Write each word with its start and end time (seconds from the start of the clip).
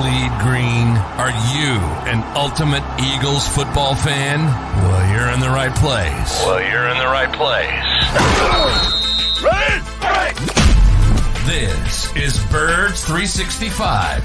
Bleed 0.00 0.32
green? 0.40 0.96
Are 1.20 1.28
you 1.52 1.76
an 2.08 2.24
ultimate 2.34 2.82
Eagles 2.98 3.46
football 3.46 3.94
fan? 3.94 4.40
Well, 4.40 5.12
you're 5.12 5.28
in 5.28 5.40
the 5.40 5.50
right 5.50 5.74
place. 5.76 6.42
Well, 6.46 6.62
you're 6.62 6.88
in 6.88 6.96
the 6.96 7.04
right 7.04 7.30
place. 7.30 7.68
This 11.44 12.16
is 12.16 12.38
Birds 12.46 13.04
365, 13.04 14.22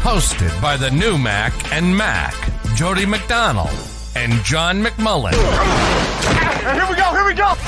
hosted 0.00 0.62
by 0.62 0.78
the 0.78 0.90
new 0.90 1.18
Mac 1.18 1.52
and 1.74 1.94
Mac, 1.94 2.34
Jody 2.74 3.04
McDonald 3.04 3.76
and 4.14 4.32
John 4.44 4.82
McMullen. 4.82 5.34
Here 6.72 6.86
we 6.88 6.96
go, 6.96 7.10
here 7.12 7.26
we 7.26 7.34
go. 7.34 7.52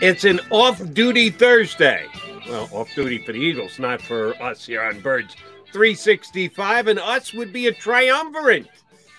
It's 0.00 0.24
an 0.24 0.40
off 0.48 0.82
duty 0.94 1.28
Thursday. 1.28 2.06
Well, 2.48 2.70
off 2.72 2.94
duty 2.94 3.18
for 3.18 3.32
the 3.32 3.38
Eagles, 3.38 3.78
not 3.78 4.00
for 4.00 4.34
us 4.42 4.64
here 4.64 4.80
on 4.80 4.98
Birds 5.00 5.36
365. 5.72 6.86
And 6.86 6.98
us 6.98 7.34
would 7.34 7.52
be 7.52 7.66
a 7.66 7.72
triumvirate. 7.72 8.66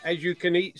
As 0.04 0.24
you 0.24 0.34
can 0.34 0.72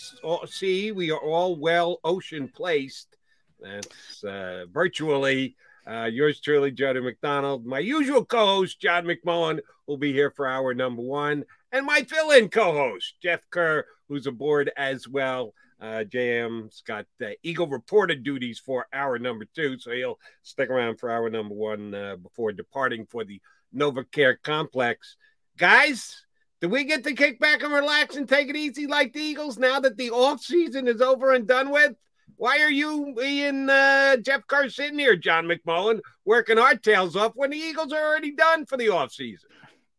see, 0.46 0.90
we 0.90 1.12
are 1.12 1.20
all 1.20 1.54
well 1.54 2.00
ocean 2.02 2.48
placed. 2.48 3.16
That's 3.60 4.24
uh, 4.24 4.64
virtually 4.72 5.54
uh, 5.88 6.06
yours 6.12 6.40
truly, 6.40 6.72
Jody 6.72 7.00
McDonald. 7.00 7.64
My 7.64 7.78
usual 7.78 8.24
co 8.24 8.44
host, 8.44 8.80
John 8.80 9.04
McMullen, 9.04 9.60
will 9.86 9.98
be 9.98 10.12
here 10.12 10.32
for 10.32 10.48
hour 10.48 10.74
number 10.74 11.02
one. 11.02 11.44
And 11.70 11.86
my 11.86 12.02
fill 12.02 12.32
in 12.32 12.48
co 12.48 12.72
host, 12.72 13.14
Jeff 13.22 13.48
Kerr, 13.50 13.86
who's 14.08 14.26
aboard 14.26 14.72
as 14.76 15.06
well. 15.06 15.54
Uh, 15.82 16.04
JM's 16.04 16.80
got 16.86 17.06
Eagle 17.42 17.66
reporter 17.66 18.14
duties 18.14 18.60
for 18.60 18.86
hour 18.92 19.18
number 19.18 19.44
two, 19.52 19.76
so 19.78 19.90
he'll 19.90 20.18
stick 20.42 20.70
around 20.70 21.00
for 21.00 21.10
hour 21.10 21.28
number 21.28 21.56
one 21.56 21.92
uh, 21.92 22.14
before 22.14 22.52
departing 22.52 23.04
for 23.04 23.24
the 23.24 23.40
NovaCare 23.74 24.36
complex. 24.44 25.16
Guys, 25.58 26.22
do 26.60 26.68
we 26.68 26.84
get 26.84 27.02
to 27.02 27.14
kick 27.14 27.40
back 27.40 27.64
and 27.64 27.72
relax 27.72 28.14
and 28.14 28.28
take 28.28 28.48
it 28.48 28.54
easy 28.54 28.86
like 28.86 29.12
the 29.12 29.20
Eagles 29.20 29.58
now 29.58 29.80
that 29.80 29.96
the 29.96 30.10
off 30.12 30.40
season 30.40 30.86
is 30.86 31.02
over 31.02 31.32
and 31.32 31.48
done 31.48 31.70
with? 31.70 31.94
Why 32.36 32.60
are 32.60 32.70
you 32.70 33.18
and 33.20 33.68
uh, 33.68 34.18
Jeff 34.18 34.46
Kerr 34.46 34.68
sitting 34.68 35.00
here, 35.00 35.16
John 35.16 35.46
McMullen, 35.46 36.00
working 36.24 36.58
our 36.58 36.76
tails 36.76 37.16
off 37.16 37.32
when 37.34 37.50
the 37.50 37.56
Eagles 37.56 37.92
are 37.92 38.04
already 38.04 38.36
done 38.36 38.66
for 38.66 38.76
the 38.76 38.90
off 38.90 39.12
season? 39.12 39.50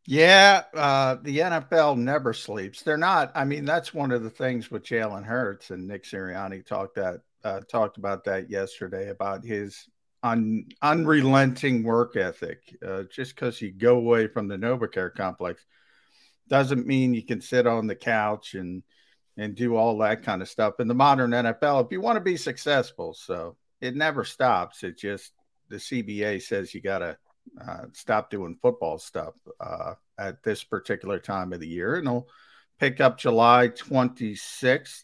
Yeah, 0.06 0.64
uh, 0.74 1.16
the 1.22 1.40
NFL 1.40 1.98
never 1.98 2.34
sleeps. 2.34 2.82
They're 2.82 2.98
not. 2.98 3.32
I 3.36 3.46
mean, 3.46 3.64
that's 3.64 3.94
one 3.94 4.12
of 4.12 4.22
the 4.22 4.30
things 4.30 4.70
with 4.70 4.84
Jalen 4.84 5.24
Hurts 5.24 5.70
and 5.70 5.88
Nick 5.88 6.04
Sirianni 6.04 6.66
talked 6.66 6.96
that 6.96 7.22
uh, 7.44 7.62
talked 7.62 7.98
about 7.98 8.26
that 8.26 8.50
yesterday 8.50 9.10
about 9.10 9.46
his 9.46 9.88
un, 10.22 10.66
unrelenting 10.82 11.84
work 11.84 12.18
ethic. 12.18 12.60
Uh, 12.86 13.04
just 13.04 13.36
because 13.36 13.62
you 13.62 13.72
go 13.72 13.98
away 13.98 14.28
from 14.28 14.48
the 14.50 14.58
NovaCare 14.58 15.14
complex 15.14 15.66
doesn't 16.50 16.86
mean 16.86 17.14
you 17.14 17.24
can 17.24 17.40
sit 17.40 17.66
on 17.66 17.88
the 17.88 17.96
couch 17.96 18.56
and 18.56 18.84
and 19.38 19.56
do 19.56 19.76
all 19.76 19.98
that 19.98 20.22
kind 20.22 20.42
of 20.42 20.50
stuff 20.50 20.80
in 20.80 20.88
the 20.88 20.94
modern 20.94 21.32
NFL. 21.32 21.86
If 21.86 21.92
you 21.92 22.02
want 22.02 22.18
to 22.18 22.22
be 22.22 22.38
successful, 22.38 23.14
so 23.14 23.56
it 23.80 23.96
never 23.96 24.26
stops. 24.26 24.84
It 24.84 24.98
just 24.98 25.32
the 25.70 25.78
CBA 25.78 26.42
says 26.42 26.74
you 26.74 26.82
got 26.82 27.00
to 27.00 27.18
uh, 27.60 27.86
stop 27.94 28.30
doing 28.30 28.58
football 28.62 28.98
stuff 28.98 29.34
uh, 29.60 29.94
at 30.18 30.44
this 30.44 30.64
particular 30.64 31.20
time 31.20 31.54
of 31.54 31.60
the 31.60 31.68
year. 31.68 31.96
And 31.96 32.08
they'll 32.08 32.28
pick 32.80 33.00
up 33.02 33.18
July 33.18 33.70
26th 33.70 35.04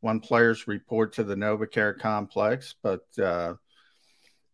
when 0.00 0.20
players 0.20 0.68
report 0.68 1.14
to 1.14 1.24
the 1.24 1.34
NovaCare 1.34 1.98
complex. 1.98 2.74
But 2.82 3.06
uh, 3.18 3.54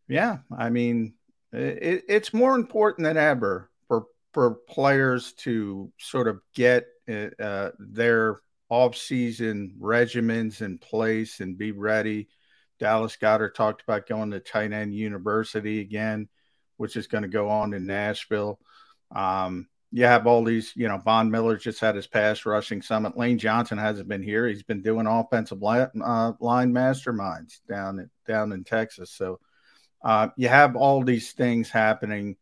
yeah, 0.09 0.39
I 0.57 0.71
mean, 0.71 1.15
it, 1.53 2.05
it's 2.09 2.35
more 2.35 2.55
important 2.55 3.05
than 3.05 3.17
ever 3.17 3.71
for, 3.89 4.07
for 4.33 4.55
players 4.69 5.33
to 5.39 5.93
sort 5.99 6.29
of 6.29 6.41
get 6.55 6.87
uh, 7.09 7.71
their 7.79 8.39
off-season 8.71 9.75
regimens 9.79 10.63
in 10.63 10.79
place 10.79 11.41
and 11.41 11.59
be 11.59 11.73
ready. 11.73 12.29
Dallas 12.79 13.17
Goedert 13.21 13.55
talked 13.55 13.83
about 13.83 14.09
going 14.09 14.31
to 14.31 14.41
tight 14.41 14.73
end 14.73 14.95
university 14.95 15.81
again 15.81 16.29
which 16.83 16.97
is 16.97 17.07
going 17.07 17.23
to 17.23 17.29
go 17.29 17.49
on 17.49 17.75
in 17.75 17.87
Nashville. 17.87 18.59
Um, 19.15 19.69
you 19.93 20.05
have 20.05 20.27
all 20.27 20.43
these, 20.43 20.73
you 20.75 20.89
know, 20.89 20.99
Von 20.99 21.31
Miller 21.31 21.57
just 21.57 21.79
had 21.79 21.95
his 21.95 22.09
pass 22.09 22.45
rushing 22.45 22.83
summit. 22.83 23.17
Lane 23.17 23.39
Johnson 23.39 23.79
hasn't 23.79 24.09
been 24.09 24.25
here. 24.25 24.49
He's 24.49 24.65
been 24.65 24.83
doing 24.83 25.07
offensive 25.07 25.63
line, 25.63 25.87
uh, 26.03 26.33
line 26.41 26.73
masterminds 26.73 27.61
down 27.69 28.01
at, 28.01 28.09
down 28.27 28.51
in 28.51 28.65
Texas. 28.65 29.13
So 29.13 29.39
uh, 30.03 30.31
you 30.37 30.49
have 30.49 30.75
all 30.75 31.05
these 31.05 31.31
things 31.31 31.71
happening 31.71 32.35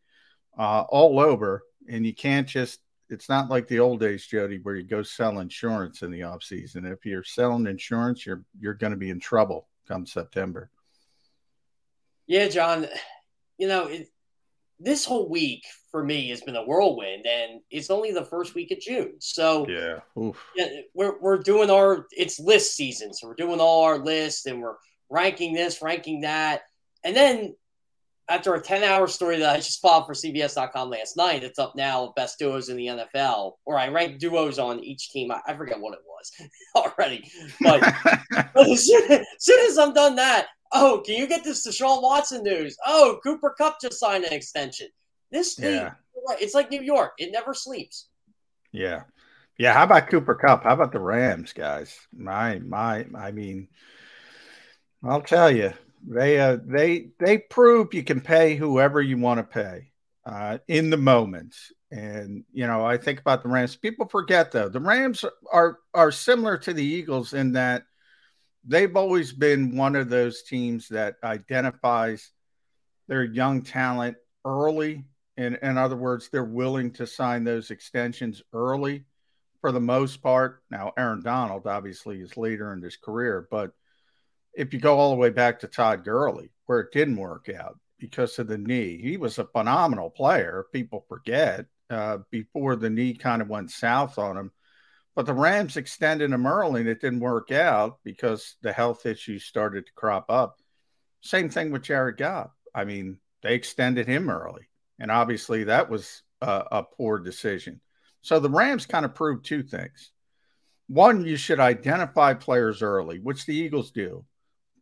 uh, 0.57 0.85
all 0.89 1.19
over, 1.19 1.61
and 1.87 2.03
you 2.03 2.15
can't 2.15 2.47
just. 2.47 2.79
It's 3.09 3.29
not 3.29 3.51
like 3.51 3.67
the 3.67 3.79
old 3.79 3.99
days, 3.99 4.25
Jody, 4.25 4.57
where 4.63 4.75
you 4.75 4.83
go 4.83 5.03
sell 5.03 5.37
insurance 5.37 6.01
in 6.01 6.09
the 6.09 6.23
off 6.23 6.41
season. 6.41 6.87
If 6.87 7.05
you're 7.05 7.23
selling 7.23 7.67
insurance, 7.67 8.25
you're 8.25 8.43
you're 8.59 8.73
going 8.73 8.91
to 8.91 8.97
be 8.97 9.11
in 9.11 9.19
trouble 9.19 9.67
come 9.87 10.07
September. 10.07 10.71
Yeah, 12.25 12.47
John. 12.47 12.87
You 13.59 13.67
know, 13.67 13.85
it, 13.85 14.09
this 14.81 15.05
whole 15.05 15.29
week 15.29 15.63
for 15.91 16.03
me 16.03 16.29
has 16.29 16.41
been 16.41 16.55
a 16.55 16.63
whirlwind, 16.63 17.25
and 17.25 17.61
it's 17.69 17.89
only 17.89 18.11
the 18.11 18.25
first 18.25 18.55
week 18.55 18.71
of 18.71 18.79
June. 18.79 19.13
So 19.19 19.67
yeah, 19.67 19.99
yeah 20.55 20.81
we're 20.93 21.19
we're 21.19 21.37
doing 21.37 21.69
our 21.69 22.07
it's 22.11 22.39
list 22.39 22.75
season, 22.75 23.13
so 23.13 23.27
we're 23.27 23.35
doing 23.35 23.59
all 23.59 23.83
our 23.83 23.97
lists 23.97 24.45
and 24.45 24.61
we're 24.61 24.77
ranking 25.09 25.53
this, 25.53 25.81
ranking 25.81 26.21
that, 26.21 26.61
and 27.03 27.15
then 27.15 27.55
after 28.31 28.55
a 28.55 28.61
10 28.61 28.83
hour 28.83 29.07
story 29.07 29.39
that 29.39 29.53
I 29.53 29.57
just 29.57 29.81
filed 29.81 30.05
for 30.05 30.13
CBS.com 30.13 30.89
last 30.89 31.17
night, 31.17 31.43
it's 31.43 31.59
up 31.59 31.75
now 31.75 32.13
best 32.15 32.39
duos 32.39 32.69
in 32.69 32.77
the 32.77 32.87
NFL, 32.87 33.53
or 33.65 33.77
I 33.77 33.89
ranked 33.89 34.21
duos 34.21 34.57
on 34.57 34.79
each 34.79 35.09
team. 35.09 35.31
I, 35.31 35.41
I 35.45 35.53
forget 35.55 35.79
what 35.79 35.93
it 35.93 35.99
was 36.05 36.49
already. 36.75 37.29
But, 37.59 37.81
but 38.53 38.69
as, 38.69 38.87
soon, 38.87 39.11
as, 39.11 39.25
soon 39.39 39.59
as 39.69 39.77
I'm 39.77 39.93
done 39.93 40.15
that, 40.15 40.47
oh, 40.73 41.01
can 41.05 41.15
you 41.15 41.27
get 41.27 41.43
this 41.43 41.67
Deshaun 41.67 42.01
Watson 42.01 42.43
news? 42.43 42.77
Oh, 42.85 43.19
Cooper 43.23 43.55
Kupp 43.57 43.81
just 43.81 43.99
signed 43.99 44.23
an 44.23 44.33
extension. 44.33 44.87
This 45.31 45.57
league, 45.59 45.75
yeah. 45.75 45.93
it's 46.39 46.53
like 46.53 46.69
New 46.69 46.81
York. 46.81 47.13
It 47.17 47.31
never 47.31 47.53
sleeps. 47.53 48.07
Yeah. 48.71 49.03
Yeah. 49.57 49.73
How 49.73 49.83
about 49.83 50.09
Cooper 50.09 50.35
Kupp? 50.35 50.63
How 50.63 50.73
about 50.73 50.91
the 50.91 50.99
Rams, 50.99 51.53
guys? 51.53 51.97
My, 52.13 52.59
my, 52.59 53.05
I 53.15 53.31
mean, 53.31 53.69
I'll 55.03 55.21
tell 55.21 55.49
you, 55.49 55.73
they 56.07 56.39
uh, 56.39 56.57
they 56.63 57.09
they 57.19 57.37
prove 57.37 57.93
you 57.93 58.03
can 58.03 58.21
pay 58.21 58.55
whoever 58.55 59.01
you 59.01 59.17
want 59.17 59.39
to 59.39 59.43
pay 59.43 59.91
uh, 60.25 60.57
in 60.67 60.89
the 60.89 60.97
moment. 60.97 61.55
And 61.91 62.43
you 62.53 62.67
know, 62.67 62.85
I 62.85 62.97
think 62.97 63.19
about 63.19 63.43
the 63.43 63.49
Rams. 63.49 63.75
People 63.75 64.07
forget 64.07 64.51
though, 64.51 64.69
the 64.69 64.79
Rams 64.79 65.25
are 65.51 65.79
are 65.93 66.11
similar 66.11 66.57
to 66.59 66.73
the 66.73 66.83
Eagles 66.83 67.33
in 67.33 67.53
that 67.53 67.83
they've 68.65 68.95
always 68.95 69.31
been 69.31 69.75
one 69.75 69.95
of 69.95 70.09
those 70.09 70.43
teams 70.43 70.87
that 70.89 71.15
identifies 71.23 72.31
their 73.07 73.23
young 73.23 73.61
talent 73.61 74.17
early. 74.45 75.05
And 75.37 75.57
in 75.61 75.77
other 75.77 75.95
words, 75.95 76.29
they're 76.29 76.43
willing 76.43 76.91
to 76.93 77.07
sign 77.07 77.43
those 77.43 77.71
extensions 77.71 78.41
early 78.53 79.05
for 79.61 79.71
the 79.71 79.79
most 79.79 80.21
part. 80.21 80.61
Now, 80.69 80.91
Aaron 80.97 81.21
Donald 81.23 81.67
obviously 81.67 82.19
is 82.19 82.37
later 82.37 82.73
in 82.73 82.81
his 82.81 82.97
career, 82.97 83.47
but 83.49 83.71
if 84.53 84.73
you 84.73 84.79
go 84.79 84.97
all 84.97 85.11
the 85.11 85.17
way 85.17 85.29
back 85.29 85.59
to 85.59 85.67
Todd 85.67 86.03
Gurley, 86.03 86.51
where 86.65 86.81
it 86.81 86.91
didn't 86.91 87.15
work 87.15 87.47
out 87.49 87.79
because 87.97 88.37
of 88.39 88.47
the 88.47 88.57
knee, 88.57 88.99
he 89.01 89.17
was 89.17 89.39
a 89.39 89.45
phenomenal 89.45 90.09
player. 90.09 90.65
People 90.73 91.05
forget 91.07 91.65
uh, 91.89 92.19
before 92.29 92.75
the 92.75 92.89
knee 92.89 93.13
kind 93.13 93.41
of 93.41 93.49
went 93.49 93.71
south 93.71 94.17
on 94.17 94.37
him. 94.37 94.51
But 95.15 95.25
the 95.25 95.33
Rams 95.33 95.77
extended 95.77 96.31
him 96.31 96.47
early 96.47 96.81
and 96.81 96.89
it 96.89 97.01
didn't 97.01 97.19
work 97.19 97.51
out 97.51 97.99
because 98.03 98.55
the 98.61 98.71
health 98.71 99.05
issues 99.05 99.43
started 99.43 99.85
to 99.85 99.93
crop 99.93 100.29
up. 100.29 100.57
Same 101.21 101.49
thing 101.49 101.71
with 101.71 101.83
Jared 101.83 102.17
Goff. 102.17 102.51
I 102.73 102.85
mean, 102.85 103.17
they 103.43 103.55
extended 103.55 104.07
him 104.07 104.29
early. 104.29 104.69
And 104.99 105.11
obviously 105.11 105.65
that 105.65 105.89
was 105.89 106.23
a, 106.41 106.63
a 106.71 106.83
poor 106.83 107.19
decision. 107.19 107.81
So 108.21 108.39
the 108.39 108.49
Rams 108.49 108.85
kind 108.85 109.03
of 109.03 109.15
proved 109.15 109.45
two 109.45 109.63
things. 109.63 110.11
One, 110.87 111.25
you 111.25 111.37
should 111.37 111.59
identify 111.59 112.33
players 112.33 112.81
early, 112.81 113.19
which 113.19 113.45
the 113.45 113.55
Eagles 113.55 113.91
do 113.91 114.25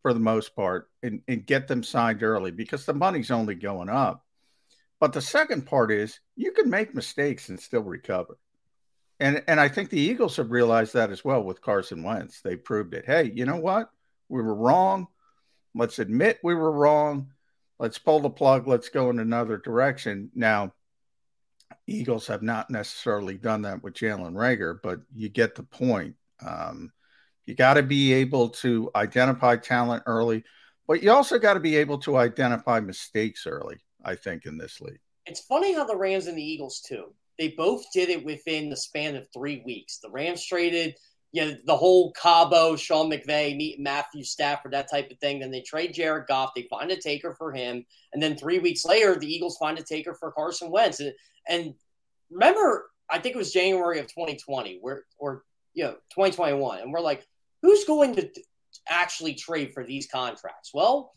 for 0.01 0.13
the 0.13 0.19
most 0.19 0.55
part, 0.55 0.89
and, 1.03 1.21
and 1.27 1.45
get 1.45 1.67
them 1.67 1.83
signed 1.83 2.23
early 2.23 2.51
because 2.51 2.85
the 2.85 2.93
money's 2.93 3.31
only 3.31 3.55
going 3.55 3.89
up. 3.89 4.25
But 4.99 5.13
the 5.13 5.21
second 5.21 5.65
part 5.65 5.91
is 5.91 6.19
you 6.35 6.51
can 6.51 6.69
make 6.69 6.93
mistakes 6.93 7.49
and 7.49 7.59
still 7.59 7.83
recover. 7.83 8.37
And 9.19 9.43
and 9.47 9.59
I 9.59 9.67
think 9.67 9.89
the 9.89 9.99
Eagles 9.99 10.37
have 10.37 10.51
realized 10.51 10.93
that 10.93 11.11
as 11.11 11.25
well 11.25 11.43
with 11.43 11.61
Carson 11.61 12.03
Wentz. 12.03 12.41
They 12.41 12.55
proved 12.55 12.93
it. 12.93 13.05
Hey, 13.05 13.31
you 13.33 13.45
know 13.45 13.57
what? 13.57 13.89
We 14.29 14.41
were 14.41 14.55
wrong. 14.55 15.07
Let's 15.75 15.99
admit 15.99 16.39
we 16.43 16.55
were 16.55 16.71
wrong. 16.71 17.31
Let's 17.79 17.97
pull 17.97 18.19
the 18.19 18.29
plug. 18.29 18.67
Let's 18.67 18.89
go 18.89 19.09
in 19.09 19.19
another 19.19 19.57
direction. 19.57 20.31
Now, 20.35 20.73
Eagles 21.87 22.27
have 22.27 22.41
not 22.41 22.69
necessarily 22.69 23.37
done 23.37 23.63
that 23.63 23.83
with 23.83 23.93
Jalen 23.93 24.33
Reagor, 24.33 24.79
but 24.81 25.01
you 25.13 25.29
get 25.29 25.55
the 25.55 25.63
point. 25.63 26.15
Um, 26.45 26.91
you 27.45 27.55
got 27.55 27.75
to 27.75 27.83
be 27.83 28.13
able 28.13 28.49
to 28.49 28.91
identify 28.95 29.55
talent 29.55 30.03
early, 30.05 30.43
but 30.87 31.01
you 31.01 31.11
also 31.11 31.39
got 31.39 31.55
to 31.55 31.59
be 31.59 31.77
able 31.77 31.97
to 31.99 32.17
identify 32.17 32.79
mistakes 32.79 33.47
early. 33.47 33.77
I 34.03 34.15
think 34.15 34.45
in 34.45 34.57
this 34.57 34.79
league, 34.79 34.99
it's 35.25 35.41
funny 35.41 35.73
how 35.73 35.83
the 35.83 35.95
Rams 35.95 36.27
and 36.27 36.37
the 36.37 36.43
Eagles 36.43 36.79
too. 36.79 37.13
They 37.39 37.49
both 37.49 37.85
did 37.91 38.09
it 38.09 38.23
within 38.23 38.69
the 38.69 38.77
span 38.77 39.15
of 39.15 39.25
three 39.33 39.63
weeks. 39.65 39.97
The 39.97 40.11
Rams 40.11 40.45
traded 40.45 40.93
you 41.31 41.45
know, 41.45 41.55
the 41.65 41.77
whole 41.77 42.11
Cabo, 42.13 42.75
Sean 42.75 43.09
McVay, 43.09 43.55
meet 43.55 43.79
Matthew 43.79 44.23
Stafford, 44.23 44.73
that 44.73 44.89
type 44.89 45.11
of 45.11 45.19
thing. 45.19 45.39
Then 45.39 45.51
they 45.51 45.61
trade 45.61 45.93
Jared 45.93 46.27
Goff. 46.27 46.51
They 46.55 46.63
find 46.63 46.89
a 46.91 46.99
taker 46.99 47.35
for 47.35 47.51
him. 47.51 47.85
And 48.13 48.21
then 48.21 48.35
three 48.35 48.59
weeks 48.59 48.83
later, 48.83 49.15
the 49.15 49.31
Eagles 49.31 49.57
find 49.57 49.77
a 49.77 49.83
taker 49.83 50.15
for 50.15 50.31
Carson 50.31 50.71
Wentz. 50.71 50.99
And, 50.99 51.13
and 51.47 51.75
remember, 52.31 52.89
I 53.09 53.19
think 53.19 53.35
it 53.35 53.39
was 53.39 53.53
January 53.53 53.99
of 53.99 54.07
2020, 54.07 54.79
where, 54.81 55.03
or, 55.19 55.43
you 55.73 55.83
know, 55.83 55.93
2021. 56.15 56.79
And 56.79 56.91
we're 56.91 56.99
like, 56.99 57.25
who's 57.61 57.85
going 57.85 58.15
to 58.15 58.29
actually 58.87 59.35
trade 59.35 59.73
for 59.73 59.83
these 59.83 60.07
contracts? 60.07 60.71
Well, 60.73 61.13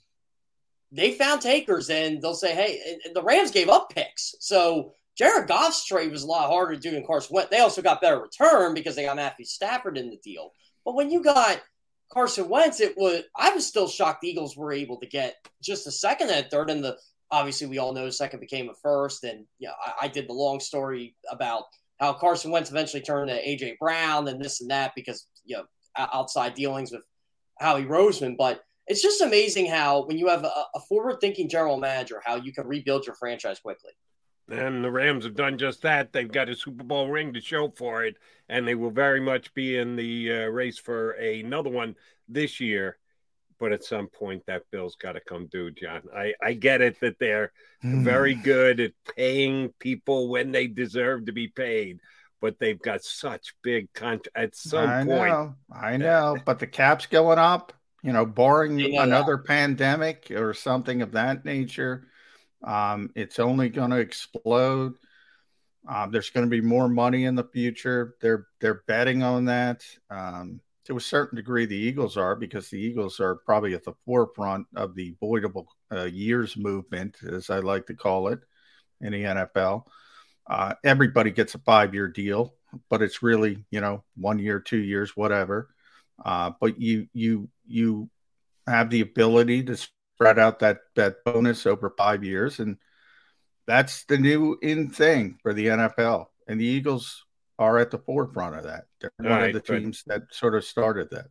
they 0.91 1.13
found 1.13 1.41
takers 1.41 1.89
and 1.89 2.21
they'll 2.21 2.35
say, 2.35 2.55
hey, 2.55 2.99
the 3.15 3.23
Rams 3.23 3.51
gave 3.51 3.71
up 3.71 3.89
picks. 3.89 4.35
So 4.41 4.93
Jared 5.17 5.49
Goff's 5.49 5.85
trade 5.85 6.11
was 6.11 6.23
a 6.23 6.27
lot 6.27 6.49
harder 6.49 6.75
to 6.75 6.81
do 6.81 6.91
than 6.91 7.07
Carson 7.07 7.35
Wentz. 7.35 7.51
They 7.51 7.61
also 7.61 7.83
got 7.83 8.01
better 8.01 8.21
return 8.21 8.75
because 8.75 8.97
they 8.97 9.05
got 9.05 9.17
Matthew 9.17 9.45
Stafford 9.45 9.99
in 9.99 10.11
the 10.11 10.19
deal. 10.25 10.53
But 10.85 10.95
when 10.95 11.11
you 11.11 11.23
got 11.23 11.61
Carson 12.13 12.49
Wentz, 12.49 12.81
it 12.81 12.97
was 12.97 13.23
I 13.37 13.51
was 13.51 13.67
still 13.67 13.89
shocked 13.89 14.23
the 14.23 14.29
Eagles 14.29 14.57
were 14.57 14.73
able 14.73 14.99
to 15.01 15.07
get 15.07 15.37
just 15.63 15.87
a 15.87 15.93
second 15.93 16.31
and 16.31 16.47
a 16.47 16.49
third. 16.49 16.71
And 16.71 16.83
the 16.83 16.97
obviously 17.31 17.67
we 17.67 17.79
all 17.79 17.93
know 17.93 18.09
second 18.11 18.41
became 18.41 18.71
a 18.71 18.75
first. 18.83 19.25
And 19.25 19.45
yeah, 19.59 19.73
I, 19.85 20.07
I 20.07 20.09
did 20.09 20.29
the 20.29 20.35
long 20.35 20.61
story 20.61 21.15
about 21.31 21.65
how 22.01 22.15
Carson 22.15 22.51
Wentz 22.51 22.71
eventually 22.71 23.03
turned 23.03 23.31
to 23.31 23.37
AJ 23.37 23.79
Brown 23.79 24.29
and 24.29 24.43
this 24.43 24.61
and 24.61 24.71
that 24.71 24.93
because 24.97 25.27
you 25.45 25.57
know 25.57 25.65
outside 25.97 26.55
dealings 26.55 26.91
with 26.91 27.05
Howie 27.61 27.85
Roseman. 27.85 28.37
But 28.37 28.63
it's 28.87 29.03
just 29.03 29.21
amazing 29.21 29.67
how 29.67 30.07
when 30.07 30.19
you 30.19 30.29
have 30.29 30.45
a, 30.45 30.53
a 30.75 30.81
forward 30.89 31.19
thinking 31.21 31.49
general 31.49 31.79
manager, 31.79 32.21
how 32.25 32.37
you 32.37 32.53
can 32.53 32.67
rebuild 32.67 33.07
your 33.07 33.15
franchise 33.15 33.61
quickly. 33.61 33.93
And 34.49 34.85
the 34.85 34.91
Rams 34.91 35.25
have 35.25 35.37
done 35.37 35.57
just 35.57 35.83
that. 35.83 36.13
They've 36.13 36.31
got 36.31 36.49
a 36.49 36.57
Super 36.57 36.85
Bowl 36.85 37.09
ring 37.09 37.33
to 37.33 37.41
show 37.41 37.71
for 37.71 38.05
it, 38.05 38.17
and 38.49 38.67
they 38.67 38.75
will 38.75 38.91
very 38.91 39.21
much 39.21 39.55
be 39.55 39.77
in 39.77 39.97
the 39.97 40.33
uh, 40.33 40.47
race 40.47 40.79
for 40.79 41.13
another 41.13 41.71
one 41.71 41.95
this 42.29 42.61
year. 42.61 42.99
But 43.59 43.73
at 43.73 43.85
some 43.85 44.09
point, 44.09 44.43
that 44.47 44.65
bill's 44.73 44.97
got 44.97 45.13
to 45.13 45.21
come 45.21 45.47
due, 45.47 45.71
John. 45.71 46.03
I, 46.15 46.35
I 46.43 46.55
get 46.55 46.81
it 46.81 46.99
that 47.01 47.21
they're 47.21 47.53
mm. 47.85 48.03
very 48.03 48.35
good 48.35 48.81
at 48.81 48.93
paying 49.17 49.73
people 49.79 50.29
when 50.29 50.51
they 50.51 50.67
deserve 50.67 51.27
to 51.27 51.33
be 51.33 51.47
paid, 51.47 52.01
but 52.41 52.59
they've 52.59 52.83
got 52.83 53.05
such 53.05 53.55
big 53.63 53.93
contracts. 53.93 54.31
At 54.35 54.57
some 54.57 54.89
I 54.89 55.05
point, 55.05 55.31
know, 55.31 55.55
I 55.73 55.97
know, 55.97 56.37
but 56.45 56.59
the 56.59 56.67
cap's 56.67 57.07
going 57.07 57.39
up. 57.39 57.73
You 58.03 58.13
know, 58.13 58.27
barring 58.27 58.97
another 58.97 59.39
pandemic 59.39 60.33
or 60.33 60.55
something 60.55 61.03
of 61.03 61.13
that 61.13 61.45
nature 61.45 62.09
um, 62.65 63.11
it's 63.15 63.39
only 63.39 63.69
going 63.69 63.91
to 63.91 63.99
explode. 63.99 64.95
Um, 65.89 66.13
there's 66.13 66.31
going 66.31 66.47
to 66.47 66.51
be 66.51 66.61
more 66.61 66.89
money 66.89 67.25
in 67.25 67.35
the 67.35 67.49
future. 67.53 68.15
They're 68.21 68.47
they're 68.61 68.83
betting 68.87 69.23
on 69.23 69.47
that. 69.47 69.85
Um, 70.11 70.61
to 70.85 70.97
a 70.97 71.01
certain 71.01 71.37
degree, 71.37 71.67
the 71.67 71.77
Eagles 71.77 72.17
are 72.17 72.35
because 72.35 72.69
the 72.69 72.79
Eagles 72.79 73.21
are 73.21 73.37
probably 73.37 73.75
at 73.75 73.85
the 73.85 73.95
forefront 74.05 74.67
of 74.77 74.95
the 74.95 75.15
voidable 75.23 75.67
uh, 75.93 76.05
years 76.05 76.57
movement, 76.57 77.17
as 77.23 77.51
I 77.51 77.59
like 77.59 77.87
to 77.87 77.95
call 77.95 78.29
it, 78.29 78.41
in 79.01 79.13
the 79.13 79.23
NFL. 79.23 79.85
Uh, 80.49 80.75
everybody 80.85 81.31
gets 81.31 81.55
a 81.55 81.59
five 81.59 81.95
year 81.95 82.09
deal, 82.09 82.55
but 82.89 83.03
it's 83.03 83.23
really 83.23 83.65
you 83.71 83.81
know 83.81 84.05
one 84.17 84.39
year, 84.39 84.61
two 84.61 84.79
years, 84.79 85.17
whatever. 85.17 85.69
Uh, 86.25 86.53
but 86.61 86.81
you 86.81 87.09
you 87.13 87.49
you 87.67 88.09
have 88.67 88.91
the 88.91 89.01
ability 89.01 89.65
to 89.65 89.77
spread 90.23 90.39
out 90.39 90.59
that 90.61 90.81
that 90.95 91.25
bonus 91.25 91.67
over 91.67 91.91
five 91.97 92.25
years, 92.25 92.61
and 92.61 92.77
that's 93.67 94.05
the 94.05 94.19
new 94.19 94.59
in 94.63 94.89
thing 94.89 95.39
for 95.43 95.53
the 95.53 95.67
NFL. 95.67 96.27
And 96.47 96.61
the 96.61 96.67
Eagles 96.67 97.25
are 97.59 97.79
at 97.79 97.91
the 97.91 97.99
forefront 97.99 98.57
of 98.57 98.65
that. 98.65 98.85
They're 99.01 99.11
one 99.19 99.29
right, 99.29 99.55
of 99.55 99.63
the 99.63 99.79
teams 99.79 100.03
that 100.07 100.23
sort 100.31 100.55
of 100.55 100.65
started 100.65 101.11
that. 101.11 101.29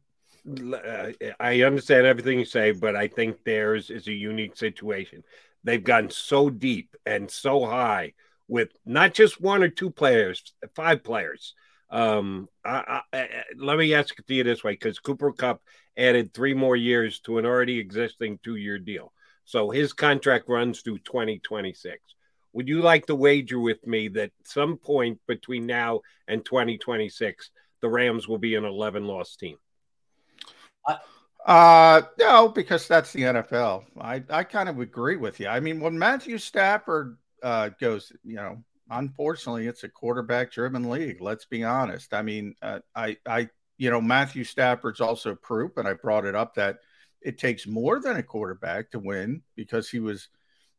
Uh, 0.47 1.33
I 1.39 1.61
understand 1.61 2.07
everything 2.07 2.39
you 2.39 2.45
say, 2.45 2.71
but 2.71 2.95
I 2.95 3.07
think 3.07 3.43
theirs 3.43 3.89
is 3.89 4.07
a 4.07 4.13
unique 4.13 4.57
situation. 4.57 5.23
They've 5.63 5.83
gone 5.83 6.09
so 6.09 6.49
deep 6.49 6.95
and 7.05 7.29
so 7.29 7.65
high 7.65 8.13
with 8.47 8.69
not 8.85 9.13
just 9.13 9.39
one 9.39 9.61
or 9.61 9.69
two 9.69 9.91
players, 9.91 10.53
five 10.73 11.03
players. 11.03 11.53
Um, 11.91 12.47
I, 12.63 13.01
I, 13.13 13.27
let 13.57 13.77
me 13.77 13.93
ask 13.93 14.17
it 14.17 14.25
to 14.25 14.33
you 14.33 14.43
this 14.43 14.63
way 14.63 14.71
because 14.73 14.99
Cooper 14.99 15.33
Kupp 15.33 15.61
added 15.97 16.33
three 16.33 16.53
more 16.53 16.75
years 16.75 17.19
to 17.21 17.37
an 17.37 17.45
already 17.45 17.79
existing 17.79 18.39
two 18.43 18.55
year 18.55 18.79
deal. 18.79 19.11
So 19.43 19.69
his 19.69 19.91
contract 19.91 20.45
runs 20.47 20.81
through 20.81 20.99
2026. 20.99 21.99
Would 22.53 22.67
you 22.67 22.81
like 22.81 23.05
to 23.07 23.15
wager 23.15 23.59
with 23.59 23.85
me 23.85 24.07
that 24.09 24.31
some 24.45 24.77
point 24.77 25.19
between 25.27 25.65
now 25.65 26.01
and 26.27 26.43
2026, 26.45 27.49
the 27.81 27.89
Rams 27.89 28.27
will 28.27 28.37
be 28.37 28.55
an 28.55 28.65
11 28.65 29.05
loss 29.05 29.35
team? 29.35 29.57
Uh, 31.45 32.01
no, 32.19 32.49
because 32.49 32.87
that's 32.87 33.11
the 33.13 33.23
NFL. 33.23 33.85
I, 33.99 34.23
I 34.29 34.43
kind 34.43 34.69
of 34.69 34.79
agree 34.79 35.17
with 35.17 35.39
you. 35.39 35.47
I 35.47 35.59
mean, 35.59 35.79
when 35.79 35.97
Matthew 35.97 36.37
Stafford 36.37 37.17
uh, 37.41 37.69
goes, 37.79 38.11
you 38.23 38.35
know, 38.35 38.63
unfortunately, 38.91 39.67
it's 39.67 39.83
a 39.83 39.89
quarterback 39.89 40.51
driven 40.51 40.89
league. 40.89 41.21
Let's 41.21 41.45
be 41.45 41.63
honest. 41.63 42.13
I 42.13 42.21
mean, 42.21 42.55
uh, 42.61 42.79
I, 42.95 43.17
I 43.25 43.49
you 43.77 43.89
know, 43.89 44.01
Matthew 44.01 44.43
Stafford's 44.43 45.01
also 45.01 45.33
proof, 45.33 45.77
and 45.77 45.87
I 45.87 45.93
brought 45.93 46.25
it 46.25 46.35
up 46.35 46.55
that 46.55 46.79
it 47.21 47.37
takes 47.37 47.65
more 47.65 47.99
than 47.99 48.17
a 48.17 48.23
quarterback 48.23 48.91
to 48.91 48.99
win 48.99 49.41
because 49.55 49.89
he 49.89 49.99
was 49.99 50.27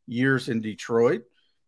years 0.07 0.47
in 0.47 0.61
Detroit. 0.61 1.23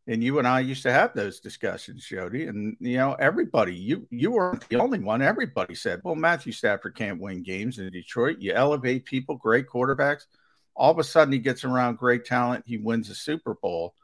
And 0.08 0.24
you 0.24 0.38
and 0.38 0.48
I 0.48 0.60
used 0.60 0.84
to 0.84 0.94
have 0.94 1.14
those 1.16 1.40
discussions, 1.40 2.06
Jody. 2.06 2.46
And 2.46 2.78
you 2.80 2.98
know, 2.98 3.14
everybody, 3.14 3.74
you 3.74 4.08
you 4.12 4.32
weren't 4.32 4.70
the 4.70 4.76
only 4.76 5.00
one. 5.00 5.24
Everybody 5.24 5.74
said, 5.74 6.02
Well, 6.04 6.14
Matthew 6.14 6.52
Stafford 6.52 6.96
can't 6.96 7.20
win 7.20 7.42
games 7.42 7.80
in 7.80 7.90
Detroit. 7.90 8.38
You 8.40 8.54
elevate 8.54 9.06
people, 9.06 9.36
great 9.36 9.68
quarterbacks. 9.68 10.28
All 10.76 10.92
of 10.92 11.00
a 11.00 11.04
sudden 11.04 11.32
he 11.32 11.40
gets 11.40 11.64
around 11.64 11.98
great 11.98 12.24
talent, 12.24 12.66
he 12.68 12.78
wins 12.78 13.10
a 13.10 13.16
Super 13.16 13.56
Bowl. 13.56 13.96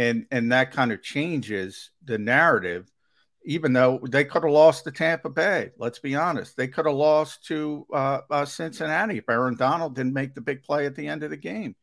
And 0.00 0.26
and 0.30 0.52
that 0.52 0.72
kind 0.72 0.92
of 0.92 1.02
changes 1.02 1.90
the 2.04 2.16
narrative 2.16 2.90
even 3.44 3.72
though 3.72 3.98
they 4.02 4.24
could 4.24 4.42
have 4.42 4.52
lost 4.52 4.84
to 4.84 4.90
Tampa 4.90 5.30
Bay. 5.30 5.70
Let's 5.78 5.98
be 5.98 6.14
honest. 6.14 6.56
They 6.56 6.68
could 6.68 6.86
have 6.86 6.94
lost 6.94 7.46
to 7.46 7.86
uh, 7.92 8.20
uh, 8.30 8.44
Cincinnati 8.44 9.18
if 9.18 9.28
Aaron 9.28 9.56
Donald 9.56 9.94
didn't 9.94 10.12
make 10.12 10.34
the 10.34 10.42
big 10.42 10.62
play 10.62 10.86
at 10.86 10.94
the 10.94 11.08
end 11.08 11.22
of 11.22 11.30
the 11.30 11.36
game. 11.36 11.74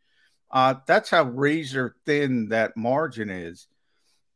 Uh, 0.51 0.75
that's 0.85 1.09
how 1.09 1.23
razor 1.23 1.95
thin 2.05 2.49
that 2.49 2.77
margin 2.77 3.29
is. 3.29 3.67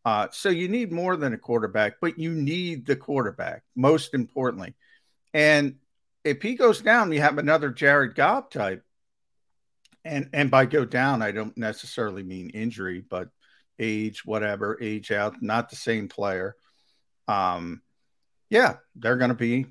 Uh, 0.04 0.28
so 0.32 0.50
you 0.50 0.68
need 0.68 0.92
more 0.92 1.16
than 1.16 1.34
a 1.34 1.38
quarterback, 1.38 1.94
but 2.02 2.18
you 2.18 2.32
need 2.34 2.88
the 2.88 2.96
quarterback 2.96 3.62
most 3.76 4.16
importantly. 4.16 4.74
And 5.34 5.76
if 6.24 6.42
he 6.42 6.56
goes 6.56 6.82
down, 6.82 7.12
you 7.12 7.22
have 7.22 7.38
another 7.38 7.70
Jared 7.70 8.16
Goff 8.16 8.50
type. 8.50 8.84
And 10.04 10.30
and 10.34 10.50
by 10.50 10.66
go 10.66 10.86
down, 10.86 11.22
I 11.22 11.32
don't 11.32 11.56
necessarily 11.56 12.24
mean 12.24 12.50
injury, 12.50 13.06
but 13.08 13.30
age, 13.80 14.26
whatever, 14.26 14.78
age 14.82 15.12
out, 15.12 15.42
not 15.42 15.70
the 15.70 15.76
same 15.76 16.08
player. 16.08 16.56
Um, 17.28 17.82
yeah, 18.50 18.76
they're 18.96 19.18
going 19.18 19.30
to 19.30 19.36
be 19.36 19.66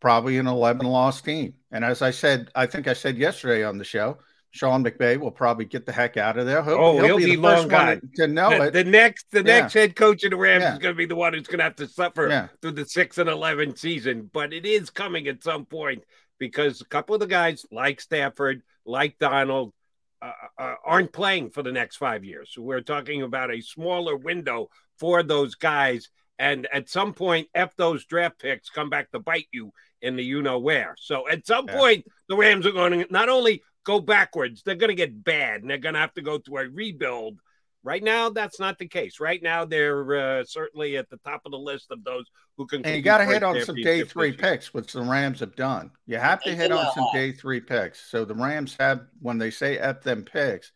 probably 0.00 0.38
an 0.38 0.46
11 0.46 0.86
loss 0.86 1.20
team. 1.20 1.54
And 1.70 1.84
as 1.84 2.02
I 2.02 2.10
said, 2.10 2.50
I 2.54 2.66
think 2.66 2.88
I 2.88 2.92
said 2.92 3.18
yesterday 3.18 3.64
on 3.64 3.78
the 3.78 3.84
show, 3.84 4.18
Sean 4.50 4.82
McVay 4.82 5.18
will 5.18 5.30
probably 5.30 5.66
get 5.66 5.84
the 5.84 5.92
heck 5.92 6.16
out 6.16 6.38
of 6.38 6.46
there. 6.46 6.62
He'll, 6.62 6.74
oh, 6.74 6.92
he'll, 6.94 7.04
he'll 7.04 7.16
be, 7.18 7.24
be, 7.26 7.36
the 7.36 7.42
long 7.42 7.68
guy 7.68 8.00
to 8.14 8.26
know 8.26 8.50
the, 8.50 8.62
it. 8.64 8.72
The 8.72 8.84
next, 8.84 9.26
the 9.30 9.38
yeah. 9.38 9.60
next 9.60 9.74
head 9.74 9.94
coach 9.94 10.24
of 10.24 10.30
the 10.30 10.36
Rams 10.36 10.62
yeah. 10.62 10.72
is 10.72 10.78
going 10.78 10.94
to 10.94 10.98
be 10.98 11.06
the 11.06 11.16
one 11.16 11.34
who's 11.34 11.46
going 11.46 11.58
to 11.58 11.64
have 11.64 11.76
to 11.76 11.86
suffer 11.86 12.28
yeah. 12.28 12.48
through 12.62 12.72
the 12.72 12.86
six 12.86 13.18
and 13.18 13.28
eleven 13.28 13.76
season. 13.76 14.30
But 14.32 14.54
it 14.54 14.64
is 14.64 14.88
coming 14.88 15.28
at 15.28 15.42
some 15.42 15.66
point 15.66 16.04
because 16.38 16.80
a 16.80 16.86
couple 16.86 17.14
of 17.14 17.20
the 17.20 17.26
guys 17.26 17.66
like 17.70 18.00
Stafford, 18.00 18.62
like 18.86 19.18
Donald, 19.18 19.72
uh, 20.26 20.62
uh, 20.62 20.74
aren't 20.84 21.12
playing 21.12 21.50
for 21.50 21.62
the 21.62 21.72
next 21.72 21.96
five 21.96 22.24
years. 22.24 22.50
So 22.52 22.62
we're 22.62 22.80
talking 22.80 23.22
about 23.22 23.50
a 23.50 23.60
smaller 23.60 24.16
window 24.16 24.68
for 24.98 25.22
those 25.22 25.54
guys. 25.54 26.08
And 26.38 26.66
at 26.72 26.88
some 26.88 27.14
point, 27.14 27.48
if 27.54 27.74
those 27.76 28.04
draft 28.04 28.38
picks 28.38 28.68
come 28.68 28.90
back 28.90 29.10
to 29.12 29.18
bite 29.18 29.48
you 29.52 29.72
in 30.02 30.16
the 30.16 30.24
you 30.24 30.42
know 30.42 30.58
where. 30.58 30.94
So 30.98 31.28
at 31.28 31.46
some 31.46 31.66
point, 31.66 32.04
the 32.28 32.36
Rams 32.36 32.66
are 32.66 32.72
going 32.72 33.00
to 33.00 33.06
not 33.10 33.28
only 33.28 33.62
go 33.84 34.00
backwards. 34.00 34.62
They're 34.62 34.74
going 34.74 34.88
to 34.88 34.94
get 34.94 35.24
bad 35.24 35.62
and 35.62 35.70
they're 35.70 35.78
going 35.78 35.94
to 35.94 36.00
have 36.00 36.14
to 36.14 36.22
go 36.22 36.38
through 36.38 36.58
a 36.58 36.68
rebuild. 36.68 37.40
Right 37.86 38.02
now, 38.02 38.30
that's 38.30 38.58
not 38.58 38.80
the 38.80 38.88
case. 38.88 39.20
Right 39.20 39.40
now, 39.40 39.64
they're 39.64 40.40
uh, 40.40 40.44
certainly 40.44 40.96
at 40.96 41.08
the 41.08 41.18
top 41.18 41.42
of 41.46 41.52
the 41.52 41.58
list 41.58 41.92
of 41.92 42.02
those 42.02 42.24
who 42.56 42.66
can. 42.66 42.84
And 42.84 42.96
you 42.96 43.00
got 43.00 43.18
to 43.18 43.24
hit 43.24 43.44
on 43.44 43.62
some 43.62 43.76
day 43.76 44.02
three 44.02 44.32
picks, 44.32 44.74
which 44.74 44.92
the 44.92 45.02
Rams 45.02 45.38
have 45.38 45.54
done. 45.54 45.92
You 46.04 46.18
have 46.18 46.42
to 46.42 46.56
hit 46.56 46.72
on 46.72 46.92
some 46.96 47.06
day 47.14 47.30
three 47.30 47.60
picks. 47.60 48.00
So 48.10 48.24
the 48.24 48.34
Rams 48.34 48.76
have, 48.80 49.02
when 49.20 49.38
they 49.38 49.52
say 49.52 49.78
F 49.78 50.02
them 50.02 50.24
picks, 50.24 50.72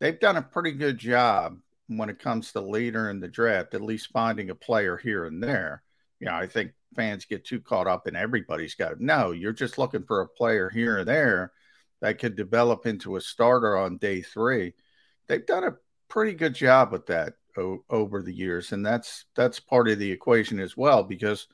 they've 0.00 0.18
done 0.18 0.38
a 0.38 0.42
pretty 0.42 0.72
good 0.72 0.96
job 0.96 1.58
when 1.88 2.08
it 2.08 2.18
comes 2.18 2.52
to 2.52 2.62
leader 2.62 3.10
in 3.10 3.20
the 3.20 3.28
draft, 3.28 3.74
at 3.74 3.82
least 3.82 4.08
finding 4.10 4.48
a 4.48 4.54
player 4.54 4.96
here 4.96 5.26
and 5.26 5.42
there. 5.42 5.82
You 6.20 6.28
know, 6.28 6.34
I 6.34 6.46
think 6.46 6.72
fans 6.96 7.26
get 7.26 7.44
too 7.44 7.60
caught 7.60 7.86
up 7.86 8.08
in 8.08 8.16
everybody's 8.16 8.76
got. 8.76 8.98
No, 8.98 9.32
you're 9.32 9.52
just 9.52 9.76
looking 9.76 10.04
for 10.04 10.22
a 10.22 10.28
player 10.28 10.70
here 10.70 10.96
and 11.00 11.08
there 11.08 11.52
that 12.00 12.18
could 12.18 12.34
develop 12.34 12.86
into 12.86 13.16
a 13.16 13.20
starter 13.20 13.76
on 13.76 13.98
day 13.98 14.22
three. 14.22 14.72
They've 15.28 15.44
done 15.44 15.64
a 15.64 15.74
pretty 16.10 16.34
good 16.34 16.54
job 16.54 16.92
with 16.92 17.06
that 17.06 17.34
o- 17.56 17.84
over 17.88 18.22
the 18.22 18.34
years, 18.34 18.72
and 18.72 18.84
that's 18.84 19.24
that's 19.34 19.60
part 19.60 19.88
of 19.88 19.98
the 19.98 20.10
equation 20.10 20.60
as 20.60 20.76
well. 20.76 21.02
Because 21.02 21.46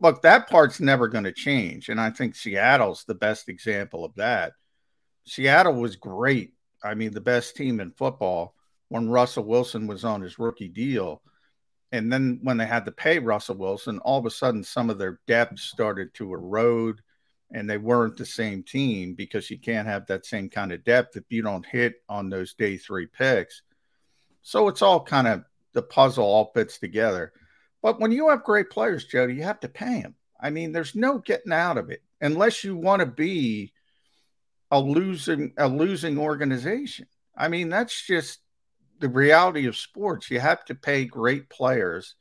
look, 0.00 0.22
that 0.22 0.48
part's 0.48 0.80
never 0.80 1.08
going 1.08 1.24
to 1.24 1.32
change, 1.32 1.90
and 1.90 2.00
I 2.00 2.10
think 2.10 2.34
Seattle's 2.34 3.04
the 3.04 3.14
best 3.14 3.50
example 3.50 4.04
of 4.04 4.14
that. 4.14 4.54
Seattle 5.26 5.74
was 5.74 5.96
great. 5.96 6.54
I 6.82 6.94
mean, 6.94 7.12
the 7.12 7.20
best 7.20 7.56
team 7.56 7.80
in 7.80 7.90
football 7.90 8.54
when 8.88 9.10
Russell 9.10 9.44
Wilson 9.44 9.86
was 9.86 10.04
on 10.04 10.22
his 10.22 10.38
rookie 10.38 10.68
deal. 10.68 11.20
And 11.92 12.12
then 12.12 12.40
when 12.42 12.56
they 12.56 12.66
had 12.66 12.84
to 12.84 12.92
pay 12.92 13.18
Russell 13.18 13.56
Wilson, 13.56 13.98
all 14.00 14.18
of 14.18 14.26
a 14.26 14.30
sudden 14.30 14.62
some 14.62 14.90
of 14.90 14.98
their 14.98 15.20
depth 15.26 15.58
started 15.58 16.14
to 16.14 16.32
erode 16.32 17.00
and 17.52 17.68
they 17.68 17.78
weren't 17.78 18.16
the 18.16 18.26
same 18.26 18.62
team 18.62 19.14
because 19.14 19.50
you 19.50 19.58
can't 19.58 19.86
have 19.86 20.06
that 20.06 20.26
same 20.26 20.48
kind 20.48 20.72
of 20.72 20.84
depth 20.84 21.16
if 21.16 21.24
you 21.28 21.42
don't 21.42 21.66
hit 21.66 21.94
on 22.08 22.28
those 22.28 22.54
day 22.54 22.76
three 22.76 23.06
picks. 23.06 23.62
So 24.42 24.68
it's 24.68 24.82
all 24.82 25.02
kind 25.02 25.26
of 25.26 25.44
the 25.72 25.82
puzzle 25.82 26.24
all 26.24 26.50
fits 26.54 26.78
together. 26.78 27.32
But 27.82 28.00
when 28.00 28.12
you 28.12 28.28
have 28.28 28.42
great 28.44 28.70
players, 28.70 29.04
Jody, 29.04 29.34
you 29.34 29.42
have 29.44 29.60
to 29.60 29.68
pay 29.68 30.02
them. 30.02 30.14
I 30.40 30.50
mean, 30.50 30.72
there's 30.72 30.94
no 30.94 31.18
getting 31.18 31.52
out 31.52 31.78
of 31.78 31.90
it 31.90 32.02
unless 32.20 32.64
you 32.64 32.76
want 32.76 33.00
to 33.00 33.06
be 33.06 33.72
a 34.70 34.80
losing 34.80 35.52
a 35.56 35.68
losing 35.68 36.18
organization. 36.18 37.06
I 37.36 37.48
mean, 37.48 37.68
that's 37.68 38.06
just 38.06 38.40
the 38.98 39.08
reality 39.08 39.66
of 39.66 39.76
sports. 39.76 40.30
You 40.30 40.40
have 40.40 40.64
to 40.66 40.74
pay 40.74 41.04
great 41.04 41.48
players. 41.48 42.14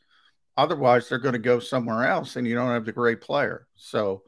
Otherwise, 0.58 1.10
they're 1.10 1.18
going 1.18 1.34
to 1.34 1.40
go 1.40 1.60
somewhere 1.60 2.08
else 2.08 2.36
and 2.36 2.48
you 2.48 2.56
don't 2.56 2.72
have 2.72 2.86
the 2.86 2.92
great 2.92 3.22
player. 3.22 3.68
So 3.76 4.24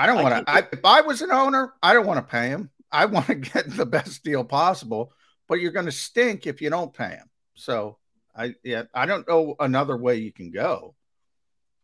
I 0.00 0.06
don't 0.06 0.22
want 0.22 0.46
to. 0.46 0.68
If 0.72 0.82
I 0.82 1.02
was 1.02 1.20
an 1.20 1.30
owner, 1.30 1.74
I 1.82 1.92
don't 1.92 2.06
want 2.06 2.26
to 2.26 2.30
pay 2.30 2.48
him. 2.48 2.70
I 2.90 3.04
want 3.04 3.26
to 3.26 3.34
get 3.52 3.68
the 3.76 3.84
best 3.84 4.24
deal 4.24 4.44
possible, 4.44 5.12
but 5.46 5.60
you're 5.60 5.72
going 5.72 5.86
to 5.86 5.92
stink 5.92 6.46
if 6.46 6.62
you 6.62 6.70
don't 6.70 6.94
pay 6.94 7.10
him. 7.10 7.28
So 7.54 7.98
I 8.34 8.54
yeah, 8.64 8.84
I 8.94 9.04
don't 9.04 9.28
know 9.28 9.56
another 9.60 9.98
way 9.98 10.16
you 10.16 10.32
can 10.32 10.52
go. 10.52 10.94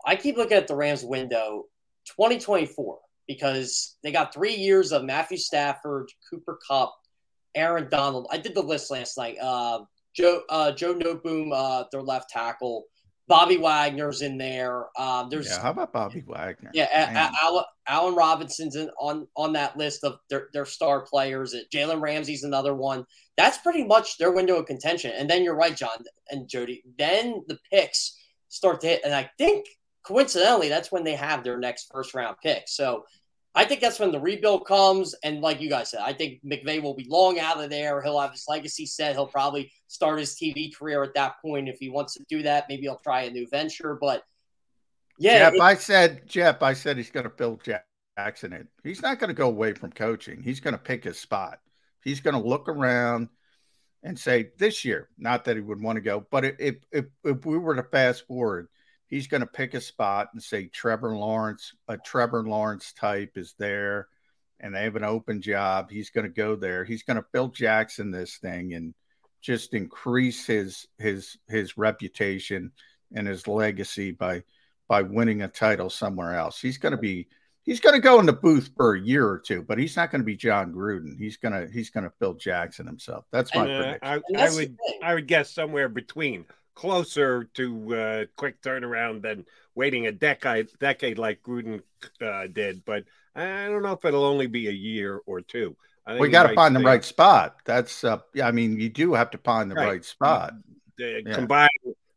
I 0.06 0.16
keep 0.16 0.38
looking 0.38 0.56
at 0.56 0.66
the 0.66 0.74
Rams 0.74 1.04
window 1.04 1.64
2024 2.06 2.98
because 3.28 3.96
they 4.02 4.12
got 4.12 4.32
three 4.32 4.54
years 4.54 4.92
of 4.92 5.04
Matthew 5.04 5.36
Stafford, 5.36 6.08
Cooper 6.30 6.58
Kupp, 6.66 6.94
Aaron 7.54 7.88
Donald. 7.90 8.28
I 8.30 8.38
did 8.38 8.54
the 8.54 8.62
list 8.62 8.90
last 8.90 9.18
night. 9.18 9.36
Uh, 9.38 9.80
Joe 10.14 10.40
uh, 10.48 10.72
Joe 10.72 10.94
Noteboom, 10.94 11.50
uh, 11.52 11.84
their 11.92 12.02
left 12.02 12.30
tackle. 12.30 12.86
Bobby 13.28 13.56
Wagner's 13.56 14.22
in 14.22 14.38
there. 14.38 14.86
Um, 14.98 15.28
there's 15.28 15.48
yeah, 15.48 15.60
how 15.60 15.70
about 15.70 15.92
Bobby 15.92 16.22
Wagner? 16.26 16.70
Yeah, 16.72 16.86
a- 16.92 17.44
Allen, 17.44 17.64
Allen 17.88 18.14
Robinson's 18.14 18.76
in, 18.76 18.88
on 19.00 19.26
on 19.36 19.52
that 19.54 19.76
list 19.76 20.04
of 20.04 20.18
their, 20.30 20.48
their 20.52 20.64
star 20.64 21.00
players. 21.00 21.54
Jalen 21.74 22.00
Ramsey's 22.00 22.44
another 22.44 22.74
one. 22.74 23.04
That's 23.36 23.58
pretty 23.58 23.84
much 23.84 24.18
their 24.18 24.32
window 24.32 24.56
of 24.56 24.66
contention. 24.66 25.12
And 25.16 25.28
then 25.28 25.42
you're 25.42 25.56
right, 25.56 25.76
John 25.76 25.98
and 26.30 26.48
Jody. 26.48 26.82
Then 26.98 27.42
the 27.48 27.58
picks 27.70 28.16
start 28.48 28.80
to 28.82 28.86
hit, 28.88 29.02
and 29.04 29.14
I 29.14 29.28
think 29.38 29.66
coincidentally 30.04 30.68
that's 30.68 30.92
when 30.92 31.02
they 31.02 31.16
have 31.16 31.42
their 31.42 31.58
next 31.58 31.88
first 31.92 32.14
round 32.14 32.36
pick. 32.42 32.64
So 32.68 33.04
I 33.56 33.64
think 33.64 33.80
that's 33.80 33.98
when 33.98 34.12
the 34.12 34.20
rebuild 34.20 34.66
comes. 34.66 35.14
And 35.24 35.40
like 35.40 35.62
you 35.62 35.70
guys 35.70 35.90
said, 35.90 36.02
I 36.04 36.12
think 36.12 36.44
McVay 36.44 36.82
will 36.82 36.94
be 36.94 37.06
long 37.08 37.40
out 37.40 37.62
of 37.62 37.70
there. 37.70 38.02
He'll 38.02 38.20
have 38.20 38.32
his 38.32 38.44
legacy 38.46 38.84
set. 38.84 39.14
He'll 39.14 39.26
probably 39.26 39.72
start 39.88 40.18
his 40.18 40.34
TV 40.34 40.76
career 40.76 41.02
at 41.02 41.14
that 41.14 41.36
point. 41.40 41.68
If 41.68 41.78
he 41.78 41.88
wants 41.88 42.14
to 42.14 42.24
do 42.28 42.42
that, 42.42 42.66
maybe 42.68 42.82
he'll 42.82 43.00
try 43.02 43.22
a 43.22 43.30
new 43.30 43.48
venture. 43.48 43.96
But 43.98 44.22
yeah. 45.18 45.50
Jeff, 45.50 45.60
I 45.60 45.74
said, 45.74 46.28
Jeff, 46.28 46.62
I 46.62 46.74
said 46.74 46.98
he's 46.98 47.10
going 47.10 47.24
to 47.24 47.30
Phil 47.30 47.58
Jackson 48.18 48.52
in. 48.52 48.68
He's 48.84 49.00
not 49.00 49.18
going 49.18 49.28
to 49.28 49.34
go 49.34 49.48
away 49.48 49.72
from 49.72 49.90
coaching. 49.90 50.42
He's 50.42 50.60
going 50.60 50.74
to 50.74 50.78
pick 50.78 51.02
his 51.02 51.18
spot. 51.18 51.58
He's 52.04 52.20
going 52.20 52.40
to 52.40 52.46
look 52.46 52.68
around 52.68 53.30
and 54.02 54.18
say, 54.18 54.50
this 54.58 54.84
year, 54.84 55.08
not 55.16 55.46
that 55.46 55.56
he 55.56 55.62
would 55.62 55.80
want 55.80 55.96
to 55.96 56.02
go, 56.02 56.26
but 56.30 56.44
if, 56.44 56.76
if, 56.92 57.06
if 57.24 57.46
we 57.46 57.56
were 57.56 57.74
to 57.74 57.82
fast 57.82 58.26
forward, 58.26 58.68
he's 59.08 59.26
going 59.26 59.40
to 59.40 59.46
pick 59.46 59.74
a 59.74 59.80
spot 59.80 60.28
and 60.32 60.42
say 60.42 60.66
Trevor 60.66 61.16
Lawrence, 61.16 61.72
a 61.88 61.96
Trevor 61.96 62.42
Lawrence 62.42 62.92
type 62.92 63.36
is 63.36 63.54
there, 63.58 64.08
and 64.60 64.74
they 64.74 64.84
have 64.84 64.96
an 64.96 65.04
open 65.04 65.40
job. 65.40 65.90
He's 65.90 66.10
going 66.10 66.26
to 66.26 66.32
go 66.32 66.56
there. 66.56 66.84
He's 66.84 67.02
going 67.02 67.16
to 67.16 67.26
Phil 67.32 67.48
Jackson 67.48 68.10
this 68.10 68.36
thing 68.38 68.74
and 68.74 68.94
just 69.40 69.74
increase 69.74 70.46
his 70.46 70.86
his 70.98 71.36
his 71.48 71.78
reputation 71.78 72.72
and 73.14 73.28
his 73.28 73.46
legacy 73.46 74.10
by 74.10 74.42
by 74.88 75.02
winning 75.02 75.42
a 75.42 75.48
title 75.48 75.90
somewhere 75.90 76.36
else. 76.36 76.60
He's 76.60 76.78
going 76.78 76.92
to 76.92 76.98
be 76.98 77.28
he's 77.62 77.80
going 77.80 77.94
to 77.94 78.00
go 78.00 78.18
in 78.18 78.26
the 78.26 78.32
booth 78.32 78.70
for 78.76 78.94
a 78.94 79.00
year 79.00 79.28
or 79.28 79.38
two, 79.38 79.62
but 79.62 79.78
he's 79.78 79.96
not 79.96 80.10
going 80.10 80.20
to 80.20 80.26
be 80.26 80.36
Jon 80.36 80.72
Gruden. 80.72 81.18
He's 81.18 81.36
going 81.36 81.52
to 81.52 81.72
he's 81.72 81.90
going 81.90 82.04
to 82.04 82.12
Phil 82.18 82.34
Jackson 82.34 82.86
himself. 82.86 83.24
That's 83.30 83.54
my 83.54 83.66
and, 83.66 83.70
uh, 83.70 83.98
prediction. 83.98 84.36
I, 84.36 84.44
I 84.44 84.54
would 84.54 84.76
I 85.02 85.14
would 85.14 85.26
guess 85.26 85.50
somewhere 85.50 85.88
between 85.88 86.44
closer 86.76 87.44
to 87.54 87.96
uh, 87.96 88.24
quick 88.36 88.62
turnaround 88.62 89.22
than 89.22 89.44
waiting 89.74 90.06
a 90.06 90.12
decade 90.12 90.68
decade 90.78 91.18
like 91.18 91.42
Gruden 91.42 91.82
uh, 92.22 92.46
did. 92.46 92.84
But 92.84 93.04
I 93.34 93.66
don't 93.66 93.82
know 93.82 93.92
if 93.92 94.04
it'll 94.04 94.24
only 94.24 94.46
be 94.46 94.68
a 94.68 94.72
year 94.72 95.20
or 95.26 95.40
two. 95.40 95.76
we 96.20 96.28
got 96.28 96.44
to 96.44 96.54
find 96.54 96.76
the 96.76 96.80
right 96.80 97.04
spot. 97.04 97.56
That's 97.64 98.04
uh, 98.04 98.18
yeah. 98.32 98.46
I 98.46 98.52
mean, 98.52 98.78
you 98.78 98.88
do 98.88 99.14
have 99.14 99.30
to 99.30 99.38
find 99.38 99.68
the 99.68 99.74
right, 99.74 99.88
right 99.88 100.04
spot. 100.04 100.52
Uh, 101.00 101.04
yeah. 101.04 101.34
Combine 101.34 101.68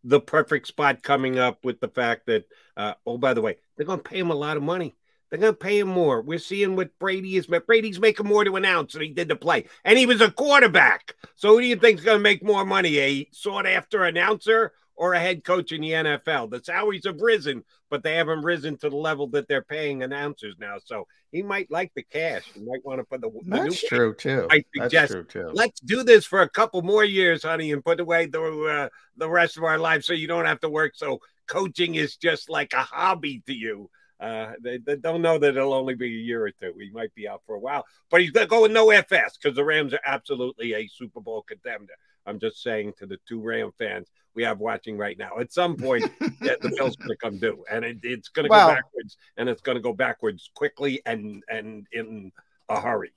the 0.04 0.22
perfect 0.22 0.68
spot 0.68 1.04
coming 1.04 1.40
up 1.40 1.64
with 1.64 1.80
the 1.80 1.90
fact 1.90 2.28
that 2.28 2.46
uh, 2.78 2.94
oh, 3.06 3.18
by 3.18 3.34
the 3.34 3.42
way, 3.42 3.58
they're 3.76 3.86
going 3.86 4.00
to 4.00 4.10
pay 4.10 4.20
him 4.20 4.30
a 4.30 4.36
lot 4.36 4.58
of 4.58 4.64
money. 4.64 4.96
They're 5.30 5.40
going 5.40 5.54
to 5.54 5.58
pay 5.58 5.80
him 5.80 5.90
more. 5.90 6.22
We're 6.22 6.40
seeing 6.40 6.76
what 6.76 6.98
Brady 6.98 7.38
is. 7.38 7.46
Brady's 7.46 8.00
making 8.00 8.28
more 8.28 8.44
to 8.44 8.56
announce 8.56 8.94
than 8.94 9.04
he 9.04 9.10
did 9.10 9.30
to 9.30 9.36
play. 9.36 9.66
And 9.86 9.98
he 9.98 10.06
was 10.06 10.22
a 10.22 10.32
quarterback. 10.32 11.16
So 11.36 11.50
who 11.50 11.62
do 11.62 11.68
you 11.68 11.76
think 11.76 12.00
is 12.00 12.06
going 12.06 12.18
to 12.18 12.24
make 12.24 12.44
more 12.44 12.66
money? 12.66 12.98
A 13.00 13.28
sought 13.32 13.68
after 13.68 14.04
announcer 14.04 14.74
or 14.96 15.14
a 15.14 15.20
head 15.20 15.44
coach 15.44 15.72
in 15.72 15.82
the 15.82 15.92
NFL? 15.92 16.50
The 16.50 16.64
salaries 16.64 17.06
have 17.06 17.22
risen, 17.22 17.64
but 17.92 18.02
they 18.02 18.16
haven't 18.16 18.42
risen 18.42 18.78
to 18.78 18.90
the 18.90 18.96
level 18.96 19.28
that 19.28 19.48
they're 19.48 19.62
paying 19.62 20.02
announcers 20.02 20.56
now. 20.60 20.78
So 20.84 21.06
he 21.32 21.44
might 21.44 21.70
like 21.70 21.94
the 21.94 22.02
cash. 22.02 22.46
He 22.56 22.62
might 22.62 22.84
want 22.84 23.00
to 23.00 23.04
put 23.04 23.22
the. 23.22 23.30
the 23.30 23.42
That's 23.46 23.88
true 23.88 24.16
too. 24.16 24.48
I 24.50 24.64
suggest 24.76 25.14
That's 25.14 25.32
true 25.32 25.44
too. 25.44 25.52
let's 25.54 25.80
do 25.80 26.02
this 26.02 26.26
for 26.26 26.42
a 26.42 26.50
couple 26.50 26.82
more 26.82 27.06
years, 27.06 27.44
honey, 27.44 27.72
and 27.72 27.86
put 27.86 28.00
away 28.00 28.26
the 28.26 28.42
uh, 28.42 28.90
the 29.16 29.30
rest 29.30 29.58
of 29.58 29.64
our 29.64 29.78
lives 29.78 30.08
so 30.08 30.14
you 30.14 30.28
don't 30.28 30.46
have 30.46 30.60
to 30.62 30.70
work. 30.70 30.94
So 30.96 31.22
coaching 31.48 31.94
is 31.96 32.16
just 32.16 32.50
like 32.50 32.74
a 32.74 32.82
hobby 32.82 33.44
to 33.46 33.54
you 33.54 33.92
uh, 34.20 34.54
they, 34.62 34.78
they, 34.78 34.98
don't 34.98 35.22
know 35.22 35.38
that 35.38 35.56
it'll 35.56 35.74
only 35.74 35.96
be 35.96 36.08
a 36.08 36.10
year 36.22 36.46
or 36.46 36.52
two. 36.52 36.74
He 36.78 36.90
might 36.92 37.14
be 37.16 37.28
out 37.28 37.42
for 37.46 37.56
a 37.56 37.60
while, 37.60 37.86
but 38.10 38.22
he's 38.22 38.32
going 38.32 38.46
to 38.46 38.50
go 38.50 38.64
with 38.64 38.72
no 38.72 38.90
FS 38.90 39.38
because 39.38 39.56
the 39.56 39.64
Rams 39.64 39.94
are 39.94 40.02
absolutely 40.06 40.74
a 40.74 40.88
Super 40.88 41.22
Bowl 41.22 41.42
contender. 41.44 41.94
I'm 42.26 42.40
just 42.40 42.62
saying 42.62 42.94
to 43.00 43.06
the 43.06 43.18
two 43.28 43.42
Ram 43.42 43.72
fans 43.78 44.10
we 44.36 44.44
have 44.44 44.60
watching 44.60 44.98
right 44.98 45.18
now. 45.18 45.38
At 45.40 45.54
some 45.54 45.76
point, 45.78 46.04
yeah, 46.42 46.56
the 46.62 46.74
bill's 46.78 46.96
going 46.98 47.10
to 47.10 47.16
come 47.16 47.38
due, 47.40 47.64
and 47.72 47.86
it, 47.86 48.00
it's 48.04 48.30
going 48.30 48.46
to 48.46 48.50
Well- 48.50 48.70
go 48.70 48.76
backwards, 48.76 49.18
and 49.38 49.48
it's 49.50 49.62
going 49.62 49.78
to 49.78 49.82
go 49.82 49.94
backwards 49.94 50.50
quickly 50.54 51.02
and 51.06 51.44
and 51.50 51.88
in 51.92 52.32
a 52.68 52.80
hurry. 52.80 53.12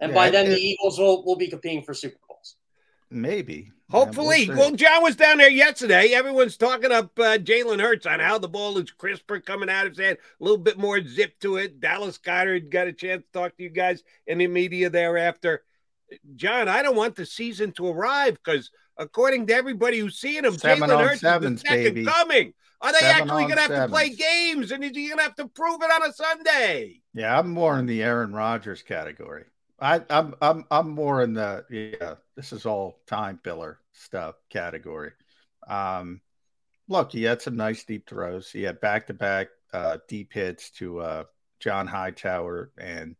And 0.00 0.10
Yeah, 0.10 0.14
by 0.16 0.30
then, 0.30 0.46
it- 0.46 0.54
the 0.54 0.60
Eagles 0.60 0.98
will, 0.98 1.24
will 1.24 1.36
be 1.36 1.48
competing 1.48 1.82
for 1.82 1.94
Super 1.94 2.16
Bowls. 2.16 2.23
Maybe. 3.10 3.70
Hopefully. 3.90 4.44
Yeah, 4.44 4.54
we'll 4.54 4.70
well. 4.70 4.76
John 4.76 5.02
was 5.02 5.16
down 5.16 5.38
there 5.38 5.50
yesterday. 5.50 6.12
Everyone's 6.14 6.56
talking 6.56 6.90
up 6.90 7.16
uh, 7.18 7.38
Jalen 7.38 7.80
Hurts 7.80 8.06
on 8.06 8.18
how 8.18 8.38
the 8.38 8.48
ball 8.48 8.78
is 8.78 8.90
crisper 8.90 9.40
coming 9.40 9.68
out 9.68 9.86
of 9.86 9.92
his 9.92 10.04
hand, 10.04 10.18
a 10.40 10.44
little 10.44 10.58
bit 10.58 10.78
more 10.78 11.02
zip 11.06 11.38
to 11.40 11.56
it. 11.56 11.80
Dallas 11.80 12.18
Goedert 12.18 12.70
got 12.70 12.88
a 12.88 12.92
chance 12.92 13.22
to 13.22 13.38
talk 13.38 13.56
to 13.56 13.62
you 13.62 13.68
guys 13.68 14.02
in 14.26 14.38
the 14.38 14.46
media 14.46 14.90
thereafter. 14.90 15.62
John, 16.34 16.68
I 16.68 16.82
don't 16.82 16.96
want 16.96 17.16
the 17.16 17.26
season 17.26 17.72
to 17.72 17.88
arrive 17.88 18.34
because, 18.42 18.70
according 18.96 19.46
to 19.46 19.54
everybody 19.54 19.98
who's 19.98 20.18
seeing 20.18 20.44
him, 20.44 20.56
Seven 20.58 20.88
Jalen 20.88 21.08
Hurts 21.08 21.20
sevens, 21.20 21.58
is 21.58 21.62
the 21.62 21.68
second 21.68 21.94
baby. 21.94 22.04
coming. 22.04 22.54
Are 22.80 22.92
they 22.92 22.98
Seven 22.98 23.22
actually 23.22 23.44
going 23.44 23.56
to 23.56 23.60
have 23.60 23.70
to 23.70 23.88
play 23.88 24.10
games, 24.10 24.72
and 24.72 24.82
is 24.84 24.90
he 24.90 25.08
going 25.08 25.18
to 25.18 25.24
have 25.24 25.36
to 25.36 25.48
prove 25.48 25.82
it 25.82 25.90
on 25.90 26.08
a 26.08 26.12
Sunday? 26.12 27.00
Yeah, 27.14 27.38
I'm 27.38 27.50
more 27.50 27.78
in 27.78 27.86
the 27.86 28.02
Aaron 28.02 28.32
Rodgers 28.32 28.82
category. 28.82 29.44
I, 29.80 30.02
I'm 30.08 30.34
I'm 30.40 30.64
I'm 30.70 30.90
more 30.90 31.22
in 31.22 31.34
the 31.34 31.64
yeah. 31.70 32.14
This 32.36 32.52
is 32.52 32.66
all 32.66 33.00
time 33.06 33.40
filler 33.42 33.78
stuff 33.92 34.36
category. 34.50 35.12
Um, 35.66 36.20
look, 36.88 37.12
he 37.12 37.24
had 37.24 37.42
some 37.42 37.56
nice 37.56 37.84
deep 37.84 38.08
throws. 38.08 38.50
He 38.50 38.62
had 38.62 38.80
back 38.80 39.06
to 39.08 39.14
back 39.14 39.48
uh 39.72 39.98
deep 40.08 40.32
hits 40.32 40.70
to 40.72 41.00
uh, 41.00 41.24
John 41.60 41.86
Hightower 41.86 42.70
and 42.78 43.16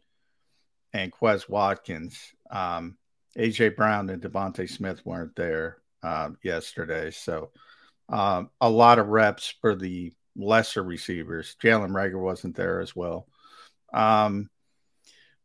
and 0.92 1.12
Quez 1.12 1.49
Watkins. 1.49 2.18
Um, 2.50 2.96
AJ 3.37 3.75
Brown 3.76 4.08
and 4.11 4.23
DeVonta 4.23 4.68
Smith 4.70 5.04
weren't 5.04 5.34
there 5.34 5.78
um, 6.04 6.38
yesterday, 6.44 7.11
so 7.11 7.50
um, 8.08 8.50
a 8.61 8.70
lot 8.70 9.00
of 9.00 9.08
reps 9.08 9.54
for 9.61 9.75
the 9.75 10.12
lesser 10.37 10.84
receivers. 10.84 11.56
Jalen 11.62 11.90
Reagor 11.90 12.20
wasn't 12.20 12.54
there 12.54 12.80
as 12.80 12.94
well. 12.94 13.26
Um, 13.92 14.50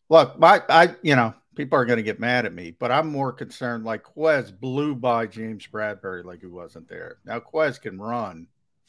look, 0.09 0.39
my 0.39 0.61
I 0.69 0.95
you 1.01 1.15
know 1.15 1.33
people 1.55 1.77
are 1.77 1.85
going 1.85 1.97
to 1.97 2.03
get 2.03 2.19
mad 2.19 2.45
at 2.45 2.53
me, 2.53 2.71
but 2.71 2.91
I'm 2.91 3.07
more 3.07 3.31
concerned. 3.31 3.85
Like 3.85 4.03
Quez 4.03 4.57
blew 4.57 4.95
by 4.95 5.27
James 5.27 5.67
Bradberry 5.67 6.23
like 6.23 6.41
he 6.41 6.47
wasn't 6.47 6.87
there. 6.87 7.17
Now 7.25 7.39
Quez 7.39 7.79
can 7.81 7.99
run, 7.99 8.47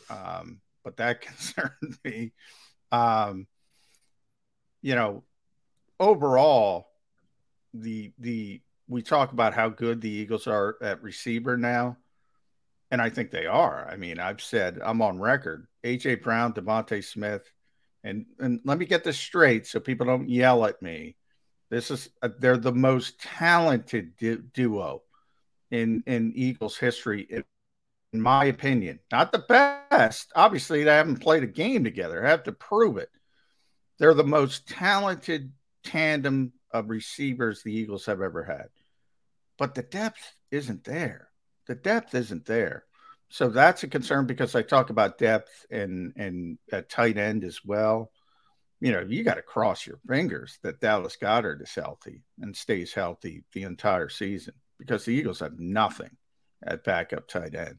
um, 0.09 0.61
but 0.85 0.97
that 0.97 1.21
concerned 1.23 1.99
me. 2.05 2.33
Um, 2.93 3.47
you 4.83 4.95
know, 4.95 5.25
overall, 5.99 6.89
the 7.75 8.13
the 8.19 8.61
we 8.89 9.03
talk 9.03 9.33
about 9.33 9.55
how 9.55 9.69
good 9.69 10.01
the 10.01 10.11
Eagles 10.11 10.47
are 10.47 10.77
at 10.83 11.03
receiver 11.03 11.57
now. 11.57 11.97
And 12.93 13.01
I 13.01 13.09
think 13.09 13.31
they 13.31 13.47
are. 13.47 13.89
I 13.89 13.97
mean, 13.97 14.19
I've 14.19 14.41
said 14.41 14.81
I'm 14.83 15.01
on 15.01 15.21
record. 15.21 15.69
AJ 15.85 16.23
Brown, 16.23 16.53
DeVonta 16.53 17.05
Smith, 17.05 17.49
and 18.05 18.27
and 18.39 18.61
let 18.65 18.79
me 18.79 18.87
get 18.87 19.05
this 19.05 19.19
straight 19.19 19.67
so 19.67 19.81
people 19.81 20.07
don't 20.07 20.29
yell 20.29 20.65
at 20.65 20.81
me. 20.83 21.17
This 21.71 21.91
is 21.91 22.09
uh, 22.23 22.31
they're 22.39 22.57
the 22.57 22.73
most 22.73 23.21
talented 23.21 24.17
du- 24.17 24.43
duo 24.55 25.03
in 25.71 26.03
in 26.07 26.33
Eagles 26.35 26.77
history, 26.77 27.29
in 28.13 28.21
my 28.21 28.47
opinion. 28.47 28.99
Not 29.13 29.33
the 29.33 29.45
best. 29.91 30.33
Obviously, 30.35 30.85
they 30.85 30.95
haven't 30.95 31.21
played 31.21 31.43
a 31.43 31.49
game 31.49 31.85
together. 31.85 32.25
I 32.25 32.31
have 32.31 32.45
to 32.45 32.53
prove 32.53 32.97
it. 32.97 33.11
They're 33.99 34.15
the 34.15 34.25
most 34.25 34.67
talented 34.69 35.53
tandem 35.85 36.53
of 36.73 36.91
receivers 36.91 37.63
the 37.63 37.73
Eagles 37.73 38.07
have 38.07 38.23
ever 38.23 38.43
had, 38.43 38.69
but 39.59 39.75
the 39.75 39.83
depth 39.83 40.35
isn't 40.51 40.85
there. 40.85 41.29
The 41.67 41.75
depth 41.75 42.15
isn't 42.15 42.47
there. 42.47 42.85
So 43.31 43.49
that's 43.49 43.83
a 43.85 43.89
concern 43.89 44.27
because 44.27 44.55
I 44.55 44.63
talk 44.63 44.91
about 44.91 45.19
depth 45.19 45.67
and 45.71 46.13
and 46.17 46.59
at 46.73 46.89
tight 46.89 47.17
end 47.17 47.45
as 47.45 47.65
well 47.65 48.11
you 48.81 48.93
know, 48.93 49.01
you 49.07 49.23
got 49.23 49.35
to 49.35 49.43
cross 49.43 49.87
your 49.87 49.99
fingers 50.09 50.59
that 50.63 50.81
Dallas 50.81 51.17
Goedert 51.21 51.63
is 51.63 51.75
healthy 51.75 52.23
and 52.41 52.57
stays 52.57 52.95
healthy 52.95 53.45
the 53.53 53.65
entire 53.65 54.09
season 54.09 54.55
because 54.79 55.05
the 55.05 55.13
Eagles 55.13 55.41
have 55.41 55.59
nothing 55.59 56.11
at 56.63 56.85
backup 56.85 57.29
tight 57.29 57.55
end. 57.55 57.79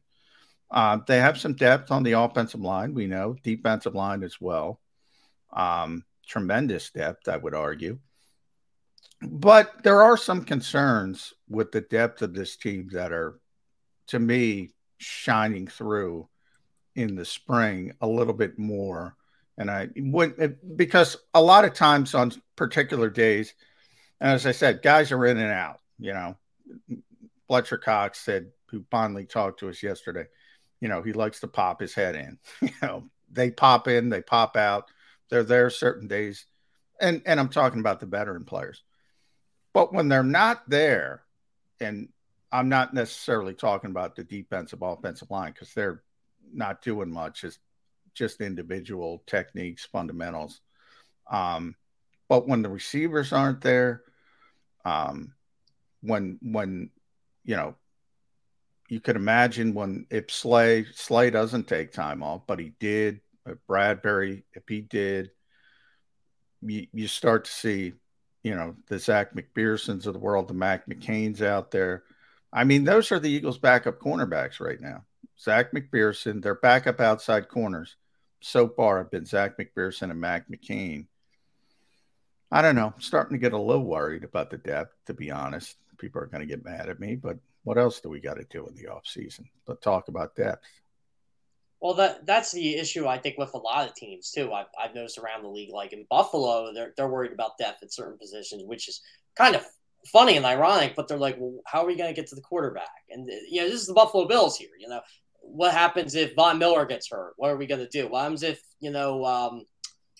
Uh, 0.69 0.99
they 1.07 1.19
have 1.19 1.39
some 1.39 1.53
depth 1.53 1.91
on 1.91 2.03
the 2.03 2.13
offensive 2.13 2.61
line, 2.61 2.93
we 2.93 3.07
know, 3.07 3.35
defensive 3.43 3.95
line 3.95 4.23
as 4.23 4.39
well. 4.39 4.79
Um, 5.51 6.05
tremendous 6.27 6.91
depth, 6.91 7.27
I 7.27 7.37
would 7.37 7.55
argue. 7.55 7.99
But 9.21 9.83
there 9.83 10.01
are 10.03 10.17
some 10.17 10.45
concerns 10.45 11.33
with 11.49 11.71
the 11.71 11.81
depth 11.81 12.21
of 12.21 12.33
this 12.33 12.55
team 12.55 12.89
that 12.93 13.11
are, 13.11 13.39
to 14.07 14.19
me, 14.19 14.69
shining 15.01 15.67
through 15.67 16.27
in 16.95 17.15
the 17.15 17.25
spring 17.25 17.93
a 18.01 18.07
little 18.07 18.33
bit 18.33 18.59
more 18.59 19.15
and 19.61 19.69
I 19.69 19.89
went 19.95 20.77
because 20.77 21.17
a 21.35 21.41
lot 21.41 21.65
of 21.65 21.73
times 21.73 22.15
on 22.15 22.31
particular 22.55 23.09
days, 23.09 23.53
and 24.19 24.31
as 24.31 24.45
I 24.45 24.51
said, 24.53 24.81
guys 24.81 25.11
are 25.11 25.25
in 25.25 25.37
and 25.37 25.51
out. 25.51 25.79
You 25.99 26.13
know, 26.13 26.37
Fletcher 27.47 27.77
Cox 27.77 28.19
said, 28.19 28.47
who 28.71 28.83
finally 28.89 29.25
talked 29.25 29.59
to 29.59 29.69
us 29.69 29.83
yesterday, 29.83 30.25
you 30.79 30.87
know, 30.87 31.03
he 31.03 31.13
likes 31.13 31.41
to 31.41 31.47
pop 31.47 31.79
his 31.79 31.93
head 31.93 32.15
in. 32.15 32.39
You 32.61 32.73
know, 32.81 33.03
they 33.31 33.51
pop 33.51 33.87
in, 33.87 34.09
they 34.09 34.21
pop 34.21 34.57
out. 34.57 34.89
They're 35.29 35.43
there 35.43 35.69
certain 35.69 36.07
days, 36.07 36.45
and 36.99 37.21
and 37.25 37.39
I'm 37.39 37.49
talking 37.49 37.79
about 37.79 37.99
the 37.99 38.07
veteran 38.07 38.45
players. 38.45 38.81
But 39.73 39.93
when 39.93 40.09
they're 40.09 40.23
not 40.23 40.67
there, 40.67 41.21
and 41.79 42.09
I'm 42.51 42.69
not 42.69 42.93
necessarily 42.93 43.53
talking 43.53 43.91
about 43.91 44.15
the 44.15 44.23
defensive 44.23 44.81
offensive 44.81 45.31
line 45.31 45.53
because 45.53 45.73
they're 45.73 46.03
not 46.53 46.81
doing 46.81 47.11
much. 47.11 47.43
It's 47.43 47.59
just 48.13 48.41
individual 48.41 49.23
techniques, 49.25 49.85
fundamentals. 49.85 50.61
Um, 51.29 51.75
but 52.27 52.47
when 52.47 52.61
the 52.61 52.69
receivers 52.69 53.31
aren't 53.31 53.61
there, 53.61 54.03
um, 54.83 55.33
when 56.01 56.39
when 56.41 56.89
you 57.43 57.55
know, 57.55 57.75
you 58.89 58.99
could 58.99 59.15
imagine 59.15 59.73
when 59.73 60.05
if 60.09 60.29
Slay 60.31 60.85
Slay 60.93 61.29
doesn't 61.29 61.67
take 61.67 61.91
time 61.91 62.23
off, 62.23 62.41
but 62.47 62.59
he 62.59 62.73
did. 62.79 63.21
If 63.45 63.57
Bradberry, 63.67 64.43
if 64.53 64.63
he 64.67 64.81
did, 64.81 65.31
you, 66.61 66.87
you 66.93 67.07
start 67.07 67.45
to 67.45 67.51
see, 67.51 67.93
you 68.43 68.53
know, 68.53 68.75
the 68.87 68.99
Zech 68.99 69.33
McPhearsons 69.33 70.05
of 70.05 70.13
the 70.13 70.19
world, 70.19 70.47
the 70.47 70.53
Mac 70.53 70.87
McCains 70.87 71.41
out 71.41 71.71
there. 71.71 72.03
I 72.53 72.63
mean, 72.63 72.83
those 72.83 73.11
are 73.11 73.19
the 73.19 73.29
Eagles' 73.29 73.57
backup 73.57 73.99
cornerbacks 73.99 74.59
right 74.59 74.79
now. 74.79 75.05
Zech 75.39 75.71
McPhearson, 75.71 76.41
their 76.41 76.55
backup 76.55 76.99
outside 76.99 77.49
corners 77.49 77.95
so 78.41 78.67
far 78.67 78.97
have 78.97 79.11
been 79.11 79.25
Zech 79.25 79.57
McPhearson 79.57 80.11
and 80.11 80.19
Mac 80.19 80.49
McCain. 80.49 81.07
I 82.51 82.61
don't 82.61 82.75
know. 82.75 82.93
I'm 82.95 83.01
starting 83.01 83.37
to 83.37 83.41
get 83.41 83.53
a 83.53 83.57
little 83.57 83.85
worried 83.85 84.23
about 84.23 84.49
the 84.49 84.57
depth, 84.57 84.93
to 85.05 85.13
be 85.13 85.31
honest. 85.31 85.77
People 85.97 86.21
are 86.21 86.27
going 86.27 86.41
to 86.41 86.47
get 86.47 86.65
mad 86.65 86.89
at 86.89 86.99
me, 86.99 87.15
but 87.15 87.37
what 87.63 87.77
else 87.77 88.01
do 88.01 88.09
we 88.09 88.19
got 88.19 88.35
to 88.35 88.43
do 88.49 88.67
in 88.67 88.75
the 88.75 88.89
offseason 88.89 89.45
but 89.65 89.81
talk 89.81 90.07
about 90.07 90.35
depth? 90.35 90.65
Well, 91.79 91.95
that 91.95 92.27
that's 92.27 92.51
the 92.51 92.75
issue 92.75 93.07
I 93.07 93.17
think 93.17 93.37
with 93.37 93.53
a 93.53 93.57
lot 93.57 93.87
of 93.87 93.95
teams 93.95 94.31
too. 94.31 94.53
I've, 94.53 94.67
I've 94.79 94.93
noticed 94.93 95.17
around 95.17 95.43
the 95.43 95.49
league, 95.49 95.73
like 95.73 95.93
in 95.93 96.05
Buffalo, 96.09 96.71
they're 96.73 96.93
they're 96.95 97.07
worried 97.07 97.31
about 97.31 97.57
depth 97.57 97.81
at 97.81 97.93
certain 97.93 98.19
positions, 98.19 98.63
which 98.65 98.87
is 98.87 99.01
kind 99.35 99.55
of 99.55 99.65
funny 100.07 100.37
and 100.37 100.45
ironic. 100.45 100.95
But 100.95 101.07
they're 101.07 101.17
like, 101.17 101.37
well, 101.39 101.59
how 101.65 101.83
are 101.83 101.87
we 101.87 101.95
going 101.95 102.13
to 102.13 102.19
get 102.19 102.29
to 102.29 102.35
the 102.35 102.41
quarterback? 102.41 102.89
And 103.09 103.29
you 103.49 103.61
know, 103.61 103.69
this 103.69 103.81
is 103.81 103.87
the 103.87 103.93
Buffalo 103.93 104.27
Bills 104.27 104.57
here. 104.57 104.69
You 104.79 104.89
know, 104.89 105.01
what 105.41 105.73
happens 105.73 106.15
if 106.15 106.35
Von 106.35 106.57
Miller 106.57 106.85
gets 106.85 107.09
hurt? 107.09 107.33
What 107.37 107.51
are 107.51 107.57
we 107.57 107.67
going 107.67 107.85
to 107.85 107.89
do? 107.89 108.07
What 108.07 108.23
happens 108.23 108.43
if 108.43 108.61
you 108.79 108.91
know 108.91 109.25
um, 109.25 109.65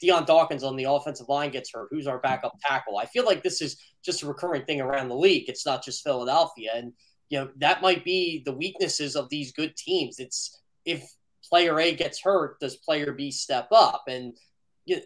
Dion 0.02 0.26
Dawkins 0.26 0.64
on 0.64 0.76
the 0.76 0.86
offensive 0.86 1.30
line 1.30 1.52
gets 1.52 1.72
hurt? 1.74 1.90
Who's 1.92 2.08
our 2.08 2.20
backup 2.20 2.58
tackle? 2.62 2.98
I 2.98 3.06
feel 3.06 3.26
like 3.26 3.44
this 3.44 3.62
is 3.62 3.78
just 4.04 4.24
a 4.24 4.28
recurring 4.28 4.66
thing 4.66 4.82
around 4.82 5.10
the 5.10 5.16
league. 5.16 5.48
It's 5.48 5.66
not 5.66 5.84
just 5.84 6.04
Philadelphia, 6.04 6.72
and 6.76 6.94
you 7.30 7.40
know 7.40 7.50
that 7.58 7.82
might 7.82 8.04
be 8.04 8.42
the 8.46 8.54
weaknesses 8.54 9.16
of 9.16 9.30
these 9.30 9.52
good 9.52 9.76
teams. 9.76 10.20
It's 10.20 10.60
if 10.86 11.04
player 11.48 11.80
A 11.80 11.94
gets 11.94 12.22
hurt, 12.22 12.60
does 12.60 12.78
player 12.78 13.12
B 13.14 13.32
step 13.32 13.68
up? 13.72 14.04
And 14.08 14.38
you 14.86 14.98
know, 14.98 15.02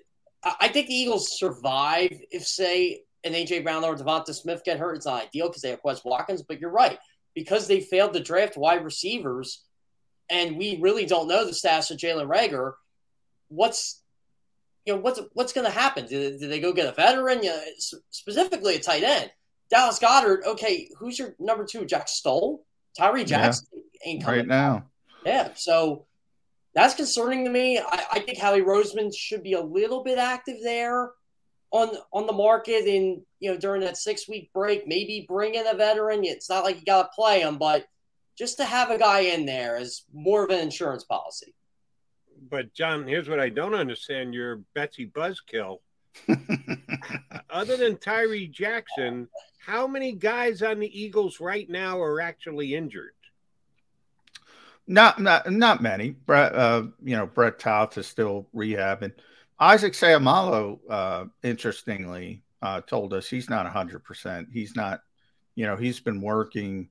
I 0.59 0.67
think 0.67 0.87
the 0.87 0.93
Eagles 0.93 1.37
survive 1.39 2.11
if, 2.31 2.45
say, 2.45 3.01
an 3.25 3.33
AJ 3.33 3.63
Brown 3.63 3.83
or 3.83 3.95
DeVonta 3.95 4.33
Smith 4.33 4.63
get 4.63 4.79
hurt. 4.79 4.95
It's 4.95 5.05
not 5.05 5.23
ideal 5.23 5.49
because 5.49 5.61
they 5.61 5.71
have 5.71 5.81
Quez 5.81 6.05
Watkins, 6.05 6.43
but 6.43 6.61
you're 6.61 6.69
right 6.69 6.99
because 7.33 7.67
they 7.67 7.81
failed 7.81 8.13
to 8.13 8.21
draft 8.21 8.55
wide 8.55 8.83
receivers, 8.83 9.63
and 10.29 10.57
we 10.57 10.79
really 10.81 11.05
don't 11.05 11.27
know 11.27 11.45
the 11.45 11.53
status 11.53 11.91
of 11.91 11.97
Jalen 11.97 12.27
Reagor. 12.27 12.73
What's 13.49 14.01
you 14.85 14.93
know 14.93 14.99
what's 14.99 15.19
what's 15.33 15.53
going 15.53 15.65
to 15.65 15.71
happen? 15.71 16.05
Do, 16.05 16.37
do, 16.37 16.47
they 16.47 16.59
go 16.59 16.71
get 16.71 16.87
a 16.87 16.93
veteran? 16.93 17.43
You 17.43 17.49
know, 17.49 17.61
specifically 18.09 18.75
a 18.75 18.79
tight 18.79 19.03
end. 19.03 19.31
Dallas 19.69 19.99
Goedert. 19.99 20.45
Okay, 20.45 20.89
who's 20.97 21.19
your 21.19 21.35
number 21.39 21.65
two? 21.65 21.85
Jack 21.85 22.07
Stoll, 22.07 22.63
Tyree 22.97 23.25
Jackson 23.25 23.67
yeah, 23.73 24.09
ain't 24.09 24.23
coming 24.23 24.39
right 24.39 24.47
now. 24.47 24.85
Yeah, 25.25 25.49
so 25.55 26.05
that's 26.75 26.93
concerning 26.93 27.45
to 27.45 27.49
me. 27.49 27.79
I, 27.79 28.05
I 28.13 28.19
think 28.19 28.37
Howie 28.37 28.61
Roseman 28.61 29.11
should 29.15 29.43
be 29.43 29.53
a 29.53 29.61
little 29.61 30.03
bit 30.03 30.19
active 30.19 30.57
there. 30.63 31.11
On 31.71 31.89
on 32.13 32.27
the 32.27 32.33
market 32.33 32.85
and 32.87 33.21
you 33.39 33.51
know 33.51 33.57
during 33.57 33.81
that 33.81 33.97
six 33.97 34.27
week 34.27 34.51
break, 34.53 34.87
maybe 34.87 35.25
bring 35.27 35.55
in 35.55 35.67
a 35.67 35.73
veteran. 35.73 36.23
It's 36.23 36.49
not 36.49 36.63
like 36.63 36.79
you 36.79 36.85
got 36.85 37.03
to 37.03 37.15
play 37.15 37.41
him, 37.41 37.57
but 37.57 37.85
just 38.37 38.57
to 38.57 38.65
have 38.65 38.91
a 38.91 38.97
guy 38.97 39.21
in 39.21 39.45
there 39.45 39.77
is 39.77 40.03
more 40.13 40.43
of 40.43 40.49
an 40.49 40.59
insurance 40.59 41.03
policy. 41.03 41.53
But 42.49 42.73
John, 42.73 43.07
here's 43.07 43.29
what 43.29 43.39
I 43.39 43.49
don't 43.49 43.73
understand: 43.73 44.33
your 44.33 44.57
Betsy 44.73 45.07
Buzzkill. 45.07 45.79
Other 47.49 47.75
than 47.75 47.97
Tyree 47.97 48.47
Jackson, 48.47 49.27
how 49.59 49.85
many 49.85 50.13
guys 50.13 50.61
on 50.61 50.79
the 50.79 51.01
Eagles 51.01 51.39
right 51.39 51.69
now 51.69 51.99
are 51.99 52.21
actually 52.21 52.75
injured? 52.75 53.11
Not 54.87 55.19
not 55.19 55.51
not 55.51 55.81
many. 55.81 56.11
Brett, 56.11 56.53
uh, 56.53 56.83
you 57.03 57.17
know, 57.17 57.25
Brett 57.25 57.59
Toth 57.59 57.97
is 57.97 58.07
still 58.07 58.47
rehabbing. 58.55 59.13
Isaac 59.59 59.93
Seumalo, 59.93 60.79
uh, 60.89 61.25
interestingly, 61.43 62.43
uh, 62.61 62.81
told 62.81 63.13
us 63.13 63.29
he's 63.29 63.49
not 63.49 63.65
hundred 63.67 64.03
percent. 64.03 64.49
He's 64.51 64.75
not, 64.75 65.01
you 65.55 65.65
know, 65.65 65.75
he's 65.75 65.99
been 65.99 66.21
working 66.21 66.89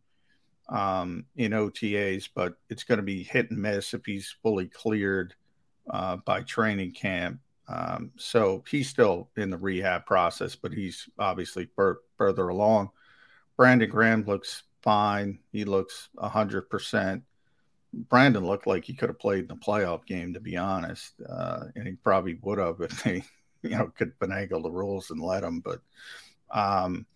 um, 0.68 1.27
in 1.37 1.53
OTAs, 1.53 2.29
but 2.35 2.55
it's 2.70 2.85
going 2.85 2.98
to 2.98 3.05
be 3.05 3.22
hit 3.22 3.50
and 3.50 3.61
miss 3.61 3.92
if 3.92 4.05
he's 4.07 4.35
fully 4.42 4.66
cleared 4.66 5.35
uh, 5.90 6.16
by 6.16 6.42
training 6.42 6.92
camp. 6.92 7.40
Um, 7.68 8.12
so 8.16 8.62
he's 8.68 8.88
still 8.88 9.31
in 9.37 9.50
the 9.50 9.57
rehab 9.57 10.07
process, 10.07 10.55
but 10.55 10.72
he's 10.72 11.09
obviously 11.18 11.68
fur- 11.77 12.00
further 12.16 12.48
along. 12.48 12.90
Brandon 13.57 13.88
Graham 13.88 14.24
looks 14.24 14.64
fine. 14.83 15.38
He 15.53 15.64
looks 15.64 16.09
100%. 16.18 17.22
Brandon 17.94 18.44
looked 18.44 18.66
like 18.66 18.85
he 18.85 18.94
could 18.94 19.09
have 19.09 19.18
played 19.18 19.40
in 19.42 19.46
the 19.48 19.57
playoff 19.57 20.07
game, 20.07 20.35
to 20.35 20.40
be 20.40 20.57
honest, 20.57 21.14
uh, 21.28 21.64
and 21.76 21.87
he 21.87 21.94
probably 21.94 22.38
would 22.42 22.59
have 22.59 22.80
if 22.80 23.02
they, 23.04 23.22
you 23.62 23.70
know, 23.70 23.92
could 23.96 24.18
finagle 24.18 24.62
the 24.62 24.70
rules 24.70 25.11
and 25.11 25.20
let 25.20 25.44
him. 25.44 25.61
But 25.61 25.80
um, 26.50 27.07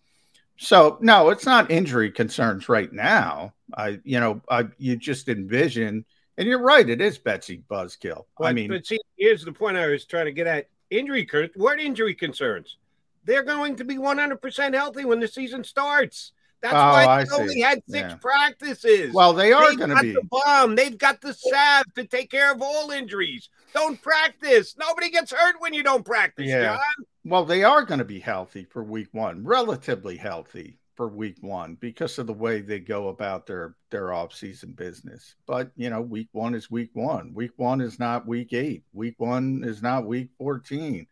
so 0.57 0.97
no, 1.01 1.29
it's 1.29 1.45
not 1.45 1.71
injury 1.71 2.11
concerns 2.11 2.69
right 2.69 2.91
now. 2.91 3.53
I, 3.75 3.99
you 4.03 4.19
know, 4.19 4.41
I 4.49 4.67
you 4.77 4.95
just 4.95 5.29
envision, 5.29 6.05
and 6.37 6.47
you're 6.47 6.61
right, 6.61 6.89
it 6.89 7.01
is 7.01 7.17
Betsy 7.17 7.63
Buzzkill. 7.69 8.25
But, 8.37 8.47
I 8.47 8.53
mean, 8.53 8.69
but 8.69 8.85
see, 8.85 8.99
here's 9.17 9.45
the 9.45 9.53
point 9.53 9.77
I 9.77 9.87
was 9.87 10.05
trying 10.05 10.25
to 10.25 10.31
get 10.31 10.47
at: 10.47 10.67
injury. 10.89 11.27
What 11.55 11.79
injury 11.79 12.15
concerns? 12.15 12.77
They're 13.25 13.43
going 13.43 13.75
to 13.75 13.83
be 13.83 13.97
100% 13.97 14.73
healthy 14.73 15.05
when 15.05 15.19
the 15.19 15.27
season 15.27 15.63
starts. 15.63 16.31
That's 16.61 16.73
Oh, 16.73 16.77
why 16.77 17.05
I 17.05 17.23
they 17.23 17.31
only 17.35 17.53
see. 17.53 17.61
had 17.61 17.81
six 17.87 18.09
Yeah. 18.11 18.15
practices. 18.17 19.13
well, 19.13 19.33
they 19.33 19.53
are 19.53 19.73
going 19.75 19.89
to 19.91 20.01
be. 20.01 20.13
the 20.13 20.23
bomb. 20.29 20.75
They've 20.75 20.97
got 20.97 21.21
the 21.21 21.33
salve 21.33 21.85
to 21.95 22.03
take 22.05 22.29
care 22.29 22.51
of 22.51 22.61
all 22.61 22.91
injuries. 22.91 23.49
Don't 23.73 24.01
practice. 24.01 24.75
Nobody 24.77 25.09
gets 25.09 25.31
hurt 25.31 25.55
when 25.59 25.73
you 25.73 25.83
don't 25.83 26.03
practice, 26.05 26.47
Yeah. 26.47 26.75
John. 26.75 27.05
Well, 27.23 27.45
they 27.45 27.63
are 27.63 27.83
going 27.83 27.99
to 27.99 28.05
be 28.05 28.19
healthy 28.19 28.65
for 28.65 28.83
week 28.83 29.09
one, 29.11 29.43
relatively 29.43 30.17
healthy 30.17 30.79
for 30.95 31.07
week 31.07 31.37
one 31.41 31.75
because 31.75 32.17
of 32.19 32.27
the 32.27 32.33
way 32.33 32.59
they 32.59 32.79
go 32.79 33.07
about 33.07 33.45
their 33.45 33.75
their 33.89 34.11
off-season 34.11 34.73
business. 34.73 35.35
But 35.47 35.71
you 35.77 35.89
know, 35.89 36.01
week 36.01 36.27
one 36.33 36.55
is 36.55 36.69
week 36.69 36.89
one. 36.93 37.33
Week 37.33 37.51
one 37.55 37.79
is 37.79 37.99
not 37.99 38.27
week 38.27 38.51
eight. 38.53 38.83
Week 38.93 39.15
one 39.17 39.63
is 39.63 39.81
not 39.81 40.05
week 40.05 40.29
14, 40.39 41.07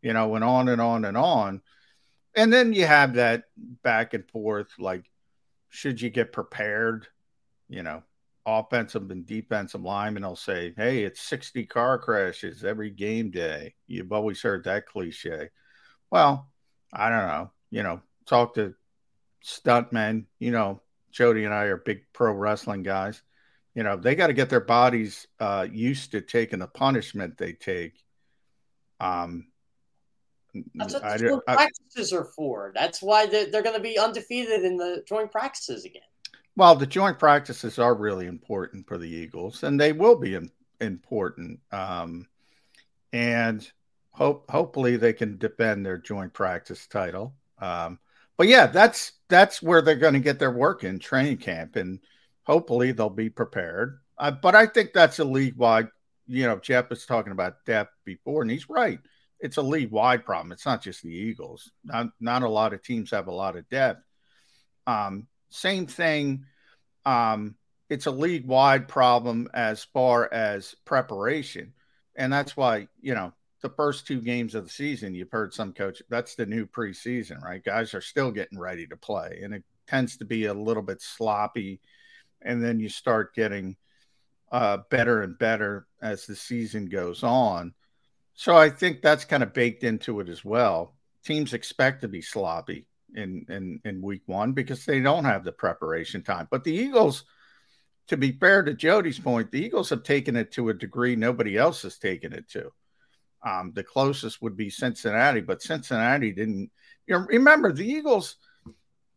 you 0.00 0.12
know, 0.14 0.34
and 0.36 0.44
on 0.44 0.68
and 0.68 0.80
on 0.80 1.04
and 1.04 1.16
on. 1.18 1.60
And 2.36 2.52
then 2.52 2.74
you 2.74 2.86
have 2.86 3.14
that 3.14 3.44
back 3.82 4.12
and 4.12 4.28
forth, 4.28 4.68
like, 4.78 5.10
should 5.70 6.00
you 6.00 6.10
get 6.10 6.32
prepared? 6.32 7.08
You 7.68 7.82
know, 7.82 8.02
offensive 8.44 9.10
and 9.10 9.26
defensive 9.26 9.82
linemen 9.82 10.22
will 10.22 10.36
say, 10.36 10.72
Hey, 10.76 11.02
it's 11.02 11.20
60 11.20 11.66
car 11.66 11.98
crashes 11.98 12.62
every 12.62 12.90
game 12.90 13.30
day. 13.30 13.74
You've 13.86 14.12
always 14.12 14.40
heard 14.40 14.64
that 14.64 14.86
cliche. 14.86 15.48
Well, 16.10 16.48
I 16.92 17.08
don't 17.08 17.26
know. 17.26 17.50
You 17.70 17.82
know, 17.82 18.00
talk 18.26 18.54
to 18.54 18.74
stuntmen. 19.44 20.26
You 20.38 20.52
know, 20.52 20.82
Jody 21.10 21.44
and 21.44 21.54
I 21.54 21.64
are 21.64 21.78
big 21.78 22.02
pro 22.12 22.32
wrestling 22.32 22.82
guys. 22.82 23.22
You 23.74 23.82
know, 23.82 23.96
they 23.96 24.14
got 24.14 24.28
to 24.28 24.32
get 24.32 24.48
their 24.48 24.60
bodies 24.60 25.26
uh, 25.40 25.66
used 25.70 26.12
to 26.12 26.20
taking 26.20 26.60
the 26.60 26.66
punishment 26.66 27.36
they 27.36 27.52
take. 27.52 28.02
Um, 29.00 29.48
That's 30.74 30.94
what 30.94 31.04
I 31.04 31.12
the 31.12 31.18
do- 31.18 31.28
joint 31.30 31.42
I- 31.48 31.54
practices 31.56 32.12
are 32.12 32.24
for. 32.36 32.72
That's 32.74 33.02
why 33.02 33.26
they're, 33.26 33.50
they're 33.50 33.62
going 33.62 33.76
to 33.76 33.82
be 33.82 33.98
undefeated 33.98 34.64
in 34.64 34.76
the 34.76 35.02
joint 35.06 35.30
practices 35.32 35.84
again. 35.84 36.02
Well, 36.56 36.74
the 36.74 36.86
joint 36.86 37.18
practices 37.18 37.78
are 37.78 37.94
really 37.94 38.26
important 38.26 38.86
for 38.86 38.96
the 38.96 39.08
Eagles, 39.08 39.62
and 39.62 39.78
they 39.78 39.92
will 39.92 40.16
be 40.16 40.34
im- 40.34 40.50
important. 40.80 41.60
Um, 41.70 42.26
and 43.12 43.70
hope 44.10 44.50
hopefully 44.50 44.96
they 44.96 45.12
can 45.12 45.36
defend 45.38 45.84
their 45.84 45.98
joint 45.98 46.32
practice 46.32 46.86
title. 46.86 47.34
Um, 47.58 47.98
but 48.36 48.48
yeah, 48.48 48.66
that's 48.66 49.12
that's 49.28 49.62
where 49.62 49.82
they're 49.82 49.96
going 49.96 50.14
to 50.14 50.20
get 50.20 50.38
their 50.38 50.50
work 50.50 50.84
in 50.84 50.98
training 50.98 51.38
camp, 51.38 51.76
and 51.76 52.00
hopefully 52.44 52.92
they'll 52.92 53.10
be 53.10 53.30
prepared. 53.30 54.00
Uh, 54.18 54.30
but 54.30 54.54
I 54.54 54.66
think 54.66 54.92
that's 54.92 55.18
a 55.18 55.24
league 55.24 55.56
wide. 55.56 55.88
You 56.26 56.46
know, 56.46 56.56
Jeff 56.56 56.90
was 56.90 57.06
talking 57.06 57.32
about 57.32 57.64
depth 57.66 57.92
before, 58.04 58.42
and 58.42 58.50
he's 58.50 58.68
right. 58.68 58.98
It's 59.40 59.58
a 59.58 59.62
league 59.62 59.90
wide 59.90 60.24
problem. 60.24 60.52
It's 60.52 60.66
not 60.66 60.82
just 60.82 61.02
the 61.02 61.10
Eagles. 61.10 61.70
Not 61.84 62.08
not 62.20 62.42
a 62.42 62.48
lot 62.48 62.72
of 62.72 62.82
teams 62.82 63.10
have 63.10 63.26
a 63.26 63.34
lot 63.34 63.56
of 63.56 63.68
depth. 63.68 64.02
Um, 64.86 65.26
same 65.50 65.86
thing. 65.86 66.44
Um, 67.04 67.56
it's 67.88 68.06
a 68.06 68.10
league 68.10 68.46
wide 68.46 68.88
problem 68.88 69.48
as 69.54 69.84
far 69.84 70.32
as 70.32 70.74
preparation. 70.84 71.72
And 72.16 72.32
that's 72.32 72.56
why, 72.56 72.88
you 73.00 73.14
know, 73.14 73.32
the 73.62 73.68
first 73.70 74.06
two 74.06 74.20
games 74.20 74.54
of 74.54 74.64
the 74.64 74.70
season, 74.70 75.14
you've 75.14 75.30
heard 75.30 75.54
some 75.54 75.72
coach, 75.72 76.02
that's 76.08 76.34
the 76.34 76.46
new 76.46 76.66
preseason, 76.66 77.42
right? 77.42 77.62
Guys 77.62 77.94
are 77.94 78.00
still 78.00 78.30
getting 78.30 78.58
ready 78.58 78.86
to 78.86 78.96
play. 78.96 79.40
And 79.42 79.54
it 79.54 79.64
tends 79.86 80.16
to 80.18 80.24
be 80.24 80.46
a 80.46 80.54
little 80.54 80.82
bit 80.82 81.00
sloppy. 81.00 81.80
And 82.42 82.62
then 82.62 82.80
you 82.80 82.88
start 82.88 83.34
getting 83.34 83.76
uh, 84.50 84.78
better 84.90 85.22
and 85.22 85.38
better 85.38 85.86
as 86.02 86.26
the 86.26 86.36
season 86.36 86.86
goes 86.86 87.22
on. 87.22 87.74
So 88.36 88.54
I 88.54 88.68
think 88.68 89.00
that's 89.00 89.24
kind 89.24 89.42
of 89.42 89.54
baked 89.54 89.82
into 89.82 90.20
it 90.20 90.28
as 90.28 90.44
well. 90.44 90.94
Teams 91.24 91.54
expect 91.54 92.02
to 92.02 92.08
be 92.08 92.20
sloppy 92.22 92.86
in 93.14 93.46
in 93.48 93.80
in 93.84 94.02
week 94.02 94.22
one 94.26 94.52
because 94.52 94.84
they 94.84 95.00
don't 95.00 95.24
have 95.24 95.42
the 95.42 95.52
preparation 95.52 96.22
time. 96.22 96.46
But 96.50 96.62
the 96.62 96.72
Eagles, 96.72 97.24
to 98.08 98.16
be 98.16 98.32
fair 98.32 98.62
to 98.62 98.74
Jody's 98.74 99.18
point, 99.18 99.50
the 99.50 99.64
Eagles 99.64 99.88
have 99.90 100.02
taken 100.02 100.36
it 100.36 100.52
to 100.52 100.68
a 100.68 100.74
degree 100.74 101.16
nobody 101.16 101.56
else 101.56 101.82
has 101.82 101.98
taken 101.98 102.32
it 102.32 102.48
to. 102.50 102.70
Um, 103.42 103.72
the 103.74 103.82
closest 103.82 104.42
would 104.42 104.56
be 104.56 104.70
Cincinnati, 104.70 105.40
but 105.40 105.62
Cincinnati 105.62 106.30
didn't. 106.32 106.70
You 107.06 107.18
know, 107.18 107.26
remember 107.26 107.72
the 107.72 107.88
Eagles? 107.88 108.36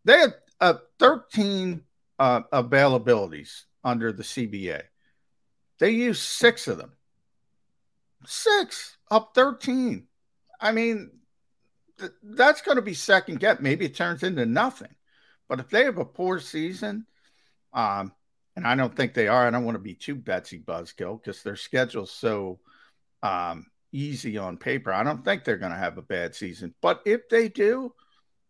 They 0.06 0.18
had 0.18 0.36
uh, 0.62 0.76
13 1.00 1.82
uh, 2.18 2.42
availabilities 2.54 3.64
under 3.84 4.14
the 4.14 4.24
CBA. 4.24 4.84
They 5.80 5.92
used 5.92 6.22
six 6.22 6.68
of 6.68 6.78
them. 6.78 6.94
Six 8.26 8.98
up 9.10 9.32
13. 9.34 10.08
I 10.60 10.72
mean, 10.72 11.12
th- 12.00 12.12
that's 12.22 12.62
going 12.62 12.76
to 12.76 12.82
be 12.82 12.94
second 12.94 13.40
get. 13.40 13.62
Maybe 13.62 13.86
it 13.86 13.96
turns 13.96 14.24
into 14.24 14.46
nothing. 14.46 14.94
But 15.48 15.60
if 15.60 15.70
they 15.70 15.86
have 15.86 15.98
a 15.98 16.06
poor 16.06 16.40
season, 16.40 17.06
um, 17.74 18.14
and 18.56 18.68
I 18.68 18.76
don't 18.76 18.96
think 18.96 19.14
they 19.14 19.28
are, 19.28 19.48
I 19.48 19.52
don't 19.52 19.66
want 19.66 19.76
to 19.76 19.84
be 19.84 19.96
too 19.96 20.16
Betsy 20.16 20.60
Buzzkill 20.60 21.22
because 21.22 21.44
their 21.44 21.56
schedule's 21.56 22.12
so 22.12 22.60
um, 23.24 23.68
easy 23.92 24.38
on 24.38 24.58
paper. 24.58 24.92
I 24.92 25.04
don't 25.04 25.24
think 25.24 25.44
they're 25.44 25.58
going 25.58 25.72
to 25.72 25.78
have 25.78 25.98
a 25.98 26.04
bad 26.04 26.36
season. 26.36 26.74
But 26.82 27.02
if 27.06 27.30
they 27.30 27.48
do, 27.48 27.94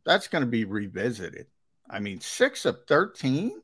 that's 0.05 0.27
going 0.27 0.43
to 0.43 0.49
be 0.49 0.65
revisited. 0.65 1.47
I 1.89 1.99
mean, 1.99 2.19
six 2.21 2.65
of 2.65 2.85
13? 2.87 3.61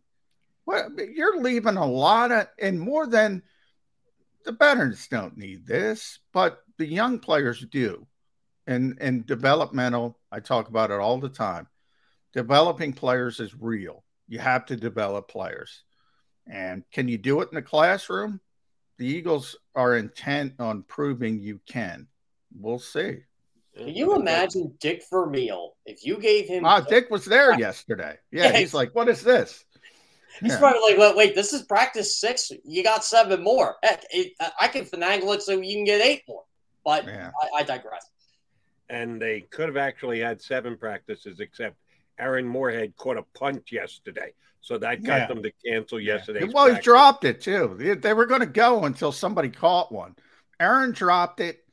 Well, 0.65 0.89
you're 1.13 1.41
leaving 1.41 1.78
a 1.78 1.86
lot 1.86 2.32
of, 2.32 2.48
and 2.60 2.80
more 2.80 3.06
than 3.08 3.44
the 4.45 4.53
veterans 4.53 5.08
don't 5.08 5.38
need 5.38 5.65
this, 5.65 6.19
but 6.34 6.60
the 6.77 6.86
young 6.86 7.19
players 7.19 7.65
do. 7.71 8.08
And 8.67 8.97
and 8.99 9.25
developmental, 9.25 10.17
I 10.31 10.39
talk 10.39 10.69
about 10.69 10.89
it 10.91 10.99
all 10.99 11.19
the 11.19 11.29
time. 11.29 11.67
Developing 12.34 12.93
players 12.93 13.39
is 13.39 13.53
real. 13.60 14.03
You 14.27 14.39
have 14.39 14.65
to 14.67 14.75
develop 14.75 15.27
players. 15.27 15.84
And 16.47 16.84
can 16.91 17.08
you 17.08 17.17
do 17.17 17.41
it 17.41 17.49
in 17.51 17.55
the 17.55 17.62
classroom? 17.62 18.39
The 18.97 19.05
Eagles 19.08 19.55
are 19.75 19.97
intent 19.97 20.53
on 20.60 20.84
proving 20.84 21.39
you 21.39 21.60
can. 21.67 22.08
We'll 22.58 22.79
see. 22.79 23.17
Can 23.75 23.89
you 23.89 24.15
imagine 24.15 24.73
Dick 24.79 25.03
Vermeil 25.12 25.75
if 25.86 26.05
you 26.05 26.17
gave 26.17 26.47
him? 26.47 26.65
Ah, 26.65 26.79
Dick 26.79 27.10
was 27.10 27.25
there 27.25 27.60
yesterday. 27.60 28.17
Yeah, 28.31 28.51
Yeah. 28.51 28.58
he's 28.60 28.73
like, 28.73 28.95
what 28.95 29.10
is 29.10 29.21
this? 29.21 29.64
He's 30.41 30.52
Yeah. 30.54 30.60
probably 30.60 30.82
like, 30.91 30.98
wait, 30.98 31.15
wait, 31.15 31.36
this 31.36 31.54
is 31.54 31.63
practice 31.63 32.17
six. 32.17 32.52
You 32.63 32.84
got 32.84 33.04
seven 33.04 33.41
more. 33.43 33.76
Heck, 33.84 34.04
it, 34.12 34.34
I 34.60 34.67
can 34.67 34.86
finagle 34.86 35.34
it 35.36 35.41
so 35.41 35.54
you 35.54 35.76
can 35.76 35.86
get 35.86 36.02
eight 36.02 36.24
more. 36.28 36.43
But 36.84 37.06
Yeah. 37.06 37.32
I, 37.56 37.60
I 37.62 37.63
digress. 37.63 38.06
and 38.89 39.19
they 39.19 39.41
could 39.41 39.67
have 39.67 39.78
actually 39.78 40.19
had 40.19 40.39
seven 40.41 40.78
practices, 40.78 41.39
except 41.39 41.76
Aaron 42.19 42.48
Moorehead 42.48 42.95
caught 42.98 43.17
a 43.17 43.24
punt 43.34 43.71
yesterday, 43.71 44.34
so 44.62 44.78
that 44.78 45.02
got 45.04 45.21
Yeah. 45.21 45.28
them 45.28 45.41
to 45.41 45.52
cancel 45.65 46.00
yesterday. 46.00 46.43
Well, 46.54 46.74
he 46.74 46.80
dropped 46.80 47.24
it 47.26 47.41
too. 47.41 47.76
They, 47.80 47.95
they 47.95 48.13
were 48.13 48.28
going 48.28 48.41
to 48.41 48.45
go 48.45 48.84
until 48.86 49.12
somebody 49.12 49.50
caught 49.50 49.91
one. 49.91 50.15
Aaron 50.60 50.91
dropped 50.91 51.39
it. 51.39 51.65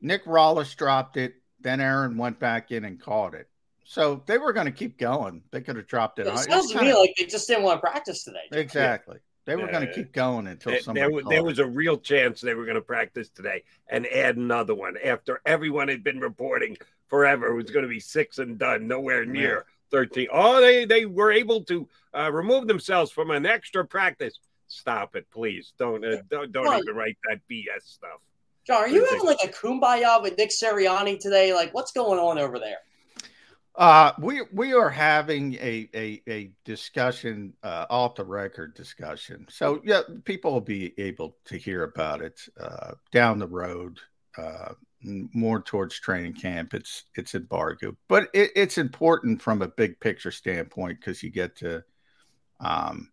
Nick 0.00 0.24
Rallis 0.24 0.74
dropped 0.76 1.16
it. 1.16 1.34
Then 1.60 1.80
Aaron 1.80 2.16
went 2.16 2.38
back 2.38 2.70
in 2.70 2.84
and 2.84 2.98
caught 3.02 3.34
it. 3.34 3.48
So 3.90 4.22
they 4.26 4.38
were 4.38 4.52
going 4.52 4.66
to 4.66 4.72
keep 4.72 4.98
going. 4.98 5.42
They 5.50 5.60
could 5.62 5.74
have 5.74 5.88
dropped 5.88 6.20
it. 6.20 6.28
It 6.28 6.38
sounds 6.38 6.70
to 6.70 6.80
me 6.80 6.94
like 6.94 7.12
they 7.18 7.24
just 7.24 7.48
didn't 7.48 7.64
want 7.64 7.78
to 7.78 7.90
practice 7.90 8.22
today. 8.22 8.44
Exactly. 8.52 9.18
They 9.46 9.56
were 9.56 9.66
going 9.66 9.84
to 9.84 9.92
keep 9.92 10.12
going 10.12 10.46
until 10.46 10.70
there, 10.70 10.80
somebody. 10.80 11.12
There, 11.12 11.22
there 11.28 11.42
was 11.42 11.58
a 11.58 11.66
real 11.66 11.96
chance 11.96 12.40
they 12.40 12.54
were 12.54 12.66
going 12.66 12.76
to 12.76 12.82
practice 12.82 13.30
today 13.30 13.64
and 13.88 14.06
add 14.06 14.36
another 14.36 14.76
one 14.76 14.94
after 15.04 15.40
everyone 15.44 15.88
had 15.88 16.04
been 16.04 16.20
reporting 16.20 16.76
forever 17.08 17.48
it 17.48 17.56
was 17.56 17.72
going 17.72 17.82
to 17.82 17.88
be 17.88 17.98
six 17.98 18.38
and 18.38 18.60
done, 18.60 18.86
nowhere 18.86 19.24
near 19.24 19.66
yeah. 19.66 19.98
13. 19.98 20.28
Oh, 20.30 20.60
they, 20.60 20.84
they 20.84 21.06
were 21.06 21.32
able 21.32 21.64
to 21.64 21.88
uh, 22.16 22.30
remove 22.30 22.68
themselves 22.68 23.10
from 23.10 23.32
an 23.32 23.44
extra 23.44 23.84
practice. 23.84 24.38
Stop 24.68 25.16
it, 25.16 25.26
please. 25.32 25.72
Don't 25.80 26.04
uh, 26.04 26.18
don't, 26.30 26.52
don't 26.52 26.78
even 26.78 26.94
write 26.94 27.18
that 27.28 27.40
BS 27.50 27.82
stuff. 27.82 28.20
John, 28.64 28.84
are 28.84 28.88
you 28.88 29.04
having 29.06 29.26
like 29.26 29.42
a 29.42 29.48
kumbaya 29.48 30.22
with 30.22 30.38
Nick 30.38 30.50
Sirianni 30.50 31.18
today? 31.18 31.52
Like, 31.52 31.74
what's 31.74 31.90
going 31.90 32.20
on 32.20 32.38
over 32.38 32.60
there? 32.60 32.76
Uh, 33.76 34.12
we 34.18 34.42
we 34.52 34.72
are 34.74 34.90
having 34.90 35.54
a 35.54 35.88
a, 35.94 36.22
a 36.28 36.50
discussion, 36.64 37.54
uh, 37.62 37.86
off 37.88 38.16
the 38.16 38.24
record 38.24 38.74
discussion. 38.74 39.46
So 39.48 39.80
yeah, 39.84 40.02
people 40.24 40.52
will 40.52 40.60
be 40.60 40.92
able 40.98 41.36
to 41.46 41.56
hear 41.56 41.84
about 41.84 42.20
it 42.20 42.40
uh, 42.60 42.92
down 43.12 43.38
the 43.38 43.46
road, 43.46 43.98
uh, 44.36 44.74
more 45.02 45.62
towards 45.62 45.98
training 46.00 46.34
camp. 46.34 46.74
It's 46.74 47.04
it's 47.16 47.34
embargo, 47.34 47.96
but 48.08 48.28
it, 48.34 48.50
it's 48.56 48.76
important 48.76 49.40
from 49.40 49.62
a 49.62 49.68
big 49.68 50.00
picture 50.00 50.32
standpoint 50.32 50.98
because 51.00 51.22
you 51.22 51.30
get 51.30 51.56
to 51.58 51.82
um, 52.58 53.10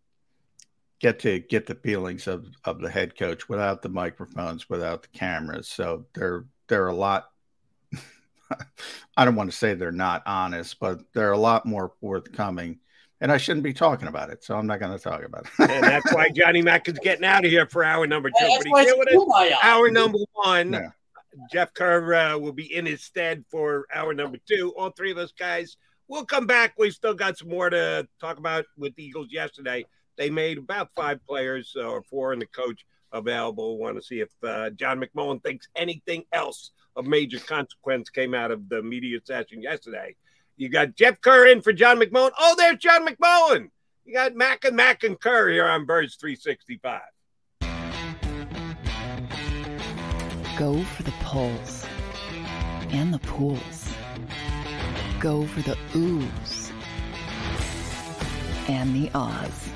get 0.99 1.19
to 1.19 1.39
get 1.39 1.67
the 1.67 1.75
feelings 1.75 2.27
of 2.27 2.47
of 2.65 2.79
the 2.79 2.89
head 2.89 3.17
coach 3.17 3.47
without 3.47 3.81
the 3.81 3.89
microphones, 3.89 4.69
without 4.69 5.03
the 5.03 5.09
cameras. 5.09 5.67
So 5.69 6.05
they're 6.13 6.45
they're 6.67 6.87
a 6.87 6.95
lot. 6.95 7.29
I 9.17 9.25
don't 9.25 9.35
want 9.35 9.51
to 9.51 9.55
say 9.57 9.73
they're 9.73 9.91
not 9.91 10.23
honest, 10.25 10.79
but 10.79 11.01
they're 11.13 11.31
a 11.31 11.37
lot 11.37 11.65
more 11.65 11.93
forthcoming. 12.01 12.79
And 13.19 13.31
I 13.31 13.37
shouldn't 13.37 13.63
be 13.63 13.73
talking 13.73 14.07
about 14.07 14.29
it, 14.29 14.43
so 14.43 14.55
I'm 14.55 14.67
not 14.67 14.79
going 14.79 14.95
to 14.95 15.03
talk 15.03 15.23
about 15.23 15.45
it. 15.45 15.71
and 15.71 15.83
that's 15.83 16.13
why 16.13 16.29
Johnny 16.29 16.61
Mack 16.61 16.87
is 16.87 16.99
getting 16.99 17.25
out 17.25 17.45
of 17.45 17.49
here 17.49 17.65
for 17.65 17.83
hour 17.83 18.05
number 18.05 18.29
two. 18.29 18.35
But 18.39 18.63
he's 18.65 18.93
doing 18.93 19.05
it 19.09 19.57
hour 19.63 19.89
number 19.89 20.19
one. 20.33 20.73
Yeah. 20.73 20.89
Jeff 21.51 21.73
Kerr 21.73 22.13
uh, 22.13 22.37
will 22.37 22.51
be 22.53 22.73
in 22.73 22.85
his 22.85 23.03
stead 23.03 23.43
for 23.49 23.85
hour 23.93 24.13
number 24.13 24.37
two. 24.47 24.73
All 24.77 24.91
three 24.91 25.11
of 25.11 25.17
us 25.17 25.31
guys 25.31 25.77
will 26.07 26.25
come 26.25 26.45
back. 26.47 26.73
We've 26.77 26.93
still 26.93 27.13
got 27.13 27.37
some 27.37 27.49
more 27.49 27.69
to 27.69 28.07
talk 28.19 28.37
about 28.37 28.65
with 28.77 28.95
the 28.95 29.03
Eagles 29.03 29.27
yesterday. 29.31 29.85
They 30.17 30.29
made 30.29 30.57
about 30.57 30.89
five 30.95 31.25
players 31.25 31.73
uh, 31.75 31.87
or 31.87 32.01
four 32.03 32.33
and 32.33 32.41
the 32.41 32.47
coach 32.47 32.85
available. 33.11 33.77
Want 33.77 33.97
to 33.97 34.01
see 34.01 34.19
if 34.19 34.29
uh, 34.43 34.71
John 34.71 34.99
McMullen 34.99 35.43
thinks 35.43 35.67
anything 35.75 36.23
else 36.33 36.71
of 36.97 37.05
major 37.05 37.39
consequence 37.39 38.09
came 38.09 38.33
out 38.33 38.51
of 38.51 38.67
the 38.67 38.81
media 38.81 39.19
session 39.23 39.61
yesterday. 39.61 40.15
You 40.57 40.69
got 40.69 40.95
Jeff 40.95 41.21
Kerr 41.21 41.45
in 41.47 41.61
for 41.61 41.71
John 41.71 41.99
McMullen. 41.99 42.31
Oh, 42.37 42.55
there's 42.57 42.77
John 42.77 43.07
McMullen. 43.07 43.69
You 44.03 44.13
got 44.15 44.35
Mack 44.35 44.65
and 44.65 44.75
Mack 44.75 45.03
and 45.03 45.19
Kerr 45.19 45.49
here 45.49 45.67
on 45.67 45.85
Birds 45.85 46.15
365. 46.15 47.01
Go 50.57 50.81
for 50.83 51.03
the 51.03 51.13
pulls 51.21 51.85
and 52.89 53.13
the 53.13 53.19
pools. 53.19 53.93
Go 55.19 55.45
for 55.45 55.61
the 55.61 55.77
oohs 55.93 56.71
and 58.67 58.95
the 58.95 59.11
ahs. 59.13 59.69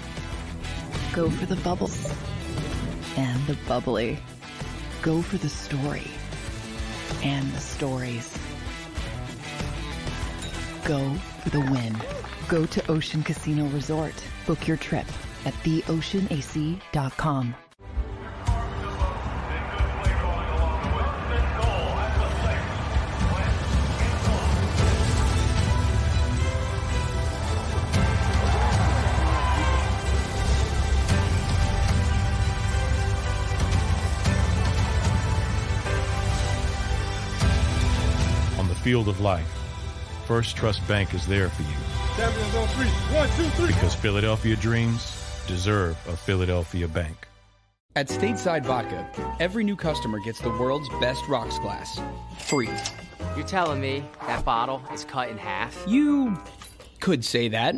Go 1.13 1.29
for 1.29 1.45
the 1.45 1.57
bubbles 1.57 2.11
and 3.15 3.45
the 3.45 3.57
bubbly. 3.67 4.17
Go 5.03 5.21
for 5.21 5.37
the 5.37 5.49
story 5.49 6.09
and 7.23 7.51
the 7.51 7.59
stories. 7.59 8.37
Go 10.83 11.13
for 11.43 11.49
the 11.49 11.59
win. 11.59 11.95
Go 12.47 12.65
to 12.65 12.91
Ocean 12.91 13.23
Casino 13.23 13.65
Resort. 13.67 14.15
Book 14.45 14.67
your 14.67 14.77
trip 14.77 15.05
at 15.45 15.53
theoceanac.com. 15.63 17.55
field 38.91 39.07
of 39.07 39.21
life, 39.21 39.47
First 40.25 40.57
Trust 40.57 40.85
Bank 40.85 41.13
is 41.13 41.25
there 41.25 41.47
for 41.47 41.61
you. 41.61 41.69
One, 43.15 43.29
two, 43.37 43.47
three. 43.55 43.67
Because 43.67 43.95
Philadelphia 43.95 44.57
dreams 44.57 45.17
deserve 45.47 45.95
a 46.09 46.17
Philadelphia 46.17 46.89
bank. 46.89 47.25
At 47.95 48.09
Stateside 48.09 48.65
Vodka, 48.65 49.09
every 49.39 49.63
new 49.63 49.77
customer 49.77 50.19
gets 50.19 50.41
the 50.41 50.49
world's 50.49 50.89
best 50.99 51.25
rocks 51.29 51.57
glass, 51.59 52.01
free. 52.37 52.69
You're 53.37 53.47
telling 53.47 53.79
me 53.79 54.03
that 54.27 54.43
bottle 54.43 54.81
is 54.93 55.05
cut 55.05 55.29
in 55.29 55.37
half? 55.37 55.85
You 55.87 56.37
could 56.99 57.23
say 57.23 57.47
that. 57.47 57.75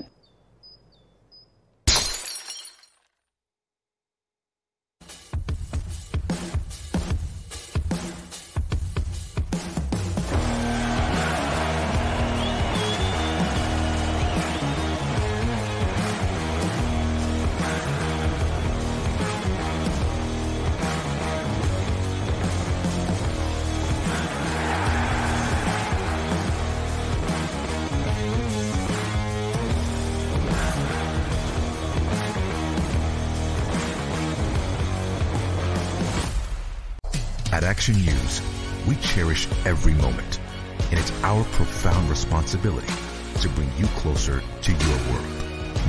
It's 41.04 41.12
our 41.24 41.44
profound 41.52 42.10
responsibility 42.10 42.94
to 43.42 43.50
bring 43.50 43.70
you 43.78 43.86
closer 43.88 44.42
to 44.62 44.72
your 44.72 44.98
world. 45.12 45.26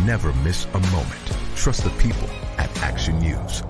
Never 0.04 0.32
miss 0.42 0.64
a 0.74 0.80
moment. 0.90 1.32
Trust 1.54 1.84
the 1.84 1.90
people 1.90 2.28
at 2.58 2.76
Action 2.82 3.20
News. 3.20 3.62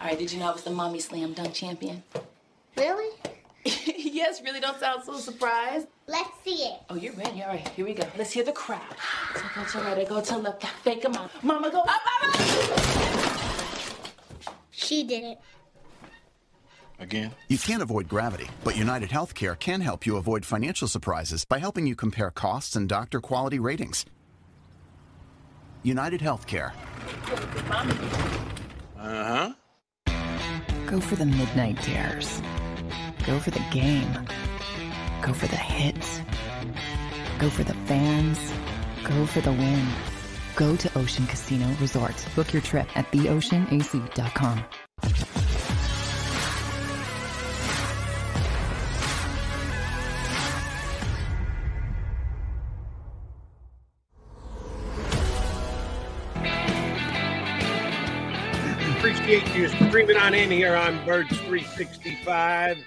All 0.00 0.08
right, 0.10 0.18
did 0.18 0.30
you 0.30 0.38
know 0.38 0.50
I 0.50 0.52
was 0.52 0.64
the 0.64 0.70
mommy 0.70 1.00
slam 1.00 1.32
dunk 1.32 1.54
champion? 1.54 2.02
Really? 2.76 3.10
yes, 3.64 4.42
really 4.42 4.60
don't 4.60 4.78
sound 4.78 5.02
so 5.04 5.16
surprised. 5.16 5.86
Let's 6.06 6.28
see 6.44 6.56
it. 6.56 6.80
Oh, 6.90 6.96
you're 6.96 7.14
ready. 7.14 7.42
All 7.42 7.48
right, 7.48 7.66
here 7.70 7.86
we 7.86 7.94
go. 7.94 8.04
Let's 8.18 8.32
hear 8.32 8.44
the 8.44 8.52
crowd. 8.52 8.82
So 9.34 9.42
go 9.54 9.64
to 9.64 9.78
right, 9.78 10.06
go 10.06 10.20
to 10.20 10.36
left, 10.36 10.62
fake 10.62 11.06
a 11.06 11.08
mom. 11.08 11.30
Mama, 11.42 11.70
go 11.70 11.80
up, 11.80 12.00
mama! 12.20 12.36
She 14.72 15.04
did 15.04 15.24
it. 15.24 15.38
Again? 17.04 17.34
You 17.48 17.58
can't 17.58 17.82
avoid 17.82 18.08
gravity, 18.08 18.48
but 18.64 18.76
United 18.78 19.10
Healthcare 19.10 19.58
can 19.58 19.82
help 19.82 20.06
you 20.06 20.16
avoid 20.16 20.46
financial 20.46 20.88
surprises 20.88 21.44
by 21.44 21.58
helping 21.58 21.86
you 21.86 21.94
compare 21.94 22.30
costs 22.30 22.76
and 22.76 22.88
doctor 22.88 23.20
quality 23.20 23.58
ratings. 23.58 24.06
United 25.82 26.22
Healthcare. 26.22 26.72
Uh 28.98 29.24
huh. 29.30 29.52
Go 30.86 30.98
for 30.98 31.16
the 31.16 31.26
midnight 31.26 31.82
dares. 31.82 32.40
Go 33.26 33.38
for 33.38 33.50
the 33.50 33.64
game. 33.70 34.10
Go 35.20 35.34
for 35.34 35.46
the 35.46 35.56
hits. 35.56 36.22
Go 37.38 37.50
for 37.50 37.64
the 37.64 37.74
fans. 37.84 38.38
Go 39.04 39.26
for 39.26 39.42
the 39.42 39.52
win. 39.52 39.86
Go 40.56 40.74
to 40.74 40.98
Ocean 40.98 41.26
Casino 41.26 41.68
Resort. 41.82 42.14
Book 42.34 42.54
your 42.54 42.62
trip 42.62 42.88
at 42.96 43.10
theoceanac.com. 43.12 44.64
appreciate 59.36 59.60
you 59.60 59.88
streaming 59.88 60.16
on 60.16 60.32
in 60.32 60.48
here 60.48 60.76
on 60.76 61.04
Birds 61.04 61.36
365. 61.40 62.78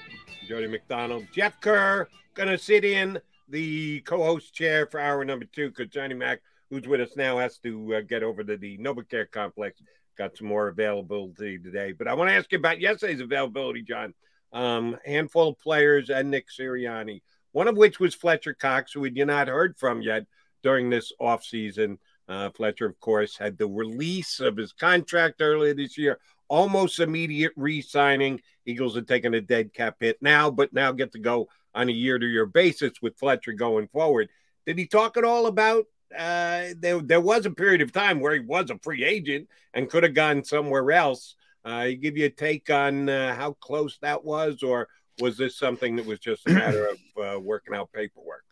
Jody 0.48 0.68
McDonald, 0.68 1.28
Jeff 1.34 1.60
Kerr, 1.60 2.08
gonna 2.36 2.58
sit 2.58 2.86
in 2.86 3.20
the 3.50 4.00
co-host 4.02 4.54
chair 4.54 4.88
for 4.88 5.02
hour 5.02 5.26
number 5.26 5.44
two 5.44 5.70
because 5.70 5.90
Johnny 5.90 6.14
Mack, 6.14 6.40
who's 6.70 6.88
with 6.88 7.02
us 7.02 7.18
now, 7.18 7.38
has 7.38 7.58
to 7.60 7.96
uh, 7.96 8.02
get 8.02 8.24
over 8.24 8.46
to 8.46 8.56
the 8.56 8.78
NovaCare 8.78 9.30
complex. 9.30 9.82
Got 10.18 10.38
some 10.38 10.48
more 10.48 10.70
availability 10.70 11.60
today, 11.60 11.92
but 11.92 12.08
I 12.08 12.14
want 12.14 12.30
to 12.30 12.36
ask 12.36 12.50
you 12.54 12.60
about 12.60 12.80
yesterday's 12.80 13.20
availability, 13.20 13.82
John. 13.82 14.14
um, 14.54 14.98
handful 15.06 15.50
of 15.50 15.60
players 15.60 16.10
and 16.10 16.32
Nick 16.32 16.48
Sirianni, 16.48 17.24
one 17.52 17.68
of 17.68 17.76
which 17.76 18.00
was 18.00 18.16
Fletcher 18.16 18.54
Cox, 18.54 18.94
who 18.94 19.04
you 19.04 19.26
not 19.26 19.50
heard 19.50 19.78
from 19.78 20.02
yet 20.02 20.26
during 20.64 20.90
this 20.90 21.12
offseason. 21.20 21.98
Uh, 22.30 22.50
Fletcher, 22.50 22.86
of 22.86 23.00
course, 23.00 23.38
had 23.38 23.58
the 23.58 23.68
release 23.68 24.40
of 24.40 24.58
his 24.58 24.74
contract 24.74 25.42
earlier 25.42 25.74
this 25.74 25.98
year, 25.98 26.20
almost 26.48 27.00
immediate 27.00 27.54
re 27.56 27.82
signing. 27.82 28.42
Eagles 28.66 28.98
are 28.98 29.02
taking 29.02 29.34
a 29.34 29.42
dead 29.42 29.74
cap 29.74 29.98
hit 30.00 30.18
now, 30.22 30.50
but 30.50 30.74
now 30.74 30.92
get 30.92 31.12
to 31.14 31.20
go 31.20 31.48
on 31.74 31.90
a 31.90 31.94
year 31.94 32.18
to 32.18 32.26
year 32.26 32.46
basis 32.46 33.02
with 33.02 33.18
Fletcher 33.18 33.54
going 33.54 33.88
forward. 33.88 34.30
Did 34.66 34.78
he 34.78 34.88
talk 34.88 35.18
at 35.18 35.24
all 35.24 35.46
about? 35.48 35.86
Uh, 36.18 36.70
there, 36.78 37.02
there 37.02 37.22
was 37.22 37.46
a 37.46 37.52
period 37.52 37.82
of 37.82 37.92
time 37.92 38.20
where 38.20 38.34
he 38.34 38.40
was 38.40 38.70
a 38.70 38.80
free 38.80 39.04
agent 39.04 39.48
and 39.74 39.90
could 39.90 40.04
have 40.04 40.14
gone 40.14 40.44
somewhere 40.44 40.92
else. 40.92 41.36
Uh, 41.66 41.86
he 41.86 41.96
give 41.96 42.18
you 42.18 42.26
a 42.26 42.30
take 42.30 42.70
on 42.70 43.10
uh, 43.10 43.36
how 43.36 43.52
close 43.54 43.98
that 44.02 44.24
was, 44.24 44.64
or 44.64 44.88
was 45.20 45.38
this 45.38 45.58
something 45.58 45.98
that 45.98 46.06
was 46.06 46.20
just 46.20 46.48
a 46.48 46.52
matter 46.52 46.88
of 46.88 46.98
uh, 47.24 47.40
working 47.40 47.76
out 47.76 47.92
paperwork? 47.92 48.44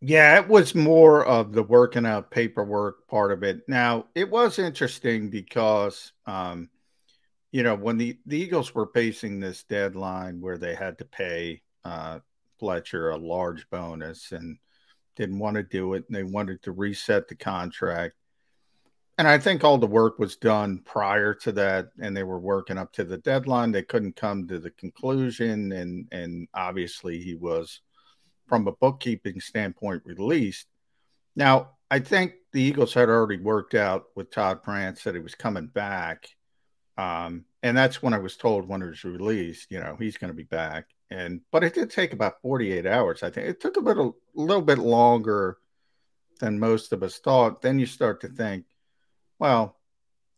Yeah, 0.00 0.38
it 0.38 0.48
was 0.48 0.74
more 0.74 1.24
of 1.24 1.52
the 1.52 1.62
working 1.62 2.06
out 2.06 2.30
paperwork 2.30 3.06
part 3.08 3.32
of 3.32 3.42
it. 3.42 3.68
Now, 3.68 4.06
it 4.14 4.30
was 4.30 4.58
interesting 4.58 5.28
because, 5.28 6.12
um, 6.26 6.68
you 7.50 7.62
know, 7.62 7.74
when 7.74 7.96
the, 7.96 8.18
the 8.26 8.38
Eagles 8.38 8.74
were 8.74 8.90
facing 8.92 9.40
this 9.40 9.64
deadline 9.64 10.40
where 10.40 10.58
they 10.58 10.74
had 10.74 10.98
to 10.98 11.04
pay 11.04 11.62
uh, 11.84 12.18
Fletcher 12.58 13.10
a 13.10 13.16
large 13.16 13.68
bonus 13.70 14.32
and 14.32 14.58
didn't 15.16 15.38
want 15.38 15.56
to 15.56 15.62
do 15.62 15.94
it, 15.94 16.04
and 16.06 16.16
they 16.16 16.22
wanted 16.22 16.62
to 16.62 16.72
reset 16.72 17.28
the 17.28 17.34
contract. 17.34 18.14
And 19.16 19.26
I 19.26 19.38
think 19.38 19.64
all 19.64 19.78
the 19.78 19.86
work 19.86 20.18
was 20.20 20.36
done 20.36 20.80
prior 20.84 21.34
to 21.34 21.52
that, 21.52 21.88
and 22.00 22.16
they 22.16 22.22
were 22.22 22.38
working 22.38 22.78
up 22.78 22.92
to 22.92 23.04
the 23.04 23.18
deadline. 23.18 23.72
They 23.72 23.82
couldn't 23.82 24.14
come 24.14 24.46
to 24.46 24.60
the 24.60 24.70
conclusion, 24.70 25.72
and 25.72 26.06
and 26.12 26.46
obviously 26.54 27.18
he 27.18 27.34
was 27.34 27.80
from 28.46 28.68
a 28.68 28.72
bookkeeping 28.72 29.40
standpoint 29.40 30.02
released. 30.04 30.68
Now, 31.34 31.72
I 31.90 31.98
think 31.98 32.34
the 32.52 32.62
Eagles 32.62 32.94
had 32.94 33.08
already 33.08 33.38
worked 33.42 33.74
out 33.74 34.04
with 34.14 34.30
Todd 34.30 34.60
France 34.64 35.02
that 35.02 35.14
he 35.14 35.20
was 35.20 35.34
coming 35.34 35.66
back. 35.66 36.28
Um, 36.98 37.44
and 37.62 37.76
that's 37.76 38.02
when 38.02 38.12
I 38.12 38.18
was 38.18 38.36
told 38.36 38.68
when 38.68 38.82
it 38.82 38.88
was 38.88 39.04
released, 39.04 39.70
you 39.70 39.78
know, 39.78 39.96
he's 39.98 40.18
going 40.18 40.32
to 40.32 40.36
be 40.36 40.42
back. 40.42 40.86
And 41.10 41.40
but 41.52 41.64
it 41.64 41.72
did 41.72 41.90
take 41.90 42.12
about 42.12 42.42
48 42.42 42.84
hours. 42.84 43.22
I 43.22 43.30
think 43.30 43.46
it 43.46 43.60
took 43.60 43.76
a 43.76 43.80
little 43.80 44.16
a 44.36 44.40
little 44.40 44.62
bit 44.62 44.78
longer 44.78 45.58
than 46.40 46.58
most 46.58 46.92
of 46.92 47.02
us 47.02 47.18
thought. 47.18 47.62
Then 47.62 47.78
you 47.78 47.86
start 47.86 48.20
to 48.22 48.28
think, 48.28 48.66
well, 49.38 49.78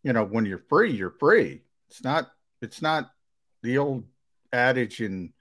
you 0.03 0.12
know, 0.12 0.25
when 0.25 0.44
you're 0.44 0.64
free, 0.68 0.92
you're 0.92 1.16
free. 1.18 1.62
It's 1.88 2.05
not 2.05 2.31
it's 2.61 2.83
not 2.83 3.11
the 3.62 3.79
old 3.79 4.05
adage 4.53 5.01
in 5.01 5.33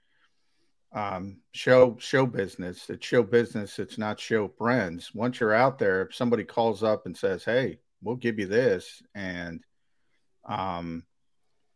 um, 0.92 1.36
show 1.52 1.96
show 2.00 2.26
business. 2.26 2.88
It's 2.88 3.06
show 3.06 3.22
business. 3.22 3.78
It's 3.78 3.98
not 3.98 4.18
show 4.18 4.48
friends. 4.48 5.14
Once 5.14 5.38
you're 5.38 5.54
out 5.54 5.78
there, 5.78 6.02
if 6.02 6.14
somebody 6.14 6.44
calls 6.44 6.82
up 6.82 7.06
and 7.06 7.16
says, 7.16 7.44
"Hey, 7.44 7.78
we'll 8.02 8.16
give 8.16 8.38
you 8.38 8.46
this," 8.46 9.02
and 9.14 9.62
um, 10.44 11.04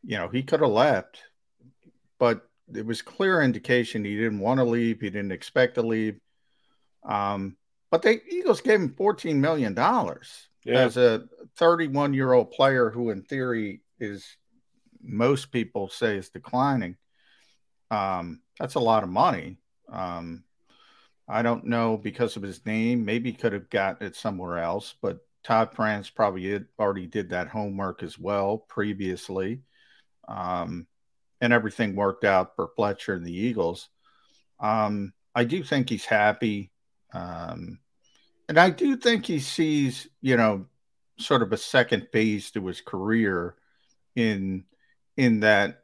you 0.05 0.17
know, 0.17 0.29
he 0.29 0.43
could 0.43 0.61
have 0.61 0.71
left, 0.71 1.23
but 2.19 2.49
it 2.75 2.85
was 2.85 3.03
clear 3.03 3.41
indication 3.43 4.05
he 4.05 4.17
didn't 4.17 4.41
want 4.41 4.59
to 4.59 4.65
leave. 4.65 5.01
He 5.01 5.11
didn't 5.11 5.33
expect 5.33 5.75
to 5.75 5.83
leave. 5.83 6.19
Um, 7.05 7.57
but 7.91 8.03
the 8.03 8.21
Eagles 8.29 8.61
gave 8.61 8.81
him 8.81 8.95
fourteen 8.95 9.41
million 9.41 9.75
dollars 9.75 10.49
yeah. 10.65 10.81
as 10.81 10.97
a 10.97 11.25
31 11.57 12.15
year 12.15 12.33
old 12.33 12.51
player 12.51 12.91
who, 12.91 13.11
in 13.11 13.23
theory, 13.23 13.83
is 14.01 14.37
most 15.03 15.53
people 15.53 15.89
say 15.89 16.17
is 16.17 16.31
declining. 16.31 16.97
Um, 17.91 18.41
that's 18.59 18.75
a 18.75 18.81
lot 18.81 19.03
of 19.03 19.09
money. 19.09 19.59
Um, 19.91 20.45
I 21.29 21.43
don't 21.43 21.67
know 21.67 21.97
because 21.97 22.37
of 22.37 22.43
his 22.43 22.65
name. 22.67 23.05
Maybe 23.05 23.33
could 23.33 23.53
have 23.53 23.71
gotten 23.71 24.07
it 24.07 24.17
somewhere 24.17 24.59
else, 24.59 24.95
but 25.01 25.19
Todd 25.43 25.71
France 25.75 26.11
probably 26.11 26.65
already 26.79 27.07
did 27.07 27.31
that 27.31 27.49
homework 27.49 28.03
as 28.03 28.19
well 28.19 28.59
previously. 28.59 29.61
Um, 30.29 30.87
and 31.41 31.53
everything 31.53 31.95
worked 31.95 32.25
out 32.25 32.57
for 32.57 32.71
Fletcher 32.77 33.15
and 33.15 33.27
the 33.27 33.37
Eagles. 33.37 33.89
Um, 34.61 35.13
I 35.35 35.45
do 35.45 35.63
think 35.63 35.89
he's 35.89 36.05
happy. 36.05 36.71
Um, 37.13 37.79
and 38.49 38.59
I 38.59 38.71
do 38.71 38.97
think 38.97 39.27
he 39.27 39.41
sees, 39.41 40.09
you 40.21 40.37
know, 40.37 40.67
sort 41.19 41.43
of 41.43 41.53
a 41.53 41.57
second 41.57 42.09
phase 42.13 42.51
to 42.53 42.67
his 42.67 42.81
career 42.81 43.55
in 44.17 44.65
in 45.17 45.41
that 45.41 45.83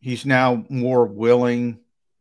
he's 0.00 0.24
now 0.24 0.64
more 0.68 1.04
willing 1.04 1.78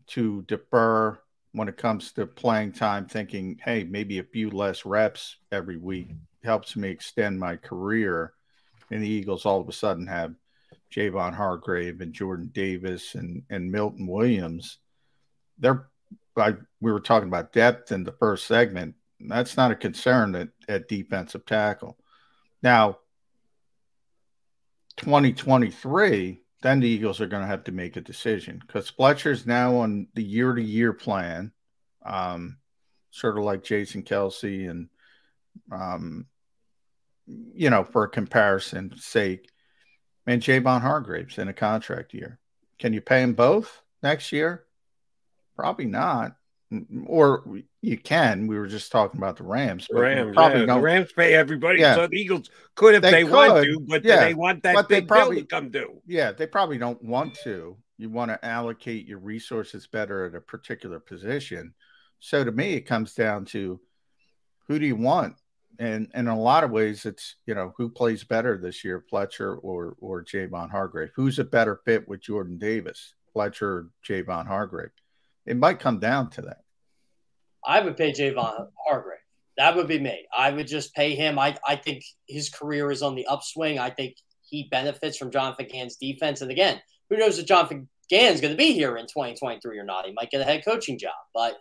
to 0.07 0.41
defer 0.43 1.19
when 1.53 1.67
it 1.67 1.77
comes 1.77 2.11
to 2.11 2.25
playing 2.25 2.73
time, 2.73 3.05
thinking, 3.05 3.59
hey, 3.63 3.83
maybe 3.83 4.19
a 4.19 4.23
few 4.23 4.49
less 4.49 4.85
reps 4.85 5.37
every 5.51 5.77
week 5.77 6.09
helps 6.43 6.75
me 6.75 6.89
extend 6.89 7.39
my 7.39 7.55
career. 7.55 8.33
And 8.91 9.03
the 9.03 9.07
Eagles 9.07 9.45
all 9.45 9.61
of 9.61 9.69
a 9.69 9.73
sudden 9.73 10.07
have 10.07 10.33
Javon 10.91 11.33
Hargrave 11.33 12.01
and 12.01 12.13
Jordan 12.13 12.49
Davis 12.53 13.15
and, 13.15 13.43
and 13.49 13.71
Milton 13.71 14.07
Williams. 14.07 14.79
They're 15.57 15.87
like 16.35 16.57
we 16.81 16.91
were 16.91 16.99
talking 16.99 17.27
about 17.27 17.53
depth 17.53 17.91
in 17.91 18.03
the 18.03 18.13
first 18.13 18.47
segment. 18.47 18.95
That's 19.19 19.57
not 19.57 19.71
a 19.71 19.75
concern 19.75 20.35
at, 20.35 20.49
at 20.67 20.87
defensive 20.87 21.45
tackle. 21.45 21.97
Now, 22.63 22.99
2023, 24.97 26.41
then 26.61 26.79
the 26.79 26.87
Eagles 26.87 27.21
are 27.21 27.27
going 27.27 27.41
to 27.41 27.47
have 27.47 27.63
to 27.65 27.71
make 27.71 27.95
a 27.95 28.01
decision 28.01 28.61
because 28.65 28.89
Fletcher's 28.89 29.45
now 29.45 29.77
on 29.77 30.07
the 30.13 30.23
year 30.23 30.53
to 30.53 30.61
year 30.61 30.93
plan, 30.93 31.51
um, 32.05 32.57
sort 33.11 33.37
of 33.37 33.43
like 33.43 33.63
Jason 33.63 34.03
Kelce 34.03 34.69
and, 34.69 34.89
um, 35.71 36.25
you 37.25 37.69
know, 37.69 37.83
for 37.83 38.07
comparison 38.07 38.93
sake, 38.97 39.49
and 40.29 40.41
Javon 40.41 40.81
Hargrave's 40.81 41.37
in 41.37 41.47
a 41.47 41.53
contract 41.53 42.13
year. 42.13 42.39
Can 42.77 42.93
you 42.93 43.01
pay 43.01 43.21
them 43.21 43.33
both 43.33 43.81
next 44.01 44.31
year? 44.31 44.63
Probably 45.55 45.85
not 45.85 46.35
or 47.05 47.43
you 47.81 47.97
can. 47.97 48.47
We 48.47 48.57
were 48.57 48.67
just 48.67 48.91
talking 48.91 49.19
about 49.19 49.37
the 49.37 49.43
Rams. 49.43 49.87
The 49.89 49.99
Rams, 49.99 50.35
probably 50.35 50.61
yeah. 50.61 50.75
the 50.75 50.79
Rams 50.79 51.11
pay 51.13 51.33
everybody. 51.33 51.79
Yeah. 51.79 51.95
So 51.95 52.07
the 52.07 52.17
Eagles 52.17 52.49
could 52.75 52.95
if 52.95 53.01
they, 53.01 53.11
they 53.11 53.23
could, 53.23 53.31
want 53.31 53.63
to, 53.63 53.79
but 53.87 54.03
yeah. 54.03 54.25
they 54.25 54.33
want 54.33 54.63
that 54.63 54.75
but 54.75 54.89
big 54.89 55.07
probably, 55.07 55.37
bill 55.37 55.43
to 55.43 55.47
come 55.47 55.69
due. 55.69 56.01
Yeah, 56.05 56.31
they 56.31 56.45
probably 56.45 56.77
don't 56.77 57.03
want 57.03 57.35
to. 57.43 57.77
You 57.97 58.09
want 58.09 58.31
to 58.31 58.45
allocate 58.45 59.07
your 59.07 59.19
resources 59.19 59.87
better 59.87 60.25
at 60.25 60.35
a 60.35 60.41
particular 60.41 60.99
position. 60.99 61.73
So 62.19 62.43
to 62.43 62.51
me, 62.51 62.73
it 62.73 62.81
comes 62.81 63.13
down 63.13 63.45
to 63.45 63.79
who 64.67 64.79
do 64.79 64.85
you 64.85 64.95
want, 64.95 65.35
and, 65.79 66.11
in 66.13 66.27
a 66.27 66.39
lot 66.39 66.63
of 66.63 66.71
ways, 66.71 67.05
it's 67.05 67.37
you 67.45 67.55
know 67.55 67.73
who 67.77 67.89
plays 67.89 68.23
better 68.23 68.57
this 68.57 68.83
year, 68.83 69.03
Fletcher 69.09 69.55
or 69.55 69.95
or 69.99 70.23
Javon 70.23 70.69
Hargrave. 70.69 71.09
Who's 71.15 71.39
a 71.39 71.43
better 71.43 71.79
fit 71.85 72.07
with 72.07 72.21
Jordan 72.21 72.57
Davis, 72.57 73.15
Fletcher, 73.33 73.69
or 73.69 73.89
Javon 74.07 74.45
Hargrave? 74.45 74.91
It 75.45 75.57
might 75.57 75.79
come 75.79 75.99
down 75.99 76.29
to 76.31 76.41
that. 76.43 76.63
I 77.65 77.81
would 77.81 77.97
pay 77.97 78.11
Javon 78.11 78.67
Hargrave. 78.87 79.19
That 79.57 79.75
would 79.75 79.87
be 79.87 79.99
me. 79.99 80.25
I 80.37 80.51
would 80.51 80.67
just 80.67 80.93
pay 80.93 81.15
him. 81.15 81.37
I, 81.37 81.57
I 81.67 81.75
think 81.75 82.03
his 82.27 82.49
career 82.49 82.91
is 82.91 83.01
on 83.01 83.15
the 83.15 83.25
upswing. 83.25 83.77
I 83.79 83.89
think 83.89 84.15
he 84.41 84.67
benefits 84.71 85.17
from 85.17 85.31
Jonathan 85.31 85.67
Gannon's 85.69 85.97
defense. 85.97 86.41
And 86.41 86.51
again, 86.51 86.79
who 87.09 87.17
knows 87.17 87.39
if 87.39 87.45
Jonathan 87.45 87.89
Gannon's 88.09 88.41
going 88.41 88.53
to 88.53 88.57
be 88.57 88.73
here 88.73 88.97
in 88.97 89.05
2023 89.05 89.77
or 89.77 89.83
not? 89.83 90.05
He 90.05 90.13
might 90.13 90.31
get 90.31 90.41
a 90.41 90.45
head 90.45 90.63
coaching 90.63 90.97
job. 90.97 91.11
But 91.33 91.57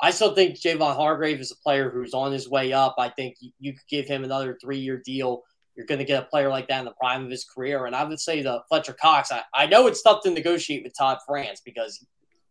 I 0.00 0.10
still 0.10 0.34
think 0.34 0.56
Javon 0.56 0.94
Hargrave 0.94 1.40
is 1.40 1.52
a 1.52 1.56
player 1.56 1.90
who's 1.90 2.14
on 2.14 2.32
his 2.32 2.48
way 2.48 2.72
up. 2.72 2.96
I 2.98 3.08
think 3.08 3.36
you 3.58 3.72
could 3.72 3.88
give 3.88 4.06
him 4.06 4.24
another 4.24 4.58
three 4.60 4.78
year 4.78 5.00
deal. 5.04 5.42
You're 5.74 5.86
going 5.86 5.98
to 5.98 6.04
get 6.04 6.22
a 6.22 6.26
player 6.26 6.48
like 6.48 6.68
that 6.68 6.80
in 6.80 6.84
the 6.84 6.92
prime 6.92 7.24
of 7.24 7.30
his 7.30 7.44
career. 7.44 7.86
And 7.86 7.94
I 7.94 8.04
would 8.04 8.20
say 8.20 8.42
the 8.42 8.62
Fletcher 8.68 8.94
Cox, 8.94 9.30
I, 9.30 9.42
I 9.54 9.66
know 9.66 9.86
it's 9.86 10.02
tough 10.02 10.22
to 10.22 10.30
negotiate 10.30 10.84
with 10.84 10.96
Todd 10.96 11.18
France 11.26 11.60
because 11.64 12.04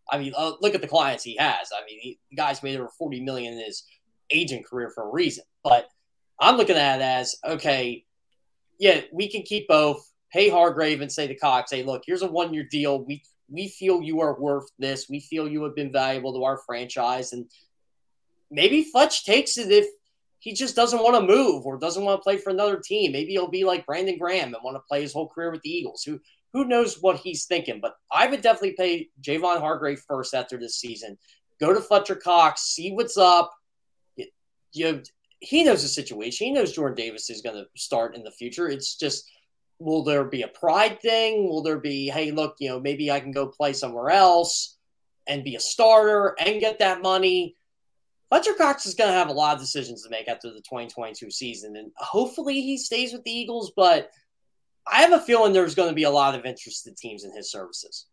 I 0.09 0.19
mean, 0.19 0.33
uh, 0.37 0.53
look 0.61 0.75
at 0.75 0.81
the 0.81 0.87
clients 0.87 1.23
he 1.23 1.35
has. 1.37 1.69
I 1.75 1.83
mean, 1.85 1.99
he, 1.99 2.19
the 2.29 2.35
guy's 2.35 2.61
made 2.61 2.79
over 2.79 2.89
40 2.97 3.21
million 3.21 3.53
in 3.53 3.59
his 3.59 3.83
agent 4.29 4.65
career 4.65 4.91
for 4.93 5.07
a 5.07 5.11
reason. 5.11 5.43
But 5.63 5.87
I'm 6.39 6.57
looking 6.57 6.75
at 6.75 6.99
it 6.99 7.03
as 7.03 7.35
okay, 7.45 8.05
yeah, 8.79 9.01
we 9.11 9.27
can 9.29 9.43
keep 9.43 9.67
both. 9.67 10.11
Pay 10.31 10.49
Hargrave 10.49 11.01
and 11.01 11.11
say 11.11 11.27
to 11.27 11.35
Cox, 11.35 11.71
hey, 11.71 11.83
look, 11.83 12.03
here's 12.05 12.21
a 12.21 12.27
one 12.27 12.53
year 12.53 12.67
deal. 12.69 13.03
We 13.03 13.23
we 13.49 13.67
feel 13.67 14.01
you 14.01 14.21
are 14.21 14.39
worth 14.39 14.69
this. 14.79 15.07
We 15.09 15.19
feel 15.19 15.47
you 15.47 15.63
have 15.63 15.75
been 15.75 15.91
valuable 15.91 16.33
to 16.33 16.43
our 16.43 16.57
franchise. 16.65 17.33
And 17.33 17.45
maybe 18.49 18.83
Fletch 18.83 19.25
takes 19.25 19.57
it 19.57 19.71
if 19.71 19.85
he 20.39 20.53
just 20.53 20.75
doesn't 20.75 21.01
want 21.01 21.15
to 21.15 21.35
move 21.35 21.65
or 21.65 21.77
doesn't 21.77 22.03
want 22.03 22.19
to 22.19 22.23
play 22.23 22.37
for 22.37 22.49
another 22.49 22.79
team. 22.79 23.11
Maybe 23.11 23.31
he'll 23.31 23.47
be 23.47 23.63
like 23.63 23.85
Brandon 23.85 24.17
Graham 24.17 24.53
and 24.53 24.63
want 24.63 24.75
to 24.75 24.83
play 24.87 25.01
his 25.01 25.13
whole 25.13 25.27
career 25.27 25.51
with 25.51 25.61
the 25.61 25.69
Eagles. 25.69 26.03
Who 26.03 26.19
who 26.53 26.65
knows 26.65 27.01
what 27.01 27.17
he's 27.17 27.45
thinking? 27.45 27.79
But 27.81 27.95
I 28.11 28.27
would 28.27 28.41
definitely 28.41 28.75
pay 28.77 29.09
Javon 29.21 29.59
Hargrave 29.59 30.01
first 30.07 30.33
after 30.33 30.57
this 30.57 30.77
season. 30.77 31.17
Go 31.59 31.73
to 31.73 31.81
Fletcher 31.81 32.15
Cox, 32.15 32.61
see 32.61 32.91
what's 32.91 33.17
up. 33.17 33.51
You, 34.15 34.27
you 34.71 35.03
he 35.41 35.63
knows 35.63 35.81
the 35.81 35.89
situation. 35.89 36.47
He 36.47 36.53
knows 36.53 36.71
Jordan 36.71 36.95
Davis 36.95 37.29
is 37.29 37.41
going 37.41 37.55
to 37.55 37.65
start 37.75 38.15
in 38.15 38.23
the 38.23 38.31
future. 38.31 38.69
It's 38.69 38.95
just 38.95 39.29
will 39.79 40.03
there 40.03 40.23
be 40.23 40.43
a 40.43 40.47
pride 40.47 41.01
thing? 41.01 41.47
Will 41.47 41.61
there 41.61 41.79
be, 41.79 42.09
hey, 42.09 42.31
look, 42.31 42.55
you 42.59 42.69
know, 42.69 42.79
maybe 42.79 43.11
I 43.11 43.19
can 43.19 43.31
go 43.31 43.47
play 43.47 43.73
somewhere 43.73 44.09
else 44.09 44.77
and 45.27 45.43
be 45.43 45.55
a 45.55 45.59
starter 45.59 46.35
and 46.39 46.59
get 46.59 46.79
that 46.79 47.01
money? 47.01 47.55
Fletcher 48.29 48.53
Cox 48.53 48.85
is 48.85 48.95
going 48.95 49.09
to 49.09 49.17
have 49.17 49.29
a 49.29 49.33
lot 49.33 49.55
of 49.55 49.61
decisions 49.61 50.03
to 50.03 50.09
make 50.09 50.27
after 50.27 50.49
the 50.49 50.61
2022 50.61 51.29
season, 51.29 51.75
and 51.75 51.91
hopefully 51.97 52.61
he 52.61 52.77
stays 52.77 53.13
with 53.13 53.23
the 53.23 53.31
Eagles. 53.31 53.71
But 53.75 54.09
I 54.87 55.01
have 55.01 55.13
a 55.13 55.19
feeling 55.19 55.53
there's 55.53 55.75
going 55.75 55.89
to 55.89 55.95
be 55.95 56.03
a 56.03 56.09
lot 56.09 56.35
of 56.35 56.45
interested 56.45 56.97
teams 56.97 57.23
in 57.23 57.35
his 57.35 57.51
services. 57.51 58.07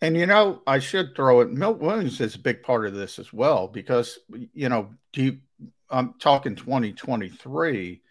And 0.00 0.16
you 0.16 0.26
know, 0.26 0.60
I 0.66 0.80
should 0.80 1.14
throw 1.14 1.40
it. 1.40 1.50
Milt 1.50 1.78
Williams 1.78 2.20
is 2.20 2.34
a 2.34 2.38
big 2.38 2.62
part 2.62 2.86
of 2.86 2.94
this 2.94 3.18
as 3.18 3.32
well 3.32 3.68
because 3.68 4.18
you 4.52 4.68
know, 4.68 4.90
do 5.12 5.22
you, 5.22 5.38
I'm 5.88 6.14
talking 6.18 6.56
2023. 6.56 8.02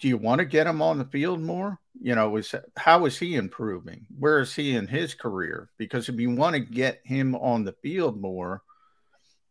Do 0.00 0.08
you 0.08 0.18
want 0.18 0.40
to 0.40 0.44
get 0.44 0.66
him 0.66 0.82
on 0.82 0.98
the 0.98 1.04
field 1.06 1.40
more? 1.40 1.80
You 2.00 2.14
know, 2.14 2.36
is 2.36 2.54
how 2.76 3.06
is 3.06 3.18
he 3.18 3.36
improving? 3.36 4.06
Where 4.18 4.40
is 4.40 4.54
he 4.54 4.74
in 4.74 4.86
his 4.86 5.14
career? 5.14 5.70
Because 5.78 6.08
if 6.08 6.18
you 6.18 6.30
want 6.30 6.54
to 6.54 6.60
get 6.60 7.00
him 7.04 7.34
on 7.36 7.64
the 7.64 7.72
field 7.72 8.20
more, 8.20 8.62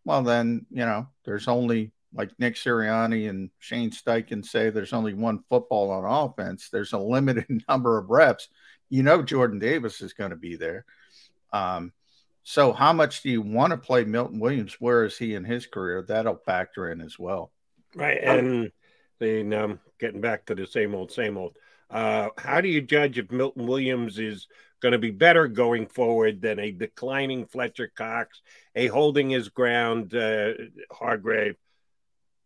well, 0.06 0.24
then 0.24 0.66
you 0.70 0.86
know, 0.86 1.08
there's 1.24 1.48
only 1.48 1.94
like 2.14 2.32
Nick 2.40 2.56
Sirianni 2.56 3.30
and 3.30 3.50
Shane 3.60 3.92
Steichen 3.92 4.46
say 4.46 4.70
there's 4.70 4.94
only 4.94 5.14
one 5.14 5.44
football 5.50 5.90
on 5.92 6.06
offense. 6.06 6.70
There's 6.70 6.94
a 6.94 7.00
limited 7.00 7.64
number 7.70 7.98
of 7.98 8.10
reps. 8.10 8.50
You 8.90 9.04
know, 9.04 9.24
Jordan 9.24 9.60
Davis 9.60 10.02
is 10.02 10.14
going 10.14 10.30
to 10.30 10.36
be 10.36 10.56
there. 10.56 10.86
Um, 11.52 11.92
so, 12.44 12.74
how 12.74 12.92
much 12.92 13.24
do 13.24 13.30
you 13.30 13.42
want 13.42 13.72
to 13.72 13.78
play 13.78 14.04
Milton 14.04 14.40
Williams? 14.40 14.76
Where 14.80 15.06
is 15.06 15.18
he 15.18 15.34
in 15.34 15.46
his 15.46 15.66
career? 15.66 16.04
That'll 16.06 16.36
factor 16.36 16.92
in 16.92 17.02
as 17.02 17.18
well. 17.18 17.52
Right. 17.96 18.20
And 18.22 18.72
then 19.20 19.54
um, 19.54 19.80
getting 20.00 20.22
back 20.22 20.46
to 20.48 20.56
the 20.56 20.68
same 20.68 20.94
old, 20.94 21.12
same 21.12 21.38
old. 21.38 21.56
Uh, 21.94 22.30
how 22.38 22.60
do 22.60 22.68
you 22.68 22.82
judge 22.82 23.20
if 23.20 23.32
Milton 23.32 23.68
Williams 23.68 24.18
is 24.18 24.48
going 24.82 24.94
to 24.94 24.98
be 24.98 25.12
better 25.12 25.48
going 25.48 25.86
forward 25.86 26.42
than 26.42 26.60
a 26.60 26.72
declining 26.72 27.46
Fletcher 27.46 27.92
Cox, 27.96 28.42
a 28.76 28.88
holding 28.88 29.30
his 29.30 29.50
ground 29.50 30.16
uh, 30.16 30.54
Hargrave? 30.92 31.56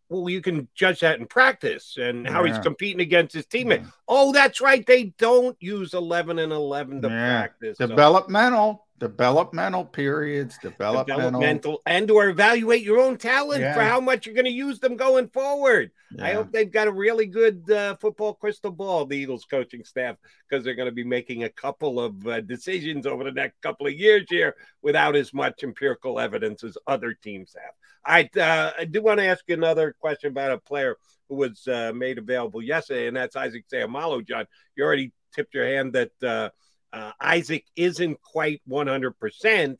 Well, 0.10 0.30
you 0.30 0.42
can 0.42 0.68
judge 0.76 1.02
that 1.02 1.20
in 1.20 1.28
practice 1.28 1.98
and 1.98 2.28
how 2.28 2.44
yeah. 2.44 2.54
he's 2.54 2.64
competing 2.64 3.02
against 3.02 3.34
his 3.36 3.46
teammate. 3.46 3.84
Yeah. 3.84 3.92
Oh, 4.08 4.32
that's 4.32 4.62
right. 4.62 4.86
They 4.86 5.14
don't 5.18 5.58
use 5.60 5.94
11 5.94 6.40
and 6.40 6.54
11 6.54 7.02
to 7.02 7.08
yeah. 7.10 7.40
practice. 7.40 7.78
Developmental. 7.78 8.74
So 8.74 8.87
developmental 9.00 9.86
periods, 9.86 10.58
developmental, 10.62 11.18
developmental 11.18 11.82
and 11.86 12.10
or 12.10 12.30
evaluate 12.30 12.82
your 12.82 13.00
own 13.00 13.18
talent 13.18 13.62
yeah. 13.62 13.74
for 13.74 13.82
how 13.82 14.00
much 14.00 14.26
you're 14.26 14.34
going 14.34 14.46
to 14.46 14.52
use 14.52 14.80
them 14.80 14.96
going 14.96 15.28
forward. 15.30 15.92
Yeah. 16.16 16.26
I 16.26 16.34
hope 16.34 16.52
they've 16.52 16.72
got 16.72 16.88
a 16.88 16.92
really 16.92 17.28
good 17.28 17.70
uh, 17.70 17.96
football 17.98 18.34
crystal 18.34 18.72
ball, 18.72 19.06
the 19.06 19.18
Eagles 19.18 19.46
coaching 19.46 19.84
staff, 19.84 20.16
because 20.50 20.66
they're 20.66 20.76
going 20.76 20.90
to 20.90 20.96
be 20.96 21.04
making 21.04 21.44
a 21.44 21.50
couple 21.50 22.00
of 22.00 22.26
uh, 22.26 22.42
decisions 22.42 23.06
over 23.06 23.24
the 23.24 23.32
next 23.32 23.62
couple 23.62 23.86
of 23.86 23.94
years 23.94 24.26
here 24.30 24.56
without 24.82 25.16
as 25.16 25.34
much 25.34 25.64
empirical 25.64 26.20
evidence 26.20 26.64
as 26.64 26.78
other 26.88 27.14
teams 27.14 27.56
have. 27.56 27.74
I, 28.06 28.40
uh, 28.40 28.72
I 28.80 28.86
do 28.86 29.02
want 29.02 29.20
to 29.20 29.26
ask 29.26 29.44
you 29.48 29.56
another 29.56 29.96
question 30.00 30.32
about 30.32 30.52
a 30.52 30.58
player 30.58 30.96
who 31.30 31.36
was 31.36 31.68
uh, 31.68 31.92
made 31.94 32.18
available 32.18 32.64
yesterday, 32.64 33.08
and 33.08 33.18
that's 33.18 33.36
Isaac 33.36 33.66
Seumalo. 33.72 34.26
John, 34.26 34.46
you 34.76 34.84
already 34.84 35.12
tipped 35.36 35.54
your 35.54 35.68
hand 35.68 35.94
that 35.94 36.52
uh, 36.94 37.12
Isaac 37.20 37.66
isn't 37.76 38.22
quite 38.22 38.62
100%, 38.70 39.80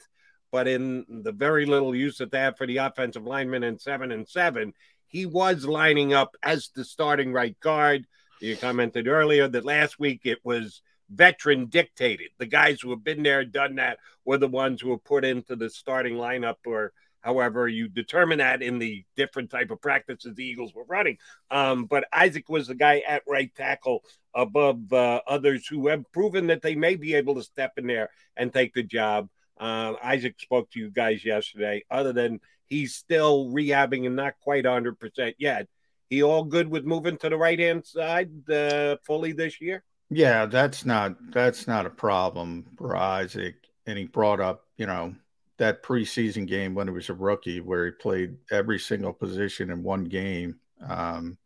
but 0.52 0.68
in 0.68 1.06
the 1.10 1.32
very 1.32 1.66
little 1.66 1.96
use 1.96 2.18
that 2.18 2.32
they 2.32 2.40
have 2.40 2.58
for 2.58 2.68
the 2.68 2.78
offensive 2.78 3.26
lineman 3.26 3.64
in 3.64 3.80
seven 3.80 4.12
and 4.12 4.28
seven, 4.28 4.74
he 5.08 5.26
was 5.26 5.66
lining 5.66 6.14
up 6.14 6.36
as 6.44 6.70
the 6.76 6.84
starting 6.84 7.32
right 7.32 7.58
guard. 7.60 8.06
You 8.40 8.56
commented 8.58 9.08
earlier 9.08 9.48
that 9.48 9.66
last 9.66 10.00
week 10.00 10.22
it 10.26 10.40
was 10.44 10.82
veteran 11.10 11.68
dictated. 11.68 12.30
The 12.38 12.46
guys 12.46 12.82
who 12.82 12.90
have 12.92 13.04
been 13.04 13.24
there, 13.24 13.46
done 13.46 13.76
that, 13.76 14.00
were 14.26 14.38
the 14.38 14.48
ones 14.48 14.82
who 14.82 14.90
were 14.90 14.98
put 14.98 15.24
into 15.24 15.56
the 15.56 15.70
starting 15.70 16.16
lineup 16.16 16.58
or 16.66 16.92
however 17.28 17.68
you 17.68 17.90
determine 17.90 18.38
that 18.38 18.62
in 18.62 18.80
the 18.80 19.04
different 19.18 19.50
type 19.50 19.70
of 19.70 19.82
practices 19.82 20.34
the 20.34 20.46
Eagles 20.46 20.74
were 20.74 20.86
running. 20.86 21.18
Um, 21.52 21.84
but 21.84 22.08
Isaac 22.14 22.48
was 22.48 22.68
the 22.68 22.76
guy 22.76 23.04
at 23.06 23.24
right 23.28 23.54
tackle 23.54 24.06
above 24.34 24.94
uh, 24.94 25.20
others 25.28 25.68
who 25.68 25.88
have 25.90 26.10
proven 26.14 26.48
that 26.48 26.62
they 26.62 26.74
may 26.74 26.96
be 26.96 27.16
able 27.16 27.36
to 27.36 27.44
step 27.44 27.74
in 27.76 27.86
there 27.86 28.12
and 28.38 28.54
take 28.54 28.74
the 28.74 28.82
job. 28.82 29.28
Uh, 29.60 29.96
Isaac 30.02 30.40
spoke 30.40 30.72
to 30.72 30.80
you 30.80 30.90
guys 30.90 31.26
yesterday. 31.26 31.84
Other 31.92 32.14
than 32.14 32.40
he's 32.68 32.96
still 32.96 33.50
rehabbing 33.50 34.06
and 34.06 34.16
not 34.16 34.40
quite 34.40 34.64
100% 34.64 35.36
yet. 35.38 35.68
He 36.10 36.24
all 36.24 36.46
good 36.46 36.70
with 36.70 36.86
moving 36.86 37.18
to 37.18 37.30
the 37.30 37.36
right 37.36 37.60
hand 37.60 37.86
side 37.86 38.50
uh, 38.50 38.96
fully 39.04 39.34
this 39.34 39.60
year? 39.60 39.84
Yeah, 40.10 40.46
that's 40.46 40.86
not 40.86 41.18
that's 41.34 41.68
not 41.68 41.86
a 41.86 41.90
problem 41.90 42.68
for 42.78 42.96
Isaac. 42.96 43.56
And 43.86 43.98
he 43.98 44.06
brought 44.06 44.40
up, 44.40 44.64
you 44.78 44.86
know, 44.86 45.16
that 45.58 45.84
preseason 45.84 46.48
game 46.48 46.76
when 46.76 46.88
he 46.88 46.94
was 46.94 47.10
a 47.10 47.14
rookie, 47.14 47.62
where 47.62 47.86
he 47.86 47.92
played 47.92 48.38
every 48.52 48.80
single 48.80 49.14
position 49.14 49.72
in 49.72 49.84
one 49.84 50.06
game. 50.06 50.60
Um, 50.88 51.38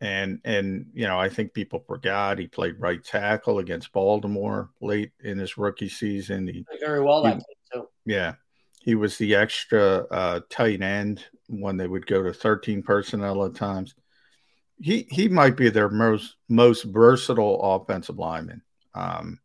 and 0.00 0.40
and 0.44 0.86
you 0.94 1.06
know, 1.06 1.18
I 1.18 1.28
think 1.28 1.52
people 1.52 1.84
forgot 1.86 2.38
he 2.38 2.46
played 2.46 2.80
right 2.80 3.02
tackle 3.02 3.58
against 3.58 3.92
Baltimore 3.92 4.70
late 4.80 5.12
in 5.20 5.38
his 5.38 5.58
rookie 5.58 5.88
season. 5.88 6.46
He 6.46 6.64
very 6.80 7.02
well 7.02 7.22
that 7.22 7.42
too. 7.72 7.88
Yeah, 8.04 8.34
he 8.80 8.94
was 8.94 9.18
the 9.18 9.34
extra 9.34 10.06
uh, 10.10 10.40
tight 10.48 10.82
end 10.82 11.24
when 11.48 11.76
they 11.76 11.88
would 11.88 12.06
go 12.06 12.22
to 12.22 12.32
13 12.32 12.82
personnel 12.82 13.44
at 13.44 13.54
times. 13.54 13.94
He 14.80 15.08
he 15.10 15.28
might 15.28 15.56
be 15.56 15.68
their 15.68 15.90
most 15.90 16.36
most 16.48 16.84
versatile 16.84 17.60
offensive 17.60 18.18
lineman. 18.18 18.62
Um, 18.94 19.40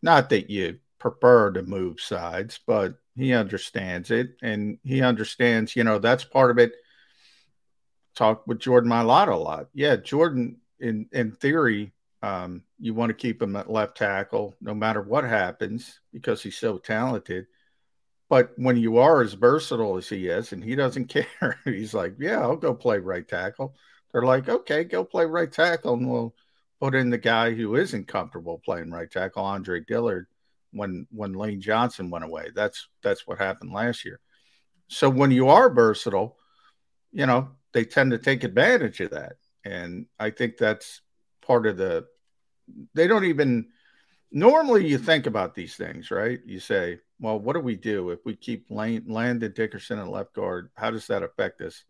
not 0.00 0.30
that 0.30 0.48
you 0.48 0.78
prefer 0.98 1.50
to 1.52 1.62
move 1.62 2.00
sides, 2.00 2.58
but 2.66 2.94
he 3.16 3.32
understands 3.32 4.10
it 4.10 4.36
and 4.42 4.78
he 4.82 5.02
understands, 5.02 5.76
you 5.76 5.84
know, 5.84 5.98
that's 5.98 6.24
part 6.24 6.50
of 6.50 6.58
it. 6.58 6.72
Talk 8.14 8.46
with 8.46 8.60
Jordan 8.60 8.90
Mailata 8.90 9.32
a 9.32 9.36
lot. 9.36 9.68
Yeah, 9.74 9.96
Jordan, 9.96 10.58
in 10.78 11.08
in 11.12 11.32
theory, 11.32 11.92
um, 12.22 12.62
you 12.78 12.94
want 12.94 13.10
to 13.10 13.14
keep 13.14 13.42
him 13.42 13.56
at 13.56 13.70
left 13.70 13.96
tackle 13.96 14.54
no 14.60 14.74
matter 14.74 15.02
what 15.02 15.24
happens 15.24 16.00
because 16.12 16.42
he's 16.42 16.56
so 16.56 16.78
talented. 16.78 17.46
But 18.28 18.52
when 18.56 18.76
you 18.76 18.98
are 18.98 19.22
as 19.22 19.34
versatile 19.34 19.96
as 19.96 20.08
he 20.08 20.28
is, 20.28 20.52
and 20.52 20.62
he 20.62 20.74
doesn't 20.74 21.06
care, 21.08 21.58
he's 21.64 21.94
like, 21.94 22.14
Yeah, 22.18 22.40
I'll 22.40 22.56
go 22.56 22.74
play 22.74 22.98
right 22.98 23.26
tackle. 23.26 23.74
They're 24.12 24.22
like, 24.22 24.48
Okay, 24.48 24.84
go 24.84 25.04
play 25.04 25.26
right 25.26 25.50
tackle, 25.50 25.94
and 25.94 26.08
we'll 26.08 26.34
put 26.80 26.94
in 26.94 27.10
the 27.10 27.18
guy 27.18 27.52
who 27.52 27.76
isn't 27.76 28.08
comfortable 28.08 28.60
playing 28.64 28.90
right 28.90 29.10
tackle, 29.10 29.44
Andre 29.44 29.80
Dillard 29.80 30.26
when 30.74 31.06
when 31.10 31.32
Lane 31.32 31.60
Johnson 31.60 32.10
went 32.10 32.24
away. 32.24 32.50
That's 32.54 32.88
that's 33.02 33.26
what 33.26 33.38
happened 33.38 33.72
last 33.72 34.04
year. 34.04 34.20
So 34.88 35.08
when 35.08 35.30
you 35.30 35.48
are 35.48 35.72
versatile, 35.72 36.36
you 37.12 37.26
know, 37.26 37.50
they 37.72 37.84
tend 37.84 38.10
to 38.10 38.18
take 38.18 38.44
advantage 38.44 39.00
of 39.00 39.10
that. 39.12 39.36
And 39.64 40.06
I 40.18 40.30
think 40.30 40.56
that's 40.56 41.00
part 41.40 41.66
of 41.66 41.76
the 41.76 42.06
they 42.94 43.06
don't 43.06 43.24
even 43.24 43.68
normally 44.30 44.86
you 44.86 44.98
think 44.98 45.26
about 45.26 45.54
these 45.54 45.76
things, 45.76 46.10
right? 46.10 46.40
You 46.44 46.60
say, 46.60 46.98
well, 47.20 47.38
what 47.38 47.54
do 47.54 47.60
we 47.60 47.76
do 47.76 48.10
if 48.10 48.20
we 48.24 48.36
keep 48.36 48.70
Lane, 48.70 49.04
Landon 49.06 49.52
Dickerson 49.52 49.98
and 49.98 50.10
left 50.10 50.34
guard? 50.34 50.70
How 50.74 50.90
does 50.90 51.06
that 51.06 51.22
affect 51.22 51.60
us? 51.60 51.84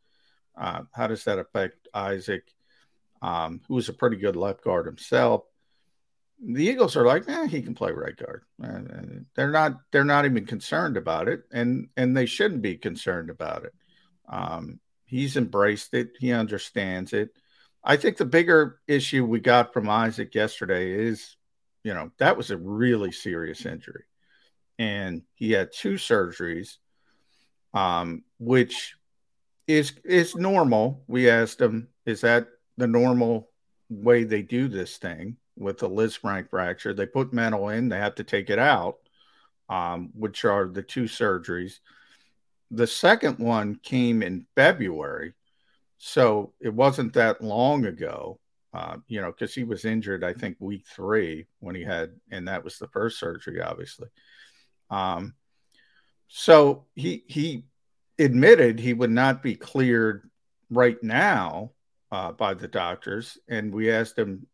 Uh, 0.56 0.82
how 0.92 1.06
does 1.06 1.24
that 1.24 1.38
affect 1.38 1.88
Isaac, 1.94 2.44
um, 3.22 3.60
a 3.68 3.92
pretty 3.92 4.16
good 4.16 4.36
left 4.36 4.62
guard 4.62 4.86
himself? 4.86 5.44
The 6.42 6.64
Eagles 6.64 6.96
are 6.96 7.06
like, 7.06 7.28
eh, 7.28 7.46
he 7.46 7.62
can 7.62 7.74
play 7.74 7.92
right 7.92 8.16
guard. 8.16 8.42
They're 9.34 9.50
not 9.50 9.78
they're 9.92 10.04
not 10.04 10.24
even 10.24 10.46
concerned 10.46 10.96
about 10.96 11.28
it, 11.28 11.42
and 11.52 11.88
and 11.96 12.16
they 12.16 12.26
shouldn't 12.26 12.62
be 12.62 12.76
concerned 12.76 13.30
about 13.30 13.64
it. 13.64 13.72
Um, 14.28 14.80
he's 15.04 15.36
embraced 15.36 15.94
it. 15.94 16.10
He 16.18 16.32
understands 16.32 17.12
it. 17.12 17.30
I 17.82 17.96
think 17.96 18.16
the 18.16 18.24
bigger 18.24 18.80
issue 18.88 19.24
we 19.24 19.40
got 19.40 19.72
from 19.72 19.88
Isaac 19.88 20.34
yesterday 20.34 20.92
is, 20.92 21.36
you 21.82 21.92
know, 21.92 22.10
that 22.18 22.36
was 22.36 22.50
a 22.50 22.56
really 22.56 23.12
serious 23.12 23.64
injury, 23.66 24.04
and 24.78 25.22
he 25.34 25.52
had 25.52 25.72
two 25.72 25.94
surgeries, 25.94 26.76
um, 27.72 28.24
which 28.38 28.96
is 29.66 29.92
is 30.04 30.34
normal. 30.34 31.04
We 31.06 31.30
asked 31.30 31.60
him, 31.60 31.88
is 32.06 32.22
that 32.22 32.48
the 32.76 32.86
normal 32.86 33.50
way 33.88 34.24
they 34.24 34.42
do 34.42 34.68
this 34.68 34.96
thing? 34.96 35.36
With 35.56 35.82
a 35.82 35.88
Lisfranc 35.88 36.50
fracture. 36.50 36.92
They 36.92 37.06
put 37.06 37.32
metal 37.32 37.68
in, 37.68 37.88
they 37.88 37.98
have 37.98 38.16
to 38.16 38.24
take 38.24 38.50
it 38.50 38.58
out, 38.58 38.98
um, 39.68 40.10
which 40.14 40.44
are 40.44 40.66
the 40.66 40.82
two 40.82 41.04
surgeries. 41.04 41.80
The 42.70 42.86
second 42.86 43.38
one 43.38 43.76
came 43.82 44.22
in 44.22 44.46
February. 44.54 45.34
So 45.98 46.52
it 46.60 46.74
wasn't 46.74 47.14
that 47.14 47.42
long 47.42 47.86
ago, 47.86 48.38
uh, 48.74 48.96
you 49.06 49.20
know, 49.20 49.30
because 49.30 49.54
he 49.54 49.64
was 49.64 49.84
injured, 49.84 50.24
I 50.24 50.32
think, 50.32 50.56
week 50.58 50.84
three 50.86 51.46
when 51.60 51.74
he 51.74 51.82
had, 51.82 52.10
and 52.30 52.48
that 52.48 52.64
was 52.64 52.78
the 52.78 52.88
first 52.88 53.18
surgery, 53.18 53.62
obviously. 53.62 54.08
Um, 54.90 55.34
so 56.28 56.84
he 56.94 57.24
he 57.28 57.64
admitted 58.18 58.78
he 58.78 58.92
would 58.92 59.10
not 59.10 59.42
be 59.42 59.54
cleared 59.54 60.28
right 60.70 61.00
now 61.02 61.70
uh, 62.10 62.32
by 62.32 62.54
the 62.54 62.68
doctors, 62.68 63.38
and 63.48 63.72
we 63.72 63.90
asked 63.90 64.18
him 64.18 64.46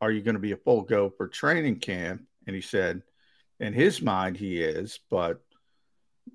Are 0.00 0.10
you 0.10 0.20
going 0.20 0.34
to 0.34 0.40
be 0.40 0.52
a 0.52 0.56
full 0.56 0.82
go 0.82 1.10
for 1.10 1.28
training 1.28 1.80
camp? 1.80 2.22
And 2.46 2.54
he 2.54 2.62
said, 2.62 3.02
In 3.60 3.72
his 3.72 4.02
mind, 4.02 4.36
he 4.36 4.62
is, 4.62 5.00
but 5.10 5.40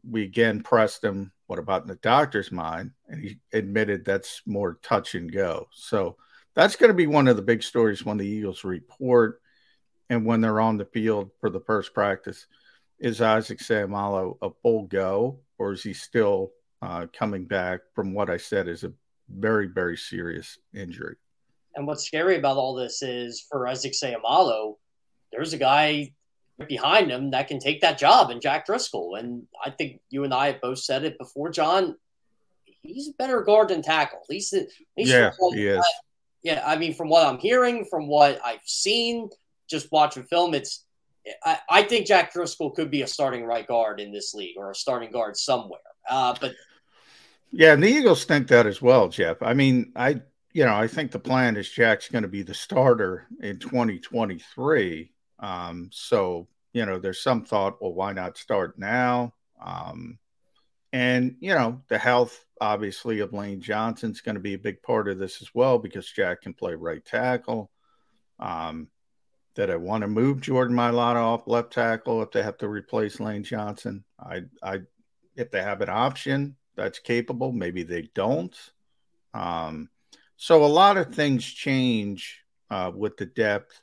we 0.10 0.24
again 0.24 0.64
pressed 0.64 1.04
him, 1.04 1.32
What 1.48 1.60
about 1.60 1.84
in 1.84 1.88
the 1.88 1.96
doctor's 1.96 2.52
mind? 2.52 2.92
And 3.08 3.22
he 3.22 3.40
admitted 3.54 4.04
that's 4.04 4.42
more 4.46 4.80
touch 4.82 5.16
and 5.16 5.32
go. 5.32 5.68
So 5.72 6.18
that's 6.56 6.76
going 6.76 6.90
to 6.90 6.96
be 6.96 7.08
one 7.08 7.28
of 7.28 7.36
the 7.36 7.42
big 7.42 7.64
stories 7.64 8.06
when 8.06 8.18
the 8.18 8.28
Eagles 8.28 8.64
report 8.64 9.42
and 10.10 10.26
when 10.26 10.42
they're 10.42 10.60
on 10.60 10.78
the 10.78 10.86
field 10.86 11.32
for 11.40 11.50
the 11.50 11.62
first 11.62 11.94
practice. 11.94 12.48
Is 13.00 13.22
Isaac 13.22 13.60
Seumalo 13.60 14.38
a 14.42 14.50
full 14.62 14.84
go, 14.84 15.40
or 15.58 15.72
is 15.74 15.82
he 15.82 15.94
still 15.94 16.52
uh, 16.82 17.08
coming 17.14 17.46
back 17.46 17.82
from 17.96 18.14
what 18.14 18.30
I 18.30 18.38
said 18.38 18.68
is 18.68 18.84
a 18.84 18.94
very, 19.30 19.68
very 19.68 19.98
serious 19.98 20.60
injury? 20.74 21.16
And 21.76 21.88
what's 21.88 22.04
scary 22.04 22.38
about 22.38 22.58
all 22.58 22.76
this 22.76 23.02
is 23.02 23.46
for 23.50 23.68
Isaac 23.68 23.94
Seumalo, 23.94 24.76
there's 25.32 25.54
a 25.54 25.58
guy 25.58 26.14
behind 26.68 27.10
him 27.10 27.32
that 27.32 27.48
can 27.48 27.60
take 27.60 27.82
that 27.82 27.98
job 27.98 28.30
in 28.30 28.42
Jack 28.42 28.66
Driscoll. 28.66 29.16
And 29.16 29.44
I 29.64 29.70
think 29.72 30.02
you 30.10 30.24
and 30.24 30.34
I 30.34 30.48
have 30.48 30.62
both 30.62 30.80
said 30.80 31.04
it 31.04 31.18
before, 31.18 31.50
John. 31.50 31.96
He's 32.84 33.10
a 33.10 33.14
better 33.14 33.42
guard 33.42 33.70
than 33.70 33.82
tackle. 33.82 34.20
At 34.24 34.30
least, 34.30 34.54
at 34.54 34.68
least 34.98 35.12
yeah, 35.12 35.32
he 35.54 35.68
is. 35.68 35.86
yeah, 36.42 36.64
I 36.66 36.78
mean, 36.78 36.96
from 36.96 37.10
what 37.10 37.26
I'm 37.26 37.38
hearing, 37.38 37.86
from 37.86 38.08
what 38.08 38.40
I've 38.44 38.66
seen, 38.66 39.30
just 39.70 39.92
watching 39.92 40.24
film, 40.24 40.56
it's 40.56 40.84
I, 41.46 41.60
I, 41.70 41.84
think 41.84 42.08
Jack 42.08 42.34
Driscoll 42.34 42.72
could 42.72 42.90
be 42.90 43.04
a 43.04 43.08
starting 43.08 43.46
right 43.46 43.68
guard 43.68 44.00
in 44.00 44.12
this 44.12 44.34
league 44.34 44.58
or 44.58 44.72
a 44.72 44.76
starting 44.76 45.12
guard 45.12 45.38
somewhere. 45.38 45.80
Uh, 46.10 46.36
but 46.42 46.54
yeah, 47.52 47.74
and 47.74 47.84
the 47.84 47.88
Eagles 47.88 48.26
think 48.26 48.48
that 48.48 48.66
as 48.66 48.82
well, 48.82 49.08
Jeff. 49.10 49.42
I 49.42 49.54
mean, 49.54 49.92
I 49.96 50.22
you 50.54 50.66
know 50.66 50.76
I 50.76 50.88
think 50.88 51.12
the 51.12 51.20
plan 51.20 51.58
is 51.58 51.70
Jack's 51.70 52.10
going 52.10 52.24
to 52.24 52.30
be 52.30 52.44
the 52.44 52.54
starter 52.54 53.28
in 53.42 53.60
2023. 53.60 55.12
Um, 55.40 55.90
so 55.92 56.48
you 56.74 56.86
know, 56.86 57.00
there's 57.00 57.22
some 57.22 57.44
thought, 57.44 57.82
well, 57.82 57.94
why 57.94 58.14
not 58.14 58.38
start 58.38 58.80
now? 58.80 59.34
Um, 59.62 60.18
and 60.94 61.36
you 61.40 61.54
know, 61.54 61.82
the 61.88 61.98
health 61.98 62.46
obviously 62.60 63.20
of 63.20 63.34
Lane 63.34 63.62
Johnson's 63.62 64.22
going 64.22 64.36
to 64.36 64.42
be 64.42 64.54
a 64.54 64.60
big 64.60 64.82
part 64.82 65.08
of 65.08 65.18
this 65.18 65.42
as 65.42 65.54
well 65.54 65.78
because 65.78 66.10
Jack 66.10 66.42
can 66.42 66.54
play 66.54 66.76
right 66.76 67.04
tackle. 67.04 67.72
Um, 68.40 68.88
that 69.56 69.70
I 69.70 69.76
want 69.76 70.02
to 70.02 70.08
move 70.08 70.40
Jordan 70.40 70.76
Mailata 70.76 71.18
off 71.18 71.48
left 71.48 71.74
tackle 71.74 72.22
if 72.22 72.32
they 72.32 72.42
have 72.42 72.58
to 72.60 72.70
replace 72.70 73.20
Lane 73.20 73.44
Johnson. 73.44 74.06
I, 74.18 74.44
I, 74.64 74.80
if 75.36 75.52
they 75.52 75.62
have 75.62 75.82
an 75.82 75.90
option 75.90 76.56
that's 76.76 77.00
capable, 77.00 77.52
maybe 77.52 77.84
they 77.84 78.10
don't. 78.16 78.56
Um, 79.34 79.90
so 80.42 80.64
a 80.64 80.66
lot 80.66 80.98
of 80.98 81.14
things 81.14 81.46
change 81.46 82.42
uh, 82.72 82.92
with 82.92 83.16
the 83.16 83.28
depth 83.28 83.80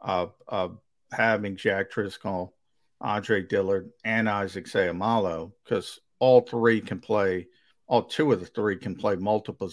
of, 0.00 0.34
of 0.48 0.80
having 1.12 1.54
Jack 1.54 1.92
Driscoll, 1.92 2.56
Andre 3.00 3.44
Dillard, 3.44 3.90
and 4.04 4.28
Isaac 4.28 4.64
Seumalo 4.64 5.52
because 5.62 6.00
all 6.18 6.40
three 6.40 6.80
can 6.80 6.98
play. 6.98 7.46
All 7.86 8.02
two 8.02 8.32
of 8.32 8.40
the 8.40 8.46
three 8.46 8.78
can 8.78 8.96
play 8.96 9.14
multiple 9.14 9.70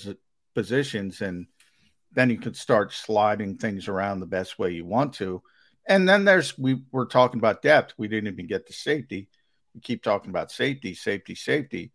positions, 0.53 1.21
and 1.21 1.47
then 2.11 2.29
you 2.29 2.37
can 2.37 2.53
start 2.53 2.93
sliding 2.93 3.57
things 3.57 3.87
around 3.87 4.19
the 4.19 4.27
best 4.27 4.59
way 4.59 4.69
you 4.69 4.85
want 4.85 5.13
to. 5.13 5.41
And 5.87 6.07
then 6.07 6.25
there's 6.25 6.55
we 6.59 6.83
were 6.91 7.07
talking 7.07 7.39
about 7.39 7.63
depth. 7.63 7.95
We 7.97 8.07
didn't 8.07 8.31
even 8.31 8.45
get 8.45 8.67
to 8.67 8.73
safety. 8.73 9.29
We 9.73 9.81
keep 9.81 10.03
talking 10.03 10.29
about 10.29 10.51
safety, 10.51 10.93
safety, 10.93 11.33
safety. 11.33 11.91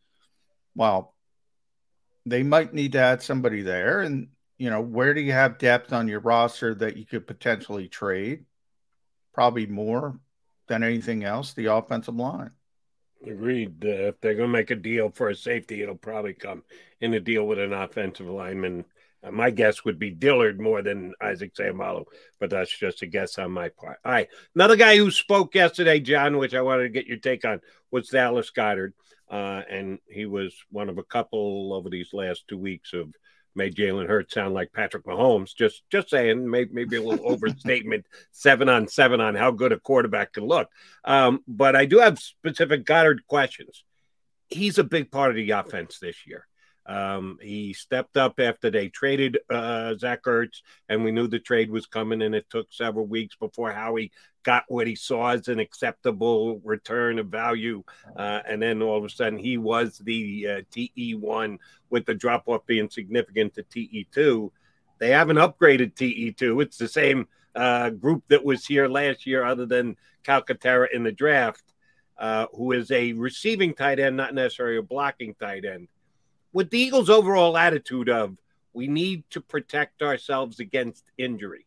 Well, 0.75 1.15
they 2.27 2.43
might 2.43 2.75
need 2.75 2.93
to 2.93 2.99
add 2.99 3.23
somebody 3.23 3.63
there. 3.63 4.01
And 4.01 4.29
you 4.59 4.71
know, 4.71 4.81
where 4.81 5.15
do 5.15 5.21
you 5.21 5.33
have 5.33 5.59
depth 5.59 5.93
on 5.93 6.09
your 6.09 6.21
roster 6.21 6.75
that 6.75 6.97
you 6.97 7.07
could 7.07 7.27
potentially 7.27 7.89
trade? 7.89 8.45
Probably 9.33 9.67
more 9.67 10.19
than 10.67 10.83
anything 10.83 11.25
else, 11.25 11.53
the 11.53 11.67
offensive 11.67 12.17
line. 12.17 12.51
Agreed. 13.27 13.85
Uh, 13.85 13.89
if 13.89 14.21
they're 14.21 14.35
going 14.35 14.49
to 14.49 14.59
make 14.59 14.71
a 14.71 14.77
deal 14.77 15.11
for 15.11 15.29
a 15.29 15.35
safety, 15.35 15.83
it'll 15.83 15.95
probably 15.97 16.35
come 16.35 16.63
in 17.01 17.15
a 17.15 17.21
deal 17.21 17.47
with 17.47 17.59
an 17.59 17.73
offensive 17.73 18.27
lineman 18.27 18.85
my 19.31 19.51
guess 19.51 19.85
would 19.85 19.99
be 19.99 20.11
Dillard 20.11 20.61
more 20.61 20.83
than 20.83 21.13
Isaac 21.21 21.55
Seumalo, 21.55 22.05
but 22.39 22.51
that's 22.51 22.77
just 22.77 23.03
a 23.03 23.07
guess 23.07 23.39
on 23.39 23.51
my 23.51 23.69
part. 23.69 23.99
All 24.05 24.13
right. 24.13 24.29
Another 24.55 24.77
guy 24.77 24.97
who 24.97 25.11
spoke 25.11 25.55
yesterday, 25.55 26.01
John, 26.01 26.39
which 26.39 26.55
I 26.55 26.63
wanted 26.63 26.85
to 26.85 26.89
get 26.91 27.07
your 27.07 27.19
take 27.19 27.45
on, 27.45 27.61
was 27.91 28.09
Dallas 28.09 28.51
Goedert. 28.51 28.93
Uh, 29.31 29.63
and 29.69 29.99
he 30.09 30.25
was 30.25 30.55
one 30.71 30.89
of 30.89 30.99
a 30.99 31.03
couple 31.03 31.75
over 31.75 31.91
these 31.91 32.15
last 32.15 32.49
two 32.49 32.57
weeks 32.57 32.93
of 32.95 33.13
made 33.55 33.75
Jalen 33.75 34.07
Hurts 34.07 34.33
sound 34.33 34.55
like 34.55 34.73
Patrick 34.73 35.05
Mahomes. 35.05 35.55
Just 35.55 35.83
just 35.91 36.09
saying, 36.09 36.49
maybe, 36.49 36.71
maybe 36.73 36.97
a 36.97 37.03
little 37.03 37.31
overstatement, 37.31 38.07
seven 38.31 38.71
on 38.71 38.89
seven 38.89 39.21
on 39.21 39.35
how 39.35 39.51
good 39.51 39.73
a 39.73 39.79
quarterback 39.79 40.33
can 40.33 40.47
look. 40.47 40.71
Um, 41.05 41.43
but 41.47 41.77
I 41.77 41.85
do 41.85 41.99
have 41.99 42.19
specific 42.19 42.87
Goedert 42.87 43.19
questions. 43.27 43.85
He's 44.49 44.79
a 44.79 44.85
big 44.85 45.11
part 45.11 45.31
of 45.31 45.37
the 45.37 45.51
offense 45.51 45.99
this 45.99 46.27
year. 46.27 46.47
Um, 46.89 47.39
he 47.43 47.75
stepped 47.75 48.17
up 48.17 48.41
after 48.41 48.71
they 48.71 48.89
traded 48.89 49.39
uh, 49.51 49.95
Zach 49.97 50.23
Ertz, 50.23 50.63
and 50.89 51.05
we 51.05 51.13
knew 51.13 51.29
the 51.29 51.39
trade 51.39 51.71
was 51.71 51.85
coming, 51.85 52.23
and 52.23 52.35
it 52.35 52.49
took 52.49 52.73
several 52.73 53.07
weeks 53.07 53.37
before 53.37 53.71
Howie 53.71 54.11
got 54.43 54.65
what 54.69 54.87
he 54.87 54.95
saw 54.95 55.29
as 55.29 55.49
an 55.49 55.59
acceptable 55.59 56.61
return 56.65 57.19
of 57.19 57.27
value. 57.27 57.83
Uh, 58.17 58.41
and 58.49 58.63
then 58.63 58.81
all 58.81 58.97
of 58.97 59.05
a 59.05 59.11
sudden, 59.11 59.39
he 59.39 59.59
was 59.59 59.99
the 59.99 60.47
uh, 60.49 60.61
TE1 60.75 61.59
with 61.91 62.07
the 62.07 62.15
drop 62.15 62.45
off 62.47 62.65
being 62.65 62.89
significant 62.89 63.55
to 63.55 63.63
TE2. 63.65 64.51
They 64.99 65.11
haven't 65.11 65.37
upgraded 65.37 65.95
TE2. 65.95 66.63
It's 66.63 66.79
the 66.79 66.89
same 66.89 67.29
uh, 67.55 67.91
group 67.91 68.25
that 68.29 68.43
was 68.43 68.65
here 68.65 68.89
last 68.89 69.27
year, 69.27 69.45
other 69.45 69.67
than 69.67 69.97
Calcaterra 70.25 70.87
in 70.91 71.03
the 71.03 71.13
draft, 71.13 71.65
uh, 72.19 72.47
who 72.55 72.73
is 72.73 72.91
a 72.91 73.13
receiving 73.13 73.75
tight 73.75 74.01
end, 74.01 74.17
not 74.17 74.35
necessarily 74.35 74.79
a 74.79 74.83
blocking 74.83 75.35
tight 75.35 75.67
end 75.67 75.89
with 76.53 76.71
the 76.71 76.79
Eagles' 76.79 77.11
overall 77.11 77.57
attitude 77.57 78.09
of 78.09 78.37
we 78.73 78.87
need 78.87 79.25
to 79.31 79.41
protect 79.41 80.03
ourselves 80.03 80.61
against 80.61 81.05
injury. 81.17 81.67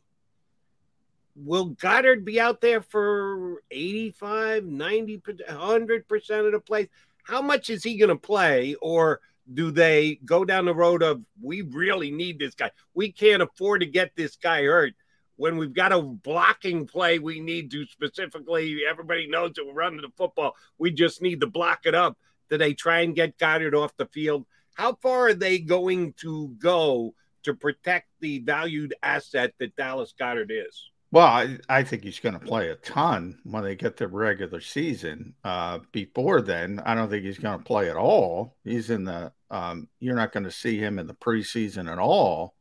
Will 1.36 1.72
Goedert 1.72 2.26
be 2.26 2.40
out 2.40 2.62
there 2.62 2.82
for 2.82 3.64
85, 3.72 4.66
90, 4.66 5.18
100% 5.20 6.46
of 6.46 6.52
the 6.52 6.60
plays? 6.60 6.88
How 7.24 7.42
much 7.42 7.70
is 7.70 7.84
he 7.84 7.98
going 7.98 8.10
to 8.10 8.16
play? 8.16 8.76
Or 8.82 9.22
do 9.54 9.72
they 9.72 10.20
go 10.26 10.46
down 10.46 10.66
the 10.66 10.76
road 10.76 11.04
of 11.04 11.22
we 11.42 11.62
really 11.62 12.12
need 12.12 12.40
this 12.40 12.56
guy? 12.56 12.72
We 12.94 13.12
can't 13.12 13.42
afford 13.42 13.82
to 13.82 13.88
get 13.88 14.16
this 14.16 14.36
guy 14.36 14.64
hurt 14.64 14.94
when 15.38 15.58
we've 15.58 15.74
got 15.74 15.92
a 15.92 16.02
blocking 16.02 16.86
play 16.86 17.20
we 17.20 17.40
need 17.40 17.72
to 17.72 17.86
specifically. 17.86 18.82
Everybody 18.90 19.28
knows 19.28 19.54
that 19.56 19.66
we're 19.66 19.74
running 19.74 20.02
the 20.02 20.12
football. 20.16 20.56
We 20.78 20.92
just 20.92 21.22
need 21.22 21.42
to 21.42 21.48
block 21.48 21.82
it 21.86 21.96
up. 21.96 22.18
Do 22.50 22.58
they 22.58 22.74
try 22.74 23.02
and 23.02 23.16
get 23.16 23.38
Goedert 23.38 23.74
off 23.74 23.96
the 23.98 24.06
field? 24.08 24.46
How 24.74 24.96
far 25.02 25.28
are 25.28 25.34
they 25.34 25.60
going 25.60 26.14
to 26.22 26.56
go 26.60 27.14
to 27.44 27.54
protect 27.54 28.08
the 28.20 28.40
valued 28.40 28.94
asset 29.04 29.54
that 29.60 29.76
Dallas 29.76 30.14
Goedert 30.20 30.52
is? 30.52 30.92
Well, 31.12 31.28
I, 31.28 31.58
I 31.68 31.84
think 31.84 32.04
he's 32.04 32.22
going 32.22 32.40
to 32.40 32.46
play 32.46 32.70
a 32.70 32.76
ton 32.76 33.40
when 33.44 33.64
they 33.64 33.76
get 33.76 33.98
the 33.98 34.08
regular 34.08 34.62
season. 34.62 35.36
Uh, 35.44 35.80
before 35.92 36.42
then, 36.42 36.82
I 36.86 36.96
don't 36.96 37.10
think 37.10 37.26
he's 37.26 37.38
going 37.38 37.58
to 37.58 37.66
play 37.66 37.90
at 37.90 37.98
all. 37.98 38.56
He's 38.64 38.90
in 38.90 39.04
the. 39.04 39.34
Um, 39.50 39.90
you're 40.00 40.16
not 40.16 40.32
going 40.32 40.46
to 40.46 40.52
see 40.52 40.78
him 40.78 40.98
in 40.98 41.08
the 41.08 41.14
preseason 41.14 41.92
at 41.92 42.00
all. 42.00 42.56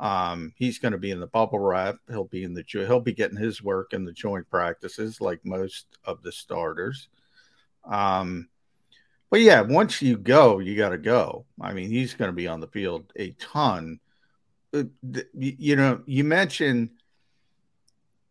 Um, 0.00 0.52
he's 0.56 0.80
going 0.80 0.90
to 0.90 0.98
be 0.98 1.12
in 1.12 1.20
the 1.20 1.28
bubble 1.28 1.60
wrap. 1.60 1.96
He'll 2.08 2.24
be 2.24 2.42
in 2.42 2.54
the. 2.54 2.64
He'll 2.66 2.98
be 2.98 3.12
getting 3.12 3.38
his 3.38 3.62
work 3.62 3.92
in 3.92 4.04
the 4.04 4.12
joint 4.12 4.50
practices 4.50 5.20
like 5.20 5.44
most 5.44 5.86
of 6.04 6.20
the 6.24 6.32
starters. 6.32 7.08
Um, 7.84 8.48
but 9.34 9.40
yeah, 9.40 9.62
once 9.62 10.00
you 10.00 10.16
go, 10.16 10.60
you 10.60 10.76
got 10.76 10.90
to 10.90 10.96
go. 10.96 11.44
I 11.60 11.72
mean, 11.72 11.90
he's 11.90 12.14
going 12.14 12.28
to 12.28 12.32
be 12.32 12.46
on 12.46 12.60
the 12.60 12.68
field 12.68 13.12
a 13.16 13.32
ton. 13.32 13.98
Uh, 14.72 14.84
you 15.32 15.74
know, 15.74 16.02
you 16.06 16.22
mentioned 16.22 16.90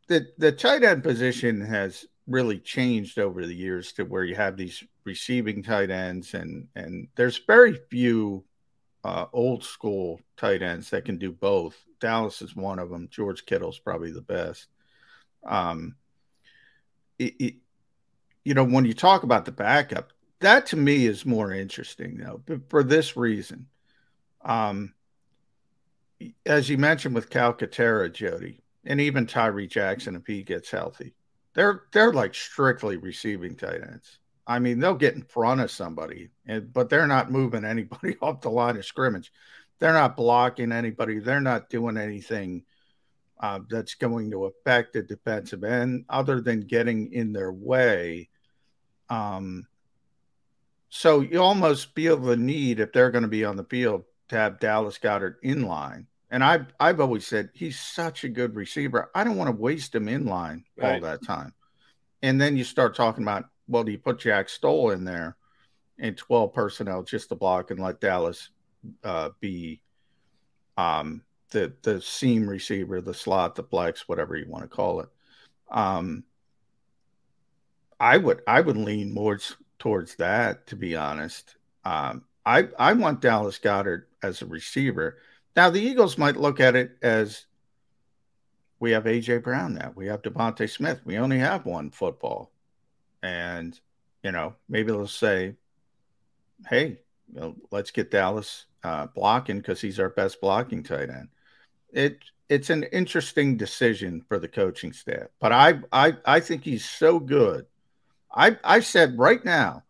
that 0.08 0.40
the 0.40 0.54
tight 0.54 0.82
end 0.82 1.04
position 1.04 1.60
has 1.60 2.06
really 2.26 2.58
changed 2.58 3.20
over 3.20 3.46
the 3.46 3.54
years 3.54 3.92
to 3.92 4.06
where 4.06 4.24
you 4.24 4.36
have 4.36 4.56
these 4.56 4.82
receiving 5.04 5.62
tight 5.62 5.90
ends, 5.90 6.36
and 6.36 6.70
and 6.74 7.10
there's 7.18 7.38
very 7.38 7.74
few 7.90 8.46
uh, 9.04 9.26
old 9.34 9.62
school 9.62 10.22
tight 10.38 10.62
ends 10.62 10.90
that 10.92 11.04
can 11.04 11.18
do 11.18 11.34
both. 11.34 11.76
Dallas 12.00 12.42
is 12.42 12.56
one 12.56 12.80
of 12.80 12.90
them. 12.90 13.10
George 13.12 13.46
Kittle's 13.46 13.78
probably 13.78 14.12
the 14.14 14.22
best. 14.22 14.68
Um, 15.46 15.96
it, 17.20 17.34
it, 17.42 17.56
you 18.46 18.54
know, 18.54 18.64
when 18.64 18.86
you 18.86 18.94
talk 18.94 19.24
about 19.24 19.44
the 19.44 19.52
backup, 19.52 20.13
that 20.44 20.68
to 20.68 20.78
me 20.78 21.06
is 21.06 21.26
more 21.26 21.52
interesting 21.52 22.18
though 22.18 22.42
but 22.46 22.70
for 22.70 22.84
this 22.84 23.18
reason 23.18 23.68
um 24.46 24.94
as 26.46 26.70
you 26.70 26.78
mentioned 26.78 27.16
with 27.16 27.30
Calcaterra, 27.30 28.12
Jody, 28.12 28.62
and 28.86 29.02
even 29.02 29.26
Tyree 29.26 29.68
Jackson 29.68 30.16
if 30.16 30.26
he 30.28 30.44
gets 30.44 30.70
healthy, 30.70 31.14
they're 31.54 31.84
they're 31.92 32.14
like 32.14 32.36
strictly 32.36 32.98
receiving 32.98 33.56
tight 33.56 33.82
ends. 33.82 34.20
I 34.46 34.60
mean, 34.60 34.80
they'll 34.80 34.96
get 34.96 35.16
in 35.16 35.24
front 35.24 35.62
of 35.62 35.72
somebody, 35.72 36.30
and 36.46 36.72
but 36.74 36.90
they're 36.90 37.08
not 37.08 37.32
moving 37.32 37.66
anybody 37.66 38.18
off 38.22 38.42
the 38.42 38.50
line 38.50 38.78
of 38.78 38.86
scrimmage. 38.86 39.32
They're 39.80 39.94
not 39.94 40.18
blocking 40.18 40.72
anybody. 40.72 41.20
They're 41.20 41.42
not 41.42 41.70
doing 41.70 41.98
anything 41.98 42.64
uh, 43.40 43.60
that's 43.70 43.96
going 43.96 44.32
to 44.32 44.46
affect 44.46 44.94
the 44.94 45.04
defensive 45.04 45.64
end 45.64 46.06
other 46.10 46.40
than 46.42 46.62
getting 46.62 47.12
in 47.12 47.34
their 47.34 47.52
way. 47.52 48.30
Um, 49.10 49.68
so 50.96 51.22
you 51.22 51.42
almost 51.42 51.96
feel 51.96 52.18
the 52.18 52.38
need 52.38 52.80
if 52.80 52.94
they're 52.94 53.10
going 53.10 53.24
to 53.24 53.28
be 53.28 53.44
on 53.44 53.56
the 53.56 53.64
field 53.64 54.04
to 54.30 54.36
have 54.36 54.60
Dallas 54.60 55.00
Goedert 55.00 55.38
in 55.42 55.64
line. 55.64 56.06
And 56.30 56.44
I've 56.44 56.68
I've 56.80 57.00
always 57.00 57.26
said 57.26 57.50
he's 57.56 57.80
such 57.80 58.24
a 58.24 58.30
good 58.30 58.54
receiver. 58.54 59.10
I 59.16 59.24
don't 59.24 59.36
want 59.36 59.48
to 59.48 59.60
waste 59.60 59.96
him 59.96 60.08
in 60.08 60.28
line 60.28 60.66
right. 60.78 60.94
all 60.94 61.02
that 61.02 61.26
time. 61.26 61.56
And 62.22 62.40
then 62.40 62.56
you 62.56 62.64
start 62.64 62.96
talking 62.96 63.24
about 63.24 63.46
well, 63.68 63.84
do 63.84 63.92
you 63.92 63.98
put 63.98 64.20
Jack 64.20 64.50
Stoll 64.50 64.92
in 64.92 65.04
there 65.04 65.36
in 65.98 66.14
12 66.14 66.54
personnel 66.54 67.02
just 67.02 67.30
to 67.30 67.36
block 67.36 67.72
and 67.72 67.80
let 67.80 68.00
Dallas 68.00 68.52
uh, 69.04 69.30
be 69.40 69.82
um, 70.78 71.24
the 71.50 71.74
the 71.82 72.02
seam 72.02 72.48
receiver, 72.48 73.02
the 73.02 73.16
slot, 73.16 73.56
the 73.56 73.64
flex, 73.64 74.08
whatever 74.08 74.38
you 74.38 74.46
want 74.48 74.64
to 74.64 74.70
call 74.70 75.00
it. 75.00 75.10
Um, 75.72 76.24
I 78.00 78.18
would 78.18 78.42
I 78.46 78.62
would 78.62 78.78
lean 78.78 79.12
more 79.12 79.40
towards 79.80 80.16
that, 80.16 80.68
to 80.68 80.76
be 80.76 80.96
honest. 80.96 81.56
Um, 81.86 82.24
I 82.46 82.68
I 82.78 82.94
want 82.94 83.22
Dallas 83.22 83.60
Goedert 83.60 84.04
as 84.22 84.42
a 84.42 84.46
receiver. 84.46 85.18
Now 85.56 85.70
the 85.70 85.82
Eagles 85.82 86.18
might 86.18 86.36
look 86.38 86.60
at 86.60 86.76
it 86.76 86.98
as 87.02 87.46
we 88.84 88.92
have 88.92 89.06
AJ 89.06 89.44
Brown 89.44 89.76
now, 89.76 89.94
we 89.96 90.08
have 90.08 90.22
DeVonta 90.22 90.70
Smith. 90.70 91.00
We 91.06 91.18
only 91.18 91.40
have 91.40 91.66
one 91.66 91.90
football, 91.90 92.52
and 93.22 93.80
you 94.24 94.34
know 94.34 94.56
maybe 94.68 94.92
they'll 94.92 95.08
say, 95.08 95.56
"Hey, 96.68 97.00
you 97.34 97.40
know, 97.40 97.56
let's 97.72 97.92
get 97.92 98.12
Dallas 98.12 98.66
uh, 98.84 99.08
blocking 99.08 99.60
because 99.60 99.80
he's 99.80 100.02
our 100.02 100.10
best 100.10 100.42
blocking 100.42 100.84
tight 100.84 101.10
end." 101.10 101.30
It 101.94 102.20
it's 102.50 102.70
an 102.70 102.84
interesting 102.84 103.56
decision 103.56 104.22
for 104.28 104.38
the 104.38 104.50
coaching 104.50 104.92
staff, 104.92 105.28
but 105.40 105.54
I 105.54 105.80
I 105.94 106.18
I 106.26 106.40
think 106.42 106.66
he's 106.66 106.84
so 106.84 107.20
good. 107.20 107.66
I 108.34 108.58
I 108.64 108.80
said 108.80 109.18
right 109.18 109.44
now, 109.44 109.84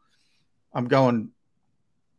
I'm 0.74 0.88
going 0.88 1.30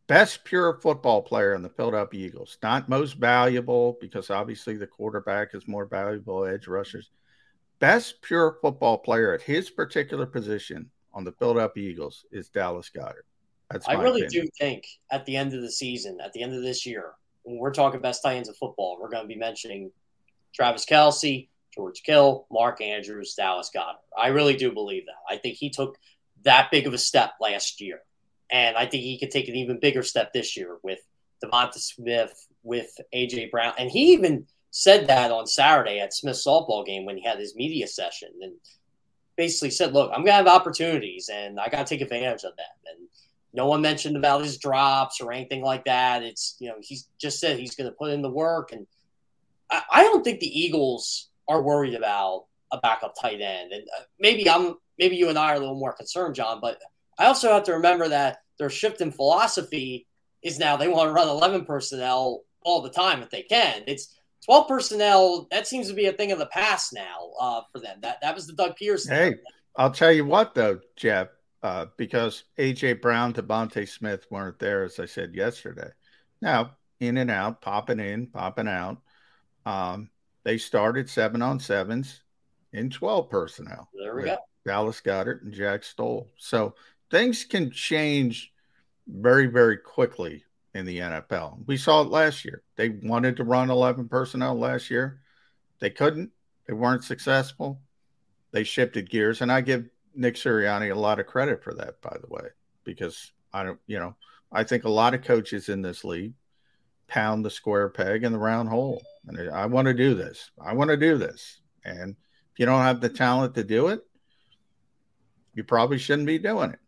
best 0.07 0.43
pure 0.43 0.79
football 0.81 1.21
player 1.21 1.53
in 1.53 1.61
the 1.61 1.69
Philadelphia 1.69 2.27
Eagles. 2.27 2.57
Not 2.61 2.89
most 2.89 3.13
valuable 3.13 3.97
because 3.99 4.29
obviously 4.29 4.75
the 4.75 4.87
quarterback 4.87 5.53
is 5.53 5.67
more 5.67 5.85
valuable 5.85 6.45
edge 6.45 6.67
rushers. 6.67 7.09
Best 7.79 8.21
pure 8.21 8.57
football 8.61 8.97
player 8.97 9.33
at 9.33 9.41
his 9.41 9.69
particular 9.69 10.25
position 10.25 10.89
on 11.13 11.23
the 11.23 11.31
Philadelphia 11.33 11.89
Eagles 11.89 12.25
is 12.31 12.49
Dallas 12.49 12.89
Goedert. 12.95 13.25
That's 13.71 13.87
I 13.87 13.93
really 13.93 14.21
opinion. 14.21 14.45
do 14.45 14.51
think 14.59 14.85
at 15.11 15.25
the 15.25 15.35
end 15.35 15.53
of 15.53 15.61
the 15.61 15.71
season, 15.71 16.19
at 16.23 16.33
the 16.33 16.43
end 16.43 16.53
of 16.53 16.61
this 16.61 16.85
year, 16.85 17.13
when 17.43 17.57
we're 17.57 17.73
talking 17.73 17.99
best 17.99 18.23
tight 18.23 18.35
ends 18.35 18.49
of 18.49 18.57
football, 18.57 18.97
we're 18.99 19.09
going 19.09 19.23
to 19.23 19.27
be 19.27 19.35
mentioning 19.35 19.91
Travis 20.53 20.85
Kelce, 20.85 21.49
George 21.73 22.03
Kittle, 22.03 22.47
Mark 22.51 22.81
Andrews, 22.81 23.33
Dallas 23.35 23.71
Goedert. 23.75 23.99
I 24.17 24.27
really 24.27 24.55
do 24.55 24.71
believe 24.71 25.05
that. 25.07 25.33
I 25.33 25.37
think 25.37 25.57
he 25.57 25.69
took 25.69 25.97
that 26.45 26.71
big 26.71 26.87
of 26.87 26.93
a 26.93 26.97
step 26.97 27.33
last 27.41 27.81
year. 27.81 27.99
And 28.49 28.77
I 28.77 28.85
think 28.85 29.03
he 29.03 29.19
could 29.19 29.31
take 29.31 29.49
an 29.49 29.55
even 29.55 29.79
bigger 29.79 30.03
step 30.03 30.31
this 30.31 30.55
year 30.55 30.77
with 30.83 30.99
DeVonta 31.43 31.79
Smith, 31.79 32.47
with 32.63 32.89
AJ 33.13 33.51
Brown. 33.51 33.73
And 33.77 33.89
he 33.89 34.13
even 34.13 34.45
said 34.71 35.07
that 35.07 35.31
on 35.31 35.47
Saturday 35.47 35.99
at 35.99 36.13
Smith's 36.13 36.45
softball 36.45 36.85
game 36.85 37.05
when 37.05 37.17
he 37.17 37.23
had 37.23 37.39
his 37.39 37.55
media 37.55 37.87
session 37.87 38.29
and 38.41 38.53
basically 39.35 39.71
said, 39.71 39.93
Look, 39.93 40.11
I'm 40.11 40.23
going 40.23 40.27
to 40.27 40.33
have 40.33 40.47
opportunities 40.47 41.29
and 41.33 41.59
I 41.59 41.69
got 41.69 41.87
to 41.87 41.95
take 41.95 42.01
advantage 42.01 42.43
of 42.43 42.55
them. 42.55 42.65
And 42.85 43.07
no 43.53 43.67
one 43.67 43.81
mentioned 43.81 44.17
about 44.17 44.43
his 44.43 44.57
drops 44.57 45.21
or 45.21 45.31
anything 45.31 45.63
like 45.63 45.85
that. 45.85 46.23
It's, 46.23 46.55
you 46.59 46.69
know, 46.69 46.75
he's 46.81 47.07
just 47.17 47.39
said 47.39 47.57
he's 47.57 47.75
going 47.75 47.89
to 47.89 47.95
put 47.95 48.11
in 48.11 48.21
the 48.21 48.29
work. 48.29 48.71
And 48.71 48.85
I, 49.71 49.81
I 49.91 50.03
don't 50.03 50.23
think 50.23 50.39
the 50.39 50.59
Eagles 50.59 51.29
are 51.47 51.61
worried 51.61 51.95
about 51.95 52.45
a 52.71 52.79
backup 52.79 53.15
tight 53.19 53.41
end. 53.41 53.71
And 53.71 53.83
uh, 53.97 54.03
maybe 54.19 54.49
I'm, 54.49 54.75
maybe 54.97 55.15
you 55.15 55.29
and 55.29 55.37
I 55.37 55.51
are 55.51 55.55
a 55.55 55.59
little 55.59 55.79
more 55.79 55.93
concerned, 55.93 56.35
John, 56.35 56.59
but 56.61 56.79
I 57.17 57.25
also 57.25 57.51
have 57.51 57.63
to 57.63 57.73
remember 57.73 58.09
that 58.09 58.37
their 58.57 58.69
shift 58.69 59.01
in 59.01 59.11
philosophy 59.11 60.07
is 60.41 60.59
now 60.59 60.77
they 60.77 60.87
want 60.87 61.09
to 61.09 61.13
run 61.13 61.27
11 61.27 61.65
personnel 61.65 62.43
all 62.63 62.81
the 62.81 62.89
time 62.89 63.21
if 63.21 63.29
they 63.29 63.43
can. 63.43 63.83
It's 63.87 64.15
12 64.45 64.67
personnel. 64.67 65.47
That 65.51 65.67
seems 65.67 65.87
to 65.87 65.93
be 65.93 66.05
a 66.05 66.13
thing 66.13 66.31
of 66.31 66.39
the 66.39 66.45
past 66.47 66.93
now 66.93 67.31
uh, 67.39 67.61
for 67.71 67.79
them. 67.79 67.99
That 68.01 68.19
that 68.21 68.35
was 68.35 68.47
the 68.47 68.53
Doug 68.53 68.75
Pederson. 68.77 69.09
Hey, 69.09 69.35
I'll 69.75 69.91
tell 69.91 70.11
you 70.11 70.25
what 70.25 70.53
though, 70.53 70.79
Jeff, 70.95 71.29
uh, 71.63 71.87
because 71.97 72.43
AJ 72.57 73.01
Brown, 73.01 73.33
DeVonta 73.33 73.87
Smith 73.87 74.25
weren't 74.29 74.59
there, 74.59 74.83
as 74.83 74.99
I 74.99 75.05
said 75.05 75.33
yesterday. 75.33 75.89
Now 76.41 76.71
in 76.99 77.17
and 77.17 77.31
out, 77.31 77.61
popping 77.61 77.99
in, 77.99 78.27
popping 78.27 78.67
out. 78.67 78.97
Um, 79.65 80.09
they 80.43 80.57
started 80.57 81.09
seven 81.09 81.41
on 81.41 81.59
sevens 81.59 82.21
in 82.71 82.89
12 82.89 83.29
personnel. 83.29 83.89
There 83.93 84.15
we 84.15 84.23
go. 84.25 84.37
Dallas 84.65 85.01
Goedert 85.01 85.43
and 85.43 85.53
Jack 85.53 85.83
Stoll. 85.83 86.31
So 86.37 86.75
things 87.11 87.43
can 87.45 87.71
change 87.71 88.51
very, 89.07 89.47
very 89.47 89.77
quickly 89.77 90.43
in 90.73 90.85
the 90.85 90.99
NFL. 90.99 91.59
We 91.67 91.77
saw 91.77 92.01
it 92.01 92.09
last 92.09 92.43
year. 92.43 92.63
They 92.75 92.89
wanted 92.89 93.37
to 93.37 93.43
run 93.43 93.69
11 93.69 94.09
personnel 94.09 94.57
last 94.57 94.89
year. 94.89 95.21
They 95.79 95.89
couldn't. 95.89 96.31
They 96.67 96.73
weren't 96.73 97.03
successful. 97.03 97.79
They 98.51 98.63
shifted 98.63 99.09
gears. 99.09 99.41
And 99.41 99.51
I 99.51 99.61
give 99.61 99.85
Nick 100.15 100.35
Sirianni 100.35 100.91
a 100.91 100.99
lot 100.99 101.19
of 101.19 101.27
credit 101.27 101.63
for 101.63 101.73
that, 101.75 102.01
by 102.01 102.17
the 102.19 102.27
way, 102.27 102.49
because 102.83 103.31
I 103.53 103.63
don't, 103.63 103.79
you 103.87 103.99
know, 103.99 104.15
I 104.51 104.63
think 104.63 104.83
a 104.83 104.89
lot 104.89 105.13
of 105.13 105.23
coaches 105.23 105.69
in 105.69 105.81
this 105.81 106.03
league 106.03 106.33
pound 107.07 107.45
the 107.45 107.49
square 107.49 107.89
peg 107.89 108.23
in 108.23 108.31
the 108.31 108.39
round 108.39 108.69
hole. 108.69 109.01
And 109.27 109.49
I 109.51 109.65
want 109.67 109.87
to 109.87 109.93
do 109.93 110.15
this. 110.15 110.51
I 110.59 110.73
want 110.73 110.89
to 110.89 110.97
do 110.97 111.17
this. 111.17 111.61
And 111.83 112.15
if 112.53 112.59
you 112.59 112.65
don't 112.65 112.81
have 112.81 113.01
the 113.01 113.09
talent 113.09 113.55
to 113.55 113.63
do 113.63 113.89
it, 113.89 114.01
you 115.55 115.63
probably 115.63 115.97
shouldn't 115.97 116.27
be 116.27 116.37
doing 116.37 116.71
it. 116.71 116.79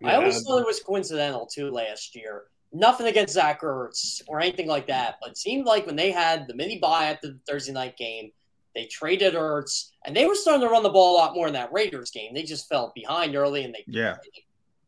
Yeah. 0.00 0.10
I 0.10 0.14
always 0.16 0.42
thought 0.42 0.60
it 0.60 0.66
was 0.66 0.80
coincidental 0.80 1.46
too 1.46 1.70
last 1.70 2.14
year. 2.14 2.44
Nothing 2.72 3.06
against 3.06 3.34
Zach 3.34 3.62
Ertz 3.62 4.22
or 4.28 4.40
anything 4.40 4.66
like 4.66 4.86
that, 4.88 5.16
but 5.20 5.30
it 5.30 5.38
seemed 5.38 5.64
like 5.64 5.86
when 5.86 5.96
they 5.96 6.10
had 6.10 6.46
the 6.46 6.54
mini 6.54 6.78
bye 6.78 7.06
at 7.06 7.22
the 7.22 7.38
Thursday 7.48 7.72
night 7.72 7.96
game, 7.96 8.30
they 8.74 8.86
traded 8.86 9.34
Ertz 9.34 9.90
and 10.04 10.14
they 10.14 10.26
were 10.26 10.34
starting 10.34 10.66
to 10.66 10.68
run 10.68 10.82
the 10.82 10.90
ball 10.90 11.16
a 11.16 11.18
lot 11.18 11.34
more 11.34 11.46
in 11.46 11.52
that 11.52 11.72
Raiders 11.72 12.10
game. 12.10 12.34
They 12.34 12.42
just 12.42 12.68
fell 12.68 12.92
behind 12.94 13.36
early 13.36 13.64
and 13.64 13.74
they 13.74 13.84
yeah 13.86 14.16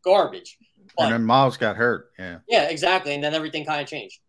garbage. 0.05 0.59
But, 0.97 1.05
and 1.05 1.13
then 1.15 1.25
Miles 1.25 1.57
got 1.57 1.77
hurt. 1.77 2.11
Yeah. 2.19 2.39
Yeah, 2.49 2.65
exactly. 2.65 3.15
And 3.15 3.23
then 3.23 3.35
everything 3.35 3.65
kind 3.65 3.81
of 3.81 3.89
changed. 3.89 4.21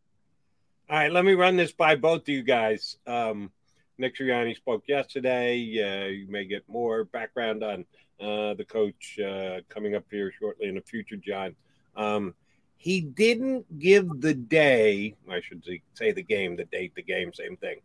All 0.89 0.97
right, 0.97 1.11
let 1.11 1.25
me 1.25 1.33
run 1.33 1.57
this 1.57 1.71
by 1.71 1.95
both 1.95 2.21
of 2.21 2.29
you 2.29 2.43
guys. 2.43 2.97
Um, 3.05 3.51
Nick 3.97 4.17
Sirianni 4.17 4.55
spoke 4.55 4.83
yesterday. 4.87 5.55
Uh, 5.55 6.07
you 6.07 6.27
may 6.29 6.45
get 6.45 6.63
more 6.67 7.05
background 7.05 7.63
on 7.63 7.85
uh, 8.19 8.53
the 8.55 8.65
coach 8.65 9.19
uh, 9.19 9.61
coming 9.69 9.95
up 9.95 10.05
here 10.09 10.31
shortly 10.39 10.67
in 10.67 10.75
the 10.75 10.81
future, 10.81 11.17
John. 11.17 11.55
Um, 11.95 12.33
he 12.77 13.01
didn't 13.01 13.79
give 13.79 14.21
the 14.21 14.33
day, 14.33 15.15
I 15.29 15.41
should 15.41 15.63
say 15.93 16.11
the 16.11 16.23
game, 16.23 16.55
the 16.55 16.65
date, 16.65 16.93
the 16.95 17.01
game, 17.01 17.33
same 17.33 17.57
thing, 17.57 17.79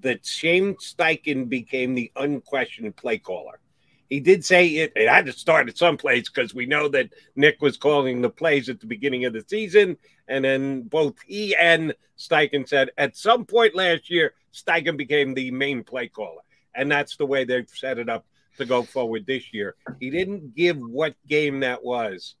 that 0.00 0.26
Shane 0.26 0.74
Steichen 0.74 1.48
became 1.48 1.94
the 1.94 2.10
unquestioned 2.16 2.96
play 2.96 3.18
caller. 3.18 3.60
He 4.08 4.20
did 4.20 4.44
say 4.44 4.66
it, 4.68 4.92
it 4.96 5.08
had 5.08 5.26
to 5.26 5.32
start 5.32 5.68
at 5.68 5.76
some 5.76 5.96
place 5.96 6.28
because 6.28 6.54
we 6.54 6.66
know 6.66 6.88
that 6.88 7.10
Nick 7.36 7.60
was 7.60 7.76
calling 7.76 8.22
the 8.22 8.30
plays 8.30 8.68
at 8.68 8.80
the 8.80 8.86
beginning 8.86 9.24
of 9.26 9.34
the 9.34 9.44
season. 9.46 9.98
And 10.28 10.44
then 10.44 10.82
both 10.82 11.16
he 11.26 11.54
and 11.54 11.94
Steichen 12.18 12.66
said 12.66 12.90
at 12.96 13.16
some 13.16 13.44
point 13.44 13.74
last 13.74 14.08
year, 14.10 14.32
Steichen 14.52 14.96
became 14.96 15.34
the 15.34 15.50
main 15.50 15.84
play 15.84 16.08
caller. 16.08 16.42
And 16.74 16.90
that's 16.90 17.16
the 17.16 17.26
way 17.26 17.44
they've 17.44 17.68
set 17.68 17.98
it 17.98 18.08
up 18.08 18.24
to 18.58 18.66
go 18.66 18.82
forward 18.82 19.26
this 19.26 19.52
year. 19.52 19.74
He 20.00 20.10
didn't 20.10 20.54
give 20.54 20.76
what 20.78 21.14
game 21.26 21.60
that 21.60 21.82
was. 21.82 22.36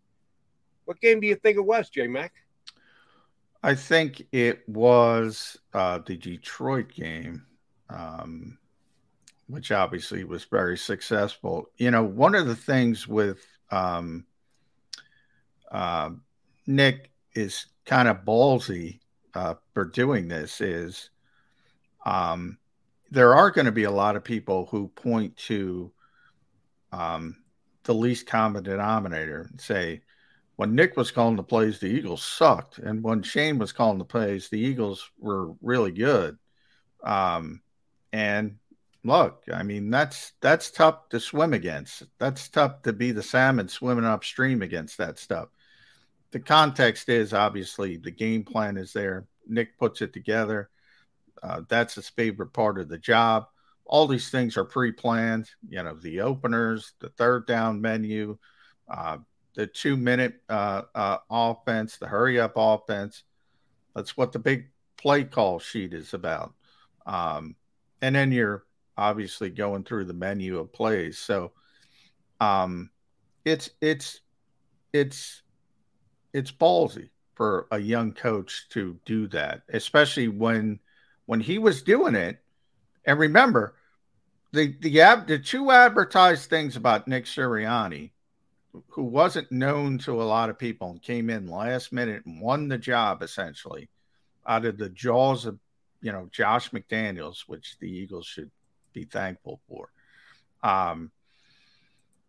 What 0.84 1.00
game 1.00 1.20
do 1.20 1.26
you 1.26 1.34
think 1.34 1.56
it 1.56 1.64
was, 1.64 1.88
J 1.88 2.06
Mac? 2.06 2.32
I 3.62 3.74
think 3.74 4.26
it 4.32 4.68
was 4.68 5.58
uh, 5.74 5.98
the 6.06 6.16
Detroit 6.16 6.92
game, 6.94 7.44
um, 7.90 8.58
which 9.48 9.72
obviously 9.72 10.24
was 10.24 10.44
very 10.44 10.78
successful. 10.78 11.70
You 11.76 11.90
know, 11.90 12.04
one 12.04 12.34
of 12.34 12.46
the 12.46 12.56
things 12.56 13.08
with 13.08 13.44
um, 13.70 14.24
uh, 15.70 16.10
Nick 16.66 17.10
is 17.34 17.66
kind 17.84 18.08
of 18.08 18.24
ballsy 18.24 19.00
uh, 19.34 19.54
for 19.74 19.84
doing 19.84 20.28
this 20.28 20.60
is 20.60 21.10
um, 22.06 22.58
there 23.10 23.34
are 23.34 23.50
going 23.50 23.66
to 23.66 23.72
be 23.72 23.84
a 23.84 23.90
lot 23.90 24.16
of 24.16 24.24
people 24.24 24.66
who 24.70 24.88
point 24.88 25.36
to 25.36 25.92
um, 26.92 27.36
the 27.84 27.94
least 27.94 28.26
common 28.26 28.62
denominator 28.62 29.50
say, 29.58 30.02
when 30.56 30.74
Nick 30.74 30.96
was 30.96 31.12
calling 31.12 31.36
the 31.36 31.42
plays, 31.42 31.78
the 31.78 31.86
Eagles 31.86 32.24
sucked, 32.24 32.78
and 32.78 33.02
when 33.02 33.22
Shane 33.22 33.58
was 33.58 33.72
calling 33.72 33.98
the 33.98 34.04
plays, 34.04 34.48
the 34.48 34.58
Eagles 34.58 35.08
were 35.18 35.52
really 35.62 35.92
good. 35.92 36.36
Um, 37.04 37.60
and 38.12 38.56
look, 39.04 39.44
I 39.52 39.62
mean 39.62 39.90
that's 39.90 40.32
that's 40.40 40.70
tough 40.70 41.08
to 41.10 41.20
swim 41.20 41.54
against. 41.54 42.02
That's 42.18 42.48
tough 42.48 42.82
to 42.82 42.92
be 42.92 43.12
the 43.12 43.22
salmon 43.22 43.68
swimming 43.68 44.04
upstream 44.04 44.62
against 44.62 44.98
that 44.98 45.18
stuff. 45.18 45.48
The 46.30 46.40
context 46.40 47.08
is 47.08 47.32
obviously 47.32 47.96
the 47.96 48.10
game 48.10 48.44
plan 48.44 48.76
is 48.76 48.92
there. 48.92 49.26
Nick 49.46 49.78
puts 49.78 50.02
it 50.02 50.12
together. 50.12 50.68
Uh, 51.42 51.62
that's 51.68 51.94
his 51.94 52.08
favorite 52.08 52.52
part 52.52 52.78
of 52.78 52.88
the 52.88 52.98
job. 52.98 53.46
All 53.88 54.06
these 54.06 54.30
things 54.30 54.56
are 54.56 54.64
pre-planned. 54.64 55.50
You 55.68 55.82
know, 55.82 55.94
the 55.94 56.20
openers, 56.20 56.92
the 57.00 57.08
third 57.10 57.46
down 57.46 57.80
menu, 57.80 58.38
uh, 58.88 59.18
the 59.54 59.66
two 59.66 59.96
minute 59.96 60.40
uh, 60.48 60.82
uh, 60.94 61.18
offense, 61.30 61.96
the 61.96 62.06
hurry 62.06 62.38
up 62.38 62.52
offense. 62.56 63.24
That's 63.94 64.16
what 64.16 64.32
the 64.32 64.38
big 64.38 64.68
play 64.96 65.24
call 65.24 65.58
sheet 65.58 65.94
is 65.94 66.14
about. 66.14 66.54
Um, 67.06 67.56
and 68.02 68.14
then 68.14 68.30
you're 68.30 68.64
obviously 68.96 69.50
going 69.50 69.84
through 69.84 70.04
the 70.04 70.14
menu 70.14 70.58
of 70.58 70.72
plays. 70.72 71.18
So 71.18 71.52
um, 72.40 72.90
it's 73.44 73.70
it's 73.80 74.20
it's 74.92 75.42
it's 76.32 76.52
ballsy 76.52 77.08
for 77.34 77.66
a 77.70 77.78
young 77.78 78.12
coach 78.12 78.68
to 78.70 78.98
do 79.04 79.26
that, 79.28 79.62
especially 79.72 80.28
when 80.28 80.78
when 81.26 81.40
he 81.40 81.58
was 81.58 81.82
doing 81.82 82.14
it. 82.14 82.38
And 83.04 83.18
remember, 83.18 83.74
the 84.52 84.74
the 84.80 85.24
the 85.26 85.38
two 85.38 85.70
advertised 85.70 86.48
things 86.48 86.76
about 86.76 87.08
Nick 87.08 87.24
Sirianni, 87.24 88.10
who 88.88 89.04
wasn't 89.04 89.50
known 89.52 89.98
to 89.98 90.22
a 90.22 90.24
lot 90.24 90.50
of 90.50 90.58
people 90.58 90.90
and 90.90 91.02
came 91.02 91.30
in 91.30 91.48
last 91.48 91.92
minute 91.92 92.24
and 92.26 92.40
won 92.40 92.68
the 92.68 92.78
job 92.78 93.22
essentially 93.22 93.88
out 94.46 94.64
of 94.64 94.78
the 94.78 94.88
jaws 94.88 95.46
of 95.46 95.58
you 96.00 96.12
know 96.12 96.28
Josh 96.32 96.70
McDaniels, 96.70 97.40
which 97.46 97.76
the 97.80 97.90
Eagles 97.90 98.26
should 98.26 98.50
be 98.92 99.04
thankful 99.04 99.60
for. 99.68 99.90
Um, 100.62 101.10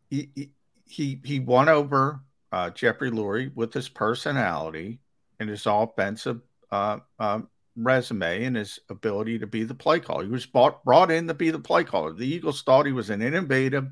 he 0.10 0.52
he 0.86 1.22
he 1.24 1.40
won 1.40 1.70
over 1.70 2.20
uh, 2.52 2.70
Jeffrey 2.72 3.12
Lurie 3.12 3.54
with 3.56 3.74
his 3.74 3.88
personality 3.88 5.00
and 5.40 5.50
his 5.50 5.66
offensive 5.66 6.42
uh, 6.72 7.00
uh, 7.20 7.42
resume 7.76 8.44
and 8.44 8.56
his 8.56 8.80
ability 8.90 9.40
to 9.40 9.48
be 9.48 9.64
the 9.64 9.76
play 9.76 10.00
caller. 10.00 10.24
He 10.24 10.30
was 10.30 10.46
bought, 10.46 10.84
brought 10.84 11.12
in 11.12 11.28
to 11.28 11.34
be 11.34 11.52
the 11.52 11.60
play 11.60 11.84
caller. 11.84 12.14
The 12.14 12.28
Eagles 12.28 12.62
thought 12.62 12.86
he 12.86 12.92
was 12.92 13.10
an 13.10 13.22
innovative 13.22 13.88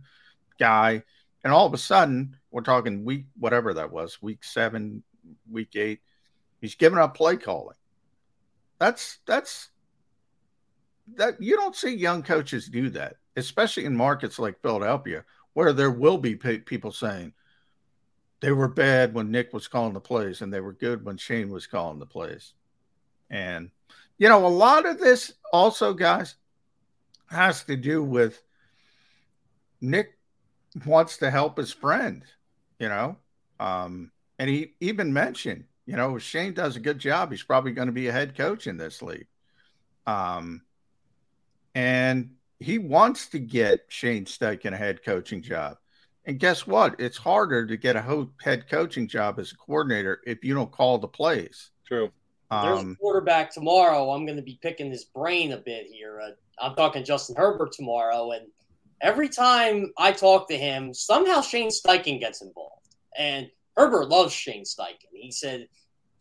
guy, 0.59 1.03
and 1.43 1.53
all 1.53 1.65
of 1.65 1.73
a 1.73 1.77
sudden, 1.77 2.35
we're 2.51 2.61
talking 2.61 3.05
week 3.05 3.25
whatever 3.37 3.73
that 3.75 3.91
was, 3.91 4.21
week 4.21 4.43
seven, 4.43 5.03
week 5.49 5.75
eight, 5.75 6.01
he's 6.61 6.75
giving 6.75 6.99
up 6.99 7.15
play 7.15 7.37
calling. 7.37 7.77
That's 8.79 9.19
that's 9.25 9.69
that 11.15 11.41
you 11.41 11.55
don't 11.55 11.75
see 11.75 11.95
young 11.95 12.23
coaches 12.23 12.67
do 12.67 12.89
that, 12.91 13.15
especially 13.35 13.85
in 13.85 13.95
markets 13.95 14.39
like 14.39 14.61
Philadelphia, 14.61 15.23
where 15.53 15.73
there 15.73 15.91
will 15.91 16.17
be 16.17 16.35
people 16.35 16.91
saying 16.91 17.33
they 18.41 18.51
were 18.51 18.67
bad 18.67 19.13
when 19.13 19.31
Nick 19.31 19.53
was 19.53 19.67
calling 19.67 19.93
the 19.93 19.99
plays 19.99 20.41
and 20.41 20.53
they 20.53 20.59
were 20.59 20.73
good 20.73 21.03
when 21.05 21.17
Shane 21.17 21.49
was 21.49 21.65
calling 21.65 21.99
the 21.99 22.05
plays. 22.05 22.53
And, 23.29 23.71
you 24.17 24.29
know, 24.29 24.45
a 24.45 24.49
lot 24.49 24.85
of 24.85 24.99
this 24.99 25.33
also, 25.51 25.93
guys, 25.93 26.35
has 27.27 27.63
to 27.65 27.75
do 27.75 28.03
with 28.03 28.41
Nick 29.81 30.17
wants 30.85 31.17
to 31.17 31.29
help 31.29 31.57
his 31.57 31.71
friend, 31.71 32.23
you 32.79 32.89
know. 32.89 33.17
Um, 33.59 34.11
and 34.39 34.49
he 34.49 34.73
even 34.79 35.11
mentioned, 35.11 35.65
you 35.85 35.95
know, 35.95 36.17
Shane 36.17 36.53
does 36.53 36.75
a 36.75 36.81
good 36.81 36.99
job. 36.99 37.31
He's 37.31 37.43
probably 37.43 37.71
going 37.71 37.87
to 37.87 37.93
be 37.93 38.07
a 38.07 38.11
head 38.11 38.35
coach 38.37 38.67
in 38.67 38.77
this 38.77 39.01
league. 39.01 39.27
Um, 40.05 40.61
and 41.75 42.31
he 42.59 42.77
wants 42.77 43.27
to 43.27 43.39
get 43.39 43.85
Shane 43.87 44.25
Steichen 44.25 44.73
a 44.73 44.77
head 44.77 45.03
coaching 45.03 45.41
job. 45.41 45.77
And 46.25 46.39
guess 46.39 46.67
what? 46.67 46.99
It's 46.99 47.17
harder 47.17 47.65
to 47.65 47.77
get 47.77 47.95
a 47.95 48.27
head 48.41 48.69
coaching 48.69 49.07
job 49.07 49.39
as 49.39 49.51
a 49.51 49.55
coordinator 49.55 50.21
if 50.25 50.43
you 50.43 50.53
don't 50.53 50.71
call 50.71 50.97
the 50.97 51.07
plays. 51.07 51.71
True. 51.85 52.11
There's 52.49 52.79
Um, 52.79 52.91
a 52.91 52.95
quarterback 52.95 53.51
tomorrow. 53.51 54.11
I'm 54.11 54.25
going 54.25 54.37
to 54.37 54.43
be 54.43 54.59
picking 54.61 54.89
his 54.89 55.05
brain 55.05 55.51
a 55.51 55.57
bit 55.57 55.87
here. 55.87 56.21
Uh, 56.21 56.31
I'm 56.59 56.75
talking 56.75 57.03
Justin 57.03 57.35
Herbert 57.35 57.73
tomorrow, 57.73 58.31
and 58.31 58.47
every 59.01 59.29
time 59.29 59.91
I 59.97 60.11
talk 60.13 60.47
to 60.49 60.57
him, 60.57 60.93
somehow 60.93 61.41
Shane 61.41 61.69
Steichen 61.69 62.19
gets 62.19 62.41
involved. 62.41 62.95
And 63.17 63.49
Herbert 63.75 64.07
loves 64.09 64.33
Shane 64.33 64.63
Steichen. 64.63 65.11
He 65.11 65.31
said 65.31 65.67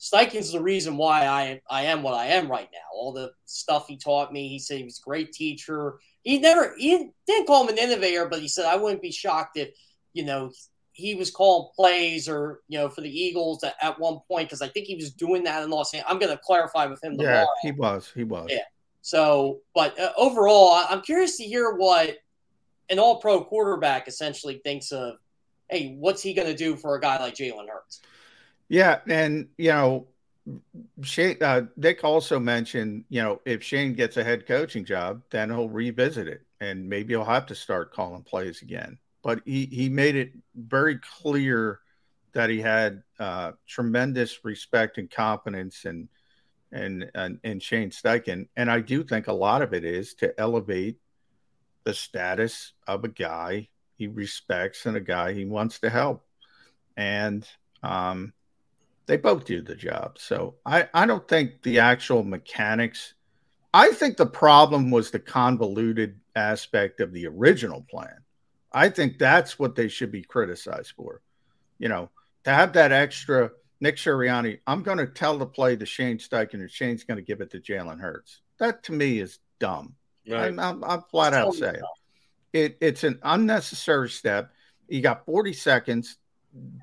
Steichen's 0.01 0.53
the 0.53 0.61
reason 0.61 0.97
why 0.97 1.27
I 1.27 1.61
I 1.71 1.83
am 1.85 2.03
what 2.03 2.15
I 2.15 2.27
am 2.27 2.51
right 2.51 2.69
now. 2.73 2.89
All 2.93 3.13
the 3.13 3.33
stuff 3.45 3.87
he 3.87 3.97
taught 3.97 4.33
me. 4.33 4.49
He 4.49 4.59
said 4.59 4.79
he 4.79 4.85
was 4.85 4.99
a 4.99 5.09
great 5.09 5.33
teacher. 5.33 6.01
He 6.23 6.39
never 6.39 6.75
he 6.77 7.11
didn't 7.27 7.47
call 7.47 7.63
him 7.63 7.69
an 7.71 7.79
innovator, 7.79 8.27
but 8.29 8.41
he 8.41 8.49
said 8.49 8.67
I 8.67 8.77
wouldn't 8.77 9.01
be 9.01 9.13
shocked 9.13 9.57
if 9.57 9.71
you 10.13 10.25
know 10.25 10.51
he 10.97 11.15
was 11.15 11.31
calling 11.31 11.69
plays 11.77 12.27
or 12.27 12.61
you 12.69 12.79
know 12.79 12.89
for 12.89 13.03
the 13.03 13.11
Eagles 13.11 13.63
at, 13.63 13.75
at 13.83 14.01
one 14.01 14.19
point 14.27 14.49
because 14.49 14.63
I 14.63 14.69
think 14.69 14.87
he 14.87 14.95
was 14.95 15.11
doing 15.11 15.45
that 15.45 15.63
in 15.63 15.69
Los 15.69 15.93
Angeles. 15.93 16.11
I'm 16.11 16.19
going 16.19 16.35
to 16.35 16.43
clarify 16.43 16.87
with 16.87 17.05
him 17.05 17.19
tomorrow. 17.19 17.41
yeah, 17.41 17.47
he 17.63 17.71
was. 17.71 18.11
He 18.15 18.25
was. 18.25 18.47
Yeah. 18.49 18.63
So, 19.03 19.61
but 19.75 19.99
uh, 20.01 20.13
overall, 20.17 20.87
I'm 20.89 21.03
curious 21.03 21.37
to 21.37 21.45
hear 21.45 21.75
what 21.75 22.17
an 22.89 22.99
All 22.99 23.21
Pro 23.21 23.45
quarterback 23.45 24.09
essentially 24.09 24.61
thinks 24.65 24.91
of. 24.91 25.17
Hey, 25.69 25.97
what's 25.99 26.23
he 26.23 26.33
going 26.33 26.49
to 26.49 26.57
do 26.57 26.77
for 26.77 26.95
a 26.95 27.01
guy 27.01 27.19
like 27.19 27.35
Jalen 27.35 27.69
Hurts? 27.69 28.01
Yeah, 28.69 29.01
and 29.07 29.49
you 29.59 29.71
know, 29.71 30.07
Shane 31.03 31.37
uh, 31.43 31.63
Dick 31.79 32.05
also 32.05 32.39
mentioned, 32.39 33.05
you 33.11 33.21
know, 33.21 33.43
if 33.45 33.63
Shane 33.63 33.93
gets 33.93 34.17
a 34.17 34.25
head 34.25 34.47
coaching 34.47 34.85
job, 34.85 35.23
then 35.31 35.51
he'll 35.51 35.69
revisit 35.69 36.27
it, 36.27 36.43
and 36.61 36.89
maybe 36.89 37.13
he'll 37.13 37.25
have 37.25 37.47
to 37.47 37.55
start 37.55 37.93
calling 37.93 38.23
plays 38.23 38.63
again. 38.63 38.97
But 39.27 39.41
he 39.45 39.67
he 39.67 39.89
made 39.89 40.15
it 40.15 40.31
very 40.55 41.01
clear 41.01 41.81
that 42.33 42.49
he 42.49 42.61
had 42.61 43.03
uh, 43.19 43.53
tremendous 43.67 44.45
respect 44.45 44.99
and 44.99 45.11
confidence 45.11 45.85
and 45.85 46.09
and 46.71 47.11
and 47.13 47.41
in 47.43 47.59
Shane 47.59 47.91
Steichen, 47.91 48.47
and 48.57 48.71
I 48.71 48.79
do 48.79 49.03
think 49.03 49.27
a 49.27 49.33
lot 49.33 49.63
of 49.63 49.75
it 49.75 49.85
is 49.85 50.15
to 50.21 50.33
elevate 50.39 51.01
the 51.83 51.93
status 51.93 52.73
of 52.87 53.03
a 53.03 53.09
guy 53.09 53.69
he 53.97 54.07
respects 54.07 54.87
and 54.87 54.97
a 54.97 55.01
guy 55.01 55.33
he 55.33 55.45
wants 55.45 55.81
to 55.81 55.91
help, 55.91 56.25
and 56.97 57.45
um, 57.83 58.33
they 59.07 59.17
both 59.17 59.45
do 59.45 59.61
the 59.61 59.75
job. 59.75 60.19
So 60.21 60.55
I, 60.65 60.89
I 60.95 61.05
don't 61.05 61.27
think 61.27 61.65
the 61.65 61.81
actual 61.81 62.23
mechanics. 62.23 63.15
I 63.75 63.91
think 63.91 64.19
the 64.19 64.27
problem 64.27 64.93
was 64.93 65.11
the 65.11 65.19
convoluted 65.19 66.21
aspect 66.37 67.01
of 67.01 67.13
the 67.13 67.27
original 67.27 67.85
plan. 67.91 68.23
I 68.77 68.91
think 68.91 69.19
that's 69.19 69.59
what 69.59 69.75
they 69.75 69.89
should 69.89 70.13
be 70.13 70.23
criticized 70.23 70.93
for. 70.97 71.23
You 71.79 71.89
know, 71.89 72.11
to 72.45 72.51
have 72.51 72.75
that 72.75 72.93
extra 72.93 73.51
Nick 73.81 73.97
Sirianni, 73.97 74.61
I'm 74.67 74.83
going 74.83 74.99
to 74.99 75.07
tell 75.07 75.39
the 75.39 75.47
play 75.47 75.77
to 75.77 75.87
Shane 75.87 76.19
Steichen, 76.19 76.55
and 76.55 76.71
Shane's 76.71 77.05
going 77.05 77.17
to 77.17 77.23
give 77.23 77.41
it 77.41 77.51
to 77.53 77.61
Jalen 77.61 78.01
Hurts. 78.01 78.43
That 78.59 78.83
to 78.85 78.93
me 78.93 79.19
is 79.19 79.39
dumb. 79.59 79.95
Right. 80.29 80.49
I'm, 80.49 80.59
I'm, 80.59 80.85
I'm 80.85 81.03
flat 81.11 81.33
out 81.33 81.47
Totally 81.47 81.59
saying 81.61 81.83
it. 82.53 82.79
It's 82.81 83.05
an 83.05 83.19
unnecessary 83.23 84.11
step. 84.11 84.53
You 84.89 85.01
got 85.01 85.25
40 85.25 85.53
seconds 85.53 86.19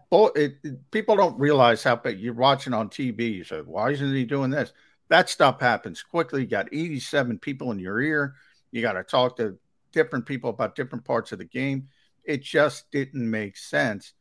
bo- 0.09 0.27
it, 0.35 0.57
it- 0.63 0.91
people 0.91 1.15
don't 1.15 1.39
realize 1.39 1.83
how 1.83 1.95
but 1.95 2.19
you're 2.19 2.33
watching 2.33 2.73
on 2.73 2.89
TV. 2.89 3.33
You 3.33 3.43
say, 3.43 3.59
why 3.59 3.91
isn't 3.91 4.13
he 4.13 4.25
doing 4.25 4.49
this? 4.49 4.73
That 5.09 5.29
stuff 5.29 5.59
happens 5.59 6.01
quickly. 6.01 6.41
You 6.41 6.47
got 6.47 6.69
87 6.73 7.39
people 7.39 7.71
in 7.71 7.79
your 7.79 8.01
ear. 8.01 8.35
You 8.71 8.81
got 8.81 8.93
to 8.93 9.03
talk 9.03 9.37
to 9.37 9.57
different 9.93 10.25
people 10.25 10.49
about 10.49 10.75
different 10.75 11.05
parts 11.05 11.31
of 11.31 11.39
the 11.39 11.45
game. 11.45 11.87
It 12.25 12.43
just 12.43 12.91
didn't 12.91 13.29
make 13.29 13.57
sense. 13.57 14.13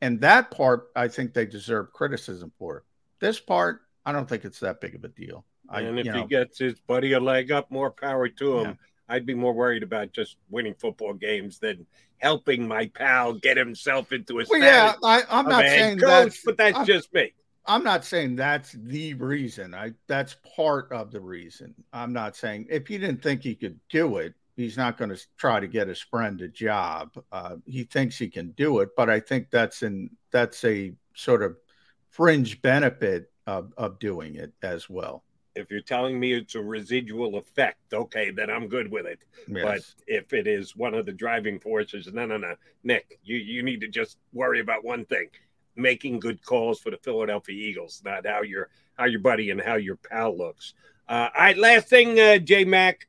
And 0.00 0.20
that 0.22 0.50
part, 0.50 0.88
I 0.96 1.08
think 1.08 1.32
they 1.32 1.46
deserve 1.46 1.92
criticism 1.92 2.52
for. 2.58 2.84
This 3.20 3.38
part, 3.38 3.82
I 4.04 4.12
don't 4.12 4.28
think 4.28 4.44
it's 4.44 4.60
that 4.60 4.80
big 4.80 4.94
of 4.94 5.04
a 5.04 5.08
deal. 5.08 5.44
I, 5.68 5.82
and 5.82 5.98
if 5.98 6.06
he 6.06 6.12
know, 6.12 6.26
gets 6.26 6.58
his 6.58 6.80
buddy 6.80 7.12
a 7.12 7.20
leg 7.20 7.52
up, 7.52 7.70
more 7.70 7.90
power 7.90 8.28
to 8.28 8.58
him. 8.58 8.66
Yeah. 8.66 8.74
I'd 9.08 9.26
be 9.26 9.34
more 9.34 9.52
worried 9.52 9.82
about 9.82 10.12
just 10.12 10.36
winning 10.50 10.74
football 10.74 11.12
games 11.12 11.58
than 11.58 11.86
helping 12.18 12.66
my 12.66 12.86
pal 12.86 13.34
get 13.34 13.56
himself 13.56 14.12
into 14.12 14.40
a 14.40 14.44
well, 14.48 14.60
yeah, 14.60 14.94
I, 15.04 15.22
I'm 15.28 15.46
not 15.46 15.64
saying 15.64 15.98
coach, 15.98 16.08
that's, 16.08 16.44
but 16.44 16.56
that's 16.56 16.76
I'm- 16.78 16.86
just 16.86 17.12
me. 17.12 17.32
I'm 17.64 17.84
not 17.84 18.04
saying 18.04 18.36
that's 18.36 18.72
the 18.72 19.14
reason. 19.14 19.72
I 19.72 19.92
that's 20.08 20.36
part 20.56 20.90
of 20.90 21.12
the 21.12 21.20
reason. 21.20 21.74
I'm 21.92 22.12
not 22.12 22.34
saying 22.34 22.66
if 22.70 22.90
you 22.90 22.98
didn't 22.98 23.22
think 23.22 23.42
he 23.42 23.54
could 23.54 23.78
do 23.88 24.16
it, 24.16 24.34
he's 24.56 24.76
not 24.76 24.98
going 24.98 25.10
to 25.10 25.20
try 25.36 25.60
to 25.60 25.66
get 25.66 25.88
his 25.88 26.00
friend 26.00 26.40
a 26.40 26.48
job. 26.48 27.10
Uh, 27.30 27.56
he 27.66 27.84
thinks 27.84 28.18
he 28.18 28.28
can 28.28 28.50
do 28.52 28.80
it, 28.80 28.90
but 28.96 29.08
I 29.08 29.20
think 29.20 29.50
that's 29.50 29.82
in 29.82 30.10
that's 30.30 30.64
a 30.64 30.92
sort 31.14 31.42
of 31.42 31.56
fringe 32.10 32.60
benefit 32.62 33.30
of 33.46 33.72
of 33.76 33.98
doing 33.98 34.36
it 34.36 34.52
as 34.62 34.88
well. 34.88 35.24
If 35.54 35.70
you're 35.70 35.82
telling 35.82 36.18
me 36.18 36.32
it's 36.32 36.54
a 36.54 36.62
residual 36.62 37.36
effect, 37.36 37.92
okay, 37.92 38.30
then 38.30 38.48
I'm 38.48 38.68
good 38.68 38.90
with 38.90 39.04
it. 39.04 39.18
But 39.48 39.82
if 40.06 40.32
it 40.32 40.46
is 40.46 40.74
one 40.74 40.94
of 40.94 41.04
the 41.04 41.12
driving 41.12 41.60
forces, 41.60 42.08
no, 42.10 42.24
no, 42.24 42.38
no, 42.38 42.54
Nick, 42.84 43.18
you 43.22 43.36
you 43.36 43.62
need 43.62 43.80
to 43.82 43.88
just 43.88 44.18
worry 44.32 44.60
about 44.60 44.84
one 44.84 45.04
thing: 45.04 45.28
making 45.76 46.20
good 46.20 46.42
calls 46.44 46.80
for 46.80 46.90
the 46.90 46.98
Philadelphia 46.98 47.54
Eagles, 47.54 48.02
not 48.04 48.26
how 48.26 48.42
your 48.42 48.68
how 48.94 49.04
your 49.04 49.20
buddy 49.20 49.50
and 49.50 49.60
how 49.60 49.74
your 49.74 49.96
pal 49.96 50.36
looks. 50.36 50.74
Uh, 51.08 51.28
all 51.34 51.42
right, 51.42 51.58
last 51.58 51.88
thing, 51.88 52.18
uh, 52.18 52.38
J 52.38 52.64
Mac. 52.64 53.06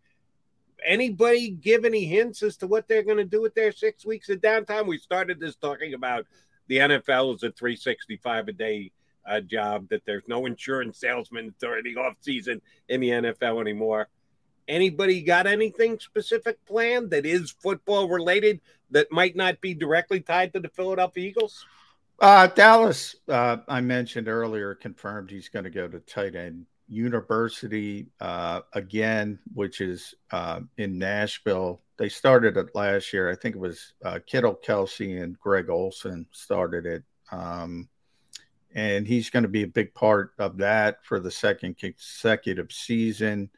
Anybody 0.86 1.52
give 1.52 1.86
any 1.86 2.06
hints 2.06 2.44
as 2.44 2.58
to 2.58 2.68
what 2.68 2.88
they're 2.88 3.04
going 3.04 3.18
to 3.18 3.26
do 3.26 3.42
with 3.42 3.56
their 3.56 3.72
six 3.72 4.06
weeks 4.06 4.30
of 4.30 4.40
downtime? 4.40 4.88
We 4.88 4.98
started 4.98 5.40
this 5.40 5.56
talking 5.56 5.94
about 5.94 6.26
the 6.68 6.78
NFL 6.78 7.36
is 7.36 7.44
a 7.44 7.52
365 7.52 8.48
a 8.48 8.52
day 8.52 8.92
uh, 9.26 9.40
job, 9.42 9.90
that 9.90 10.06
there's 10.06 10.24
no 10.28 10.46
insurance 10.46 11.00
salesman 11.00 11.54
during 11.60 11.84
the 11.84 12.00
off 12.00 12.16
season 12.22 12.62
in 12.90 13.02
the 13.02 13.10
NFL 13.10 13.62
anymore. 13.62 14.10
Anybody 14.68 15.22
got 15.22 15.46
anything 15.46 16.00
specific 16.00 16.64
planned 16.66 17.12
that 17.12 17.26
is 17.26 17.52
football 17.52 18.08
related 18.08 18.62
that 18.92 19.12
might 19.12 19.36
not 19.36 19.60
be 19.60 19.74
directly 19.74 20.22
tied 20.22 20.54
to 20.54 20.60
the 20.60 20.70
Philadelphia 20.70 21.28
Eagles? 21.28 21.66
Uh, 22.20 22.48
Dallas, 22.48 23.16
uh, 23.28 23.58
I 23.68 23.82
mentioned 23.82 24.28
earlier, 24.28 24.76
confirmed 24.76 25.32
he's 25.32 25.50
going 25.50 25.66
to 25.66 25.70
go 25.70 25.88
to 25.88 26.00
tight 26.00 26.36
end 26.36 26.66
university 26.94 28.08
uh, 28.20 28.62
again, 28.74 29.40
which 29.54 29.82
is 29.82 30.14
uh, 30.32 30.62
in 30.78 30.98
Nashville. 30.98 31.82
They 31.98 32.10
started 32.10 32.58
it 32.58 32.76
last 32.76 33.14
year. 33.14 33.30
I 33.30 33.36
think 33.36 33.56
it 33.56 33.60
was 33.60 33.94
uh, 34.04 34.20
Kittle 34.26 34.60
Kelce 34.66 35.22
and 35.22 35.40
Greg 35.40 35.70
Olsen 35.70 36.26
started 36.32 36.86
it. 36.86 37.04
Um, 37.32 37.90
and 38.76 39.08
he's 39.08 39.30
going 39.30 39.44
to 39.44 39.50
be 39.50 39.64
a 39.64 39.68
big 39.68 39.94
part 39.94 40.32
of 40.40 40.58
that 40.58 41.06
for 41.06 41.20
the 41.20 41.32
second 41.32 41.78
consecutive 41.78 42.72
season. 42.72 43.50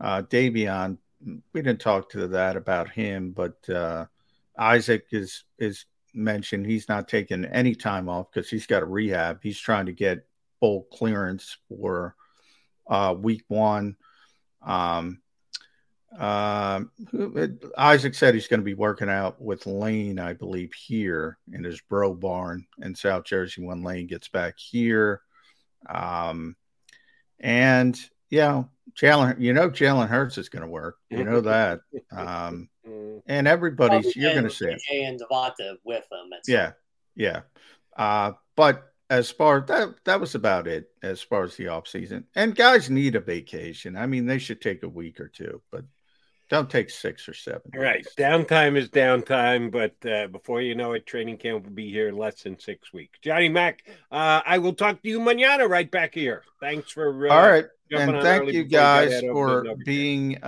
Uh, 0.00 0.22
Davion, 0.22 0.98
we 1.52 1.62
didn't 1.62 1.80
talk 1.80 2.10
to 2.10 2.28
that 2.28 2.56
about 2.56 2.90
him, 2.90 3.32
but 3.32 3.68
uh, 3.68 4.06
Isaac 4.58 5.06
is 5.12 5.44
is 5.58 5.84
mentioned 6.14 6.66
he's 6.66 6.88
not 6.88 7.08
taking 7.08 7.44
any 7.44 7.74
time 7.74 8.08
off 8.08 8.30
because 8.32 8.48
he's 8.48 8.66
got 8.66 8.82
a 8.82 8.86
rehab. 8.86 9.40
He's 9.42 9.58
trying 9.58 9.86
to 9.86 9.92
get 9.92 10.26
full 10.60 10.82
clearance 10.92 11.58
for 11.68 12.14
uh, 12.88 13.14
week 13.18 13.42
one. 13.48 13.96
Um, 14.62 15.20
uh, 16.18 16.80
Isaac 17.76 18.14
said 18.14 18.34
he's 18.34 18.48
going 18.48 18.60
to 18.60 18.64
be 18.64 18.74
working 18.74 19.10
out 19.10 19.40
with 19.40 19.66
Lane, 19.66 20.18
I 20.18 20.32
believe, 20.32 20.72
here 20.72 21.38
in 21.52 21.62
his 21.62 21.80
bro 21.82 22.14
barn 22.14 22.66
in 22.78 22.94
South 22.94 23.24
Jersey 23.24 23.62
when 23.62 23.82
Lane 23.82 24.06
gets 24.06 24.28
back 24.28 24.54
here. 24.58 25.20
Um, 25.88 26.56
and 27.38 27.98
yeah, 28.30 28.64
Jalen, 28.98 29.40
you 29.40 29.52
know, 29.52 29.68
Jalen 29.68 30.08
Hurts 30.08 30.38
is 30.38 30.48
going 30.48 30.62
to 30.62 30.68
work. 30.68 30.96
You 31.10 31.24
know 31.24 31.40
that. 31.42 31.80
Um, 32.16 32.68
and 33.26 33.48
everybody's, 33.48 34.14
you're 34.14 34.32
going 34.32 34.44
to 34.44 34.50
see 34.50 34.66
it. 34.66 34.80
and 34.92 35.20
DeVonta 35.20 35.74
with 35.84 36.08
them. 36.08 36.30
Yeah, 36.46 36.72
yeah. 37.16 37.40
Uh, 37.96 38.32
but 38.54 38.92
as 39.08 39.30
far 39.30 39.60
that 39.60 39.94
that 40.04 40.20
was 40.20 40.34
about 40.34 40.66
it 40.66 40.90
as 41.02 41.22
far 41.22 41.44
as 41.44 41.56
the 41.56 41.68
off 41.68 41.86
season. 41.86 42.24
And 42.34 42.54
guys 42.54 42.90
need 42.90 43.14
a 43.14 43.20
vacation. 43.20 43.96
I 43.96 44.06
mean, 44.06 44.26
they 44.26 44.38
should 44.38 44.60
take 44.60 44.82
a 44.82 44.88
week 44.88 45.20
or 45.20 45.28
two, 45.28 45.62
but 45.70 45.84
don't 46.48 46.70
take 46.70 46.90
six 46.90 47.28
or 47.28 47.34
seven. 47.34 47.72
Right. 47.74 48.06
Downtime 48.16 48.76
is 48.76 48.88
downtime, 48.88 49.70
but 49.70 50.08
uh, 50.08 50.28
before 50.28 50.60
you 50.60 50.74
know 50.74 50.92
it, 50.92 51.06
training 51.06 51.38
camp 51.38 51.64
will 51.64 51.72
be 51.72 51.90
here 51.90 52.08
in 52.08 52.16
less 52.16 52.42
than 52.42 52.58
six 52.58 52.92
weeks. 52.92 53.18
Johnny 53.20 53.48
Mac, 53.48 53.82
uh, 54.12 54.42
I 54.46 54.58
will 54.58 54.74
talk 54.74 55.02
to 55.02 55.08
you 55.08 55.20
manana 55.20 55.66
right 55.66 55.90
back 55.90 56.14
here. 56.14 56.42
Thanks 56.60 56.92
for 56.92 57.28
uh, 57.28 57.32
all 57.32 57.48
right. 57.48 57.66
And 57.90 58.20
thank 58.20 58.52
you 58.52 58.64
guys 58.64 59.20
for 59.20 59.64
being 59.84 60.38
uh, 60.42 60.46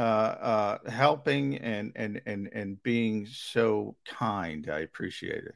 uh, 0.84 0.90
helping 0.90 1.56
and, 1.58 1.92
and 1.94 2.20
and 2.26 2.48
and 2.52 2.82
being 2.82 3.26
so 3.26 3.94
kind. 4.06 4.68
I 4.68 4.80
appreciate 4.80 5.44
it. 5.44 5.54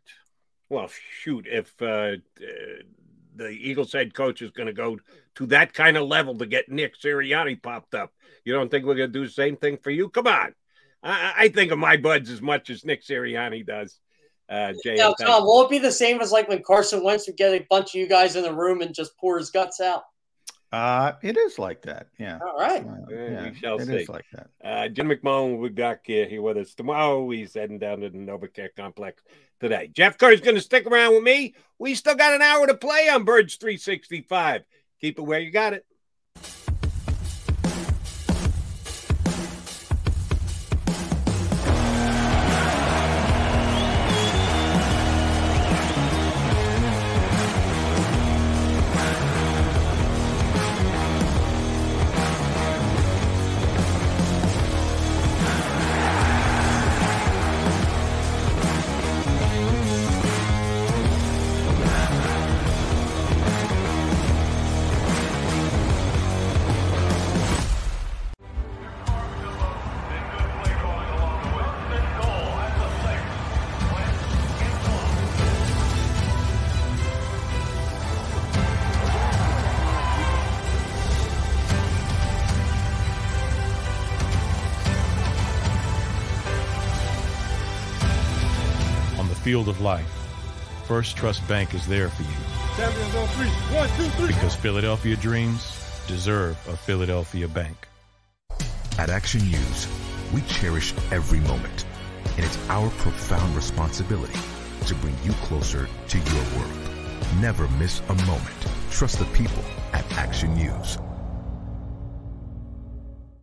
Well, 0.72 0.88
shoot, 1.20 1.46
if 1.46 1.70
uh, 1.82 2.12
the 3.36 3.48
Eagles 3.50 3.92
head 3.92 4.14
coach 4.14 4.40
is 4.40 4.52
going 4.52 4.68
to 4.68 4.72
go 4.72 4.98
to 5.34 5.46
that 5.48 5.74
kind 5.74 5.98
of 5.98 6.08
level 6.08 6.38
to 6.38 6.46
get 6.46 6.70
Nick 6.70 6.98
Sirianni 6.98 7.62
popped 7.62 7.94
up, 7.94 8.10
you 8.46 8.54
don't 8.54 8.70
think 8.70 8.86
we're 8.86 8.94
going 8.94 9.12
to 9.12 9.18
do 9.18 9.26
the 9.26 9.30
same 9.30 9.58
thing 9.58 9.76
for 9.76 9.90
you? 9.90 10.08
Come 10.08 10.26
on. 10.26 10.54
I, 11.02 11.34
I 11.36 11.48
think 11.48 11.72
of 11.72 11.78
my 11.78 11.98
buds 11.98 12.30
as 12.30 12.40
much 12.40 12.70
as 12.70 12.86
Nick 12.86 13.04
Sirianni 13.04 13.66
does. 13.66 13.98
Uh, 14.48 14.72
Jay 14.82 14.94
now, 14.94 15.12
Tom, 15.12 15.44
will 15.44 15.62
it 15.66 15.70
be 15.70 15.78
the 15.78 15.92
same 15.92 16.22
as 16.22 16.32
like 16.32 16.48
when 16.48 16.62
Carson 16.62 17.04
Wentz 17.04 17.26
would 17.26 17.36
get 17.36 17.52
a 17.52 17.66
bunch 17.68 17.94
of 17.94 18.00
you 18.00 18.08
guys 18.08 18.34
in 18.34 18.42
the 18.42 18.54
room 18.54 18.80
and 18.80 18.94
just 18.94 19.14
pour 19.18 19.36
his 19.36 19.50
guts 19.50 19.78
out? 19.78 20.04
Uh, 20.72 21.12
it 21.22 21.36
is 21.36 21.58
like 21.58 21.82
that. 21.82 22.06
Yeah. 22.18 22.38
All 22.40 22.58
right. 22.58 22.82
Uh, 22.82 23.14
yeah, 23.14 23.50
we 23.50 23.54
shall 23.54 23.78
it 23.78 23.86
see. 23.86 23.96
is 23.96 24.08
like 24.08 24.24
that. 24.32 24.48
Uh, 24.64 24.88
Jim 24.88 25.08
McMullen 25.08 25.58
will 25.58 25.68
be 25.68 25.74
back 25.74 26.00
here, 26.04 26.26
here 26.26 26.40
with 26.40 26.56
us 26.56 26.74
tomorrow. 26.74 27.28
He's 27.30 27.52
heading 27.52 27.78
down 27.78 28.00
to 28.00 28.08
the 28.08 28.16
NovaCare 28.16 28.70
complex 28.74 29.22
today. 29.60 29.90
Jeff 29.92 30.16
Kerr's 30.16 30.40
going 30.40 30.54
to 30.54 30.62
stick 30.62 30.86
around 30.86 31.12
with 31.12 31.22
me. 31.22 31.54
We 31.78 31.94
still 31.94 32.14
got 32.14 32.32
an 32.32 32.40
hour 32.40 32.66
to 32.66 32.74
play 32.74 33.08
on 33.10 33.24
Birds 33.24 33.56
365. 33.56 34.62
Keep 35.00 35.18
it 35.18 35.22
where 35.22 35.40
you 35.40 35.50
got 35.50 35.74
it. 35.74 35.84
Field 89.52 89.68
of 89.68 89.82
life, 89.82 90.10
First 90.86 91.14
Trust 91.14 91.46
Bank 91.46 91.74
is 91.74 91.86
there 91.86 92.08
for 92.08 92.22
you 92.22 92.28
Champions 92.74 93.14
on 93.14 93.28
three. 93.28 93.50
One, 93.76 93.88
two, 93.98 94.08
three. 94.16 94.28
because 94.28 94.54
Philadelphia 94.54 95.14
dreams 95.14 95.60
deserve 96.08 96.56
a 96.68 96.74
Philadelphia 96.74 97.46
bank. 97.48 97.76
At 98.98 99.10
Action 99.10 99.42
News, 99.42 99.86
we 100.32 100.40
cherish 100.42 100.94
every 101.10 101.40
moment, 101.40 101.84
and 102.36 102.46
it's 102.46 102.56
our 102.70 102.88
profound 103.04 103.54
responsibility 103.54 104.40
to 104.86 104.94
bring 104.94 105.14
you 105.22 105.32
closer 105.44 105.86
to 106.08 106.18
your 106.18 106.44
world. 106.56 106.78
Never 107.38 107.68
miss 107.76 108.00
a 108.08 108.14
moment. 108.24 108.60
Trust 108.90 109.18
the 109.18 109.26
people 109.36 109.64
at 109.92 110.10
Action 110.12 110.54
News. 110.54 110.96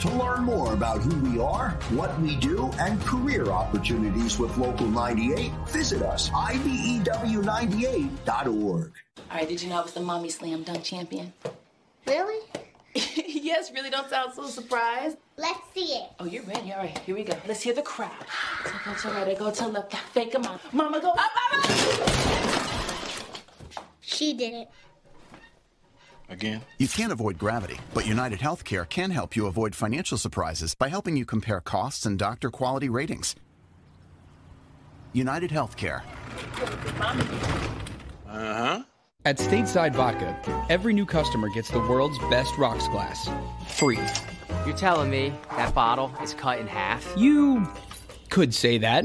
To 0.00 0.10
learn 0.10 0.44
more 0.44 0.74
about 0.74 1.00
who 1.00 1.28
we 1.28 1.40
are, 1.40 1.70
what 1.90 2.16
we 2.20 2.36
do, 2.36 2.70
and 2.78 3.00
career 3.02 3.46
opportunities 3.46 4.38
with 4.38 4.56
Local 4.56 4.86
98, 4.86 5.50
visit 5.66 6.02
us, 6.02 6.28
E 6.28 7.00
IBEW98.org. 7.02 8.92
All 9.30 9.36
right, 9.36 9.48
did 9.48 9.60
you 9.60 9.68
know 9.68 9.78
I 9.80 9.82
was 9.82 9.94
the 9.94 10.00
mommy 10.00 10.28
slam 10.30 10.62
dunk 10.62 10.84
champion? 10.84 11.32
Really? 12.06 12.46
yes, 12.94 13.72
really 13.72 13.90
don't 13.90 14.08
sound 14.08 14.34
so 14.34 14.46
surprised. 14.46 15.16
Let's 15.36 15.58
see 15.74 15.94
it. 15.94 16.10
Oh, 16.20 16.26
you're 16.26 16.44
ready. 16.44 16.72
All 16.72 16.78
right, 16.78 16.96
here 17.00 17.16
we 17.16 17.24
go. 17.24 17.36
Let's 17.48 17.62
hear 17.62 17.74
the 17.74 17.82
crowd. 17.82 18.12
So 18.64 18.70
go 18.84 18.94
to 18.94 19.08
right, 19.08 19.26
I 19.26 19.34
go 19.34 19.50
to 19.50 19.66
left, 19.66 19.90
got 19.90 20.00
fake 20.12 20.32
'em 20.32 20.44
out. 20.44 20.60
Mama 20.72 21.00
go 21.00 21.10
up, 21.10 21.18
up, 21.18 21.54
up. 21.58 21.70
She 24.00 24.32
did 24.32 24.54
it. 24.54 24.68
Again? 26.28 26.60
You 26.78 26.88
can't 26.88 27.12
avoid 27.12 27.38
gravity, 27.38 27.78
but 27.94 28.06
United 28.06 28.38
Healthcare 28.38 28.88
can 28.88 29.10
help 29.10 29.34
you 29.34 29.46
avoid 29.46 29.74
financial 29.74 30.18
surprises 30.18 30.74
by 30.74 30.88
helping 30.88 31.16
you 31.16 31.24
compare 31.24 31.60
costs 31.60 32.04
and 32.04 32.18
doctor 32.18 32.50
quality 32.50 32.88
ratings. 32.88 33.34
United 35.12 35.50
Healthcare. 35.50 36.02
Uh 38.28 38.54
huh. 38.54 38.82
At 39.24 39.38
Stateside 39.38 39.94
Vodka, 39.94 40.36
every 40.68 40.92
new 40.92 41.04
customer 41.04 41.48
gets 41.48 41.70
the 41.70 41.80
world's 41.80 42.18
best 42.30 42.56
rocks 42.56 42.86
glass. 42.88 43.28
Free. 43.66 43.98
You're 44.66 44.76
telling 44.76 45.10
me 45.10 45.32
that 45.56 45.74
bottle 45.74 46.12
is 46.22 46.34
cut 46.34 46.58
in 46.58 46.66
half? 46.66 47.06
You 47.16 47.66
could 48.30 48.54
say 48.54 48.78
that. 48.78 49.04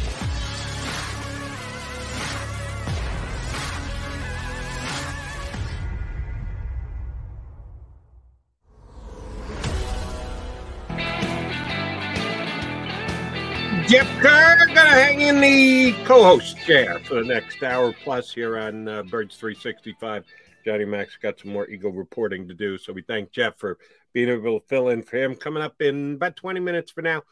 Jeff 13.91 14.07
Kerr 14.21 14.67
gonna 14.67 14.79
hang 14.79 15.19
in 15.19 15.41
the 15.41 15.91
co-host 16.05 16.57
chair 16.59 17.01
for 17.03 17.15
the 17.15 17.25
next 17.25 17.61
hour 17.61 17.91
plus 17.91 18.31
here 18.31 18.57
on 18.57 18.87
uh, 18.87 19.03
Birds 19.03 19.35
365. 19.35 20.23
Johnny 20.63 20.85
Max 20.85 21.17
got 21.17 21.37
some 21.37 21.51
more 21.51 21.69
Eagle 21.69 21.91
reporting 21.91 22.47
to 22.47 22.53
do, 22.53 22.77
so 22.77 22.93
we 22.93 23.01
thank 23.01 23.31
Jeff 23.31 23.57
for 23.57 23.77
being 24.13 24.29
able 24.29 24.61
to 24.61 24.67
fill 24.67 24.87
in 24.87 25.03
for 25.03 25.17
him. 25.17 25.35
Coming 25.35 25.61
up 25.61 25.81
in 25.81 26.13
about 26.13 26.37
20 26.37 26.61
minutes 26.61 26.89
for 26.89 27.01
now, 27.01 27.23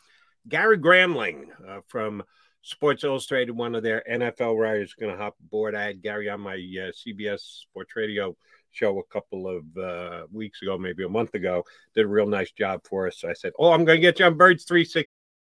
Gary 0.49 0.77
Gramling 0.77 1.45
uh, 1.65 1.79
from 1.87 2.23
Sports 2.61 3.05
Illustrated, 3.05 3.53
one 3.53 3.73
of 3.73 3.81
their 3.81 4.03
NFL 4.11 4.59
writers, 4.59 4.89
is 4.89 4.95
going 4.95 5.13
to 5.15 5.17
hop 5.17 5.37
aboard. 5.39 5.75
I 5.75 5.83
had 5.83 6.01
Gary 6.01 6.29
on 6.29 6.41
my 6.41 6.55
uh, 6.55 6.91
CBS 6.91 7.39
Sports 7.39 7.95
Radio 7.95 8.35
show 8.71 8.99
a 8.99 9.03
couple 9.03 9.47
of 9.47 9.77
uh, 9.77 10.25
weeks 10.29 10.61
ago, 10.61 10.77
maybe 10.77 11.05
a 11.05 11.09
month 11.09 11.35
ago. 11.35 11.63
Did 11.95 12.03
a 12.03 12.09
real 12.09 12.27
nice 12.27 12.51
job 12.51 12.81
for 12.83 13.07
us. 13.07 13.21
So 13.21 13.29
I 13.29 13.33
said, 13.33 13.53
"Oh, 13.57 13.71
I'm 13.71 13.85
going 13.85 13.95
to 13.95 14.01
get 14.01 14.19
you 14.19 14.25
on 14.25 14.35
Birds 14.35 14.65
360." 14.65 15.09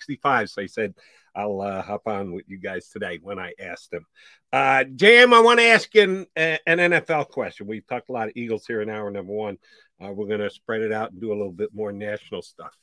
65. 0.00 0.50
So 0.50 0.60
he 0.62 0.68
said, 0.68 0.94
I'll 1.34 1.60
uh, 1.60 1.82
hop 1.82 2.06
on 2.06 2.32
with 2.32 2.44
you 2.48 2.58
guys 2.58 2.88
today 2.88 3.18
when 3.22 3.38
I 3.38 3.52
asked 3.60 3.92
him. 3.92 4.06
Uh, 4.52 4.84
JM, 4.84 5.34
I 5.34 5.40
want 5.40 5.60
to 5.60 5.66
ask 5.66 5.94
you 5.94 6.26
an, 6.34 6.58
an, 6.66 6.78
NFL 6.78 7.28
question. 7.28 7.66
We've 7.66 7.86
talked 7.86 8.08
a 8.08 8.12
lot 8.12 8.28
of 8.28 8.32
Eagles 8.36 8.66
here 8.66 8.80
in 8.80 8.88
hour 8.88 9.10
number 9.10 9.32
one. 9.32 9.58
Uh, 10.02 10.12
we're 10.12 10.28
going 10.28 10.40
to 10.40 10.50
spread 10.50 10.80
it 10.80 10.92
out 10.92 11.12
and 11.12 11.20
do 11.20 11.28
a 11.28 11.36
little 11.36 11.52
bit 11.52 11.74
more 11.74 11.92
national 11.92 12.40
stuff. 12.40 12.74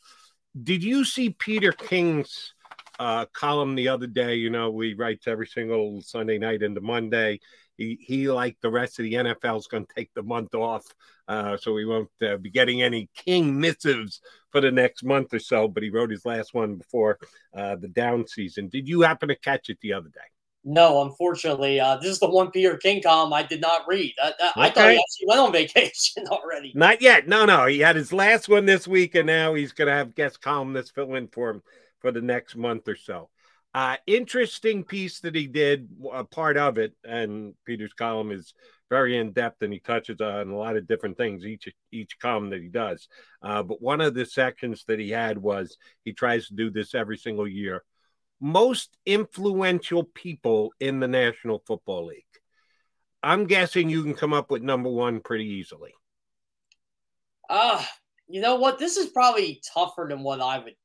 Did 0.61 0.83
you 0.83 1.03
see 1.03 1.31
Peter 1.31 1.71
King's 1.71 2.53
uh, 3.03 3.25
column 3.33 3.75
the 3.75 3.89
other 3.89 4.07
day? 4.07 4.35
You 4.35 4.49
know, 4.49 4.71
we 4.71 4.93
write 4.93 5.23
every 5.27 5.47
single 5.47 6.01
Sunday 6.01 6.37
night 6.37 6.61
into 6.61 6.79
Monday. 6.79 7.41
He, 7.77 7.97
he 7.99 8.29
like 8.29 8.55
the 8.61 8.69
rest 8.69 8.99
of 8.99 9.03
the 9.03 9.13
NFL, 9.13 9.57
is 9.57 9.67
going 9.67 9.85
to 9.85 9.93
take 9.93 10.13
the 10.13 10.23
month 10.23 10.55
off. 10.55 10.85
Uh, 11.27 11.57
so 11.57 11.73
we 11.73 11.85
won't 11.85 12.09
uh, 12.25 12.37
be 12.37 12.49
getting 12.49 12.81
any 12.81 13.09
King 13.13 13.59
missives 13.59 14.21
for 14.51 14.61
the 14.61 14.71
next 14.71 15.03
month 15.03 15.33
or 15.33 15.39
so. 15.39 15.67
But 15.67 15.83
he 15.83 15.89
wrote 15.89 16.11
his 16.11 16.25
last 16.25 16.53
one 16.53 16.75
before 16.75 17.19
uh, 17.53 17.75
the 17.75 17.89
down 17.89 18.25
season. 18.25 18.69
Did 18.69 18.87
you 18.87 19.01
happen 19.01 19.27
to 19.27 19.35
catch 19.35 19.69
it 19.69 19.79
the 19.81 19.93
other 19.93 20.09
day? 20.09 20.19
No, 20.65 21.01
unfortunately, 21.01 21.81
uh, 21.81 21.97
this 21.97 22.09
is 22.09 22.19
the 22.19 22.29
one 22.29 22.49
Peter 22.51 22.77
King 22.77 23.01
column 23.01 23.33
I 23.33 23.43
did 23.43 23.59
not 23.59 23.81
read. 23.85 24.13
I, 24.23 24.27
I, 24.27 24.29
okay. 24.29 24.61
I 24.61 24.69
thought 24.69 24.91
he 24.91 24.97
actually 24.97 25.27
went 25.27 25.41
on 25.41 25.51
vacation 25.51 26.25
already. 26.31 26.71
Not 26.73 27.01
yet. 27.01 27.27
No, 27.27 27.43
no. 27.43 27.65
He 27.65 27.79
had 27.79 27.97
his 27.97 28.13
last 28.13 28.47
one 28.47 28.65
this 28.65 28.87
week, 28.87 29.13
and 29.15 29.27
now 29.27 29.55
he's 29.55 29.73
going 29.73 29.89
to 29.89 29.93
have 29.93 30.15
guest 30.15 30.41
columnists 30.41 30.91
fill 30.91 31.15
in 31.15 31.27
for 31.27 31.49
him 31.49 31.63
for 32.03 32.11
the 32.11 32.21
next 32.21 32.55
month 32.55 32.87
or 32.87 32.95
so. 32.95 33.29
Uh, 33.73 33.95
interesting 34.05 34.83
piece 34.83 35.21
that 35.21 35.33
he 35.33 35.47
did, 35.47 35.89
a 36.11 36.23
part 36.23 36.57
of 36.57 36.77
it, 36.77 36.93
and 37.03 37.55
Peter's 37.65 37.93
column 37.93 38.31
is 38.31 38.53
very 38.89 39.17
in 39.17 39.31
depth 39.31 39.63
and 39.63 39.73
he 39.73 39.79
touches 39.79 40.21
on 40.21 40.49
a 40.49 40.55
lot 40.55 40.77
of 40.77 40.87
different 40.87 41.17
things 41.17 41.43
each 41.43 41.67
each 41.91 42.19
column 42.19 42.51
that 42.51 42.61
he 42.61 42.67
does. 42.67 43.07
Uh, 43.41 43.63
but 43.63 43.81
one 43.81 44.01
of 44.01 44.13
the 44.13 44.25
sections 44.27 44.83
that 44.87 44.99
he 44.99 45.09
had 45.09 45.39
was 45.39 45.77
he 46.03 46.13
tries 46.13 46.47
to 46.47 46.53
do 46.53 46.69
this 46.69 46.93
every 46.93 47.17
single 47.17 47.47
year. 47.47 47.83
Most 48.39 48.95
influential 49.07 50.03
people 50.03 50.73
in 50.79 50.99
the 50.99 51.07
National 51.07 51.63
Football 51.65 52.07
League. 52.07 52.25
I'm 53.23 53.47
guessing 53.47 53.89
you 53.89 54.03
can 54.03 54.13
come 54.13 54.33
up 54.33 54.51
with 54.51 54.61
number 54.61 54.89
one 54.89 55.21
pretty 55.21 55.45
easily. 55.45 55.93
Ah, 57.49 57.81
uh, 57.81 57.85
you 58.27 58.41
know 58.41 58.55
what? 58.55 58.77
This 58.77 58.97
is 58.97 59.07
probably 59.07 59.61
tougher 59.73 60.05
than 60.07 60.21
what 60.21 60.41
I 60.41 60.59
would 60.59 60.75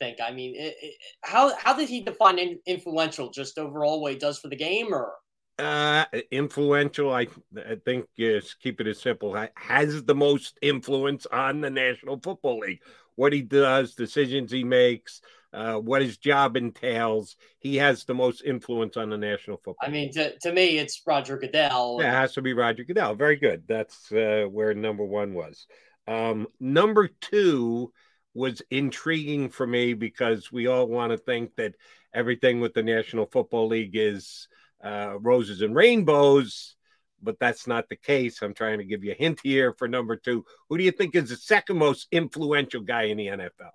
think. 0.00 0.18
I 0.20 0.32
mean, 0.32 0.54
it, 0.56 0.74
it, 0.82 0.94
how 1.22 1.54
how 1.56 1.74
did 1.76 1.88
he 1.88 2.00
define 2.00 2.38
in, 2.38 2.58
influential? 2.66 3.30
Just 3.30 3.58
overall 3.58 4.00
what 4.00 4.12
he 4.12 4.18
does 4.18 4.38
for 4.38 4.48
the 4.48 4.56
game, 4.56 4.92
or 4.92 5.12
uh, 5.58 6.04
influential? 6.30 7.12
I 7.12 7.28
I 7.56 7.76
think 7.84 8.06
yes. 8.16 8.54
Keep 8.54 8.80
it 8.80 8.88
as 8.88 9.00
simple. 9.00 9.36
Has 9.54 10.04
the 10.04 10.14
most 10.14 10.58
influence 10.62 11.26
on 11.26 11.60
the 11.60 11.70
National 11.70 12.18
Football 12.18 12.60
League. 12.60 12.82
What 13.14 13.32
he 13.32 13.42
does, 13.42 13.94
decisions 13.94 14.50
he 14.50 14.64
makes, 14.64 15.20
uh, 15.52 15.74
what 15.74 16.00
his 16.00 16.16
job 16.16 16.56
entails. 16.56 17.36
He 17.58 17.76
has 17.76 18.04
the 18.04 18.14
most 18.14 18.42
influence 18.44 18.96
on 18.96 19.10
the 19.10 19.18
National 19.18 19.58
Football. 19.58 19.86
I 19.86 19.90
mean, 19.90 20.12
to, 20.12 20.38
to 20.38 20.52
me, 20.52 20.78
it's 20.78 21.02
Roger 21.06 21.36
Goodell. 21.36 21.98
Yeah, 22.00 22.08
it 22.08 22.20
has 22.20 22.32
to 22.34 22.42
be 22.42 22.54
Roger 22.54 22.84
Goodell. 22.84 23.14
Very 23.14 23.36
good. 23.36 23.64
That's 23.68 24.10
uh, 24.12 24.46
where 24.50 24.72
number 24.74 25.04
one 25.04 25.34
was. 25.34 25.66
Um, 26.06 26.46
number 26.58 27.08
two 27.20 27.92
was 28.34 28.62
intriguing 28.70 29.48
for 29.48 29.66
me 29.66 29.94
because 29.94 30.52
we 30.52 30.66
all 30.66 30.86
want 30.86 31.12
to 31.12 31.18
think 31.18 31.56
that 31.56 31.74
everything 32.14 32.60
with 32.60 32.74
the 32.74 32.82
National 32.82 33.26
Football 33.26 33.68
League 33.68 33.94
is 33.96 34.48
uh, 34.84 35.18
roses 35.20 35.62
and 35.62 35.74
rainbows, 35.74 36.76
but 37.22 37.38
that's 37.38 37.66
not 37.66 37.88
the 37.88 37.96
case. 37.96 38.42
I'm 38.42 38.54
trying 38.54 38.78
to 38.78 38.84
give 38.84 39.04
you 39.04 39.12
a 39.12 39.16
hint 39.16 39.40
here 39.42 39.72
for 39.72 39.88
number 39.88 40.16
two. 40.16 40.44
Who 40.68 40.78
do 40.78 40.84
you 40.84 40.92
think 40.92 41.14
is 41.14 41.30
the 41.30 41.36
second 41.36 41.76
most 41.76 42.06
influential 42.12 42.82
guy 42.82 43.04
in 43.04 43.18
the 43.18 43.26
NFL? 43.26 43.70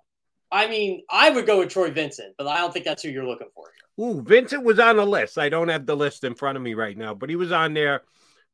I 0.50 0.68
mean, 0.68 1.02
I 1.10 1.30
would 1.30 1.46
go 1.46 1.58
with 1.58 1.70
Troy 1.70 1.90
Vincent, 1.90 2.34
but 2.38 2.46
I 2.46 2.58
don't 2.58 2.72
think 2.72 2.84
that's 2.84 3.02
who 3.02 3.08
you're 3.08 3.26
looking 3.26 3.48
for 3.54 3.64
here. 3.66 4.06
Ooh, 4.06 4.22
Vincent 4.22 4.62
was 4.62 4.78
on 4.78 4.96
the 4.96 5.06
list. 5.06 5.38
I 5.38 5.48
don't 5.48 5.68
have 5.68 5.86
the 5.86 5.96
list 5.96 6.24
in 6.24 6.34
front 6.34 6.56
of 6.56 6.62
me 6.62 6.74
right 6.74 6.96
now, 6.96 7.14
but 7.14 7.30
he 7.30 7.36
was 7.36 7.52
on 7.52 7.74
there 7.74 8.02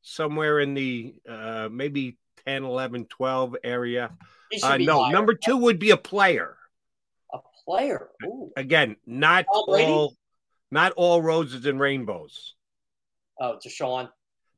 somewhere 0.01 0.59
in 0.59 0.73
the 0.73 1.15
uh, 1.29 1.69
maybe 1.71 2.17
10, 2.47 2.63
11, 2.63 3.05
12 3.05 3.55
area. 3.63 4.11
Uh, 4.61 4.77
no, 4.77 5.03
higher. 5.03 5.13
number 5.13 5.33
two 5.33 5.57
would 5.57 5.79
be 5.79 5.91
a 5.91 5.97
player. 5.97 6.55
A 7.33 7.39
player. 7.65 8.09
Ooh. 8.25 8.51
Again, 8.55 8.95
not 9.05 9.45
all, 9.49 10.15
not 10.69 10.91
all 10.93 11.21
roses 11.21 11.65
and 11.65 11.79
rainbows. 11.79 12.55
Oh, 13.39 13.57
Deshaun. 13.65 14.09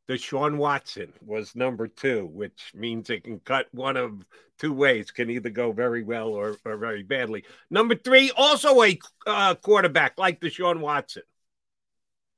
Deshaun 0.08 0.58
Watson 0.58 1.12
was 1.26 1.56
number 1.56 1.88
two, 1.88 2.28
which 2.28 2.72
means 2.76 3.10
it 3.10 3.24
can 3.24 3.40
cut 3.40 3.68
one 3.72 3.98
of 3.98 4.24
two 4.60 4.74
ways. 4.74 5.10
Can 5.12 5.30
either 5.30 5.50
go 5.50 5.72
very 5.72 6.04
well 6.04 6.30
or, 6.30 6.58
or 6.64 6.78
very 6.78 7.02
badly. 7.02 7.44
Number 7.70 7.96
three, 7.96 8.32
also 8.36 8.84
a 8.84 9.00
uh, 9.26 9.56
quarterback 9.56 10.18
like 10.18 10.40
Deshaun 10.40 10.80
Watson. 10.80 11.24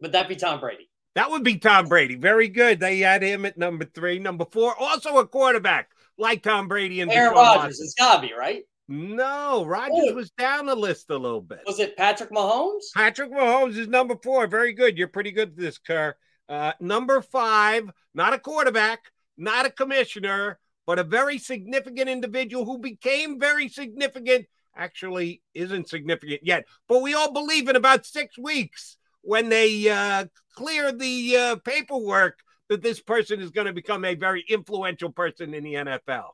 Would 0.01 0.13
that 0.13 0.29
be 0.29 0.35
Tom 0.35 0.59
Brady? 0.59 0.86
That 1.18 1.32
would 1.32 1.43
be 1.43 1.57
Tom 1.57 1.88
Brady. 1.88 2.13
Very 2.13 2.47
good. 2.47 2.80
They 2.80 2.99
had 2.99 3.24
him 3.24 3.43
at 3.47 3.57
number 3.57 3.86
three. 3.86 4.20
Number 4.20 4.45
four, 4.45 4.76
also 4.80 5.18
a 5.18 5.26
quarterback 5.28 5.89
like 6.15 6.43
Tom 6.43 6.68
Brady 6.68 7.01
and 7.01 7.11
Aaron 7.11 7.34
Rodgers. 7.34 7.80
It's 7.80 7.95
gotta 7.95 8.22
be 8.22 8.36
right. 8.38 8.61
No, 8.88 9.65
Rodgers 9.65 10.13
was 10.13 10.30
down 10.38 10.68
the 10.68 10.76
list 10.76 11.09
a 11.09 11.18
little 11.18 11.41
bit. 11.41 11.61
Was 11.65 11.80
it 11.80 11.97
Patrick 11.97 12.30
Mahomes? 12.30 12.84
Patrick 12.93 13.32
Mahomes 13.32 13.78
is 13.78 13.88
number 13.88 14.15
four. 14.24 14.45
Very 14.45 14.74
good. 14.74 14.95
You're 14.95 15.07
pretty 15.07 15.32
good 15.32 15.49
at 15.49 15.57
this, 15.57 15.80
Kerr. 15.80 16.15
Uh, 16.47 16.74
number 16.80 17.20
five, 17.24 17.89
not 18.13 18.36
a 18.36 18.39
quarterback, 18.39 18.99
not 19.39 19.65
a 19.65 19.72
commissioner, 19.72 20.59
but 20.86 20.99
a 20.99 21.03
very 21.03 21.39
significant 21.39 22.09
individual 22.09 22.63
who 22.63 22.78
became 22.78 23.39
very 23.39 23.70
significant. 23.70 24.45
Actually, 24.76 25.41
isn't 25.55 25.89
significant 25.89 26.41
yet, 26.43 26.65
but 26.88 27.01
we 27.01 27.15
all 27.15 27.34
believe 27.34 27.68
in 27.68 27.76
about 27.76 28.05
six 28.05 28.38
weeks 28.38 28.96
when 29.28 29.49
they 29.49 29.89
uh, 29.89 30.25
clear 30.55 30.93
the 30.93 31.36
uh, 31.38 31.55
paperwork 31.57 32.39
that 32.69 32.82
this 32.82 33.01
person 33.01 33.41
is 33.41 33.51
going 33.51 33.67
to 33.67 33.73
become 33.73 34.05
a 34.05 34.15
very 34.15 34.43
influential 34.47 35.11
person 35.11 35.53
in 35.53 35.65
the 35.65 35.73
NFL? 35.73 36.30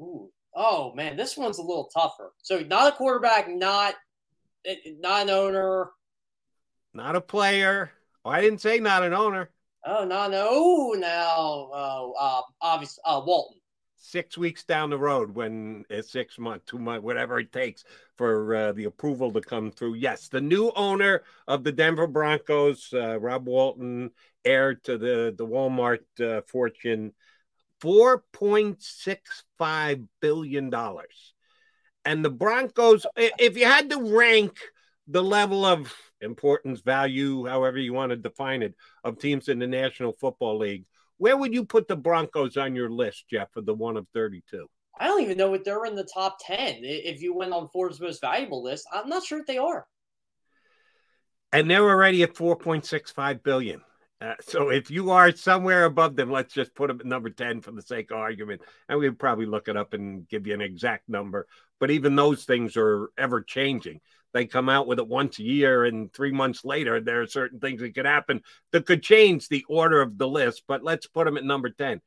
Ooh. 0.00 0.30
Oh 0.54 0.94
man, 0.94 1.16
this 1.16 1.36
one's 1.36 1.58
a 1.58 1.62
little 1.62 1.90
tougher. 1.92 2.32
So 2.42 2.60
not 2.60 2.94
a 2.94 2.96
quarterback, 2.96 3.48
not 3.48 3.94
eh, 4.64 4.76
not 4.98 5.22
an 5.22 5.30
owner, 5.30 5.90
not 6.94 7.16
a 7.16 7.20
player. 7.20 7.92
Oh, 8.24 8.30
I 8.30 8.40
didn't 8.40 8.62
say 8.62 8.80
not 8.80 9.04
an 9.04 9.12
owner. 9.12 9.50
Oh 9.84 10.04
no, 10.04 10.26
no, 10.26 10.94
now, 10.98 11.34
oh, 11.36 12.14
uh, 12.18 12.42
obviously, 12.60 13.02
uh, 13.04 13.20
Walton 13.24 13.58
six 13.98 14.38
weeks 14.38 14.64
down 14.64 14.90
the 14.90 14.98
road 14.98 15.34
when 15.34 15.84
it's 15.90 16.10
six 16.10 16.38
months, 16.38 16.64
two 16.66 16.78
months, 16.78 17.04
whatever 17.04 17.38
it 17.38 17.52
takes 17.52 17.84
for 18.18 18.54
uh, 18.54 18.72
the 18.72 18.84
approval 18.84 19.32
to 19.32 19.40
come 19.40 19.70
through. 19.70 19.94
Yes, 19.94 20.28
the 20.28 20.40
new 20.40 20.70
owner 20.76 21.22
of 21.46 21.64
the 21.64 21.72
Denver 21.72 22.08
Broncos, 22.08 22.92
uh, 22.92 23.18
Rob 23.18 23.46
Walton, 23.46 24.10
heir 24.44 24.74
to 24.74 24.98
the 24.98 25.34
the 25.36 25.46
Walmart 25.46 26.00
uh, 26.20 26.42
fortune, 26.42 27.14
four 27.80 28.24
point 28.32 28.82
six 28.82 29.44
five 29.56 30.02
billion 30.20 30.68
dollars, 30.68 31.34
and 32.04 32.24
the 32.24 32.30
Broncos. 32.30 33.06
If 33.16 33.56
you 33.56 33.64
had 33.64 33.88
to 33.90 34.16
rank 34.18 34.58
the 35.06 35.22
level 35.22 35.64
of 35.64 35.94
importance, 36.20 36.80
value, 36.80 37.46
however 37.46 37.78
you 37.78 37.94
want 37.94 38.10
to 38.10 38.16
define 38.16 38.62
it, 38.62 38.74
of 39.04 39.18
teams 39.18 39.48
in 39.48 39.60
the 39.60 39.66
National 39.66 40.12
Football 40.12 40.58
League, 40.58 40.84
where 41.16 41.36
would 41.36 41.54
you 41.54 41.64
put 41.64 41.88
the 41.88 41.96
Broncos 41.96 42.56
on 42.56 42.74
your 42.74 42.90
list, 42.90 43.24
Jeff, 43.30 43.54
of 43.56 43.64
the 43.64 43.74
one 43.74 43.96
of 43.96 44.06
32? 44.12 44.68
I 44.98 45.06
don't 45.06 45.22
even 45.22 45.38
know 45.38 45.54
if 45.54 45.64
they're 45.64 45.84
in 45.84 45.94
the 45.94 46.08
top 46.12 46.38
10. 46.40 46.80
If 46.82 47.22
you 47.22 47.34
went 47.34 47.52
on 47.52 47.68
Forbes' 47.68 48.00
most 48.00 48.20
valuable 48.20 48.62
list, 48.62 48.86
I'm 48.92 49.08
not 49.08 49.24
sure 49.24 49.40
if 49.40 49.46
they 49.46 49.58
are. 49.58 49.86
And 51.52 51.70
they're 51.70 51.88
already 51.88 52.22
at 52.22 52.34
4.65 52.34 53.42
billion. 53.42 53.82
Uh, 54.20 54.34
so 54.40 54.70
if 54.70 54.90
you 54.90 55.10
are 55.10 55.30
somewhere 55.30 55.84
above 55.84 56.16
them, 56.16 56.30
let's 56.30 56.52
just 56.52 56.74
put 56.74 56.88
them 56.88 57.00
at 57.00 57.06
number 57.06 57.30
10 57.30 57.60
for 57.60 57.70
the 57.70 57.82
sake 57.82 58.10
of 58.10 58.18
argument. 58.18 58.60
And 58.88 58.98
we'd 58.98 59.18
probably 59.18 59.46
look 59.46 59.68
it 59.68 59.76
up 59.76 59.94
and 59.94 60.28
give 60.28 60.46
you 60.46 60.54
an 60.54 60.60
exact 60.60 61.08
number. 61.08 61.46
But 61.78 61.92
even 61.92 62.16
those 62.16 62.44
things 62.44 62.76
are 62.76 63.10
ever 63.16 63.40
changing. 63.42 64.00
They 64.34 64.46
come 64.46 64.68
out 64.68 64.86
with 64.86 64.98
it 64.98 65.08
once 65.08 65.38
a 65.38 65.42
year, 65.42 65.84
and 65.84 66.12
three 66.12 66.32
months 66.32 66.64
later, 66.64 67.00
there 67.00 67.22
are 67.22 67.26
certain 67.26 67.60
things 67.60 67.80
that 67.80 67.94
could 67.94 68.04
happen 68.04 68.42
that 68.72 68.84
could 68.84 69.02
change 69.02 69.48
the 69.48 69.64
order 69.68 70.02
of 70.02 70.18
the 70.18 70.28
list. 70.28 70.64
But 70.68 70.84
let's 70.84 71.06
put 71.06 71.24
them 71.24 71.38
at 71.38 71.44
number 71.44 71.70
10. 71.70 72.00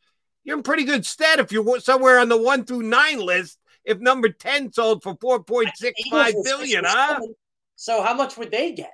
You're 0.44 0.58
in 0.58 0.64
pretty 0.64 0.84
good 0.84 1.06
stead 1.06 1.40
if 1.40 1.52
you're 1.52 1.80
somewhere 1.80 2.20
on 2.20 2.30
the 2.30 2.42
one 2.42 2.66
through 2.66 2.84
nine 2.84 3.20
list. 3.20 3.60
If 3.84 4.00
number 4.00 4.30
10 4.30 4.74
sold 4.74 5.02
for 5.02 5.16
4.65 5.18 6.34
billion, 6.44 6.84
huh? 6.86 7.20
So 7.76 8.02
how 8.04 8.14
much 8.14 8.38
would 8.38 8.52
they 8.52 8.74
get? 8.74 8.92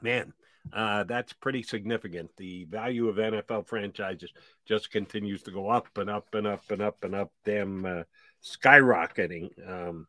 Man, 0.00 0.32
uh, 0.72 1.04
that's 1.04 1.32
pretty 1.32 1.62
significant. 1.62 2.30
The 2.36 2.64
value 2.64 3.08
of 3.08 3.16
NFL 3.16 3.66
franchises 3.66 4.32
just 4.66 4.90
continues 4.90 5.42
to 5.42 5.50
go 5.50 5.68
up 5.68 5.88
and 5.96 6.08
up 6.08 6.34
and 6.34 6.46
up 6.46 6.62
and 6.70 6.80
up 6.80 7.02
and 7.02 7.14
up, 7.14 7.32
damn 7.44 7.84
uh, 7.84 8.02
skyrocketing. 8.44 9.50
Um, 9.68 10.06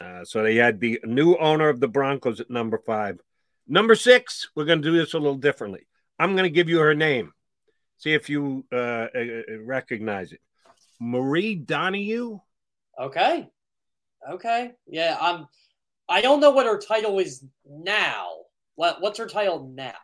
uh, 0.00 0.24
so 0.24 0.42
they 0.42 0.56
had 0.56 0.80
the 0.80 1.00
new 1.04 1.36
owner 1.36 1.68
of 1.68 1.78
the 1.78 1.88
Broncos 1.88 2.40
at 2.40 2.50
number 2.50 2.78
five. 2.84 3.20
Number 3.68 3.94
six, 3.94 4.48
we're 4.56 4.64
going 4.64 4.82
to 4.82 4.90
do 4.90 4.98
this 4.98 5.14
a 5.14 5.18
little 5.18 5.36
differently. 5.36 5.86
I'm 6.18 6.32
going 6.32 6.44
to 6.44 6.50
give 6.50 6.68
you 6.68 6.80
her 6.80 6.94
name. 6.94 7.32
See 8.02 8.14
if 8.14 8.28
you 8.28 8.64
uh, 8.72 8.76
uh, 8.76 9.08
uh, 9.14 9.58
recognize 9.60 10.32
it. 10.32 10.40
Marie 10.98 11.54
Donahue. 11.54 12.40
Okay. 13.00 13.48
Okay. 14.28 14.72
Yeah, 14.88 15.16
I'm. 15.20 15.46
I 16.08 16.20
don't 16.20 16.40
know 16.40 16.50
what 16.50 16.66
her 16.66 16.80
title 16.80 17.20
is 17.20 17.44
now. 17.64 18.26
What 18.74 19.00
What's 19.00 19.20
her 19.20 19.28
title 19.28 19.70
now? 19.72 19.94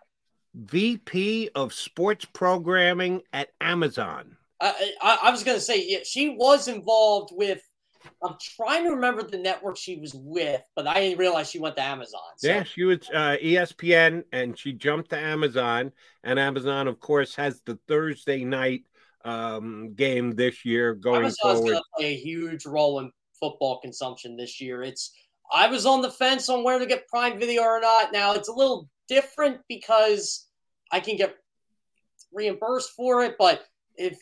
VP 0.55 1.51
of 1.57 1.73
Sports 1.73 2.25
Programming 2.25 3.23
at 3.33 3.49
Amazon. 3.61 4.37
I, 4.61 4.93
I, 5.03 5.19
I 5.25 5.31
was 5.33 5.43
going 5.43 5.57
to 5.57 5.61
say 5.61 5.85
yeah, 5.85 5.99
she 6.05 6.29
was 6.29 6.69
involved 6.69 7.31
with 7.33 7.61
I'm 8.23 8.37
trying 8.57 8.85
to 8.85 8.91
remember 8.91 9.23
the 9.23 9.39
network 9.39 9.77
she 9.77 9.97
was 9.97 10.15
with, 10.15 10.63
but 10.75 10.87
I 10.87 11.01
didn't 11.01 11.19
realize 11.19 11.51
she 11.51 11.59
went 11.59 11.77
to 11.77 11.83
Amazon. 11.83 12.21
So. 12.37 12.49
Yeah, 12.49 12.63
she 12.65 12.85
was 12.85 13.09
uh, 13.13 13.37
ESPN, 13.43 14.25
and 14.33 14.59
she 14.59 14.73
jumped 14.73 15.11
to 15.11 15.19
Amazon. 15.19 15.93
And 16.25 16.39
Amazon, 16.39 16.89
of 16.89 17.01
course, 17.01 17.35
has 17.37 17.61
the 17.65 17.79
Thursday 17.89 18.45
night 18.45 18.85
um, 19.25 19.95
game 19.95 20.33
this 20.33 20.65
year 20.65 20.95
going 20.95 21.21
Amazon's 21.21 21.59
forward. 21.61 21.83
play 21.97 22.15
a 22.15 22.17
huge 22.17 22.67
role 22.67 23.01
in 23.01 23.11
football 23.39 23.81
consumption 23.81 24.37
this 24.37 24.61
year. 24.61 24.83
It's 24.83 25.13
I 25.53 25.69
was 25.69 25.87
on 25.87 26.03
the 26.03 26.11
fence 26.11 26.49
on 26.49 26.63
where 26.63 26.79
to 26.79 26.87
get 26.87 27.09
Prime 27.09 27.39
Video 27.39 27.63
or 27.63 27.81
not. 27.81 28.13
Now 28.13 28.35
it's 28.35 28.49
a 28.49 28.53
little 28.53 28.89
different 29.09 29.61
because 29.69 30.47
I 30.93 31.01
can 31.01 31.17
get 31.17 31.37
reimbursed 32.33 32.91
for 32.91 33.25
it, 33.25 33.37
but 33.39 33.65
if 33.97 34.19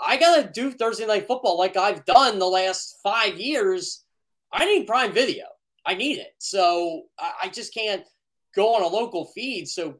I 0.00 0.16
gotta 0.16 0.50
do 0.52 0.70
Thursday 0.70 1.06
night 1.06 1.26
football 1.26 1.58
like 1.58 1.76
I've 1.76 2.04
done 2.04 2.38
the 2.38 2.46
last 2.46 2.98
five 3.02 3.38
years. 3.38 4.04
I 4.52 4.64
need 4.64 4.86
Prime 4.86 5.12
Video. 5.12 5.44
I 5.84 5.94
need 5.94 6.18
it. 6.18 6.32
So 6.38 7.04
I, 7.18 7.32
I 7.44 7.48
just 7.48 7.74
can't 7.74 8.04
go 8.54 8.74
on 8.74 8.82
a 8.82 8.86
local 8.86 9.26
feed. 9.26 9.68
So 9.68 9.96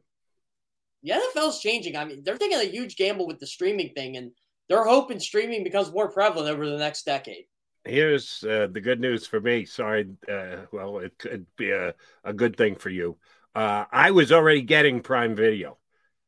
the 1.03 1.11
NFL's 1.11 1.61
changing. 1.61 1.95
I 1.95 2.05
mean, 2.05 2.23
they're 2.23 2.37
taking 2.37 2.59
a 2.59 2.63
huge 2.63 2.95
gamble 2.95 3.27
with 3.27 3.39
the 3.39 3.47
streaming 3.47 3.93
thing, 3.93 4.17
and 4.17 4.31
they're 4.67 4.85
hoping 4.85 5.19
streaming 5.19 5.63
becomes 5.63 5.91
more 5.91 6.11
prevalent 6.11 6.49
over 6.49 6.69
the 6.69 6.77
next 6.77 7.05
decade. 7.05 7.45
Here's 7.85 8.43
uh, 8.43 8.67
the 8.71 8.81
good 8.81 8.99
news 8.99 9.25
for 9.25 9.39
me. 9.39 9.65
Sorry, 9.65 10.09
uh, 10.31 10.57
well, 10.71 10.99
it 10.99 11.17
could 11.17 11.45
be 11.57 11.71
a, 11.71 11.93
a 12.23 12.33
good 12.33 12.57
thing 12.57 12.75
for 12.75 12.89
you. 12.89 13.17
Uh, 13.55 13.85
I 13.91 14.11
was 14.11 14.31
already 14.31 14.61
getting 14.61 15.01
Prime 15.01 15.35
Video 15.35 15.77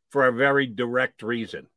for 0.10 0.28
a 0.28 0.34
very 0.34 0.66
direct 0.66 1.22
reason 1.22 1.68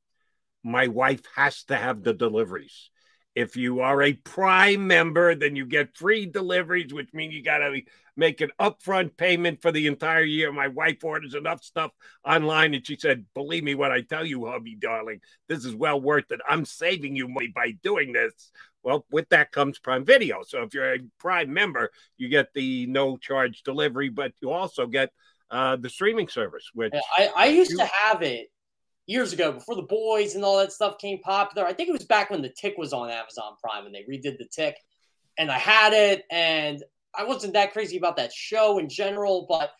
my 0.64 0.88
wife 0.88 1.22
has 1.36 1.62
to 1.64 1.76
have 1.76 2.02
the 2.02 2.14
deliveries. 2.14 2.90
If 3.34 3.56
you 3.56 3.80
are 3.80 4.00
a 4.00 4.12
Prime 4.12 4.86
member, 4.86 5.34
then 5.34 5.56
you 5.56 5.66
get 5.66 5.96
free 5.96 6.24
deliveries, 6.24 6.94
which 6.94 7.12
means 7.12 7.34
you 7.34 7.42
got 7.42 7.58
to 7.58 7.80
make 8.16 8.40
an 8.40 8.50
upfront 8.60 9.16
payment 9.16 9.60
for 9.60 9.72
the 9.72 9.88
entire 9.88 10.22
year. 10.22 10.52
My 10.52 10.68
wife 10.68 11.02
orders 11.02 11.34
enough 11.34 11.64
stuff 11.64 11.90
online, 12.24 12.74
and 12.74 12.86
she 12.86 12.96
said, 12.96 13.26
"Believe 13.34 13.64
me 13.64 13.74
when 13.74 13.90
I 13.90 14.02
tell 14.02 14.24
you, 14.24 14.46
hubby, 14.46 14.76
darling, 14.76 15.20
this 15.48 15.64
is 15.64 15.74
well 15.74 16.00
worth 16.00 16.30
it. 16.30 16.40
I'm 16.48 16.64
saving 16.64 17.16
you 17.16 17.26
money 17.26 17.52
by 17.52 17.72
doing 17.82 18.12
this." 18.12 18.52
Well, 18.84 19.04
with 19.10 19.28
that 19.30 19.50
comes 19.50 19.80
Prime 19.80 20.04
Video. 20.04 20.42
So 20.46 20.62
if 20.62 20.72
you're 20.72 20.94
a 20.94 20.98
Prime 21.18 21.52
member, 21.52 21.90
you 22.16 22.28
get 22.28 22.54
the 22.54 22.86
no 22.86 23.16
charge 23.16 23.62
delivery, 23.64 24.10
but 24.10 24.32
you 24.40 24.52
also 24.52 24.86
get 24.86 25.10
uh, 25.50 25.74
the 25.74 25.90
streaming 25.90 26.28
service. 26.28 26.70
Which 26.72 26.94
I, 27.18 27.30
I 27.34 27.46
used 27.46 27.72
you, 27.72 27.78
to 27.78 27.86
have 27.86 28.22
it 28.22 28.48
years 29.06 29.32
ago 29.32 29.52
before 29.52 29.76
the 29.76 29.82
boys 29.82 30.34
and 30.34 30.44
all 30.44 30.58
that 30.58 30.72
stuff 30.72 30.98
came 30.98 31.18
popular. 31.20 31.66
I 31.66 31.72
think 31.72 31.88
it 31.88 31.92
was 31.92 32.04
back 32.04 32.30
when 32.30 32.42
the 32.42 32.48
tick 32.48 32.74
was 32.78 32.92
on 32.92 33.10
Amazon 33.10 33.54
Prime 33.62 33.86
and 33.86 33.94
they 33.94 34.04
redid 34.10 34.38
the 34.38 34.48
tick. 34.50 34.76
And 35.36 35.50
I 35.50 35.58
had 35.58 35.92
it 35.92 36.24
and 36.30 36.82
I 37.14 37.24
wasn't 37.24 37.52
that 37.54 37.72
crazy 37.72 37.96
about 37.96 38.16
that 38.16 38.32
show 38.32 38.78
in 38.78 38.88
general, 38.88 39.46
but 39.48 39.70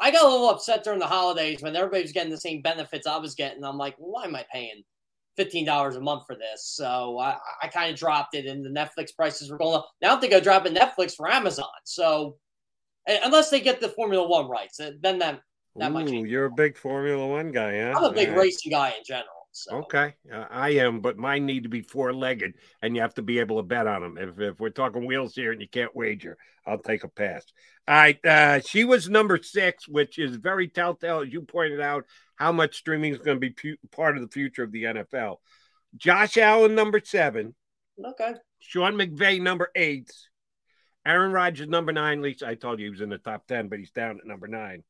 I 0.00 0.10
got 0.10 0.24
a 0.24 0.28
little 0.28 0.50
upset 0.50 0.84
during 0.84 1.00
the 1.00 1.06
holidays 1.06 1.60
when 1.60 1.74
everybody 1.74 2.02
was 2.02 2.12
getting 2.12 2.30
the 2.30 2.38
same 2.38 2.62
benefits 2.62 3.06
I 3.06 3.16
was 3.16 3.34
getting. 3.34 3.64
I'm 3.64 3.78
like, 3.78 3.96
why 3.98 4.24
am 4.24 4.36
I 4.36 4.44
paying 4.52 4.84
$15 5.38 5.96
a 5.96 6.00
month 6.00 6.24
for 6.26 6.36
this? 6.36 6.64
So 6.64 7.18
I, 7.18 7.36
I 7.62 7.68
kind 7.68 7.92
of 7.92 7.98
dropped 7.98 8.34
it 8.34 8.46
and 8.46 8.64
the 8.64 8.70
Netflix 8.70 9.14
prices 9.14 9.50
were 9.50 9.58
going 9.58 9.76
up. 9.76 9.90
Now 10.00 10.16
I 10.16 10.20
think 10.20 10.32
I'm 10.32 10.42
dropping 10.42 10.74
Netflix 10.74 11.16
for 11.16 11.28
Amazon. 11.28 11.66
So 11.84 12.36
eh, 13.08 13.18
unless 13.24 13.50
they 13.50 13.60
get 13.60 13.80
the 13.80 13.88
Formula 13.88 14.26
One 14.26 14.48
rights, 14.48 14.78
eh, 14.78 14.92
then 15.02 15.18
that 15.18 15.40
that 15.76 15.92
Ooh, 15.92 16.24
you're 16.24 16.46
a 16.46 16.50
big 16.50 16.76
Formula 16.76 17.26
One 17.26 17.52
guy, 17.52 17.80
huh? 17.80 17.94
I'm 17.96 18.04
a 18.04 18.12
big 18.12 18.30
racing 18.30 18.72
guy 18.72 18.88
in 18.88 19.04
general. 19.04 19.26
So. 19.52 19.76
Okay, 19.78 20.14
uh, 20.32 20.44
I 20.50 20.70
am, 20.70 21.00
but 21.00 21.16
mine 21.16 21.46
need 21.46 21.64
to 21.64 21.68
be 21.68 21.80
four 21.80 22.12
legged, 22.12 22.54
and 22.82 22.94
you 22.94 23.02
have 23.02 23.14
to 23.14 23.22
be 23.22 23.38
able 23.40 23.56
to 23.56 23.62
bet 23.62 23.86
on 23.86 24.02
them. 24.02 24.18
If, 24.18 24.38
if 24.38 24.60
we're 24.60 24.70
talking 24.70 25.06
wheels 25.06 25.34
here 25.34 25.52
and 25.52 25.60
you 25.60 25.68
can't 25.68 25.94
wager, 25.96 26.36
I'll 26.66 26.78
take 26.78 27.02
a 27.02 27.08
pass. 27.08 27.44
All 27.88 27.94
right, 27.94 28.24
uh, 28.24 28.60
she 28.60 28.84
was 28.84 29.08
number 29.08 29.40
six, 29.42 29.88
which 29.88 30.18
is 30.18 30.36
very 30.36 30.68
telltale, 30.68 31.22
as 31.22 31.32
you 31.32 31.42
pointed 31.42 31.80
out, 31.80 32.04
how 32.36 32.52
much 32.52 32.76
streaming 32.76 33.12
is 33.12 33.18
going 33.18 33.36
to 33.36 33.40
be 33.40 33.50
pu- 33.50 33.78
part 33.90 34.16
of 34.16 34.22
the 34.22 34.28
future 34.28 34.62
of 34.62 34.70
the 34.70 34.84
NFL. 34.84 35.36
Josh 35.96 36.36
Allen, 36.36 36.74
number 36.74 37.00
seven. 37.02 37.54
Okay. 38.04 38.34
Sean 38.60 38.94
McVay, 38.94 39.40
number 39.40 39.70
eight. 39.74 40.12
Aaron 41.06 41.32
Rodgers, 41.32 41.68
number 41.68 41.92
nine. 41.92 42.18
At 42.18 42.24
least 42.24 42.42
I 42.42 42.54
told 42.54 42.78
you 42.78 42.86
he 42.86 42.90
was 42.90 43.00
in 43.00 43.08
the 43.08 43.18
top 43.18 43.46
10, 43.46 43.68
but 43.68 43.78
he's 43.78 43.90
down 43.90 44.18
at 44.18 44.26
number 44.26 44.46
nine 44.46 44.84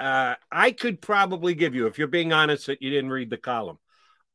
uh, 0.00 0.34
I 0.50 0.70
could 0.70 1.00
probably 1.00 1.54
give 1.54 1.74
you, 1.74 1.86
if 1.86 1.98
you're 1.98 2.06
being 2.06 2.32
honest, 2.32 2.66
that 2.66 2.82
you 2.82 2.90
didn't 2.90 3.10
read 3.10 3.30
the 3.30 3.36
column. 3.36 3.78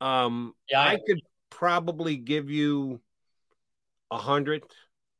Um, 0.02 0.53
yeah, 0.69 0.81
I, 0.81 0.94
I 0.94 0.99
could 1.06 1.22
probably 1.49 2.18
give 2.18 2.49
you 2.49 2.99
a 4.11 4.18
hundred, 4.18 4.64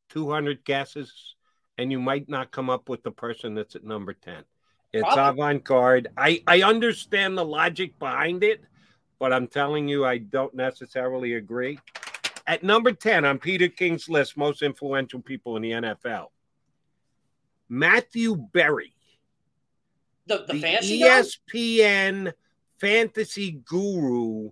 two 0.10 0.30
hundred 0.30 0.66
guesses, 0.66 1.36
and 1.78 1.92
you 1.92 2.00
might 2.00 2.28
not 2.28 2.52
come 2.52 2.70
up 2.70 2.90
with 2.90 3.04
the 3.04 3.12
person 3.12 3.56
that's 3.56 3.76
at 3.76 3.84
number 3.84 4.14
10. 4.14 4.44
It's 4.92 5.08
avant 5.18 5.64
garde. 5.64 6.10
I, 6.16 6.44
I 6.46 6.62
understand 6.62 7.36
the 7.36 7.46
logic 7.46 7.98
behind 7.98 8.44
it, 8.44 8.64
but 9.18 9.34
I'm 9.34 9.48
telling 9.48 9.88
you, 9.88 10.06
I 10.06 10.20
don't 10.20 10.54
necessarily 10.54 11.34
agree. 11.34 11.80
At 12.46 12.62
number 12.62 12.92
10 12.92 13.26
on 13.26 13.40
Peter 13.40 13.70
King's 13.70 14.08
list, 14.08 14.38
most 14.38 14.62
influential 14.62 15.20
people 15.20 15.56
in 15.56 15.64
the 15.64 15.72
NFL, 15.72 16.28
Matthew 17.70 18.36
Berry 18.36 18.94
the, 20.28 20.46
the, 20.48 20.54
the 20.54 20.60
fantasy 20.60 21.02
ESPN 21.02 22.26
guy? 22.26 22.34
fantasy 22.80 23.52
guru 23.66 24.52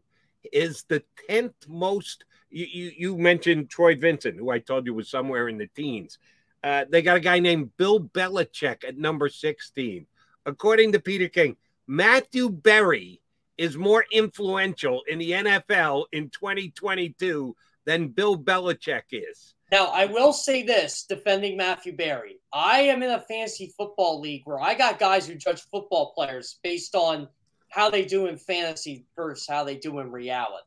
is 0.51 0.83
the 0.87 1.03
10th 1.29 1.67
most. 1.67 2.25
You, 2.49 2.65
you, 2.65 2.91
you, 2.97 3.17
mentioned 3.17 3.69
Troy 3.69 3.95
Vincent, 3.95 4.37
who 4.37 4.49
I 4.49 4.59
told 4.59 4.85
you 4.85 4.93
was 4.93 5.09
somewhere 5.09 5.47
in 5.47 5.57
the 5.57 5.67
teens. 5.67 6.17
Uh, 6.63 6.85
they 6.89 7.01
got 7.01 7.17
a 7.17 7.21
guy 7.21 7.39
named 7.39 7.75
Bill 7.77 7.99
Belichick 7.99 8.83
at 8.83 8.97
number 8.97 9.29
16. 9.29 10.05
According 10.45 10.91
to 10.91 10.99
Peter 10.99 11.27
King, 11.27 11.55
Matthew 11.87 12.49
Berry 12.49 13.21
is 13.57 13.77
more 13.77 14.05
influential 14.11 15.03
in 15.07 15.19
the 15.19 15.31
NFL 15.31 16.05
in 16.11 16.29
2022 16.29 17.55
than 17.85 18.07
Bill 18.09 18.37
Belichick 18.37 19.03
is. 19.11 19.55
Now, 19.71 19.85
I 19.85 20.05
will 20.05 20.33
say 20.33 20.63
this 20.63 21.05
defending 21.07 21.55
Matthew 21.55 21.95
Berry. 21.95 22.41
I 22.51 22.81
am 22.81 23.01
in 23.03 23.11
a 23.11 23.21
fantasy 23.21 23.73
football 23.77 24.19
league 24.19 24.41
where 24.43 24.59
I 24.59 24.73
got 24.73 24.99
guys 24.99 25.25
who 25.25 25.35
judge 25.35 25.61
football 25.71 26.11
players 26.13 26.59
based 26.61 26.93
on 26.93 27.29
how 27.69 27.89
they 27.89 28.03
do 28.03 28.27
in 28.27 28.37
fantasy 28.37 29.05
versus 29.15 29.47
how 29.47 29.63
they 29.63 29.77
do 29.77 29.99
in 29.99 30.11
reality. 30.11 30.65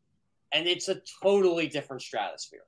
And 0.53 0.67
it's 0.67 0.89
a 0.89 1.03
totally 1.23 1.69
different 1.69 2.01
stratosphere. 2.01 2.65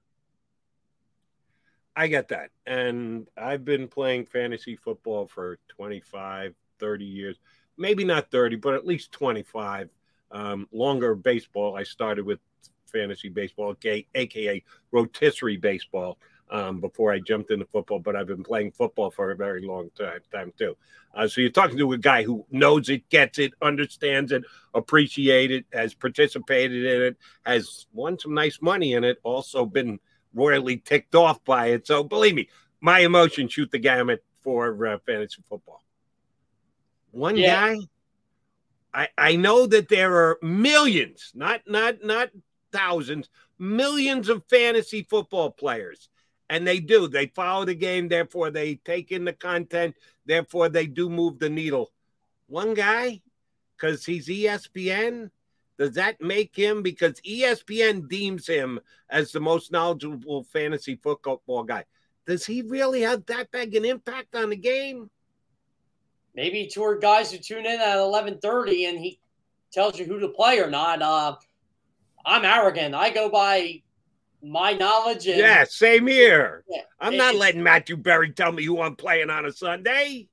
I 1.97 2.09
get 2.09 2.29
that. 2.29 2.51
And 2.67 3.27
I've 3.39 3.65
been 3.65 3.89
playing 3.89 4.27
fantasy 4.27 4.77
football 4.77 5.27
for 5.27 5.59
25, 5.69 6.55
30 6.79 7.05
years. 7.07 7.39
Maybe 7.79 8.05
not 8.05 8.31
30, 8.31 8.57
but 8.57 8.75
at 8.75 8.87
least 8.87 9.11
25. 9.13 9.89
Um, 10.33 10.69
longer 10.71 11.15
baseball. 11.15 11.77
I 11.77 11.85
started 11.85 12.27
with 12.27 12.41
fantasy 12.87 13.29
baseball, 13.29 13.75
aka 14.15 14.63
rotisserie 14.91 15.57
baseball, 15.57 16.19
um, 16.51 16.81
before 16.81 17.13
I 17.13 17.19
jumped 17.19 17.51
into 17.51 17.67
football. 17.67 17.99
But 17.99 18.17
I've 18.17 18.27
been 18.27 18.45
playing 18.45 18.73
football 18.73 19.11
for 19.11 19.31
a 19.31 19.37
very 19.37 19.67
long 19.67 19.91
time, 19.97 20.21
time 20.33 20.53
too. 20.59 20.77
Uh, 21.15 21.27
so 21.27 21.41
you're 21.41 21.51
talking 21.51 21.79
to 21.79 21.93
a 21.93 21.99
guy 21.99 22.23
who 22.23 22.45
knows 22.51 22.89
it, 22.91 23.09
gets 23.09 23.39
it, 23.39 23.53
understands 23.63 24.33
it, 24.33 24.43
appreciates 24.75 25.53
it, 25.53 25.67
has 25.73 25.95
participated 25.95 26.85
in 26.85 27.03
it, 27.03 27.17
has 27.45 27.87
won 27.93 28.19
some 28.19 28.35
nice 28.35 28.61
money 28.61 28.93
in 28.93 29.03
it, 29.03 29.19
also 29.23 29.65
been 29.65 29.99
royally 30.35 30.77
ticked 30.77 31.15
off 31.15 31.43
by 31.45 31.69
it. 31.69 31.87
So 31.87 32.05
believe 32.05 32.35
me, 32.35 32.49
my 32.81 33.01
emotions 33.01 33.53
shoot 33.53 33.71
the 33.71 33.79
gamut 33.79 34.23
for 34.41 34.87
uh, 34.87 34.99
fantasy 35.07 35.43
football. 35.49 35.83
One 37.11 37.37
yeah. 37.37 37.75
guy, 37.75 37.81
I 38.93 39.09
I 39.17 39.37
know 39.37 39.67
that 39.67 39.89
there 39.89 40.15
are 40.15 40.39
millions, 40.43 41.33
not 41.35 41.63
not 41.67 42.05
not 42.05 42.29
thousands, 42.73 43.29
millions 43.59 44.29
of 44.29 44.45
fantasy 44.49 45.03
football 45.03 45.51
players. 45.51 46.09
And 46.49 46.67
they 46.67 46.79
do. 46.79 47.09
They 47.09 47.27
follow 47.27 47.65
the 47.65 47.75
game, 47.75 48.09
therefore 48.09 48.51
they 48.51 48.77
take 48.77 49.11
in 49.11 49.25
the 49.25 49.33
content, 49.33 49.97
therefore 50.27 50.69
they 50.69 50.87
do 50.87 51.11
move 51.11 51.39
the 51.39 51.51
needle. 51.51 51.91
One 52.47 52.75
guy, 52.75 53.23
because 53.77 54.05
he's 54.05 54.29
ESPN, 54.29 55.31
does 55.79 55.93
that 55.95 56.21
make 56.21 56.57
him 56.57 56.83
because 56.83 57.21
ESPN 57.21 58.09
deems 58.09 58.47
him 58.47 58.81
as 59.11 59.33
the 59.33 59.41
most 59.41 59.73
knowledgeable 59.73 60.45
fantasy 60.45 60.97
football 60.97 61.65
guy? 61.65 61.85
Does 62.27 62.47
he 62.47 62.63
really 62.63 63.03
have 63.03 63.27
that 63.27 63.51
big 63.51 63.75
an 63.75 63.85
impact 63.85 64.35
on 64.35 64.51
the 64.51 64.57
game? 64.57 65.11
Maybe 66.35 66.69
toward 66.69 67.01
guys 67.01 67.31
who 67.31 67.39
tune 67.39 67.67
in 67.67 67.81
at 67.81 67.99
eleven 67.99 68.39
thirty 68.39 68.87
and 68.87 68.99
he 68.99 69.21
tells 69.73 69.99
you 69.99 70.07
who 70.07 70.19
to 70.21 70.29
play 70.29 70.59
or 70.59 70.71
not. 70.71 71.03
Uh, 71.03 71.37
I'm 72.27 72.45
arrogant. 72.45 72.95
I 72.95 73.11
go 73.11 73.31
by 73.31 73.83
my 74.43 74.73
knowledge. 74.73 75.27
And, 75.29 75.39
yeah, 75.39 75.65
same 75.65 76.07
here. 76.09 76.65
Yeah, 76.69 76.83
I'm 77.01 77.17
not 77.17 77.37
letting 77.37 77.63
Matthew 77.63 77.97
Berry 77.97 78.33
tell 78.33 78.53
me 78.53 78.65
who 78.65 78.81
I'm 78.81 78.97
playing 78.97 79.31
on 79.31 79.47
a 79.47 79.53
Sunday. 79.53 80.29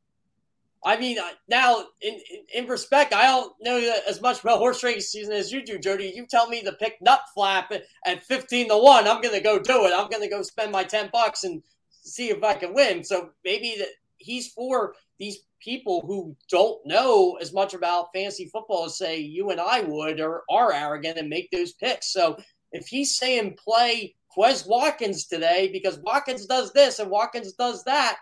I 0.85 0.97
mean, 0.97 1.17
uh, 1.17 1.29
now 1.47 1.85
in, 2.01 2.15
in, 2.15 2.63
in 2.63 2.67
respect, 2.67 3.13
I 3.13 3.23
don't 3.23 3.53
know 3.61 3.95
as 4.05 4.19
much 4.19 4.41
about 4.41 4.57
horse 4.57 4.83
racing 4.83 5.01
season 5.01 5.33
as 5.33 5.51
you 5.51 5.63
do, 5.63 5.79
Jody. 5.79 6.11
You 6.13 6.25
tell 6.25 6.49
me 6.49 6.61
to 6.63 6.73
pick 6.73 6.97
nut 7.01 7.21
flap 7.33 7.71
at 8.05 8.23
fifteen 8.23 8.67
to 8.67 8.77
one, 8.77 9.07
I'm 9.07 9.21
going 9.21 9.35
to 9.35 9.39
go 9.39 9.59
do 9.59 9.85
it. 9.85 9.93
I'm 9.95 10.09
going 10.09 10.23
to 10.23 10.29
go 10.29 10.41
spend 10.41 10.73
my 10.73 10.83
ten 10.83 11.09
bucks 11.13 11.45
and 11.45 11.63
see 11.89 12.31
if 12.31 12.43
I 12.43 12.55
can 12.55 12.73
win. 12.73 13.03
So 13.05 13.29
maybe 13.45 13.75
that 13.77 13.87
he's 14.17 14.51
for 14.51 14.95
these 15.19 15.37
people 15.63 16.03
who 16.05 16.35
don't 16.49 16.85
know 16.85 17.37
as 17.41 17.53
much 17.53 17.73
about 17.73 18.09
fantasy 18.13 18.49
football 18.51 18.85
as 18.85 18.97
say 18.97 19.19
you 19.19 19.51
and 19.51 19.61
I 19.61 19.81
would, 19.81 20.19
or 20.19 20.43
are 20.49 20.73
arrogant 20.73 21.17
and 21.17 21.29
make 21.29 21.49
those 21.51 21.73
picks. 21.73 22.11
So 22.11 22.37
if 22.71 22.87
he's 22.87 23.15
saying 23.15 23.57
play 23.63 24.15
Quez 24.35 24.67
Watkins 24.67 25.27
today 25.27 25.69
because 25.71 25.99
Watkins 25.99 26.45
does 26.45 26.73
this 26.73 26.99
and 26.99 27.09
Watkins 27.09 27.53
does 27.53 27.83
that, 27.85 28.17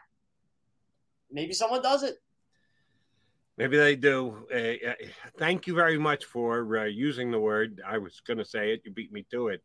maybe 1.32 1.54
someone 1.54 1.82
does 1.82 2.04
it. 2.04 2.18
Maybe 3.58 3.78
they 3.78 3.96
do. 3.96 4.48
Uh, 4.54 4.90
uh, 4.90 4.94
thank 5.38 5.68
you 5.68 5.74
very 5.74 5.98
much 5.98 6.26
for 6.26 6.78
uh, 6.78 6.86
using 6.86 7.32
the 7.32 7.40
word. 7.40 7.82
I 7.86 7.98
was 7.98 8.22
going 8.26 8.38
to 8.38 8.46
say 8.46 8.74
it. 8.74 8.82
You 8.86 8.92
beat 8.92 9.12
me 9.12 9.26
to 9.32 9.50
it. 9.50 9.62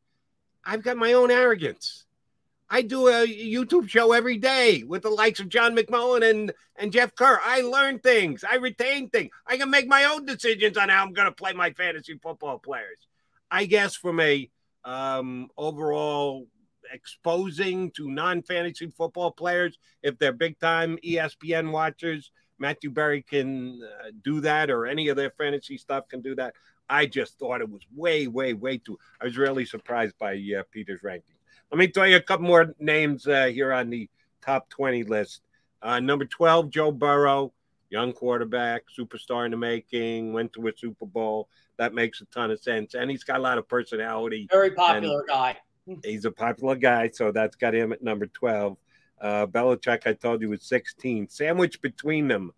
I've 0.65 0.83
got 0.83 0.97
my 0.97 1.13
own 1.13 1.31
arrogance. 1.31 2.06
I 2.69 2.83
do 2.83 3.09
a 3.09 3.27
YouTube 3.27 3.89
show 3.89 4.13
every 4.13 4.39
day 4.39 4.83
with 4.83 5.03
the 5.03 5.11
likes 5.11 5.41
of 5.41 5.49
John 5.49 5.77
McMullen 5.77 6.29
and, 6.29 6.53
and 6.77 6.93
Jeff 6.93 7.15
Kerr. 7.15 7.39
I 7.43 7.61
learn 7.61 8.01
things. 8.01 8.45
I 8.45 8.57
retain 8.57 9.09
things. 9.09 9.31
I 9.47 9.57
can 9.57 9.71
make 9.71 9.87
my 9.87 10.05
own 10.05 10.27
decisions 10.27 10.77
on 10.77 10.89
how 10.89 11.05
I'm 11.05 11.13
going 11.13 11.29
to 11.29 11.35
play 11.35 11.53
my 11.53 11.71
fantasy 11.73 12.19
football 12.23 12.59
players. 12.59 12.99
I 13.51 13.67
guess 13.67 13.95
from 13.95 14.19
a 14.21 14.51
um, 14.85 15.49
overall 15.57 16.47
exposing 16.93 17.91
to 17.93 18.09
non-fantasy 18.09 18.93
football 18.97 19.31
players, 19.31 19.79
if 20.03 20.19
they're 20.19 20.33
big-time 20.33 20.99
ESPN 21.05 21.71
watchers– 21.71 22.31
Matthew 22.59 22.91
Berry 22.91 23.23
can 23.23 23.81
uh, 23.83 24.11
do 24.23 24.41
that, 24.41 24.71
or 24.71 24.87
any 24.87 25.09
of 25.09 25.17
their 25.17 25.31
fantasy 25.31 25.77
stuff 25.77 26.09
can 26.09 26.23
do 26.23 26.35
that. 26.37 26.55
I 26.89 27.07
just 27.07 27.39
thought 27.39 27.61
it 27.61 27.71
was 27.71 27.83
way, 27.95 28.27
way, 28.29 28.55
way 28.55 28.79
too. 28.79 28.99
I 29.21 29.25
was 29.25 29.37
really 29.37 29.65
surprised 29.65 30.17
by 30.19 30.35
uh, 30.35 30.63
Peter's 30.71 31.03
ranking. 31.03 31.36
Let 31.71 31.79
me 31.79 31.89
tell 31.89 32.07
you 32.07 32.17
a 32.17 32.21
couple 32.21 32.47
more 32.47 32.75
names 32.79 33.27
uh, 33.27 33.47
here 33.47 33.73
on 33.73 33.91
the 33.91 34.09
top 34.41 34.69
20 34.71 35.05
list. 35.05 35.43
Uh, 35.83 36.01
number 36.01 36.25
12, 36.25 36.71
Joe 36.71 36.93
Burrow, 36.93 37.53
young 37.91 38.13
quarterback, 38.13 38.85
superstar 38.97 39.45
in 39.45 39.51
the 39.51 39.57
making, 39.57 40.33
went 40.33 40.53
to 40.55 40.67
a 40.69 40.73
Super 40.77 41.07
Bowl. 41.07 41.49
That 41.77 41.93
makes 41.93 42.21
a 42.21 42.25
ton 42.27 42.51
of 42.51 42.61
sense. 42.61 42.95
And 42.95 43.11
he's 43.11 43.25
got 43.25 43.39
a 43.39 43.43
lot 43.43 43.59
of 43.59 43.69
personality. 43.69 44.47
Very 44.51 44.71
popular 44.71 45.25
guy. 45.29 45.57
He's 46.05 46.25
a 46.25 46.31
popular 46.31 46.75
guy, 46.75 47.11
so 47.13 47.31
that's 47.31 47.57
got 47.57 47.75
him 47.75 47.93
at 47.93 48.03
number 48.03 48.27
12. 48.27 48.77
Uh, 49.21 49.47
Belichick, 49.47 50.07
I 50.07 50.15
told 50.15 50.43
you, 50.43 50.51
was 50.51 50.63
16. 50.65 51.29
Sandwich 51.29 51.81
between 51.81 52.29
them, 52.29 52.53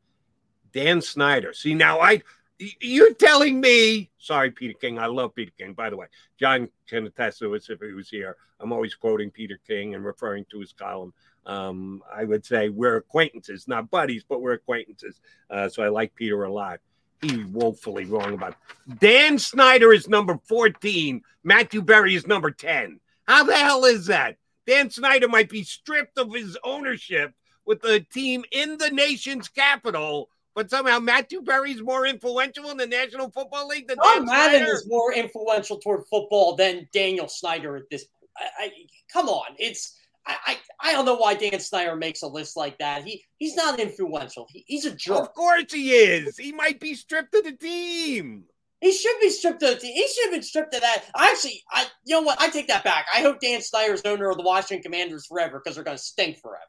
Dan 0.73 1.01
Snyder. 1.01 1.53
See, 1.53 1.75
now 1.75 2.01
I, 2.01 2.23
you're 2.59 3.15
telling 3.15 3.61
me, 3.61 4.11
sorry, 4.19 4.51
Peter 4.51 4.75
King. 4.75 4.99
I 4.99 5.07
love 5.07 5.35
Peter 5.35 5.53
King, 5.57 5.75
by 5.75 5.91
the 5.91 5.97
way. 5.97 6.07
John 6.39 6.69
can 6.89 7.07
attest 7.07 7.39
to 7.39 7.53
this 7.53 7.71
if 7.71 7.81
he 7.81 7.93
was 7.93 8.09
here. 8.09 8.37
I'm 8.61 8.73
always 8.73 8.95
quoting 8.95 9.31
Peter 9.31 9.59
King 9.67 9.95
and 9.95 10.05
referring 10.05 10.45
to 10.51 10.61
his 10.61 10.73
column. 10.73 11.13
Um, 11.47 12.03
I 12.13 12.25
would 12.25 12.45
say 12.45 12.69
we're 12.69 12.97
acquaintances, 12.97 13.69
not 13.69 13.91
buddies, 13.91 14.25
but 14.29 14.41
we're 14.41 14.53
acquaintances. 14.53 15.21
Uh, 15.49 15.69
so 15.69 15.83
I 15.83 15.89
like 15.89 16.15
Peter 16.15 16.45
a 16.45 16.53
lot. 16.53 16.81
He's 17.23 17.47
woefully 17.47 18.05
wrong 18.05 18.35
about 18.35 18.53
it. 18.53 18.99
Dan 19.01 19.39
Snyder 19.39 19.93
is 19.93 20.09
number 20.09 20.39
14. 20.49 21.23
Matthew 21.43 21.83
Berry 21.83 22.15
is 22.15 22.27
number 22.27 22.51
10. 22.51 23.01
How 23.27 23.45
the 23.45 23.57
hell 23.57 23.85
is 23.85 24.07
that? 24.07 24.37
Dan 24.67 24.91
Snyder 24.91 25.29
might 25.29 25.49
be 25.49 25.63
stripped 25.63 26.19
of 26.19 26.33
his 26.33 26.57
ownership 26.63 27.33
with 27.65 27.81
the 27.81 28.01
team 28.01 28.45
in 28.53 28.79
the 28.79 28.91
nation's 28.91 29.49
capital, 29.49 30.31
but 30.59 30.71
somehow 30.71 30.99
Matthew 30.99 31.41
Berry's 31.41 31.81
more 31.81 32.05
influential 32.05 32.69
in 32.71 32.77
the 32.77 32.87
National 32.87 33.31
Football 33.31 33.69
League 33.69 33.87
than 33.87 33.97
John 34.03 34.27
Madden 34.27 34.59
Snyder. 34.59 34.73
is 34.73 34.89
more 34.89 35.15
influential 35.15 35.79
toward 35.79 36.05
football 36.11 36.57
than 36.57 36.89
Daniel 36.93 37.29
Snyder 37.29 37.77
at 37.77 37.85
this. 37.93 38.07
I, 38.37 38.65
I, 38.65 38.71
come 39.13 39.29
on, 39.29 39.55
it's 39.61 39.97
I, 40.27 40.35
I, 40.49 40.57
I 40.81 40.93
don't 40.95 41.05
know 41.05 41.15
why 41.15 41.35
Dan 41.35 41.61
Snyder 41.61 41.95
makes 41.95 42.23
a 42.23 42.27
list 42.27 42.57
like 42.57 42.77
that. 42.79 43.05
He 43.05 43.23
he's 43.37 43.55
not 43.55 43.79
influential. 43.79 44.49
He, 44.51 44.65
he's 44.67 44.85
a 44.85 44.91
jerk. 44.91 45.21
Of 45.21 45.33
course 45.33 45.73
he 45.73 45.93
is. 45.93 46.37
He 46.37 46.51
might 46.51 46.81
be 46.81 46.95
stripped 46.97 47.37
of 47.37 47.45
the 47.45 47.53
team. 47.53 48.43
He 48.81 48.93
should 48.93 49.21
be 49.21 49.31
stripped 49.31 49.63
of. 49.63 49.75
The 49.75 49.77
team. 49.77 49.95
He 49.95 50.09
should 50.09 50.25
have 50.25 50.33
been 50.33 50.43
stripped 50.43 50.75
of 50.75 50.81
that. 50.81 51.05
Actually, 51.17 51.63
I 51.71 51.87
you 52.05 52.17
know 52.17 52.23
what? 52.23 52.41
I 52.41 52.49
take 52.49 52.67
that 52.67 52.83
back. 52.83 53.07
I 53.15 53.21
hope 53.21 53.39
Dan 53.39 53.63
Snyder's 53.63 54.03
owner 54.05 54.29
of 54.29 54.37
the 54.37 54.43
Washington 54.43 54.83
Commanders 54.83 55.25
forever 55.25 55.61
because 55.63 55.77
they're 55.77 55.85
going 55.85 55.99
to 55.99 56.03
stink 56.03 56.39
forever. 56.39 56.65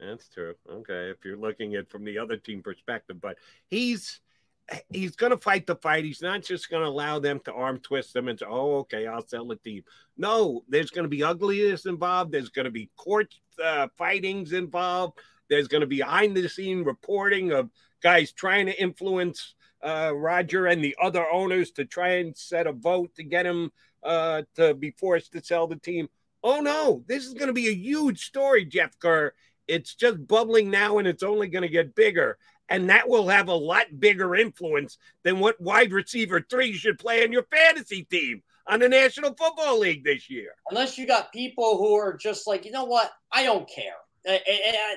That's 0.00 0.28
true. 0.28 0.54
Okay, 0.70 1.10
if 1.10 1.24
you're 1.24 1.36
looking 1.36 1.74
at 1.74 1.90
from 1.90 2.04
the 2.04 2.18
other 2.18 2.36
team 2.36 2.62
perspective, 2.62 3.20
but 3.20 3.36
he's 3.66 4.20
he's 4.90 5.16
going 5.16 5.30
to 5.30 5.38
fight 5.38 5.66
the 5.66 5.76
fight. 5.76 6.04
He's 6.04 6.22
not 6.22 6.42
just 6.42 6.70
going 6.70 6.82
to 6.82 6.88
allow 6.88 7.18
them 7.18 7.40
to 7.44 7.52
arm 7.52 7.80
twist 7.80 8.14
them 8.14 8.28
say, 8.36 8.46
"Oh, 8.48 8.78
okay, 8.78 9.06
I'll 9.06 9.26
sell 9.26 9.46
the 9.46 9.56
team." 9.56 9.82
No, 10.16 10.62
there's 10.68 10.90
going 10.90 11.04
to 11.04 11.08
be 11.08 11.24
ugliness 11.24 11.86
involved. 11.86 12.32
There's 12.32 12.50
going 12.50 12.66
to 12.66 12.70
be 12.70 12.90
court 12.96 13.34
uh, 13.62 13.88
fightings 13.96 14.52
involved. 14.52 15.18
There's 15.48 15.68
going 15.68 15.80
to 15.80 15.86
be 15.86 15.98
behind 15.98 16.36
the 16.36 16.48
scene 16.48 16.84
reporting 16.84 17.52
of 17.52 17.70
guys 18.02 18.32
trying 18.32 18.66
to 18.66 18.80
influence 18.80 19.54
uh, 19.82 20.12
Roger 20.14 20.66
and 20.66 20.82
the 20.82 20.96
other 21.00 21.24
owners 21.30 21.70
to 21.72 21.84
try 21.84 22.16
and 22.16 22.36
set 22.36 22.66
a 22.66 22.72
vote 22.72 23.14
to 23.16 23.22
get 23.22 23.46
him 23.46 23.72
uh, 24.02 24.42
to 24.56 24.74
be 24.74 24.90
forced 24.92 25.32
to 25.32 25.42
sell 25.42 25.66
the 25.66 25.76
team. 25.76 26.08
Oh 26.42 26.60
no, 26.60 27.04
this 27.08 27.24
is 27.24 27.34
going 27.34 27.48
to 27.48 27.52
be 27.52 27.68
a 27.68 27.74
huge 27.74 28.24
story, 28.26 28.64
Jeff 28.64 28.98
Kerr. 28.98 29.32
It's 29.68 29.94
just 29.94 30.26
bubbling 30.26 30.70
now 30.70 30.98
and 30.98 31.06
it's 31.06 31.22
only 31.22 31.48
going 31.48 31.62
to 31.62 31.68
get 31.68 31.94
bigger. 31.94 32.38
And 32.70 32.90
that 32.90 33.08
will 33.08 33.28
have 33.28 33.48
a 33.48 33.54
lot 33.54 33.86
bigger 33.98 34.34
influence 34.34 34.98
than 35.22 35.38
what 35.38 35.60
wide 35.60 35.92
receiver 35.92 36.44
three 36.48 36.72
should 36.72 36.98
play 36.98 37.22
in 37.22 37.32
your 37.32 37.44
fantasy 37.44 38.04
team 38.04 38.42
on 38.66 38.80
the 38.80 38.88
National 38.88 39.34
Football 39.34 39.78
League 39.78 40.04
this 40.04 40.28
year. 40.28 40.50
Unless 40.70 40.98
you 40.98 41.06
got 41.06 41.32
people 41.32 41.78
who 41.78 41.94
are 41.94 42.16
just 42.16 42.46
like, 42.46 42.64
you 42.64 42.70
know 42.70 42.84
what, 42.84 43.10
I 43.32 43.42
don't 43.44 43.68
care. 43.68 43.94
And 44.26 44.36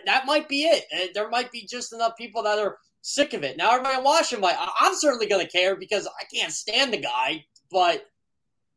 that 0.06 0.26
might 0.26 0.50
be 0.50 0.64
it. 0.64 1.14
There 1.14 1.30
might 1.30 1.52
be 1.52 1.66
just 1.70 1.94
enough 1.94 2.18
people 2.18 2.44
that 2.44 2.60
are 2.60 2.78
sick 3.02 3.34
of 3.34 3.44
it. 3.44 3.58
Now 3.58 3.72
everybody 3.72 3.98
in 3.98 4.04
Washington, 4.04 4.44
like, 4.44 4.58
I'm 4.80 4.96
certainly 4.96 5.28
going 5.28 5.46
to 5.46 5.52
care 5.52 5.76
because 5.76 6.08
I 6.08 6.26
can't 6.34 6.52
stand 6.52 6.94
the 6.94 6.98
guy. 6.98 7.46
But 7.72 8.06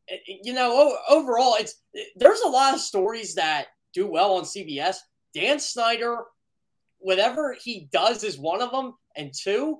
eh, 0.09 0.17
you 0.43 0.53
know, 0.53 0.97
overall, 1.09 1.55
it's 1.59 1.75
there's 2.15 2.41
a 2.41 2.49
lot 2.49 2.73
of 2.73 2.79
stories 2.79 3.35
that 3.35 3.67
do 3.93 4.07
well 4.07 4.35
on 4.35 4.43
CBS. 4.43 4.97
Dan 5.35 5.59
Snyder, 5.59 6.23
whatever 6.99 7.55
he 7.61 7.89
does, 7.91 8.23
is 8.23 8.37
one 8.37 8.61
of 8.61 8.71
them. 8.71 8.93
And 9.17 9.33
two, 9.33 9.79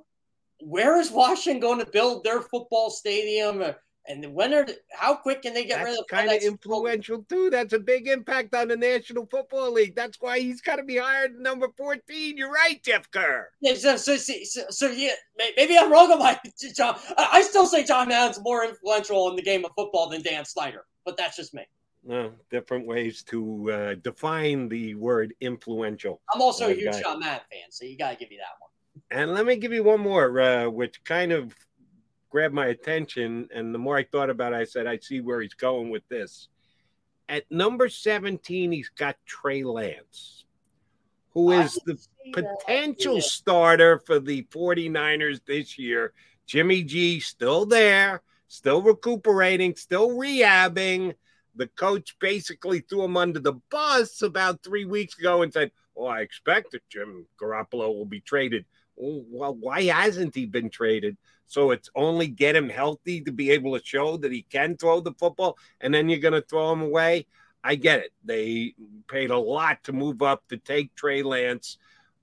where 0.60 1.00
is 1.00 1.10
Washington 1.12 1.62
going 1.62 1.80
to 1.80 1.90
build 1.90 2.24
their 2.24 2.42
football 2.42 2.90
stadium? 2.90 3.64
And 4.08 4.36
when 4.36 4.54
are 4.54 4.68
how 4.92 5.16
quick 5.16 5.42
can 5.42 5.56
they 5.56 5.66
get 5.66 5.80
That's 5.80 5.90
rid 5.90 6.00
of 6.00 6.06
kind 6.08 6.30
of 6.30 6.42
influential 6.44 7.26
too. 7.28 7.50
That's 7.50 7.74
a 7.74 7.80
big 7.80 8.08
impact 8.08 8.54
on 8.54 8.68
the 8.68 8.78
National 8.78 9.26
Football 9.26 9.72
League. 9.72 9.96
That's 9.96 10.18
why 10.22 10.40
he's 10.40 10.62
got 10.62 10.76
to 10.76 10.84
be 10.84 10.98
hired 10.98 11.40
number 11.40 11.70
14. 11.76 12.38
You're 12.38 12.52
right, 12.52 12.84
Jeff 12.84 13.10
Kerr. 13.10 13.50
Yeah, 13.62 13.74
so, 13.74 13.98
so, 13.98 14.16
so, 14.16 14.62
so 14.70 14.92
yeah, 14.92 15.14
maybe 15.58 15.76
I'm 15.76 15.92
wrong 15.92 16.12
on 16.12 16.20
my 16.20 16.40
John. 16.76 17.00
I 17.18 17.42
still 17.42 17.66
say 17.66 17.84
John 17.84 18.10
Madden's 18.10 18.40
more 18.42 18.64
influential 18.64 19.28
in 19.32 19.36
the 19.36 19.42
game 19.42 19.66
of 19.66 19.72
football 19.76 20.10
than 20.10 20.22
Dan 20.22 20.46
Snyder, 20.46 20.86
but 21.04 21.18
that's 21.18 21.38
just 21.38 21.56
me. 21.56 21.64
No, 22.08 22.32
different 22.52 22.86
ways 22.86 23.24
to 23.24 23.72
uh, 23.72 23.96
define 23.96 24.70
the 24.70 24.94
word 24.94 25.34
influential. 25.42 26.22
I'm 26.34 26.42
also 26.42 26.66
uh, 26.66 26.70
a 26.70 26.74
huge 26.74 26.94
guy. 26.94 27.02
John 27.02 27.20
Madden 27.20 27.42
fan, 27.52 27.72
so 27.72 27.86
you 27.86 27.98
got 27.98 28.12
to 28.12 28.16
give 28.16 28.30
me 28.30 28.38
that 28.38 28.56
one. 28.60 28.66
And 29.10 29.34
let 29.34 29.48
me 29.48 29.56
give 29.56 29.74
you 29.74 29.84
one 29.84 30.02
more, 30.02 30.40
uh, 30.40 30.70
which 30.70 31.04
kind 31.04 31.32
of 31.32 31.56
grabbed 32.30 32.54
my 32.54 32.68
attention. 32.68 33.50
And 33.54 33.74
the 33.74 33.80
more 33.80 33.98
I 33.98 34.04
thought 34.04 34.30
about 34.30 34.54
it, 34.54 34.58
I 34.58 34.66
said, 34.66 34.86
I 34.86 34.98
see 34.98 35.20
where 35.20 35.42
he's 35.42 35.56
going 35.56 35.90
with 35.90 36.08
this. 36.08 36.48
At 37.28 37.44
number 37.50 37.90
17, 37.90 38.72
he's 38.72 38.90
got 38.90 39.16
Trey 39.26 39.64
Lance, 39.64 40.46
who 41.32 41.54
is 41.54 41.80
the 41.88 41.98
potential 42.34 43.20
starter 43.20 43.98
for 43.98 44.20
the 44.20 44.44
49ers 44.44 45.42
this 45.48 45.80
year. 45.80 46.14
Jimmy 46.46 46.84
G 46.84 47.20
still 47.20 47.66
there, 47.66 48.22
still 48.48 48.84
recuperating, 48.84 49.76
still 49.76 50.10
rehabbing. 50.10 51.16
The 51.56 51.68
coach 51.68 52.18
basically 52.20 52.80
threw 52.82 53.04
him 53.04 53.18
under 53.18 53.40
the 53.40 53.60
bus 53.72 54.22
about 54.22 54.64
three 54.64 54.86
weeks 54.86 55.18
ago 55.18 55.42
and 55.42 55.54
said, 55.54 55.72
Oh, 55.98 56.06
I 56.06 56.22
expect 56.22 56.72
that 56.72 56.88
Jim 56.90 57.26
Garoppolo 57.42 57.96
will 57.96 58.06
be 58.06 58.20
traded. 58.20 58.66
Well, 58.98 59.56
why 59.56 59.84
hasn't 59.84 60.36
he 60.36 60.46
been 60.46 60.70
traded? 60.70 61.18
So 61.48 61.72
it's 61.72 61.90
only 61.96 62.28
get 62.28 62.56
him 62.56 62.70
healthy 62.70 63.22
to 63.22 63.32
be 63.32 63.52
able 63.52 63.78
to 63.78 63.86
show 63.86 64.18
that 64.18 64.32
he 64.32 64.42
can 64.42 64.78
throw 64.78 65.00
the 65.00 65.14
football, 65.14 65.58
and 65.80 65.94
then 65.94 66.10
you're 66.10 66.20
going 66.20 66.34
to 66.34 66.42
throw 66.42 66.72
him 66.72 66.82
away. 66.82 67.28
I 67.64 67.76
get 67.76 68.00
it. 68.00 68.12
They 68.24 68.76
paid 69.08 69.32
a 69.32 69.38
lot 69.38 69.84
to 69.86 69.94
move 69.94 70.22
up 70.22 70.48
to 70.50 70.58
take 70.58 70.96
Trey 70.96 71.24
Lance, 71.24 71.78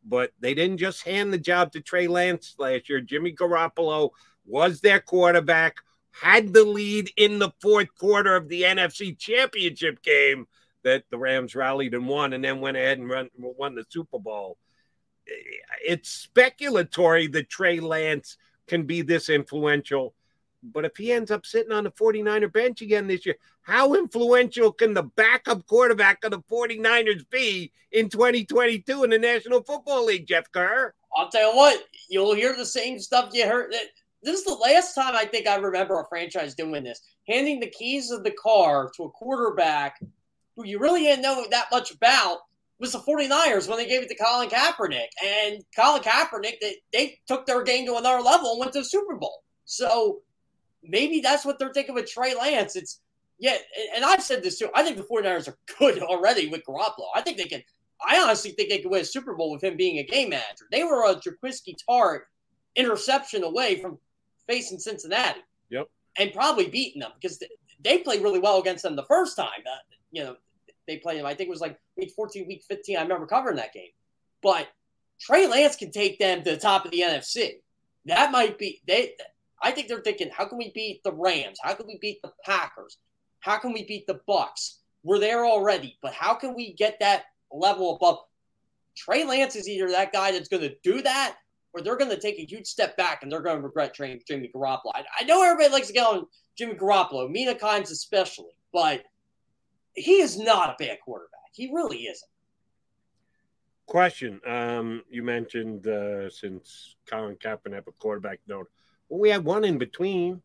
but 0.04 0.32
they 0.40 0.54
didn't 0.54 0.78
just 0.78 1.04
hand 1.04 1.32
the 1.32 1.38
job 1.38 1.72
to 1.72 1.80
Trey 1.80 2.09
Lance 2.09 2.54
last 2.59 2.88
year. 2.88 3.00
Jimmy 3.00 3.32
Garoppolo 3.32 4.10
was 4.44 4.80
their 4.80 5.00
quarterback, 5.00 5.76
had 6.12 6.52
the 6.52 6.64
lead 6.64 7.10
in 7.16 7.39
the 7.39 7.51
fourth 7.60 7.89
quarter 7.98 8.36
of 8.36 8.48
the 8.48 8.62
NFC 8.62 9.18
Championship 9.18 10.02
game 10.02 10.47
that 10.84 11.05
the 11.10 11.18
Rams 11.18 11.55
rallied 11.55 11.94
and 11.94 12.09
won, 12.09 12.32
and 12.32 12.44
then 12.44 12.60
went 12.60 12.76
ahead 12.76 12.98
and 12.98 13.09
run, 13.09 13.30
won 13.36 13.74
the 13.74 13.84
Super 13.89 14.18
Bowl. 14.18 14.59
It's 15.86 16.28
speculatory 16.34 17.30
that 17.32 17.48
Trey 17.48 17.80
Lance 17.80 18.36
can 18.66 18.84
be 18.84 19.02
this 19.02 19.28
influential. 19.28 20.14
But 20.62 20.84
if 20.84 20.97
he 20.97 21.12
ends 21.12 21.30
up 21.30 21.44
sitting 21.44 21.72
on 21.72 21.84
the 21.84 21.90
49er 21.90 22.52
bench 22.52 22.82
again 22.82 23.09
this 23.09 23.26
year, 23.26 23.36
how 23.62 23.94
influential 23.94 24.72
can 24.72 24.94
the 24.94 25.02
backup 25.02 25.66
quarterback 25.66 26.24
of 26.24 26.30
the 26.32 26.40
49ers 26.40 27.28
be 27.30 27.72
in 27.90 28.09
2022 28.09 29.05
in 29.05 29.10
the 29.10 29.18
National 29.18 29.62
Football 29.62 30.06
League, 30.06 30.26
Jeff 30.26 30.51
Kerr? 30.52 30.94
I'll 31.16 31.28
tell 31.28 31.51
you 31.51 31.56
what, 31.56 31.84
you'll 32.09 32.34
hear 32.34 32.56
the 32.56 32.66
same 32.66 32.98
stuff 32.98 33.30
you 33.32 33.47
heard. 33.47 33.74
This 34.23 34.39
is 34.39 34.44
the 34.44 34.55
last 34.55 34.94
time 34.94 35.16
I 35.16 35.24
think 35.24 35.47
I 35.47 35.57
remember 35.57 36.01
a 36.01 36.07
franchise 36.09 36.55
doing 36.55 36.85
this, 36.85 37.01
handing 37.28 37.61
the 37.61 37.70
keys 37.70 38.11
of 38.11 38.23
the 38.23 38.31
car 38.32 38.90
to 38.97 39.05
a 39.05 39.11
quarterback 39.11 40.01
who 40.57 40.65
you 40.65 40.78
really 40.78 41.01
didn't 41.01 41.23
know 41.23 41.44
that 41.51 41.66
much 41.73 41.90
about 41.90 42.39
was 42.78 42.93
the 42.93 42.99
49ers 42.99 43.69
when 43.69 43.78
they 43.78 43.86
gave 43.86 44.03
it 44.03 44.09
to 44.09 44.16
Colin 44.16 44.49
Kaepernick. 44.49 45.09
And 45.24 45.62
Colin 45.74 46.03
Kaepernick, 46.03 46.61
they, 46.61 46.77
they 46.93 47.19
took 47.27 47.47
their 47.47 47.62
game 47.62 47.86
to 47.86 47.97
another 47.97 48.23
level 48.23 48.53
and 48.53 48.61
went 48.61 48.73
to 48.73 48.81
the 48.81 48.85
Super 48.85 49.16
Bowl. 49.16 49.43
So 49.65 50.20
maybe 50.82 51.20
that's 51.20 51.44
what 51.44 51.59
they're 51.59 51.73
thinking 51.73 51.94
with 51.94 52.11
Trey 52.11 52.35
Lance. 52.35 52.77
It's, 52.77 53.01
yeah, 53.39 53.57
and 53.94 54.05
I've 54.05 54.23
said 54.23 54.43
this 54.43 54.59
too. 54.59 54.69
I 54.74 54.82
think 54.82 54.97
the 54.97 55.05
49ers 55.05 55.49
are 55.49 55.59
good 55.78 56.03
already 56.03 56.49
with 56.49 56.65
Garoppolo. 56.65 57.07
I 57.15 57.23
think 57.23 57.39
they 57.39 57.44
can, 57.44 57.62
I 58.07 58.19
honestly 58.19 58.51
think 58.51 58.69
they 58.69 58.78
could 58.78 58.90
win 58.90 59.03
a 59.03 59.05
Super 59.05 59.35
Bowl 59.35 59.53
with 59.53 59.65
him 59.65 59.77
being 59.77 59.99
a 59.99 60.05
game 60.05 60.31
manager. 60.31 60.66
They 60.70 60.85
were 60.85 61.05
a 61.05 61.15
Jaquiski 61.15 61.74
Tartt 61.89 62.20
interception 62.74 63.44
away 63.44 63.81
from 63.81 63.99
facing 64.48 64.78
Cincinnati. 64.78 65.40
Yep. 65.70 65.89
And 66.19 66.32
probably 66.32 66.69
beating 66.69 67.01
them 67.01 67.12
because 67.20 67.43
they 67.82 67.98
played 67.98 68.23
really 68.23 68.39
well 68.39 68.60
against 68.60 68.82
them 68.82 68.97
the 68.97 69.05
first 69.05 69.36
time. 69.36 69.48
Uh, 69.66 69.78
you 70.10 70.23
know, 70.23 70.36
they 70.86 70.98
played 70.98 71.19
them. 71.19 71.27
I 71.27 71.35
think 71.35 71.48
it 71.48 71.51
was 71.51 71.60
like 71.60 71.78
week 71.97 72.12
14, 72.14 72.47
week 72.47 72.64
15. 72.69 72.97
I 72.97 73.02
remember 73.02 73.27
covering 73.27 73.56
that 73.56 73.73
game. 73.73 73.90
But 74.43 74.69
Trey 75.20 75.47
Lance 75.47 75.77
can 75.77 75.90
take 75.90 76.19
them 76.19 76.43
to 76.43 76.51
the 76.51 76.56
top 76.56 76.85
of 76.85 76.90
the 76.90 77.01
NFC. 77.01 77.60
That 78.06 78.32
might 78.32 78.59
be 78.59 78.82
they. 78.86 79.14
I 79.62 79.70
think 79.70 79.86
they're 79.86 80.01
thinking, 80.01 80.28
how 80.36 80.47
can 80.47 80.59
we 80.59 80.73
beat 80.74 81.05
the 81.05 81.12
Rams? 81.12 81.59
How 81.62 81.74
can 81.74 81.86
we 81.86 81.98
beat 82.01 82.20
the 82.23 82.32
Packers? 82.44 82.98
How 83.40 83.59
can 83.59 83.73
we 83.73 83.85
beat 83.85 84.06
the 84.09 84.20
Bucks? 84.27 84.81
We're 85.05 85.20
there 85.20 85.44
already, 85.47 85.98
but 86.02 86.12
how 86.12 86.35
can 86.35 86.55
we 86.55 86.73
get 86.74 86.98
that 86.98 87.24
level 87.52 87.97
above? 87.97 88.19
Trey 88.97 89.24
Lance 89.24 89.55
is 89.55 89.69
either 89.69 89.89
that 89.90 90.12
guy 90.12 90.32
that's 90.32 90.48
going 90.48 90.62
to 90.62 90.74
do 90.82 91.02
that, 91.02 91.36
or 91.74 91.81
they're 91.81 91.97
going 91.97 92.11
to 92.11 92.20
take 92.20 92.39
a 92.39 92.44
huge 92.44 92.66
step 92.66 92.97
back 92.97 93.23
and 93.23 93.31
they're 93.31 93.40
going 93.40 93.57
to 93.57 93.62
regret 93.62 93.94
trading 93.94 94.20
Jimmy 94.27 94.51
Garoppolo. 94.55 94.93
I, 94.94 95.05
I 95.20 95.24
know 95.24 95.43
everybody 95.43 95.73
likes 95.73 95.86
to 95.89 95.93
get 95.93 96.07
on 96.07 96.27
Jimmy 96.57 96.74
Garoppolo, 96.74 97.31
Mina 97.31 97.55
Kimes 97.55 97.90
especially, 97.90 98.53
but 98.73 99.03
he 99.94 100.20
is 100.20 100.39
not 100.39 100.70
a 100.70 100.77
bad 100.78 100.99
quarterback. 101.05 101.40
He 101.53 101.70
really 101.73 101.99
isn't. 101.99 102.28
Question. 103.86 104.40
Um, 104.47 105.03
you 105.11 105.23
mentioned 105.23 105.86
uh, 105.86 106.31
since 106.31 106.97
Colin 107.07 107.36
Kaepernick 107.36 107.86
a 107.86 107.93
quarterback 107.93 108.40
note. 108.47 108.70
Well, 109.09 109.20
we 109.20 109.31
had 109.31 109.44
one 109.44 109.65
in 109.65 109.78
between. 109.78 110.40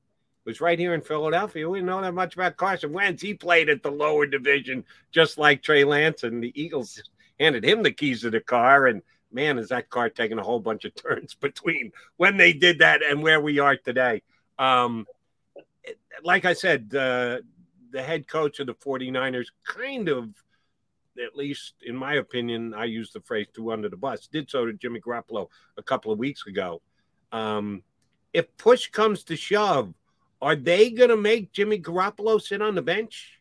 Was 0.46 0.62
right 0.62 0.80
here 0.80 0.94
in 0.94 1.02
Philadelphia. 1.02 1.70
We 1.70 1.80
didn't 1.80 1.88
know 1.88 2.02
that 2.02 2.14
much 2.14 2.36
about 2.36 2.56
Carson 2.56 2.94
Wentz. 2.94 3.22
He 3.22 3.34
played 3.34 3.68
at 3.68 3.84
the 3.84 3.92
lower 3.92 4.26
division, 4.26 4.86
just 5.12 5.38
like 5.38 5.62
Trey 5.62 5.84
Lance, 5.84 6.24
and 6.24 6.42
the 6.42 6.54
Eagles 6.56 7.04
handed 7.38 7.66
him 7.66 7.84
the 7.84 7.92
keys 7.92 8.22
to 8.22 8.30
the 8.30 8.40
car. 8.40 8.88
And 8.88 9.02
man, 9.32 9.58
is 9.58 9.70
that 9.70 9.90
car 9.90 10.10
taking 10.10 10.40
a 10.40 10.44
whole 10.44 10.60
bunch 10.60 10.86
of 10.86 10.96
turns 10.96 11.34
between 11.40 11.92
when 12.18 12.38
they 12.38 12.54
did 12.54 12.80
that 12.80 13.04
and 13.04 13.22
where 13.22 13.42
we 13.42 13.60
are 13.60 13.76
today. 13.76 14.22
Um, 14.60 15.06
like 16.24 16.46
I 16.46 16.54
said, 16.54 16.94
uh, 16.96 17.40
the 17.92 18.02
head 18.02 18.28
coach 18.28 18.60
of 18.60 18.68
the 18.68 18.74
49ers 18.74 19.48
kind 19.66 20.10
of, 20.10 20.30
at 21.24 21.36
least 21.36 21.74
in 21.86 21.96
my 21.96 22.16
opinion, 22.16 22.74
I 22.74 22.86
use 22.86 23.12
the 23.12 23.22
phrase 23.22 23.48
"threw 23.54 23.72
under 23.72 23.90
the 23.90 23.98
bus." 23.98 24.28
Did 24.28 24.50
so 24.50 24.66
to 24.66 24.74
Jimmy 24.74 25.00
Garoppolo 25.00 25.48
a 25.78 25.84
couple 25.84 26.12
of 26.12 26.20
weeks 26.20 26.46
ago. 26.48 26.82
Um, 27.32 27.84
if 28.34 28.56
push 28.58 28.88
comes 28.88 29.24
to 29.26 29.36
shove, 29.36 29.94
are 30.42 30.56
they 30.56 30.92
going 30.92 31.10
to 31.10 31.18
make 31.18 31.52
Jimmy 31.52 31.80
Garoppolo 31.80 32.42
sit 32.42 32.62
on 32.62 32.76
the 32.76 32.82
bench? 32.82 33.40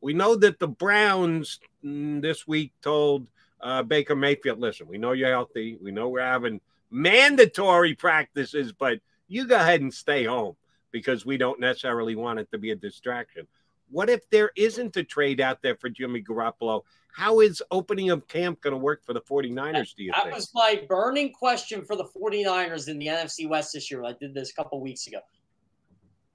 We 0.00 0.12
know 0.12 0.34
that 0.36 0.58
the 0.58 0.68
Browns 0.68 1.60
mm, 1.84 2.20
this 2.20 2.46
week 2.46 2.72
told 2.82 3.28
uh, 3.64 3.82
Baker 3.82 4.14
Mayfield, 4.14 4.60
"Listen, 4.60 4.86
we 4.86 4.98
know 4.98 5.12
you're 5.12 5.30
healthy. 5.30 5.78
We 5.80 5.90
know 5.90 6.08
we're 6.08 6.20
having 6.20 6.60
mandatory 6.90 7.94
practices, 7.94 8.72
but 8.72 9.00
you 9.26 9.46
go 9.46 9.56
ahead 9.56 9.80
and 9.80 9.92
stay 9.92 10.24
home 10.24 10.54
because 10.92 11.26
we 11.26 11.36
don't 11.36 11.58
necessarily 11.58 12.14
want 12.14 12.38
it 12.38 12.50
to 12.52 12.58
be 12.58 12.70
a 12.70 12.76
distraction." 12.76 13.48
What 13.90 14.10
if 14.10 14.28
there 14.30 14.50
isn't 14.56 14.96
a 14.96 15.04
trade 15.04 15.40
out 15.40 15.62
there 15.62 15.76
for 15.76 15.88
Jimmy 15.88 16.22
Garoppolo? 16.22 16.82
How 17.12 17.40
is 17.40 17.62
opening 17.70 18.10
of 18.10 18.26
camp 18.26 18.60
going 18.60 18.72
to 18.72 18.78
work 18.78 19.04
for 19.04 19.12
the 19.12 19.20
49ers, 19.20 19.94
do 19.94 20.02
you 20.02 20.10
that 20.12 20.24
think? 20.24 20.34
was 20.34 20.50
my 20.52 20.82
burning 20.88 21.32
question 21.32 21.84
for 21.84 21.94
the 21.94 22.04
49ers 22.04 22.88
in 22.88 22.98
the 22.98 23.06
NFC 23.06 23.48
West 23.48 23.72
this 23.72 23.90
year. 23.90 24.04
I 24.04 24.12
did 24.12 24.34
this 24.34 24.50
a 24.50 24.54
couple 24.54 24.80
weeks 24.80 25.06
ago. 25.06 25.20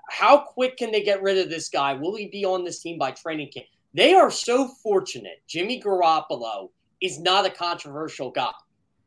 How 0.10 0.38
quick 0.38 0.78
can 0.78 0.92
they 0.92 1.04
get 1.04 1.22
rid 1.22 1.38
of 1.38 1.50
this 1.50 1.70
guy? 1.70 1.94
Will 1.94 2.16
he 2.16 2.28
be 2.28 2.46
on 2.46 2.64
this 2.64 2.82
team 2.82 2.98
by 2.98 3.12
training 3.12 3.52
camp? 3.54 3.68
They 3.94 4.14
are 4.14 4.32
so 4.32 4.70
fortunate. 4.82 5.42
Jimmy 5.48 5.82
Garoppolo 5.82 6.70
is 7.02 7.20
not 7.20 7.46
a 7.46 7.50
controversial 7.50 8.32
guy. 8.32 8.52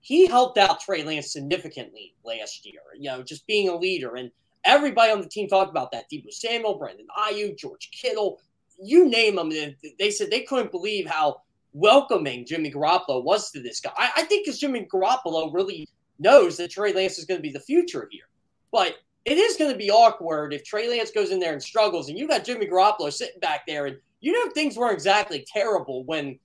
He 0.01 0.27
helped 0.27 0.59
out 0.59 0.81
Trey 0.81 1.05
Lance 1.05 1.33
significantly 1.33 2.15
last 2.25 2.67
year, 2.67 2.81
you 2.99 3.11
know, 3.11 3.23
just 3.23 3.47
being 3.47 3.69
a 3.69 3.77
leader. 3.77 4.17
And 4.17 4.31
everybody 4.65 5.13
on 5.13 5.21
the 5.21 5.29
team 5.29 5.49
talked 5.49 5.71
about 5.71 5.93
that. 5.93 6.11
Deebo 6.13 6.33
Samuel, 6.33 6.79
Brandon 6.79 7.07
Aiyuk, 7.17 7.59
George 7.59 7.91
Kittle, 7.93 8.41
you 8.83 9.09
name 9.09 9.37
them. 9.37 9.51
They 9.99 10.11
said 10.11 10.31
they 10.31 10.41
couldn't 10.41 10.73
believe 10.73 11.07
how 11.07 11.43
welcoming 11.73 12.45
Jimmy 12.45 12.71
Garoppolo 12.71 13.23
was 13.23 13.51
to 13.53 13.63
this 13.63 13.81
guy. 13.81 13.93
I, 13.97 14.11
I 14.17 14.23
think 14.25 14.45
because 14.45 14.59
Jimmy 14.59 14.87
Garoppolo 14.93 15.53
really 15.55 15.89
knows 16.19 16.57
that 16.57 16.71
Trey 16.71 16.93
Lance 16.93 17.19
is 17.19 17.25
going 17.25 17.39
to 17.39 17.43
be 17.43 17.53
the 17.53 17.61
future 17.61 18.09
here. 18.11 18.25
But 18.71 18.97
it 19.25 19.39
is 19.39 19.57
going 19.57 19.71
to 19.71 19.79
be 19.79 19.91
awkward 19.91 20.53
if 20.53 20.65
Trey 20.65 20.89
Lance 20.89 21.11
goes 21.11 21.31
in 21.31 21.39
there 21.39 21.53
and 21.53 21.63
struggles, 21.63 22.09
and 22.09 22.19
you 22.19 22.27
got 22.27 22.45
Jimmy 22.45 22.67
Garoppolo 22.67 23.13
sitting 23.13 23.41
back 23.41 23.67
there, 23.67 23.87
and 23.87 23.97
you 24.21 24.33
know 24.33 24.51
things 24.51 24.77
weren't 24.77 24.95
exactly 24.95 25.47
terrible 25.47 26.05
when 26.05 26.39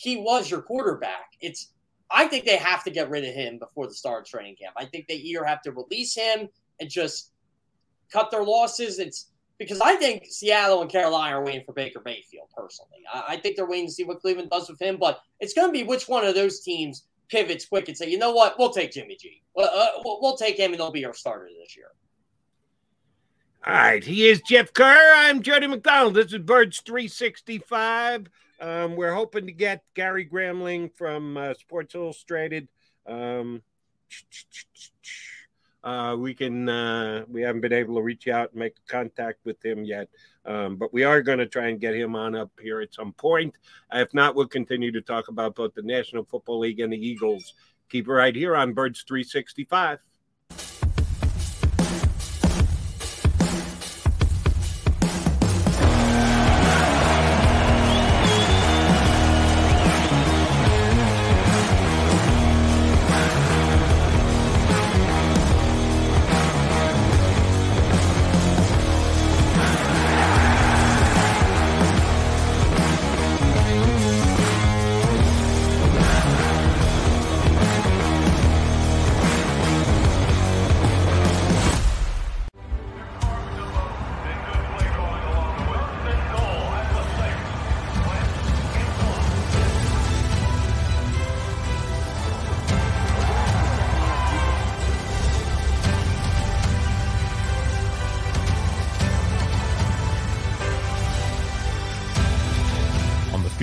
he 0.00 0.16
was 0.16 0.50
your 0.50 0.62
quarterback. 0.62 1.36
It's 1.42 1.72
I 2.10 2.26
think 2.26 2.44
they 2.46 2.56
have 2.56 2.82
to 2.84 2.90
get 2.90 3.10
rid 3.10 3.24
of 3.24 3.34
him 3.34 3.58
before 3.58 3.86
the 3.86 3.94
start 3.94 4.22
of 4.22 4.26
training 4.26 4.56
camp. 4.56 4.74
I 4.76 4.86
think 4.86 5.06
they 5.06 5.14
either 5.16 5.44
have 5.44 5.60
to 5.62 5.72
release 5.72 6.14
him 6.14 6.48
and 6.80 6.88
just 6.88 7.32
cut 8.10 8.30
their 8.30 8.42
losses. 8.42 8.98
It's 8.98 9.30
because 9.58 9.80
I 9.80 9.96
think 9.96 10.24
Seattle 10.28 10.80
and 10.80 10.90
Carolina 10.90 11.36
are 11.36 11.44
waiting 11.44 11.64
for 11.66 11.74
Baker 11.74 12.00
Mayfield. 12.02 12.48
Personally, 12.56 13.02
I, 13.12 13.24
I 13.28 13.36
think 13.36 13.56
they're 13.56 13.68
waiting 13.68 13.88
to 13.88 13.92
see 13.92 14.04
what 14.04 14.22
Cleveland 14.22 14.50
does 14.50 14.70
with 14.70 14.80
him. 14.80 14.96
But 14.96 15.20
it's 15.38 15.52
going 15.52 15.68
to 15.68 15.72
be 15.72 15.84
which 15.84 16.08
one 16.08 16.24
of 16.24 16.34
those 16.34 16.60
teams 16.60 17.04
pivots 17.28 17.66
quick 17.66 17.88
and 17.88 17.96
say, 17.96 18.08
you 18.08 18.18
know 18.18 18.32
what, 18.32 18.58
we'll 18.58 18.72
take 18.72 18.92
Jimmy 18.92 19.16
G. 19.16 19.42
Uh, 19.56 19.68
we'll, 20.02 20.20
we'll 20.22 20.36
take 20.36 20.56
him, 20.56 20.72
and 20.72 20.80
he'll 20.80 20.90
be 20.90 21.04
our 21.04 21.14
starter 21.14 21.48
this 21.62 21.76
year. 21.76 21.88
All 23.66 23.74
right, 23.74 24.02
he 24.02 24.26
is 24.26 24.40
Jeff 24.40 24.72
Kerr. 24.72 25.12
I'm 25.14 25.42
Jody 25.42 25.66
McDonald. 25.66 26.14
This 26.14 26.32
is 26.32 26.38
Birds 26.38 26.80
365. 26.80 28.30
Um, 28.60 28.94
we're 28.94 29.14
hoping 29.14 29.46
to 29.46 29.52
get 29.52 29.84
Gary 29.94 30.28
Gramling 30.30 30.94
from 30.94 31.36
uh, 31.36 31.54
Sports 31.54 31.94
Illustrated. 31.94 32.68
Um, 33.06 33.62
uh, 35.82 36.14
we 36.18 36.34
can 36.34 36.68
uh, 36.68 37.24
we 37.26 37.40
haven't 37.40 37.62
been 37.62 37.72
able 37.72 37.94
to 37.94 38.02
reach 38.02 38.28
out 38.28 38.50
and 38.50 38.58
make 38.58 38.74
contact 38.86 39.38
with 39.44 39.64
him 39.64 39.84
yet, 39.84 40.08
um, 40.44 40.76
but 40.76 40.92
we 40.92 41.04
are 41.04 41.22
going 41.22 41.38
to 41.38 41.46
try 41.46 41.68
and 41.68 41.80
get 41.80 41.94
him 41.94 42.14
on 42.14 42.34
up 42.34 42.50
here 42.60 42.82
at 42.82 42.92
some 42.92 43.14
point. 43.14 43.54
If 43.92 44.12
not, 44.12 44.34
we'll 44.34 44.46
continue 44.46 44.92
to 44.92 45.00
talk 45.00 45.28
about 45.28 45.54
both 45.54 45.74
the 45.74 45.82
National 45.82 46.24
Football 46.24 46.58
League 46.60 46.80
and 46.80 46.92
the 46.92 46.98
Eagles. 46.98 47.54
Keep 47.88 48.08
it 48.08 48.12
right 48.12 48.36
here 48.36 48.54
on 48.56 48.74
Birds 48.74 49.04
365. 49.08 50.00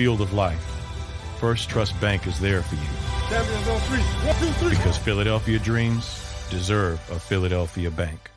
Field 0.08 0.22
of 0.22 0.32
life, 0.32 0.64
First 1.38 1.68
Trust 1.68 2.00
Bank 2.00 2.26
is 2.26 2.40
there 2.40 2.62
for 2.62 2.76
you. 2.76 2.90
Champions 3.28 3.68
on 3.68 3.78
three. 3.80 4.00
One, 4.26 4.36
two, 4.36 4.52
three. 4.52 4.70
Because 4.70 4.96
Philadelphia 4.96 5.58
dreams 5.58 6.46
deserve 6.48 6.98
a 7.10 7.20
Philadelphia 7.20 7.90
bank. 7.90 8.30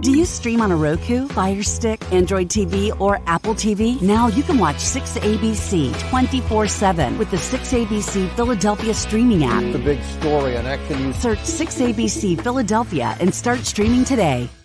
Do 0.00 0.16
you 0.16 0.24
stream 0.24 0.62
on 0.62 0.72
a 0.72 0.76
Roku, 0.76 1.28
Fire 1.28 1.62
Stick, 1.62 2.00
Android 2.10 2.48
TV, 2.48 2.98
or 2.98 3.20
Apple 3.26 3.52
TV? 3.52 4.00
Now 4.00 4.28
you 4.28 4.42
can 4.42 4.58
watch 4.58 4.76
6ABC 4.76 6.08
24 6.08 6.66
7 6.68 7.18
with 7.18 7.30
the 7.30 7.36
6ABC 7.36 8.34
Philadelphia 8.34 8.94
streaming 8.94 9.44
app. 9.44 9.70
The 9.74 9.78
big 9.78 10.02
story 10.02 10.56
on 10.56 10.64
Action 10.64 11.02
News. 11.02 11.16
Search 11.16 11.40
6ABC 11.40 12.40
Philadelphia 12.40 13.14
and 13.20 13.34
start 13.34 13.58
streaming 13.58 14.06
today. 14.06 14.48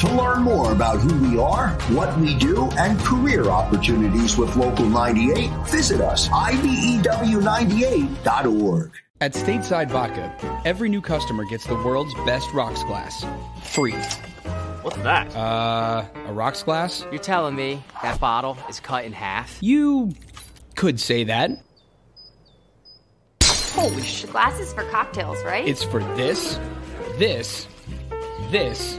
To 0.00 0.12
learn 0.14 0.42
more 0.44 0.72
about 0.72 0.98
who 0.98 1.14
we 1.28 1.38
are, 1.38 1.68
what 1.90 2.18
we 2.18 2.34
do, 2.34 2.70
and 2.78 2.98
career 3.00 3.50
opportunities 3.50 4.38
with 4.38 4.56
Local 4.56 4.86
98, 4.86 5.50
visit 5.66 6.00
us, 6.00 6.26
IBEW98.org. 6.28 8.92
At 9.20 9.34
Stateside 9.34 9.90
Vodka, 9.90 10.34
every 10.64 10.88
new 10.88 11.02
customer 11.02 11.44
gets 11.44 11.66
the 11.66 11.74
world's 11.74 12.14
best 12.24 12.50
rocks 12.54 12.82
glass. 12.84 13.26
Free. 13.62 13.92
What's 14.80 14.96
that? 15.02 15.36
Uh, 15.36 16.06
a 16.28 16.32
rocks 16.32 16.62
glass? 16.62 17.04
You're 17.10 17.20
telling 17.20 17.54
me 17.54 17.84
that 18.02 18.18
bottle 18.18 18.56
is 18.70 18.80
cut 18.80 19.04
in 19.04 19.12
half? 19.12 19.58
You 19.60 20.14
could 20.76 20.98
say 20.98 21.24
that. 21.24 21.50
Holy 23.42 24.00
shit. 24.00 24.32
Glass 24.32 24.58
is 24.60 24.72
for 24.72 24.84
cocktails, 24.84 25.44
right? 25.44 25.68
It's 25.68 25.84
for 25.84 26.00
this, 26.16 26.58
this, 27.18 27.68
this, 28.50 28.98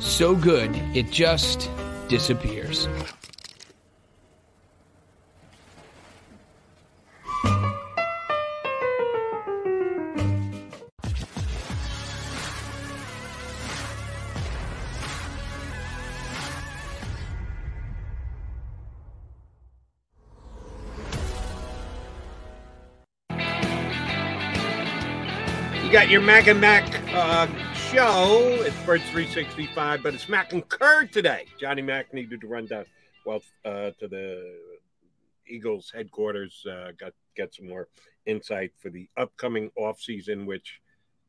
So 0.00 0.34
good, 0.34 0.74
it 0.94 1.10
just 1.10 1.70
disappears. 2.08 2.88
You 25.84 25.92
got 25.92 26.10
your 26.10 26.20
Mac 26.20 26.48
and 26.48 26.60
Mac 26.60 27.00
uh, 27.14 27.46
show. 27.92 28.58
It's 28.60 28.76
Birds 28.84 29.04
365, 29.04 30.02
but 30.02 30.12
it's 30.12 30.28
Mac 30.28 30.52
and 30.52 30.66
Kerr 30.68 31.06
today. 31.06 31.46
Johnny 31.58 31.80
Mac 31.80 32.12
needed 32.12 32.42
to 32.42 32.46
run 32.46 32.66
down 32.66 32.84
well 33.24 33.40
uh, 33.64 33.92
to 33.98 34.06
the 34.06 34.58
Eagles 35.46 35.90
headquarters, 35.94 36.66
uh, 36.70 36.92
got 36.98 37.14
get 37.34 37.54
some 37.54 37.66
more 37.66 37.88
insight 38.26 38.72
for 38.76 38.90
the 38.90 39.08
upcoming 39.16 39.70
offseason, 39.78 40.44
which 40.44 40.82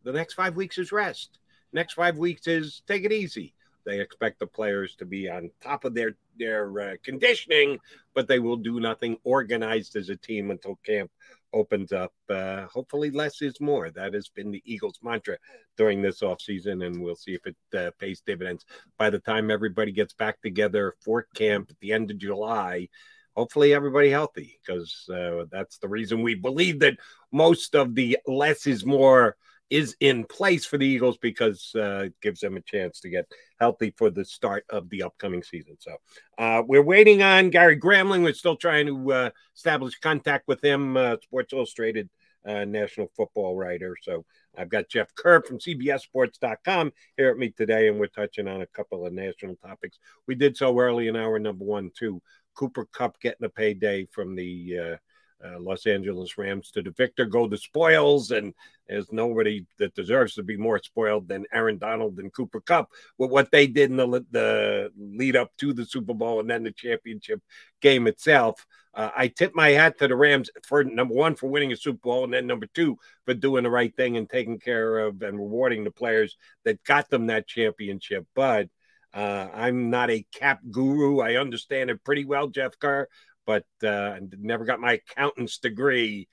the 0.03 0.11
next 0.11 0.33
five 0.33 0.57
weeks 0.57 0.77
is 0.77 0.91
rest. 0.91 1.39
Next 1.71 1.93
five 1.93 2.17
weeks 2.17 2.45
is 2.45 2.81
take 2.85 3.05
it 3.05 3.13
easy. 3.13 3.53
They 3.85 4.01
expect 4.01 4.39
the 4.39 4.47
players 4.47 4.95
to 4.97 5.05
be 5.05 5.29
on 5.29 5.51
top 5.61 5.85
of 5.85 5.93
their 5.93 6.17
their 6.37 6.77
uh, 6.77 6.93
conditioning, 7.03 7.79
but 8.13 8.27
they 8.27 8.39
will 8.39 8.57
do 8.57 8.81
nothing 8.81 9.17
organized 9.23 9.95
as 9.95 10.09
a 10.09 10.17
team 10.17 10.51
until 10.51 10.77
camp 10.85 11.09
opens 11.53 11.91
up. 11.91 12.13
Uh, 12.29 12.65
hopefully, 12.67 13.09
less 13.11 13.41
is 13.41 13.59
more. 13.59 13.89
That 13.89 14.13
has 14.13 14.29
been 14.29 14.51
the 14.51 14.61
Eagles' 14.65 14.99
mantra 15.01 15.37
during 15.77 16.01
this 16.01 16.21
offseason, 16.21 16.85
and 16.85 17.01
we'll 17.01 17.15
see 17.15 17.33
if 17.33 17.45
it 17.45 17.77
uh, 17.77 17.91
pays 17.99 18.21
dividends. 18.25 18.65
By 18.97 19.09
the 19.09 19.19
time 19.19 19.51
everybody 19.51 19.91
gets 19.91 20.13
back 20.13 20.41
together 20.41 20.95
for 21.03 21.27
camp 21.35 21.69
at 21.69 21.79
the 21.79 21.93
end 21.93 22.11
of 22.11 22.17
July, 22.17 22.89
hopefully 23.35 23.73
everybody 23.73 24.09
healthy, 24.09 24.59
because 24.65 25.05
uh, 25.13 25.45
that's 25.51 25.77
the 25.77 25.87
reason 25.87 26.21
we 26.21 26.35
believe 26.35 26.79
that 26.79 26.97
most 27.31 27.75
of 27.75 27.95
the 27.95 28.17
less 28.27 28.67
is 28.67 28.85
more 28.85 29.35
is 29.69 29.95
in 29.99 30.23
place 30.23 30.65
for 30.65 30.77
the 30.77 30.85
Eagles 30.85 31.17
because 31.17 31.71
uh, 31.75 32.03
it 32.05 32.13
gives 32.21 32.39
them 32.39 32.57
a 32.57 32.61
chance 32.61 32.99
to 33.01 33.09
get 33.09 33.25
healthy 33.59 33.93
for 33.97 34.09
the 34.09 34.25
start 34.25 34.65
of 34.69 34.89
the 34.89 35.03
upcoming 35.03 35.43
season. 35.43 35.77
So 35.79 35.95
uh, 36.37 36.63
we're 36.65 36.81
waiting 36.81 37.21
on 37.21 37.49
Gary 37.49 37.79
Gramling. 37.79 38.23
We're 38.23 38.33
still 38.33 38.55
trying 38.55 38.87
to 38.87 39.11
uh, 39.11 39.29
establish 39.55 39.99
contact 39.99 40.47
with 40.47 40.63
him, 40.63 40.97
uh, 40.97 41.17
Sports 41.21 41.53
Illustrated 41.53 42.09
uh, 42.47 42.65
national 42.65 43.11
football 43.15 43.55
writer. 43.55 43.95
So 44.01 44.25
I've 44.57 44.69
got 44.69 44.89
Jeff 44.89 45.13
Kerr 45.15 45.41
from 45.41 45.59
CBSSports.com 45.59 46.91
here 47.17 47.29
at 47.29 47.37
me 47.37 47.49
today, 47.51 47.89
and 47.89 47.99
we're 47.99 48.07
touching 48.07 48.47
on 48.47 48.61
a 48.61 48.67
couple 48.67 49.05
of 49.05 49.13
national 49.13 49.55
topics. 49.57 49.99
We 50.27 50.35
did 50.35 50.57
so 50.57 50.77
early 50.79 51.07
in 51.07 51.15
hour 51.15 51.37
number 51.37 51.65
one, 51.65 51.91
too. 51.97 52.21
Cooper 52.55 52.85
Kupp 52.91 53.19
getting 53.21 53.45
a 53.45 53.49
payday 53.49 54.05
from 54.11 54.35
the 54.35 54.97
uh, 55.43 55.59
Los 55.59 55.85
Angeles 55.85 56.37
Rams 56.37 56.71
to 56.71 56.81
the 56.81 56.91
victor 56.91 57.25
go 57.25 57.47
the 57.47 57.57
spoils, 57.57 58.31
and 58.31 58.53
there's 58.87 59.11
nobody 59.11 59.65
that 59.77 59.95
deserves 59.95 60.35
to 60.35 60.43
be 60.43 60.57
more 60.57 60.79
spoiled 60.83 61.27
than 61.27 61.45
Aaron 61.53 61.77
Donald 61.77 62.19
and 62.19 62.33
Cooper 62.33 62.59
Kupp 62.61 62.91
with 63.17 63.31
what 63.31 63.51
they 63.51 63.67
did 63.67 63.91
in 63.91 63.97
the, 63.97 64.25
the 64.31 64.91
lead 64.97 65.35
up 65.35 65.55
to 65.57 65.73
the 65.73 65.85
Super 65.85 66.13
Bowl 66.13 66.39
and 66.39 66.49
then 66.49 66.63
the 66.63 66.71
championship 66.71 67.41
game 67.81 68.07
itself. 68.07 68.65
Uh, 68.93 69.11
I 69.15 69.27
tip 69.27 69.53
my 69.53 69.69
hat 69.69 69.99
to 69.99 70.07
the 70.07 70.15
Rams 70.15 70.49
for 70.65 70.83
number 70.83 71.13
one 71.13 71.35
for 71.35 71.47
winning 71.47 71.71
a 71.71 71.77
Super 71.77 71.99
Bowl, 71.99 72.23
and 72.23 72.33
then 72.33 72.47
number 72.47 72.67
two 72.73 72.97
for 73.25 73.33
doing 73.33 73.63
the 73.63 73.69
right 73.69 73.95
thing 73.95 74.17
and 74.17 74.29
taking 74.29 74.59
care 74.59 74.99
of 74.99 75.21
and 75.21 75.37
rewarding 75.37 75.83
the 75.83 75.91
players 75.91 76.35
that 76.65 76.83
got 76.83 77.09
them 77.09 77.27
that 77.27 77.47
championship. 77.47 78.25
But 78.33 78.69
uh, 79.13 79.47
I'm 79.53 79.89
not 79.89 80.11
a 80.11 80.25
cap 80.33 80.59
guru. 80.69 81.19
I 81.19 81.35
understand 81.35 81.89
it 81.89 82.03
pretty 82.03 82.25
well, 82.25 82.47
Jeff 82.47 82.77
Kerr, 82.77 83.07
but 83.49 83.65
uh, 83.83 84.19
never 84.37 84.63
got 84.63 84.79
my 84.79 84.93
accountant's 84.93 85.57
degree. 85.57 86.27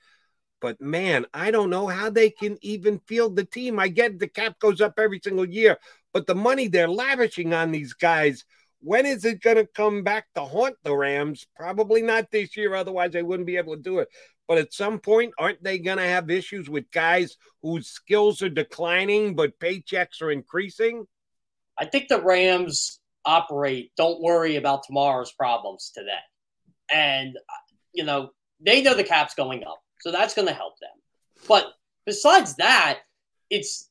But 0.61 0.79
man, 0.79 1.25
I 1.33 1.49
don't 1.49 1.71
know 1.71 1.87
how 1.87 2.11
they 2.11 2.29
can 2.29 2.59
even 2.61 2.99
field 3.07 3.35
the 3.35 3.43
team. 3.43 3.79
I 3.79 3.87
get 3.87 4.19
the 4.19 4.27
cap 4.27 4.59
goes 4.59 4.81
up 4.81 4.99
every 4.99 5.19
single 5.23 5.49
year, 5.49 5.77
but 6.13 6.27
the 6.27 6.35
money 6.35 6.67
they're 6.67 6.87
lavishing 6.87 7.55
on 7.55 7.71
these 7.71 7.93
guys 7.93 8.45
when 8.81 9.07
is 9.07 9.25
it 9.25 9.41
going 9.41 9.57
to 9.57 9.65
come 9.65 10.03
back 10.03 10.27
to 10.35 10.41
haunt 10.41 10.75
the 10.83 10.95
Rams? 10.95 11.47
Probably 11.55 12.03
not 12.03 12.29
this 12.29 12.55
year. 12.55 12.75
Otherwise, 12.75 13.13
they 13.13 13.23
wouldn't 13.23 13.47
be 13.47 13.57
able 13.57 13.75
to 13.75 13.81
do 13.81 13.97
it. 13.97 14.09
But 14.47 14.59
at 14.59 14.71
some 14.71 14.99
point, 14.99 15.33
aren't 15.39 15.63
they 15.63 15.79
going 15.79 15.97
to 15.97 16.03
have 16.03 16.29
issues 16.29 16.69
with 16.69 16.91
guys 16.91 17.35
whose 17.63 17.87
skills 17.87 18.43
are 18.43 18.49
declining, 18.49 19.35
but 19.35 19.59
paychecks 19.59 20.21
are 20.21 20.29
increasing? 20.29 21.07
I 21.79 21.85
think 21.85 22.09
the 22.09 22.21
Rams 22.21 22.99
operate, 23.25 23.91
don't 23.97 24.21
worry 24.21 24.57
about 24.57 24.83
tomorrow's 24.83 25.31
problems 25.31 25.91
today. 25.95 26.11
And, 26.93 27.37
you 27.93 28.03
know, 28.03 28.31
they 28.59 28.81
know 28.81 28.95
the 28.95 29.03
cap's 29.03 29.35
going 29.35 29.63
up. 29.63 29.81
So 30.01 30.11
that's 30.11 30.33
going 30.33 30.47
to 30.47 30.53
help 30.53 30.79
them. 30.79 30.89
But 31.47 31.67
besides 32.05 32.55
that, 32.55 32.99
it's 33.49 33.89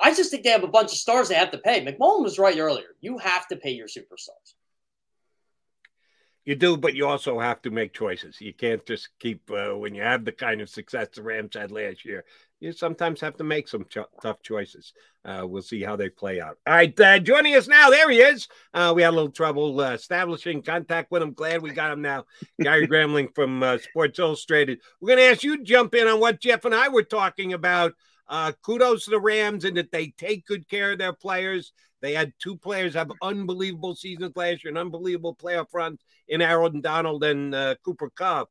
I 0.00 0.14
just 0.14 0.30
think 0.30 0.44
they 0.44 0.50
have 0.50 0.64
a 0.64 0.68
bunch 0.68 0.92
of 0.92 0.98
stars 0.98 1.28
they 1.28 1.34
have 1.34 1.50
to 1.50 1.58
pay. 1.58 1.84
McMullen 1.84 2.22
was 2.22 2.38
right 2.38 2.58
earlier. 2.58 2.96
You 3.00 3.18
have 3.18 3.46
to 3.48 3.56
pay 3.56 3.72
your 3.72 3.86
superstars. 3.86 4.54
You 6.46 6.56
do, 6.56 6.76
but 6.78 6.94
you 6.94 7.06
also 7.06 7.38
have 7.38 7.60
to 7.62 7.70
make 7.70 7.92
choices. 7.92 8.40
You 8.40 8.54
can't 8.54 8.84
just 8.86 9.10
keep 9.18 9.50
uh, 9.50 9.76
when 9.76 9.94
you 9.94 10.02
have 10.02 10.24
the 10.24 10.32
kind 10.32 10.62
of 10.62 10.70
success 10.70 11.08
the 11.14 11.22
Rams 11.22 11.54
had 11.54 11.70
last 11.70 12.04
year. 12.04 12.24
You 12.60 12.72
sometimes 12.72 13.22
have 13.22 13.38
to 13.38 13.44
make 13.44 13.68
some 13.68 13.86
ch- 13.86 13.98
tough 14.22 14.42
choices. 14.42 14.92
Uh, 15.24 15.44
we'll 15.46 15.62
see 15.62 15.82
how 15.82 15.96
they 15.96 16.10
play 16.10 16.42
out. 16.42 16.58
All 16.66 16.74
right, 16.74 17.00
uh, 17.00 17.18
joining 17.18 17.56
us 17.56 17.66
now, 17.66 17.88
there 17.88 18.10
he 18.10 18.18
is. 18.18 18.48
Uh, 18.74 18.92
we 18.94 19.00
had 19.00 19.10
a 19.10 19.16
little 19.16 19.30
trouble 19.30 19.80
uh, 19.80 19.92
establishing 19.94 20.60
contact 20.60 21.10
with 21.10 21.22
him. 21.22 21.32
Glad 21.32 21.62
we 21.62 21.70
got 21.70 21.90
him 21.90 22.02
now. 22.02 22.24
Gary 22.60 22.86
Gramling 22.86 23.34
from 23.34 23.62
uh, 23.62 23.78
Sports 23.78 24.18
Illustrated. 24.18 24.80
We're 25.00 25.08
going 25.08 25.18
to 25.20 25.32
ask 25.32 25.42
you 25.42 25.56
to 25.56 25.64
jump 25.64 25.94
in 25.94 26.06
on 26.06 26.20
what 26.20 26.40
Jeff 26.40 26.66
and 26.66 26.74
I 26.74 26.88
were 26.88 27.02
talking 27.02 27.54
about 27.54 27.94
uh, 28.28 28.52
kudos 28.62 29.06
to 29.06 29.10
the 29.10 29.20
Rams 29.20 29.64
in 29.64 29.74
that 29.74 29.90
they 29.90 30.08
take 30.08 30.46
good 30.46 30.68
care 30.68 30.92
of 30.92 30.98
their 30.98 31.14
players. 31.14 31.72
They 32.02 32.12
had 32.12 32.34
two 32.38 32.56
players 32.56 32.92
have 32.92 33.10
unbelievable 33.22 33.94
seasons 33.94 34.36
last 34.36 34.64
year, 34.64 34.70
an 34.70 34.78
unbelievable 34.78 35.34
playoff 35.34 35.68
run 35.72 35.98
in 36.28 36.42
Aaron 36.42 36.82
Donald 36.82 37.24
and 37.24 37.54
Cooper 37.84 38.10
Kupp. 38.10 38.50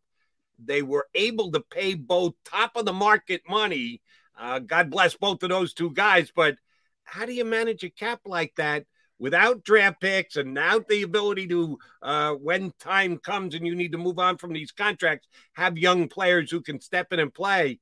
They 0.64 0.82
were 0.82 1.08
able 1.16 1.52
to 1.52 1.62
pay 1.62 1.94
both 1.94 2.34
top 2.46 2.72
of 2.76 2.86
the 2.86 2.94
market 2.94 3.42
money. 3.48 4.02
Uh, 4.38 4.60
God 4.60 4.90
bless 4.90 5.16
both 5.16 5.44
of 5.44 5.50
those 5.50 5.74
two 5.74 5.92
guys. 5.92 6.32
But 6.36 6.58
how 7.04 7.26
do 7.26 7.34
you 7.34 7.46
manage 7.46 7.84
a 7.84 7.90
cap 7.90 8.22
like 8.26 8.54
that 8.56 8.86
without 9.18 9.64
draft 9.64 10.00
picks 10.00 10.36
and 10.36 10.50
without 10.50 10.88
the 10.88 11.04
ability 11.04 11.48
to, 11.48 11.78
uh, 12.02 12.34
when 12.34 12.72
time 12.80 13.18
comes 13.18 13.56
and 13.56 13.68
you 13.68 13.76
need 13.76 13.92
to 13.92 13.98
move 13.98 14.20
on 14.20 14.38
from 14.38 14.54
these 14.54 14.72
contracts, 14.72 15.28
have 15.54 15.78
young 15.78 16.08
players 16.08 16.52
who 16.52 16.62
can 16.62 16.80
step 16.80 17.12
in 17.12 17.20
and 17.20 17.34
play? 17.34 17.80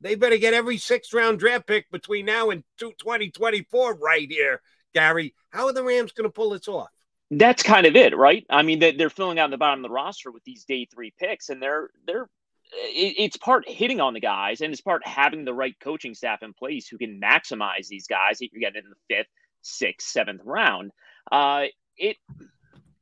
They 0.00 0.14
better 0.14 0.38
get 0.38 0.54
every 0.54 0.78
sixth 0.78 1.12
round 1.12 1.40
draft 1.40 1.66
pick 1.66 1.90
between 1.90 2.26
now 2.26 2.50
and 2.50 2.62
2024 2.78 3.94
right 3.96 4.30
here, 4.30 4.62
Gary. 4.94 5.34
How 5.50 5.66
are 5.66 5.72
the 5.72 5.82
Rams 5.82 6.12
going 6.12 6.28
to 6.28 6.32
pull 6.32 6.50
this 6.50 6.68
off? 6.68 6.88
That's 7.30 7.62
kind 7.62 7.86
of 7.86 7.94
it, 7.94 8.16
right? 8.16 8.46
I 8.48 8.62
mean, 8.62 8.78
they're 8.78 9.10
filling 9.10 9.38
out 9.38 9.50
the 9.50 9.58
bottom 9.58 9.84
of 9.84 9.88
the 9.88 9.94
roster 9.94 10.30
with 10.30 10.44
these 10.44 10.64
day 10.64 10.86
three 10.86 11.12
picks, 11.18 11.50
and 11.50 11.60
they're 11.60 11.90
they're 12.06 12.28
it's 12.72 13.36
part 13.36 13.68
hitting 13.68 14.00
on 14.00 14.14
the 14.14 14.20
guys, 14.20 14.60
and 14.60 14.72
it's 14.72 14.80
part 14.80 15.06
having 15.06 15.44
the 15.44 15.54
right 15.54 15.74
coaching 15.80 16.14
staff 16.14 16.42
in 16.42 16.52
place 16.54 16.88
who 16.88 16.98
can 16.98 17.20
maximize 17.20 17.88
these 17.88 18.06
guys 18.06 18.38
that 18.38 18.52
you 18.52 18.60
get 18.60 18.76
in 18.76 18.84
the 18.88 19.14
fifth, 19.14 19.28
sixth, 19.62 20.08
seventh 20.08 20.42
round. 20.44 20.90
Uh, 21.30 21.64
it 21.96 22.16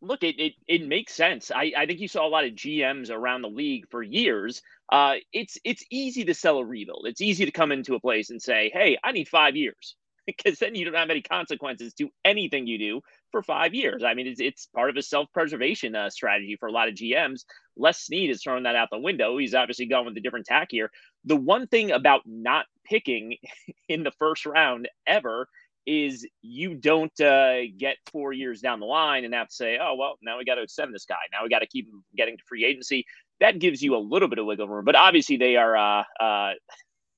look, 0.00 0.22
it, 0.22 0.38
it, 0.38 0.54
it 0.66 0.86
makes 0.86 1.14
sense. 1.14 1.50
I, 1.54 1.72
I 1.76 1.86
think 1.86 2.00
you 2.00 2.08
saw 2.08 2.26
a 2.26 2.28
lot 2.28 2.44
of 2.44 2.52
GMs 2.52 3.10
around 3.10 3.42
the 3.42 3.48
league 3.48 3.88
for 3.90 4.02
years. 4.02 4.62
Uh, 4.90 5.16
it's 5.32 5.58
it's 5.64 5.84
easy 5.90 6.24
to 6.24 6.34
sell 6.34 6.58
a 6.58 6.64
rebuild. 6.64 7.06
It's 7.06 7.20
easy 7.20 7.44
to 7.44 7.50
come 7.52 7.72
into 7.72 7.94
a 7.94 8.00
place 8.00 8.30
and 8.30 8.40
say, 8.40 8.70
"Hey, 8.72 8.98
I 9.02 9.12
need 9.12 9.28
five 9.28 9.56
years," 9.56 9.96
because 10.44 10.58
then 10.58 10.74
you 10.74 10.84
don't 10.84 10.94
have 10.94 11.10
any 11.10 11.22
consequences 11.22 11.94
to 11.94 12.10
anything 12.24 12.66
you 12.66 12.78
do 12.78 13.00
for 13.30 13.42
five 13.42 13.74
years. 13.74 14.02
I 14.04 14.14
mean, 14.14 14.26
it's, 14.26 14.40
it's 14.40 14.66
part 14.74 14.90
of 14.90 14.96
a 14.96 15.02
self 15.02 15.30
preservation 15.32 15.94
uh, 15.94 16.10
strategy 16.10 16.56
for 16.58 16.68
a 16.68 16.72
lot 16.72 16.88
of 16.88 16.94
GMs. 16.94 17.44
Les 17.76 17.98
Snead 17.98 18.30
is 18.30 18.42
throwing 18.42 18.64
that 18.64 18.76
out 18.76 18.88
the 18.90 18.98
window. 18.98 19.38
He's 19.38 19.54
obviously 19.54 19.86
going 19.86 20.06
with 20.06 20.16
a 20.16 20.20
different 20.20 20.46
tack 20.46 20.68
here. 20.70 20.90
The 21.24 21.36
one 21.36 21.66
thing 21.66 21.90
about 21.90 22.22
not 22.26 22.66
picking 22.84 23.36
in 23.88 24.02
the 24.02 24.12
first 24.18 24.46
round 24.46 24.88
ever 25.06 25.48
is 25.86 26.26
you 26.42 26.74
don't 26.74 27.20
uh, 27.20 27.60
get 27.78 27.96
four 28.10 28.32
years 28.32 28.60
down 28.60 28.80
the 28.80 28.86
line 28.86 29.24
and 29.24 29.32
have 29.34 29.48
to 29.48 29.54
say, 29.54 29.78
oh, 29.80 29.94
well, 29.94 30.16
now 30.20 30.36
we 30.36 30.44
got 30.44 30.56
to 30.56 30.62
extend 30.62 30.92
this 30.92 31.04
guy. 31.04 31.14
Now 31.32 31.44
we 31.44 31.48
got 31.48 31.60
to 31.60 31.66
keep 31.66 31.86
him 31.86 32.02
getting 32.16 32.36
to 32.36 32.42
free 32.48 32.64
agency. 32.64 33.06
That 33.38 33.60
gives 33.60 33.82
you 33.82 33.94
a 33.94 33.98
little 33.98 34.28
bit 34.28 34.40
of 34.40 34.46
wiggle 34.46 34.66
room. 34.66 34.84
But 34.84 34.96
obviously, 34.96 35.36
they 35.36 35.56
are. 35.56 35.76
Uh, 35.76 36.02
uh, 36.18 36.52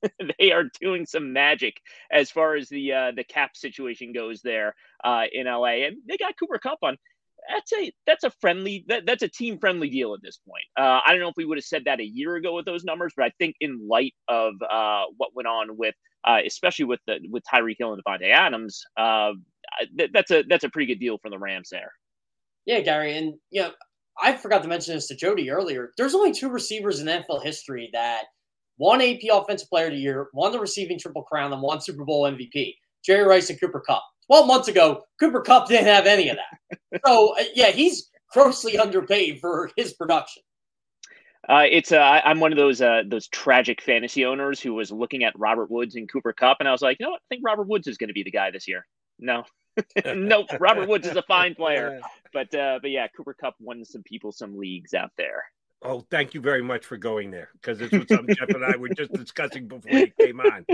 they 0.39 0.53
are 0.53 0.65
doing 0.81 1.07
some 1.07 1.33
magic 1.33 1.77
as 2.11 2.31
far 2.31 2.55
as 2.55 2.69
the 2.69 2.93
uh, 2.93 3.13
the 3.15 3.25
cap 3.25 3.57
situation 3.57 4.13
goes 4.13 4.41
there 4.43 4.75
uh, 5.05 5.25
in 5.33 5.47
LA, 5.47 5.87
and 5.87 5.97
they 6.09 6.17
got 6.17 6.39
Cooper 6.39 6.59
Kupp 6.59 6.79
on. 6.83 6.97
That's 7.49 7.73
a 7.73 7.93
that's 8.07 8.25
a 8.25 8.31
friendly 8.41 8.85
that, 8.89 9.07
that's 9.07 9.23
a 9.23 9.29
team 9.29 9.59
friendly 9.59 9.89
deal 9.89 10.13
at 10.15 10.21
this 10.23 10.39
point. 10.39 10.65
Uh, 10.79 11.01
I 11.07 11.13
don't 11.13 11.21
know 11.21 11.29
if 11.29 11.37
we 11.37 11.45
would 11.45 11.59
have 11.59 11.65
said 11.65 11.85
that 11.87 12.01
a 12.01 12.05
year 12.05 12.37
ago 12.37 12.55
with 12.55 12.67
those 12.67 12.85
numbers, 12.85 13.13
but 13.17 13.25
I 13.25 13.33
think 13.39 13.57
in 13.61 13.89
light 13.89 14.15
of 14.29 14.55
uh, 14.69 15.05
what 15.17 15.35
went 15.35 15.49
on 15.49 15.77
with 15.77 15.95
uh, 16.25 16.41
especially 16.45 16.85
with 16.85 17.01
the 17.07 17.19
with 17.31 17.43
Tyreek 17.45 17.77
Hill 17.79 17.95
and 17.95 18.03
Davante 18.05 18.31
Adams. 18.33 18.83
Uh, 18.97 19.33
th- 19.97 20.11
that's 20.13 20.31
a 20.31 20.43
that's 20.43 20.65
a 20.65 20.69
pretty 20.69 20.87
good 20.87 21.01
deal 21.01 21.19
for 21.19 21.31
the 21.31 21.39
Rams 21.39 21.69
there. 21.71 21.93
Yeah, 22.67 22.81
Gary, 22.81 23.17
and 23.17 23.35
you 23.51 23.63
know, 23.63 23.71
I 24.21 24.37
forgot 24.37 24.63
to 24.63 24.69
mention 24.69 24.95
this 24.95 25.09
to 25.09 25.17
Jody 25.17 25.51
earlier. 25.51 25.93
There's 25.97 26.15
only 26.15 26.33
two 26.33 26.51
receivers 26.51 27.01
in 27.01 27.07
NFL 27.07 27.43
history 27.43 27.91
that 27.93 28.25
won 28.79 29.01
AP 29.03 29.21
Offensive 29.31 29.69
Player 29.69 29.87
of 29.87 29.93
the 29.93 29.99
Year, 29.99 30.29
won 30.33 30.53
the 30.53 30.61
receiving 30.61 30.99
triple 30.99 31.23
crown, 31.23 31.53
and 31.53 31.63
won 31.63 31.81
Super 31.81 32.05
Bowl 32.05 32.25
MVP. 32.25 32.75
Jerry 33.05 33.27
Rice 33.27 33.51
and 33.51 33.61
Cooper 33.61 33.81
Kupp. 33.81 34.03
Twelve 34.27 34.47
months 34.47 34.69
ago, 34.69 35.03
Cooper 35.21 35.41
Kupp 35.41 35.69
didn't 35.69 35.87
have 35.87 36.07
any 36.07 36.29
of 36.29 36.37
that. 36.37 37.01
so 37.07 37.37
uh, 37.39 37.45
yeah, 37.55 37.71
he's 37.71 38.11
grossly 38.33 38.79
underpaid 38.79 39.41
for 39.41 39.71
his 39.77 39.95
production. 39.95 40.43
Uh, 41.49 41.65
it's 41.71 41.93
uh, 41.93 42.21
I'm 42.25 42.41
one 42.41 42.53
of 42.53 42.59
those 42.59 42.83
uh, 42.83 43.03
those 43.07 43.27
tragic 43.29 43.81
fantasy 43.81 44.25
owners 44.25 44.61
who 44.61 44.75
was 44.75 44.93
looking 44.93 45.25
at 45.25 45.33
Robert 45.39 45.71
Woods 45.71 45.95
and 45.97 46.11
Cooper 46.11 46.33
Kupp, 46.33 46.59
and 46.61 46.69
I 46.69 46.73
was 46.73 46.83
like, 46.83 46.99
you 47.01 47.07
know 47.07 47.11
what? 47.11 47.21
I 47.21 47.29
think 47.31 47.43
Robert 47.45 47.69
Woods 47.69 47.87
is 47.87 47.97
going 47.97 48.09
to 48.09 48.15
be 48.15 48.23
the 48.23 48.31
guy 48.31 48.51
this 48.51 48.69
year. 48.69 48.85
No, 49.19 49.45
no, 50.15 50.45
Robert 50.61 50.89
Woods 50.89 51.07
is 51.07 51.17
a 51.17 51.23
fine 51.23 51.55
player, 51.55 52.01
but 52.35 52.55
uh, 52.55 52.81
but 52.83 52.91
yeah, 52.91 53.07
Cooper 53.17 53.35
Kupp 53.35 53.55
won 53.61 53.85
some 53.85 54.03
people 54.03 54.31
some 54.31 54.59
leagues 54.59 54.93
out 54.93 55.11
there. 55.17 55.45
Oh, 55.83 56.05
thank 56.11 56.35
you 56.35 56.41
very 56.41 56.63
much 56.63 56.85
for 56.85 56.97
going 56.97 57.31
there 57.31 57.51
because 57.53 57.79
was 57.79 58.09
something 58.09 58.35
Jeff 58.35 58.49
and 58.49 58.65
I 58.65 58.77
were 58.77 58.89
just 58.89 59.13
discussing 59.13 59.69
before 59.69 59.93
you 59.93 60.13
came 60.19 60.41
on. 60.41 60.67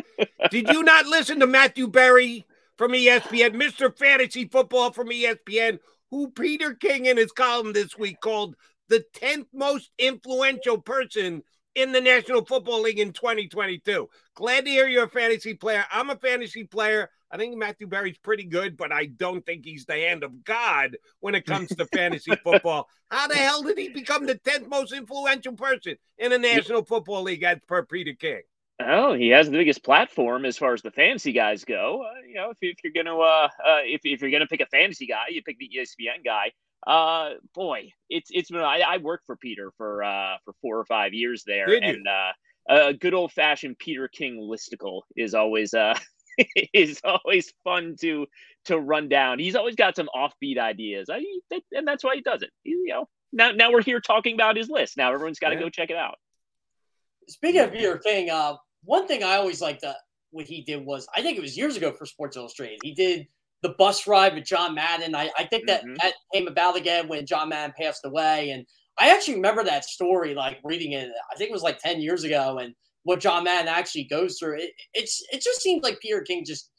Did 0.51 0.68
you 0.70 0.82
not 0.82 1.06
listen 1.06 1.40
to 1.40 1.47
Matthew 1.47 1.89
Berry 1.89 2.47
from 2.78 2.93
ESPN, 2.93 3.55
Mr. 3.55 3.94
Fantasy 3.97 4.47
Football 4.47 4.93
from 4.93 5.09
ESPN, 5.09 5.78
who 6.10 6.31
Peter 6.31 6.74
King 6.74 7.06
in 7.06 7.18
his 7.18 7.32
column 7.32 7.74
this 7.74 7.98
week 7.98 8.20
called 8.20 8.56
the 8.89 9.05
10th 9.14 9.47
most 9.52 9.90
influential 9.98 10.78
person 10.78 11.43
in 11.74 11.92
the 11.92 12.01
National 12.01 12.44
Football 12.44 12.82
League 12.82 12.98
in 12.98 13.12
2022. 13.12 14.09
Glad 14.34 14.64
to 14.64 14.70
hear 14.70 14.86
you're 14.86 15.05
a 15.05 15.09
fantasy 15.09 15.55
player. 15.55 15.84
I'm 15.90 16.10
a 16.10 16.16
fantasy 16.16 16.64
player. 16.64 17.10
I 17.30 17.36
think 17.36 17.56
Matthew 17.56 17.88
Berry's 17.88 18.18
pretty 18.18 18.44
good, 18.44 18.76
but 18.76 18.92
I 18.92 19.06
don't 19.06 19.44
think 19.44 19.64
he's 19.64 19.86
the 19.86 19.94
hand 19.94 20.22
of 20.22 20.44
God 20.44 20.96
when 21.20 21.34
it 21.34 21.46
comes 21.46 21.68
to 21.70 21.86
fantasy 21.86 22.32
football. 22.44 22.88
How 23.10 23.26
the 23.26 23.34
hell 23.34 23.62
did 23.62 23.76
he 23.76 23.88
become 23.88 24.26
the 24.26 24.36
10th 24.36 24.68
most 24.68 24.92
influential 24.92 25.55
person 25.55 25.96
in 26.18 26.30
the 26.30 26.38
National 26.38 26.84
Football 26.84 27.22
League 27.22 27.42
as 27.42 27.59
per 27.66 27.84
Peter 27.84 28.12
King? 28.12 28.42
Oh, 28.80 29.14
he 29.14 29.28
has 29.28 29.46
the 29.46 29.56
biggest 29.56 29.84
platform 29.84 30.44
as 30.44 30.59
far 30.59 30.74
as 30.74 30.82
the 30.82 30.90
fantasy 30.90 31.32
guys 31.32 31.64
go. 31.64 32.05
Uh, 32.05 32.26
you 32.26 32.34
know, 32.34 32.51
if, 32.51 32.59
if 32.60 32.78
you're 32.82 32.92
gonna 32.92 33.16
uh, 33.16 33.48
uh, 33.64 33.78
if, 33.84 34.01
if 34.05 34.20
you're 34.20 34.32
gonna 34.32 34.48
pick 34.48 34.60
a 34.60 34.66
fantasy 34.66 35.06
guy, 35.06 35.26
you 35.30 35.42
pick 35.42 35.59
the 35.59 35.70
ESPN 35.76 36.24
guy. 36.24 36.51
Uh, 36.86 37.31
boy, 37.55 37.90
it's 38.11 38.31
it's 38.32 38.51
been. 38.51 38.61
I, 38.61 38.81
I 38.81 38.97
worked 38.98 39.24
for 39.27 39.36
Peter 39.36 39.73
for 39.77 40.02
uh 40.02 40.36
for 40.44 40.55
four 40.61 40.78
or 40.78 40.85
five 40.85 41.15
years 41.15 41.43
there, 41.47 41.66
and 41.82 42.06
uh, 42.06 42.32
a 42.69 42.94
good 42.94 43.15
old 43.15 43.32
fashioned 43.32 43.78
Peter 43.78 44.09
King 44.09 44.36
listicle 44.36 45.02
is 45.16 45.35
always 45.35 45.73
uh 45.73 45.98
is 46.74 47.01
always 47.05 47.52
fun 47.65 47.97
to 48.01 48.27
to 48.66 48.78
run 48.78 49.09
down. 49.09 49.39
He's 49.39 49.56
always 49.56 49.77
got 49.77 49.97
some 49.97 50.09
offbeat 50.15 50.59
ideas, 50.59 51.09
I, 51.11 51.24
and 51.73 51.86
that's 51.86 52.05
why 52.05 52.16
he 52.16 52.20
does 52.20 52.43
it. 52.43 52.51
He, 52.62 52.70
you 52.70 52.89
know, 52.89 53.09
now 53.32 53.52
now 53.52 53.73
we're 53.73 53.82
here 53.82 54.01
talking 54.01 54.35
about 54.35 54.56
his 54.56 54.69
list. 54.69 54.97
Now 54.97 55.12
everyone's 55.12 55.39
got 55.39 55.51
to 55.51 55.55
yeah. 55.55 55.62
go 55.62 55.70
check 55.70 55.90
it 55.90 55.97
out. 55.97 56.16
Speaking 57.28 57.62
of 57.62 57.73
Peter 57.73 57.97
King, 57.98 58.28
uh, 58.28 58.56
one 58.82 59.06
thing 59.06 59.23
I 59.23 59.36
always 59.36 59.62
liked 59.62 59.85
uh, 59.85 59.94
what 60.31 60.47
he 60.47 60.62
did 60.62 60.85
was 60.85 61.06
I 61.15 61.23
think 61.23 61.39
it 61.39 61.40
was 61.40 61.56
years 61.56 61.77
ago 61.77 61.93
for 61.93 62.05
Sports 62.05 62.36
Illustrated. 62.36 62.81
He 62.82 62.93
did 62.93 63.27
the 63.65 63.70
bus 63.78 64.07
ride 64.07 64.35
with 64.35 64.45
John 64.45 64.74
Madden. 64.74 65.15
I, 65.15 65.31
I 65.39 65.45
think 65.47 65.66
that 65.69 65.82
Mhm. 65.85 65.97
that 66.03 66.12
came 66.35 66.47
about 66.47 66.77
again 66.77 67.09
when 67.09 67.24
John 67.24 67.49
Madden 67.49 67.74
passed 67.81 68.05
away, 68.05 68.51
and 68.51 68.66
I 68.99 69.11
actually 69.11 69.36
remember 69.36 69.65
that 69.65 69.86
story, 69.86 70.35
like 70.35 70.61
reading 70.62 70.93
it. 70.93 71.09
I 71.32 71.36
think 71.36 71.49
it 71.49 71.53
was 71.53 71.62
like 71.62 71.78
ten 71.78 72.01
years 72.01 72.24
ago, 72.24 72.59
and 72.59 72.74
what 73.05 73.20
John 73.20 73.43
Madden 73.45 73.69
actually 73.69 74.05
goes 74.05 74.39
through. 74.39 74.59
It, 74.61 74.70
it's 74.93 75.24
it 75.32 75.43
just 75.43 75.62
seems 75.62 75.82
like 75.82 75.99
Peter 76.01 76.20
King 76.20 76.45
just 76.45 76.70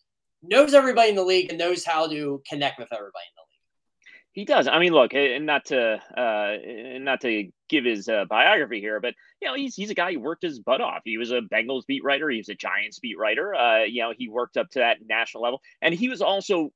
knows 0.44 0.76
everybody 0.76 1.10
in 1.10 1.16
the 1.16 1.24
league 1.24 1.49
and 1.49 1.57
knows 1.57 1.84
how 1.84 2.07
to 2.07 2.41
connect 2.48 2.78
with 2.78 2.94
everybody 2.94 3.26
in 3.30 3.36
the 3.36 3.41
league. 3.41 4.22
He 4.34 4.45
does. 4.45 4.68
I 4.68 4.78
mean, 4.78 4.94
look, 4.94 5.16
and 5.16 5.45
not 5.48 5.66
to 5.66 5.95
uh, 6.16 6.57
not 6.99 7.20
to 7.22 7.52
give 7.70 7.86
his 7.86 8.08
uh, 8.08 8.26
biography 8.30 8.80
here, 8.80 9.00
but 9.00 9.14
you 9.42 9.48
know, 9.48 9.56
he's 9.56 9.76
he's 9.76 9.90
a 9.90 9.96
guy 9.96 10.14
who 10.14 10.20
worked 10.20 10.44
his 10.44 10.60
butt 10.60 10.82
off. 10.82 11.02
He 11.04 11.18
was 11.18 11.32
a 11.32 11.42
Bengals 11.42 11.86
beat 11.88 12.04
writer. 12.04 12.30
He 12.30 12.38
was 12.38 12.50
a 12.50 12.56
Giants 12.56 13.00
beat 13.00 13.18
writer. 13.18 13.56
Uh, 13.56 13.84
you 13.84 14.02
know, 14.02 14.14
he 14.18 14.30
worked 14.30 14.58
up 14.58 14.70
to 14.72 14.80
that 14.80 14.98
national 15.08 15.44
level, 15.44 15.62
and 15.82 15.94
he 15.94 16.10
was 16.10 16.22
also. 16.22 16.72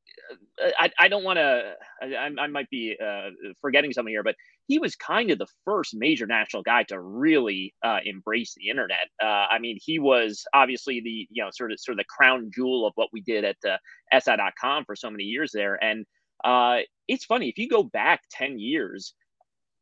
uh, 0.63 0.69
I 0.79 0.91
I 0.99 1.07
don't 1.07 1.23
want 1.23 1.37
to. 1.37 1.73
I, 2.01 2.29
I 2.39 2.47
might 2.47 2.69
be 2.69 2.95
uh, 3.03 3.29
forgetting 3.61 3.93
something 3.93 4.13
here, 4.13 4.23
but 4.23 4.35
he 4.67 4.79
was 4.79 4.95
kind 4.95 5.31
of 5.31 5.39
the 5.39 5.47
first 5.65 5.95
major 5.95 6.27
national 6.27 6.63
guy 6.63 6.83
to 6.83 6.99
really 6.99 7.73
uh, 7.83 7.99
embrace 8.05 8.53
the 8.55 8.69
internet. 8.69 9.07
Uh, 9.21 9.25
I 9.49 9.59
mean, 9.59 9.77
he 9.81 9.99
was 9.99 10.45
obviously 10.53 11.01
the 11.01 11.27
you 11.29 11.43
know 11.43 11.49
sort 11.51 11.71
of 11.71 11.79
sort 11.79 11.93
of 11.93 11.97
the 11.97 12.05
crown 12.05 12.51
jewel 12.53 12.85
of 12.85 12.93
what 12.95 13.09
we 13.13 13.21
did 13.21 13.45
at 13.45 13.57
uh, 13.67 13.77
SI.com 14.19 14.85
for 14.85 14.95
so 14.95 15.09
many 15.09 15.23
years 15.23 15.51
there, 15.53 15.81
and 15.83 16.05
it's 17.07 17.25
funny 17.25 17.49
if 17.49 17.57
you 17.57 17.67
go 17.67 17.83
back 17.83 18.21
10 18.31 18.59
years 18.59 19.13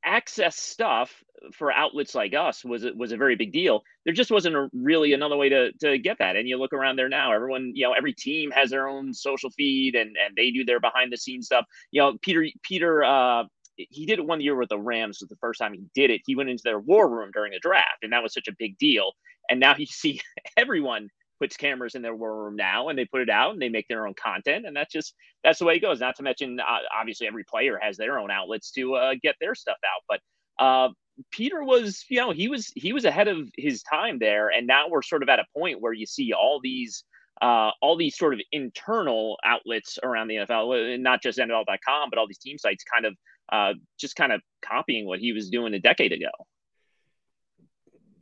access 0.07 0.55
stuff 0.55 1.23
for 1.53 1.71
outlets 1.71 2.15
like 2.15 2.33
us 2.33 2.63
was 2.65 2.85
was 2.95 3.11
a 3.11 3.17
very 3.17 3.35
big 3.35 3.51
deal 3.51 3.83
there 4.05 4.13
just 4.13 4.31
wasn't 4.31 4.55
a, 4.55 4.69
really 4.73 5.13
another 5.13 5.37
way 5.37 5.49
to 5.49 5.71
to 5.73 5.97
get 5.99 6.17
that 6.17 6.35
and 6.35 6.47
you 6.47 6.57
look 6.57 6.73
around 6.73 6.95
there 6.95 7.09
now 7.09 7.31
everyone 7.31 7.71
you 7.75 7.85
know 7.85 7.93
every 7.93 8.13
team 8.13 8.49
has 8.49 8.71
their 8.71 8.87
own 8.87 9.13
social 9.13 9.51
feed 9.51 9.93
and 9.93 10.15
and 10.17 10.35
they 10.35 10.49
do 10.49 10.65
their 10.65 10.79
behind 10.79 11.11
the 11.11 11.17
scenes 11.17 11.45
stuff 11.45 11.65
you 11.91 12.01
know 12.01 12.17
peter 12.23 12.45
peter 12.63 13.03
uh 13.03 13.43
he 13.77 14.05
did 14.05 14.19
it 14.19 14.25
one 14.25 14.41
year 14.41 14.55
with 14.55 14.69
the 14.69 14.79
Rams. 14.79 15.19
Was 15.21 15.29
the 15.29 15.35
first 15.35 15.59
time 15.59 15.73
he 15.73 15.85
did 15.93 16.09
it. 16.09 16.21
He 16.25 16.35
went 16.35 16.49
into 16.49 16.63
their 16.63 16.79
war 16.79 17.09
room 17.09 17.29
during 17.31 17.51
the 17.51 17.59
draft, 17.59 18.03
and 18.03 18.11
that 18.11 18.23
was 18.23 18.33
such 18.33 18.47
a 18.47 18.55
big 18.57 18.77
deal. 18.77 19.11
And 19.49 19.59
now 19.59 19.75
you 19.77 19.85
see 19.85 20.19
everyone 20.55 21.09
puts 21.39 21.57
cameras 21.57 21.95
in 21.95 22.01
their 22.01 22.15
war 22.15 22.45
room 22.45 22.55
now, 22.55 22.89
and 22.89 22.97
they 22.97 23.05
put 23.05 23.21
it 23.21 23.29
out, 23.29 23.53
and 23.53 23.61
they 23.61 23.69
make 23.69 23.87
their 23.87 24.07
own 24.07 24.13
content, 24.13 24.65
and 24.65 24.75
that's 24.75 24.91
just 24.91 25.13
that's 25.43 25.59
the 25.59 25.65
way 25.65 25.75
it 25.75 25.81
goes. 25.81 25.99
Not 25.99 26.15
to 26.17 26.23
mention, 26.23 26.59
uh, 26.59 26.79
obviously, 26.93 27.27
every 27.27 27.43
player 27.43 27.79
has 27.81 27.97
their 27.97 28.19
own 28.19 28.31
outlets 28.31 28.71
to 28.71 28.95
uh, 28.95 29.13
get 29.21 29.35
their 29.39 29.55
stuff 29.55 29.77
out. 29.85 30.03
But 30.07 30.63
uh, 30.63 30.89
Peter 31.31 31.63
was, 31.63 32.05
you 32.09 32.17
know, 32.17 32.31
he 32.31 32.47
was 32.47 32.71
he 32.75 32.93
was 32.93 33.05
ahead 33.05 33.27
of 33.27 33.49
his 33.57 33.83
time 33.83 34.19
there, 34.19 34.49
and 34.49 34.67
now 34.67 34.87
we're 34.89 35.01
sort 35.01 35.23
of 35.23 35.29
at 35.29 35.39
a 35.39 35.45
point 35.57 35.81
where 35.81 35.93
you 35.93 36.05
see 36.05 36.33
all 36.33 36.59
these 36.61 37.03
uh, 37.41 37.71
all 37.81 37.97
these 37.97 38.17
sort 38.17 38.33
of 38.33 38.41
internal 38.51 39.37
outlets 39.43 39.99
around 40.03 40.27
the 40.27 40.35
NFL, 40.35 40.99
not 40.99 41.21
just 41.21 41.37
NFL.com, 41.37 42.09
but 42.09 42.17
all 42.17 42.27
these 42.27 42.37
team 42.39 42.57
sites 42.57 42.83
kind 42.83 43.05
of 43.05 43.15
uh, 43.51 43.73
just 43.99 44.15
kind 44.15 44.31
of 44.31 44.41
copying 44.61 45.05
what 45.05 45.19
he 45.19 45.33
was 45.33 45.49
doing 45.49 45.73
a 45.73 45.79
decade 45.79 46.11
ago. 46.11 46.29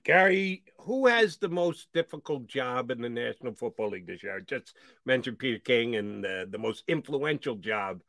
Gary, 0.03 0.63
who 0.86 1.07
has 1.07 1.38
the 1.38 1.49
most 1.49 1.88
difficult 1.94 2.48
job 2.48 2.91
in 2.91 3.02
the 3.02 3.10
National 3.10 3.53
Football 3.53 3.90
League 3.90 4.06
this 4.06 4.22
year? 4.22 4.38
I 4.38 4.41
just 4.41 4.76
mentioned 5.06 5.40
Peter 5.40 5.60
King 5.60 5.95
and 5.95 6.24
the 6.24 6.57
most 6.60 6.84
influential 6.88 7.56
job. 7.56 8.02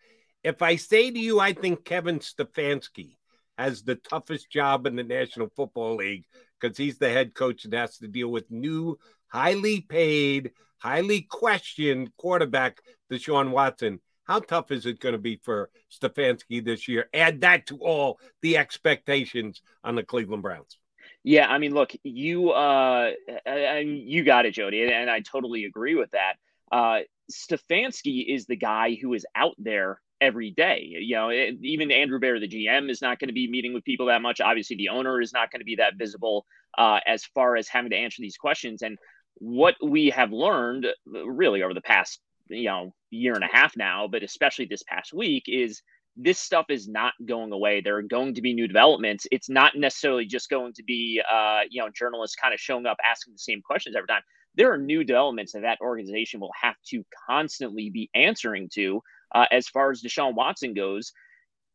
If 0.44 0.62
I 0.62 0.76
say 0.76 1.10
to 1.10 1.18
you, 1.18 1.40
I 1.40 1.54
think 1.54 1.84
Kevin 1.84 2.18
Stefanski 2.18 3.16
has 3.58 3.82
the 3.82 3.94
toughest 3.94 4.50
job 4.50 4.86
in 4.86 4.94
the 4.94 5.02
National 5.02 5.48
Football 5.56 5.96
League 5.96 6.26
because 6.60 6.76
he's 6.76 6.98
the 6.98 7.08
head 7.08 7.34
coach 7.34 7.64
and 7.64 7.72
has 7.72 7.96
to 7.98 8.08
deal 8.08 8.28
with 8.28 8.50
new, 8.50 8.98
highly 9.28 9.80
paid, 9.80 10.52
highly 10.78 11.22
questioned 11.22 12.10
quarterback, 12.16 12.80
Deshaun 13.10 13.50
Watson. 13.50 14.00
How 14.24 14.40
tough 14.40 14.70
is 14.70 14.86
it 14.86 15.00
going 15.00 15.14
to 15.14 15.18
be 15.18 15.40
for 15.42 15.70
Stefanski 15.90 16.64
this 16.64 16.88
year? 16.88 17.08
Add 17.14 17.40
that 17.40 17.66
to 17.68 17.78
all 17.78 18.20
the 18.42 18.56
expectations 18.58 19.62
on 19.82 19.94
the 19.94 20.02
Cleveland 20.02 20.42
Browns. 20.42 20.78
Yeah, 21.26 21.48
I 21.48 21.58
mean, 21.58 21.74
look, 21.74 21.90
you 22.04 22.50
uh, 22.50 23.10
you 23.82 24.22
got 24.22 24.46
it, 24.46 24.52
Jody, 24.54 24.84
and 24.84 25.10
I 25.10 25.18
totally 25.22 25.64
agree 25.64 25.96
with 25.96 26.12
that. 26.12 26.34
Uh, 26.70 27.00
Stefanski 27.32 28.24
is 28.32 28.46
the 28.46 28.54
guy 28.54 28.96
who 29.02 29.12
is 29.12 29.26
out 29.34 29.56
there 29.58 30.00
every 30.20 30.52
day. 30.52 30.86
You 30.88 31.16
know, 31.16 31.30
it, 31.30 31.56
even 31.62 31.90
Andrew 31.90 32.20
Berry, 32.20 32.38
the 32.38 32.46
GM, 32.46 32.88
is 32.88 33.02
not 33.02 33.18
going 33.18 33.26
to 33.26 33.34
be 33.34 33.50
meeting 33.50 33.74
with 33.74 33.82
people 33.82 34.06
that 34.06 34.22
much. 34.22 34.40
Obviously, 34.40 34.76
the 34.76 34.90
owner 34.90 35.20
is 35.20 35.32
not 35.32 35.50
going 35.50 35.58
to 35.58 35.64
be 35.64 35.74
that 35.74 35.94
visible 35.98 36.46
uh, 36.78 37.00
as 37.08 37.24
far 37.24 37.56
as 37.56 37.66
having 37.66 37.90
to 37.90 37.96
answer 37.96 38.22
these 38.22 38.36
questions. 38.36 38.82
And 38.82 38.96
what 39.38 39.74
we 39.82 40.10
have 40.10 40.30
learned, 40.30 40.86
really, 41.04 41.64
over 41.64 41.74
the 41.74 41.80
past 41.80 42.20
you 42.48 42.66
know 42.66 42.94
year 43.10 43.34
and 43.34 43.42
a 43.42 43.48
half 43.50 43.76
now, 43.76 44.06
but 44.06 44.22
especially 44.22 44.66
this 44.66 44.84
past 44.84 45.12
week, 45.12 45.46
is 45.48 45.82
this 46.16 46.38
stuff 46.38 46.66
is 46.70 46.88
not 46.88 47.12
going 47.26 47.52
away. 47.52 47.80
There 47.80 47.96
are 47.96 48.02
going 48.02 48.34
to 48.34 48.42
be 48.42 48.54
new 48.54 48.66
developments. 48.66 49.26
It's 49.30 49.50
not 49.50 49.76
necessarily 49.76 50.24
just 50.24 50.48
going 50.48 50.72
to 50.74 50.82
be, 50.82 51.20
uh, 51.30 51.60
you 51.68 51.82
know, 51.82 51.90
journalists 51.94 52.36
kind 52.36 52.54
of 52.54 52.60
showing 52.60 52.86
up 52.86 52.96
asking 53.04 53.34
the 53.34 53.38
same 53.38 53.60
questions 53.60 53.96
every 53.96 54.08
time. 54.08 54.22
There 54.54 54.72
are 54.72 54.78
new 54.78 55.04
developments 55.04 55.52
that 55.52 55.60
that 55.60 55.80
organization 55.82 56.40
will 56.40 56.52
have 56.60 56.76
to 56.88 57.04
constantly 57.28 57.90
be 57.90 58.08
answering 58.14 58.70
to 58.74 59.02
uh, 59.34 59.44
as 59.50 59.68
far 59.68 59.90
as 59.90 60.02
Deshaun 60.02 60.34
Watson 60.34 60.72
goes. 60.72 61.12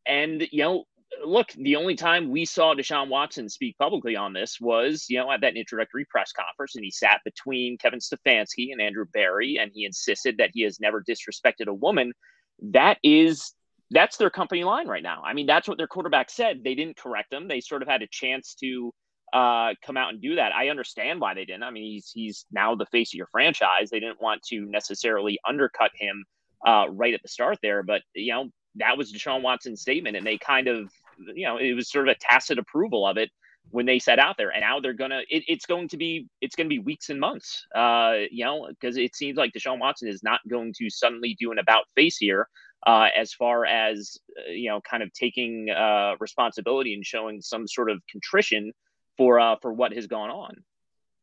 And, 0.06 0.48
you 0.50 0.64
know, 0.64 0.84
look, 1.24 1.52
the 1.52 1.76
only 1.76 1.94
time 1.94 2.30
we 2.30 2.44
saw 2.44 2.74
Deshaun 2.74 3.08
Watson 3.08 3.48
speak 3.48 3.78
publicly 3.78 4.16
on 4.16 4.32
this 4.32 4.60
was, 4.60 5.06
you 5.08 5.18
know, 5.18 5.30
at 5.30 5.42
that 5.42 5.56
introductory 5.56 6.04
press 6.06 6.32
conference, 6.32 6.74
and 6.74 6.84
he 6.84 6.90
sat 6.90 7.20
between 7.24 7.78
Kevin 7.78 8.00
Stefanski 8.00 8.72
and 8.72 8.80
Andrew 8.80 9.04
Berry, 9.12 9.58
and 9.60 9.70
he 9.72 9.84
insisted 9.84 10.38
that 10.38 10.50
he 10.52 10.62
has 10.62 10.80
never 10.80 11.04
disrespected 11.04 11.68
a 11.68 11.74
woman. 11.74 12.12
That 12.60 12.98
is 13.04 13.52
that's 13.92 14.16
their 14.16 14.30
company 14.30 14.64
line 14.64 14.88
right 14.88 15.02
now. 15.02 15.22
I 15.24 15.34
mean, 15.34 15.46
that's 15.46 15.68
what 15.68 15.78
their 15.78 15.86
quarterback 15.86 16.30
said. 16.30 16.62
They 16.64 16.74
didn't 16.74 16.96
correct 16.96 17.32
him. 17.32 17.46
They 17.46 17.60
sort 17.60 17.82
of 17.82 17.88
had 17.88 18.02
a 18.02 18.06
chance 18.10 18.54
to 18.56 18.92
uh, 19.32 19.74
come 19.84 19.96
out 19.96 20.10
and 20.12 20.20
do 20.20 20.36
that. 20.36 20.52
I 20.52 20.68
understand 20.68 21.20
why 21.20 21.34
they 21.34 21.44
didn't. 21.44 21.62
I 21.62 21.70
mean, 21.70 21.84
he's 21.84 22.10
he's 22.12 22.46
now 22.50 22.74
the 22.74 22.86
face 22.86 23.12
of 23.14 23.18
your 23.18 23.28
franchise. 23.30 23.90
They 23.90 24.00
didn't 24.00 24.20
want 24.20 24.42
to 24.44 24.66
necessarily 24.66 25.38
undercut 25.46 25.90
him 25.94 26.24
uh, 26.66 26.86
right 26.90 27.14
at 27.14 27.22
the 27.22 27.28
start 27.28 27.58
there, 27.62 27.82
but 27.82 28.02
you 28.14 28.32
know 28.32 28.48
that 28.76 28.96
was 28.96 29.12
Deshaun 29.12 29.42
Watson's 29.42 29.80
statement, 29.80 30.16
and 30.16 30.26
they 30.26 30.38
kind 30.38 30.68
of 30.68 30.90
you 31.34 31.46
know 31.46 31.56
it 31.58 31.74
was 31.74 31.90
sort 31.90 32.08
of 32.08 32.14
a 32.14 32.18
tacit 32.18 32.58
approval 32.58 33.06
of 33.06 33.16
it 33.16 33.30
when 33.70 33.86
they 33.86 33.98
set 33.98 34.18
out 34.18 34.36
there. 34.36 34.50
And 34.50 34.60
now 34.60 34.80
they're 34.80 34.92
gonna 34.92 35.22
it, 35.28 35.44
it's 35.48 35.66
going 35.66 35.88
to 35.88 35.96
be 35.96 36.28
it's 36.40 36.56
going 36.56 36.66
to 36.66 36.74
be 36.74 36.78
weeks 36.78 37.10
and 37.10 37.20
months, 37.20 37.64
uh, 37.74 38.14
you 38.30 38.44
know, 38.44 38.68
because 38.68 38.96
it 38.96 39.16
seems 39.16 39.36
like 39.36 39.52
Deshaun 39.52 39.78
Watson 39.78 40.08
is 40.08 40.22
not 40.22 40.40
going 40.48 40.74
to 40.78 40.90
suddenly 40.90 41.36
do 41.38 41.52
an 41.52 41.58
about 41.58 41.84
face 41.94 42.16
here 42.16 42.48
uh, 42.86 43.08
as 43.16 43.32
far 43.32 43.64
as 43.64 44.18
uh, 44.38 44.50
you 44.50 44.68
know, 44.68 44.80
kind 44.80 45.02
of 45.02 45.12
taking 45.12 45.70
uh, 45.70 46.14
responsibility 46.20 46.94
and 46.94 47.04
showing 47.04 47.40
some 47.40 47.66
sort 47.66 47.90
of 47.90 48.00
contrition 48.10 48.72
for 49.16 49.40
uh, 49.40 49.56
for 49.60 49.72
what 49.72 49.92
has 49.92 50.06
gone 50.06 50.30
on. 50.30 50.54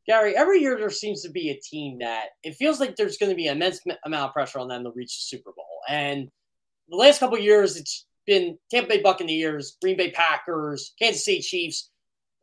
Gary, 0.07 0.36
every 0.36 0.60
year 0.60 0.78
there 0.78 0.90
seems 0.90 1.22
to 1.22 1.30
be 1.30 1.49
a 1.52 1.60
team 1.60 1.99
that 1.99 2.30
it 2.44 2.56
feels 2.56 2.80
like 2.80 2.95
there's 2.95 3.18
going 3.18 3.30
to 3.30 3.36
be 3.36 3.48
an 3.48 3.57
immense 3.57 3.80
amount 4.06 4.30
of 4.30 4.34
pressure 4.34 4.60
on 4.60 4.68
them 4.68 4.84
to 4.84 4.91
reach 4.95 5.16
the 5.18 5.38
Super 5.38 5.52
Bowl. 5.56 5.82
And 5.88 6.30
the 6.88 6.95
last 6.95 7.20
couple 7.20 7.38
years, 7.38 7.78
it's 7.78 8.07
been 8.26 8.57
Tampa 8.72 8.90
Bay 8.90 9.02
Buccaneers, 9.02 9.78
Green 9.82 9.98
Bay 9.98 10.10
Packers, 10.10 10.94
Kansas 10.99 11.26
City 11.26 11.41
Chiefs. 11.41 11.91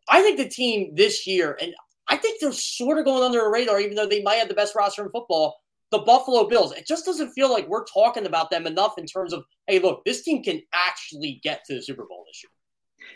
I 0.09 0.23
think 0.23 0.39
the 0.39 0.49
team 0.49 0.95
this 0.95 1.27
year, 1.27 1.59
and 1.61 1.75
I 2.09 2.17
think 2.17 2.41
they're 2.41 2.53
sort 2.53 2.99
of 2.99 3.05
going 3.05 3.23
under 3.23 3.41
the 3.41 3.49
radar, 3.49 3.81
even 3.81 3.97
though 3.97 4.07
they 4.07 4.23
might 4.23 4.37
have 4.37 4.49
the 4.49 4.55
best 4.55 4.75
roster 4.75 5.05
in 5.05 5.11
football. 5.11 5.57
The 5.93 5.99
Buffalo 5.99 6.49
Bills. 6.49 6.73
It 6.73 6.85
just 6.85 7.05
doesn't 7.07 7.33
feel 7.33 7.49
like 7.49 7.69
we're 7.69 7.85
talking 7.85 8.27
about 8.27 8.51
them 8.51 8.67
enough 8.67 8.95
in 8.99 9.07
terms 9.07 9.33
of, 9.33 9.45
hey, 9.69 9.79
look, 9.79 10.05
this 10.05 10.23
team 10.23 10.43
can 10.43 10.61
actually 10.75 11.41
get 11.45 11.65
to 11.67 11.75
the 11.75 11.83
Super 11.83 12.05
Bowl 12.09 12.25
this 12.27 12.43
year. 12.43 12.51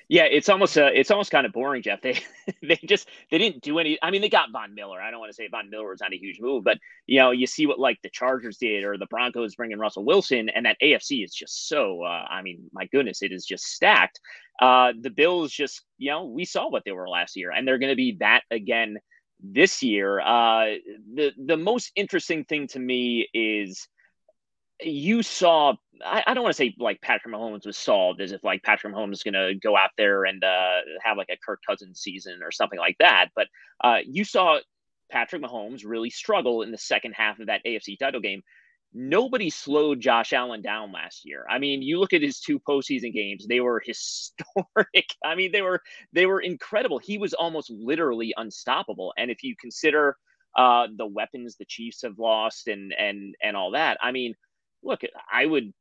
Yeah, 0.09 0.25
it's 0.25 0.49
almost 0.49 0.77
uh, 0.77 0.91
it's 0.93 1.11
almost 1.11 1.31
kind 1.31 1.47
of 1.47 1.53
boring, 1.53 1.83
Jeff. 1.83 2.01
They 2.03 2.21
they 2.63 2.81
just 2.85 3.09
they 3.31 3.39
didn't 3.39 3.63
do 3.63 3.79
any. 3.79 3.99
I 4.03 4.11
mean, 4.11 4.23
they 4.23 4.29
got 4.29 4.51
Von 4.53 4.75
Miller. 4.75 5.01
I 5.01 5.11
don't 5.11 5.21
want 5.21 5.31
to 5.31 5.35
say 5.35 5.49
Von 5.49 5.71
Miller 5.71 5.91
was 5.91 6.01
not 6.01 6.13
a 6.13 6.19
huge 6.19 6.41
move, 6.41 6.65
but 6.65 6.79
you 7.07 7.21
know, 7.21 7.31
you 7.31 7.47
see 7.47 7.67
what 7.67 7.79
like 7.79 7.99
the 8.03 8.11
Chargers 8.11 8.59
did 8.59 8.85
or 8.85 8.99
the 8.99 9.07
Broncos 9.07 9.55
bringing 9.55 9.79
Russell 9.79 10.05
Wilson, 10.05 10.49
and 10.49 10.67
that 10.67 10.77
AFC 10.83 11.25
is 11.25 11.33
just 11.35 11.69
so. 11.69 12.03
Uh, 12.03 12.25
I 12.29 12.43
mean, 12.43 12.69
my 12.73 12.87
goodness, 12.87 13.23
it 13.23 13.33
is 13.33 13.45
just 13.45 13.65
stacked. 13.65 14.21
Uh, 14.61 14.93
the 15.01 15.11
Bills 15.11 15.53
just 15.53 15.83
you 15.99 16.11
know 16.11 16.25
we 16.25 16.45
saw 16.45 16.69
what 16.69 16.83
they 16.85 16.93
were 16.93 17.09
last 17.09 17.37
year, 17.37 17.51
and 17.51 17.67
they're 17.67 17.79
going 17.79 17.93
to 17.93 17.97
be 17.97 18.17
that 18.21 18.43
again 18.51 18.99
this 19.43 19.83
year. 19.83 20.21
Uh, 20.21 20.75
the 21.15 21.33
the 21.45 21.57
most 21.57 21.93
interesting 21.97 22.45
thing 22.45 22.67
to 22.69 22.79
me 22.79 23.29
is 23.33 23.87
you 24.83 25.23
saw 25.23 25.75
I, 26.05 26.25
I, 26.27 26.35
don't 26.35 26.43
want 26.43 26.55
to 26.55 26.57
say 26.57 26.75
like 26.79 27.01
Patrick 27.01 27.35
Mahomes 27.35 27.67
was 27.67 27.77
solved 27.77 28.21
as 28.21 28.33
if 28.33 28.43
like 28.43 28.63
Patrick 28.63 28.95
Mahomes 28.95 29.13
is 29.13 29.23
going 29.23 29.35
to 29.35 29.55
go 29.55 29.77
out 29.77 29.91
there 29.99 30.25
and 30.25 30.43
uh, 30.43 30.79
have 31.03 31.17
like 31.17 31.29
a 31.31 31.37
Kirk 31.37 31.61
Cousins 31.69 32.01
season 32.01 32.41
or 32.43 32.51
something 32.51 32.79
like 32.79 32.97
that. 32.99 33.29
But 33.35 33.49
uh, 33.83 33.99
you 34.05 34.25
saw 34.25 34.59
Patrick 35.11 35.43
Mahomes 35.43 35.83
really 35.85 36.11
struggle 36.11 36.63
in 36.63 36.71
the 36.71 36.79
second 36.79 37.13
half 37.13 37.39
of 37.39 37.47
that 37.47 37.63
AFC 37.67 37.99
title 37.99 38.21
game. 38.21 38.43
nobody 38.93 39.51
slowed 39.51 40.01
Josh 40.01 40.33
Allen 40.33 40.63
down 40.63 40.93
last 40.93 41.25
year. 41.25 41.45
I 41.49 41.59
mean, 41.59 41.83
you 41.83 42.01
look 42.01 42.13
at 42.13 42.23
his 42.23 42.41
two 42.41 42.59
postseason 42.61 43.13
games; 43.13 43.47
they 43.47 43.61
were 43.61 43.83
historic. 43.85 45.07
I 45.25 45.35
mean, 45.35 45.53
they 45.53 45.63
were 45.63 45.83
they 46.13 46.27
were 46.27 46.41
incredible. 46.41 46.99
He 46.99 47.19
was 47.19 47.35
almost 47.35 47.71
literally 47.71 48.33
unstoppable. 48.37 49.13
And 49.19 49.31
if 49.31 49.43
you 49.43 49.55
consider 49.61 50.17
uh, 50.57 50.89
the 50.97 51.07
weapons 51.07 51.57
the 51.57 51.65
Chiefs 51.67 52.03
have 52.03 52.19
lost 52.19 52.69
and 52.69 52.95
and 52.99 53.35
and 53.43 53.57
all 53.57 53.73
that, 53.73 53.99
I 54.03 54.13
mean, 54.13 54.35
look, 54.83 55.01
I 55.33 55.47
would 55.47 55.73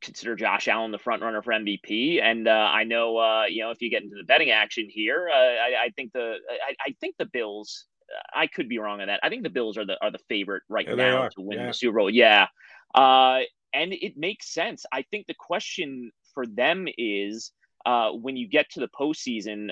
consider 0.00 0.36
Josh 0.36 0.68
Allen 0.68 0.92
the 0.92 0.98
front 0.98 1.22
runner 1.22 1.42
for 1.42 1.52
MVP. 1.52 2.22
And 2.22 2.46
uh, 2.46 2.50
I 2.50 2.84
know, 2.84 3.18
uh, 3.18 3.44
you 3.48 3.62
know, 3.62 3.70
if 3.70 3.82
you 3.82 3.90
get 3.90 4.02
into 4.02 4.16
the 4.16 4.24
betting 4.24 4.50
action 4.50 4.88
here, 4.88 5.28
uh, 5.32 5.36
I, 5.36 5.84
I, 5.86 5.90
think 5.96 6.12
the 6.12 6.36
I, 6.50 6.74
I, 6.86 6.94
think 7.00 7.16
the 7.18 7.26
Bills. 7.26 7.86
I 8.34 8.46
could 8.46 8.70
be 8.70 8.78
wrong 8.78 9.02
on 9.02 9.08
that. 9.08 9.20
I 9.22 9.28
think 9.28 9.42
the 9.42 9.50
Bills 9.50 9.76
are 9.76 9.84
the 9.84 9.98
are 10.00 10.10
the 10.10 10.20
favorite 10.30 10.62
right 10.68 10.88
Yeah, 10.88 10.94
now 10.94 11.28
to 11.28 11.40
win 11.42 11.58
Yeah. 11.58 11.66
the 11.66 11.74
Super 11.74 11.98
Bowl. 11.98 12.10
Yeah, 12.10 12.46
uh, 12.94 13.40
and 13.74 13.92
it 13.92 14.16
makes 14.16 14.52
sense. 14.52 14.86
I 14.90 15.02
think 15.02 15.26
the 15.26 15.34
question 15.34 16.10
for 16.32 16.46
them 16.46 16.88
is 16.96 17.52
uh, 17.84 18.12
when 18.12 18.36
you 18.36 18.48
get 18.48 18.70
to 18.70 18.80
the 18.80 18.88
postseason. 18.88 19.70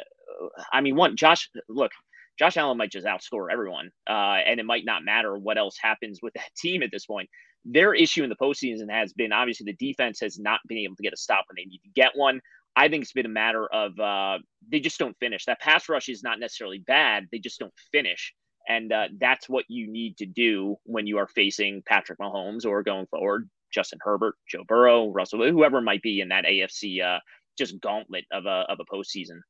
I 0.70 0.82
mean, 0.82 0.96
one, 0.96 1.16
Josh, 1.16 1.48
look, 1.68 1.92
Josh 2.38 2.58
Allen 2.58 2.76
might 2.76 2.90
just 2.90 3.06
outscore 3.06 3.50
everyone, 3.50 3.90
uh, 4.08 4.38
and 4.46 4.60
it 4.60 4.66
might 4.66 4.84
not 4.84 5.02
matter 5.02 5.36
what 5.36 5.56
else 5.56 5.78
happens 5.80 6.20
with 6.22 6.34
that 6.34 6.54
team 6.56 6.82
at 6.82 6.90
this 6.90 7.06
point. 7.06 7.30
Their 7.68 7.94
issue 7.94 8.22
in 8.22 8.30
the 8.30 8.36
postseason 8.36 8.90
has 8.90 9.12
been 9.12 9.32
obviously 9.32 9.64
the 9.64 9.86
defense 9.86 10.20
has 10.20 10.38
not 10.38 10.60
been 10.68 10.78
able 10.78 10.96
to 10.96 11.02
get 11.02 11.12
a 11.12 11.16
stop 11.16 11.44
when 11.48 11.56
they 11.56 11.68
need 11.68 11.80
to 11.82 11.90
get 11.94 12.12
one. 12.14 12.40
I 12.76 12.88
think 12.88 13.02
it's 13.02 13.12
been 13.12 13.26
a 13.26 13.30
matter 13.30 13.66
of 13.66 13.98
uh, 13.98 14.38
they 14.70 14.80
just 14.80 14.98
don't 14.98 15.16
finish. 15.18 15.46
That 15.46 15.60
pass 15.60 15.88
rush 15.88 16.08
is 16.08 16.22
not 16.22 16.38
necessarily 16.38 16.78
bad; 16.78 17.26
they 17.32 17.38
just 17.38 17.58
don't 17.58 17.72
finish, 17.90 18.34
and 18.68 18.92
uh, 18.92 19.08
that's 19.18 19.48
what 19.48 19.64
you 19.68 19.90
need 19.90 20.18
to 20.18 20.26
do 20.26 20.76
when 20.84 21.06
you 21.06 21.18
are 21.18 21.26
facing 21.26 21.82
Patrick 21.86 22.18
Mahomes 22.18 22.66
or 22.66 22.82
going 22.82 23.06
forward 23.06 23.48
Justin 23.72 23.98
Herbert, 24.02 24.36
Joe 24.48 24.64
Burrow, 24.66 25.10
Russell, 25.10 25.46
whoever 25.50 25.80
might 25.80 26.02
be 26.02 26.20
in 26.20 26.28
that 26.28 26.44
AFC 26.44 27.02
uh, 27.02 27.20
just 27.58 27.80
gauntlet 27.80 28.24
of 28.32 28.46
a 28.46 28.64
of 28.68 28.78
a 28.80 28.84
postseason. 28.84 29.40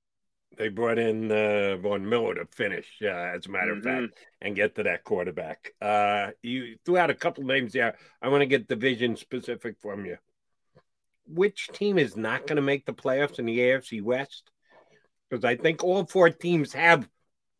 They 0.57 0.69
brought 0.69 0.99
in 0.99 1.31
uh, 1.31 1.77
Von 1.77 2.09
Miller 2.09 2.35
to 2.37 2.47
finish, 2.47 2.87
uh, 3.03 3.07
as 3.09 3.47
a 3.47 3.51
matter 3.51 3.73
of 3.73 3.78
Mhm. 3.78 4.07
fact, 4.09 4.19
and 4.41 4.57
get 4.57 4.74
to 4.77 4.83
that 4.85 5.05
quarterback. 5.05 5.74
Uh, 5.81 6.31
you 6.43 6.78
threw 6.85 6.97
out 6.97 7.11
a 7.11 7.15
couple 7.15 7.45
names 7.45 7.73
there. 7.74 7.97
I 8.23 8.28
want 8.28 8.41
to 8.43 8.47
get 8.47 8.66
division 8.69 9.16
specific 9.16 9.78
from 9.81 10.07
you. 10.07 10.19
Which 11.27 11.69
team 11.69 11.99
is 11.99 12.16
not 12.16 12.47
going 12.47 12.57
to 12.57 12.62
make 12.62 12.87
the 12.87 12.95
playoffs 12.95 13.39
in 13.39 13.47
the 13.47 13.59
AFC 13.59 14.01
West? 14.01 14.51
Because 15.28 15.45
I 15.45 15.57
think 15.57 15.83
all 15.85 16.07
four 16.07 16.31
teams 16.31 16.73
have 16.73 17.09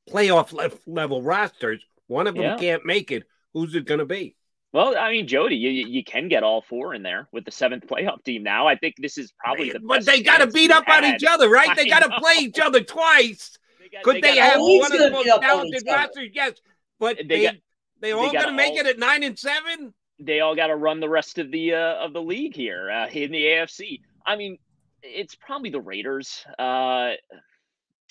playoff 0.09 0.81
level 0.87 1.23
rosters. 1.23 1.85
One 2.07 2.27
of 2.27 2.35
them 2.35 2.45
Yeah. 2.45 2.57
can't 2.57 2.87
make 2.87 3.11
it. 3.11 3.25
Who's 3.53 3.75
it 3.75 3.85
going 3.85 3.99
to 4.01 4.07
be? 4.07 4.37
Well, 4.77 4.95
I 4.95 5.11
mean, 5.11 5.27
Jody, 5.27 5.57
you, 5.57 5.71
you 5.71 6.05
can 6.05 6.29
get 6.29 6.43
all 6.43 6.61
four 6.61 6.93
in 6.93 7.03
there 7.03 7.29
with 7.33 7.47
the 7.47 7.51
seventh 7.51 7.87
playoff 7.87 8.23
team 8.25 8.43
now. 8.43 8.67
I 8.67 8.77
think 8.77 8.97
this 8.99 9.17
is 9.17 9.33
probably 9.43 9.71
the 9.71 9.81
But 9.81 10.05
best 10.05 10.07
they 10.07 10.21
got 10.23 10.43
to 10.43 10.49
beat 10.49 10.71
up 10.71 10.87
on 10.87 11.03
each 11.03 11.25
other, 11.27 11.49
right? 11.49 11.75
They 11.75 11.89
got 11.89 12.01
to 12.03 12.21
play 12.21 12.35
each 12.41 12.61
other 12.61 12.83
twice. 12.83 13.57
Could 14.05 14.17
they 14.17 14.21
they, 14.21 14.37
have 14.37 14.59
one 14.59 14.93
of 14.93 14.99
the 14.99 15.11
most 15.11 15.41
talented 15.41 15.81
each 15.81 15.91
rosters? 15.91 16.29
Yes, 16.35 16.53
but 17.01 17.17
They 17.17 17.25
they 17.25 17.43
got- 17.45 17.55
they 18.03 18.13
all 18.13 18.25
got 18.31 18.35
going 18.35 18.47
to 18.49 18.53
make 18.53 18.73
all- 18.73 18.81
it 18.81 18.87
at 18.87 18.99
nine 18.99 19.23
and 19.23 19.39
seven. 19.39 19.95
they 20.21 20.41
all 20.41 20.55
got 20.55 20.67
to 20.67 20.77
run 20.77 21.01
the 21.01 21.09
rest 21.09 21.39
of 21.39 21.51
the 21.51 21.73
uh, 21.73 21.95
of 21.95 22.13
the 22.13 22.21
league 22.21 22.55
here 22.55 22.91
uh, 22.91 23.09
in 23.09 23.33
the 23.33 23.43
AFC. 23.43 24.03
I 24.27 24.37
mean, 24.37 24.59
it's 25.03 25.35
probably 25.35 25.71
the 25.71 25.81
Raiders. 25.81 26.45
Uh, 26.59 27.13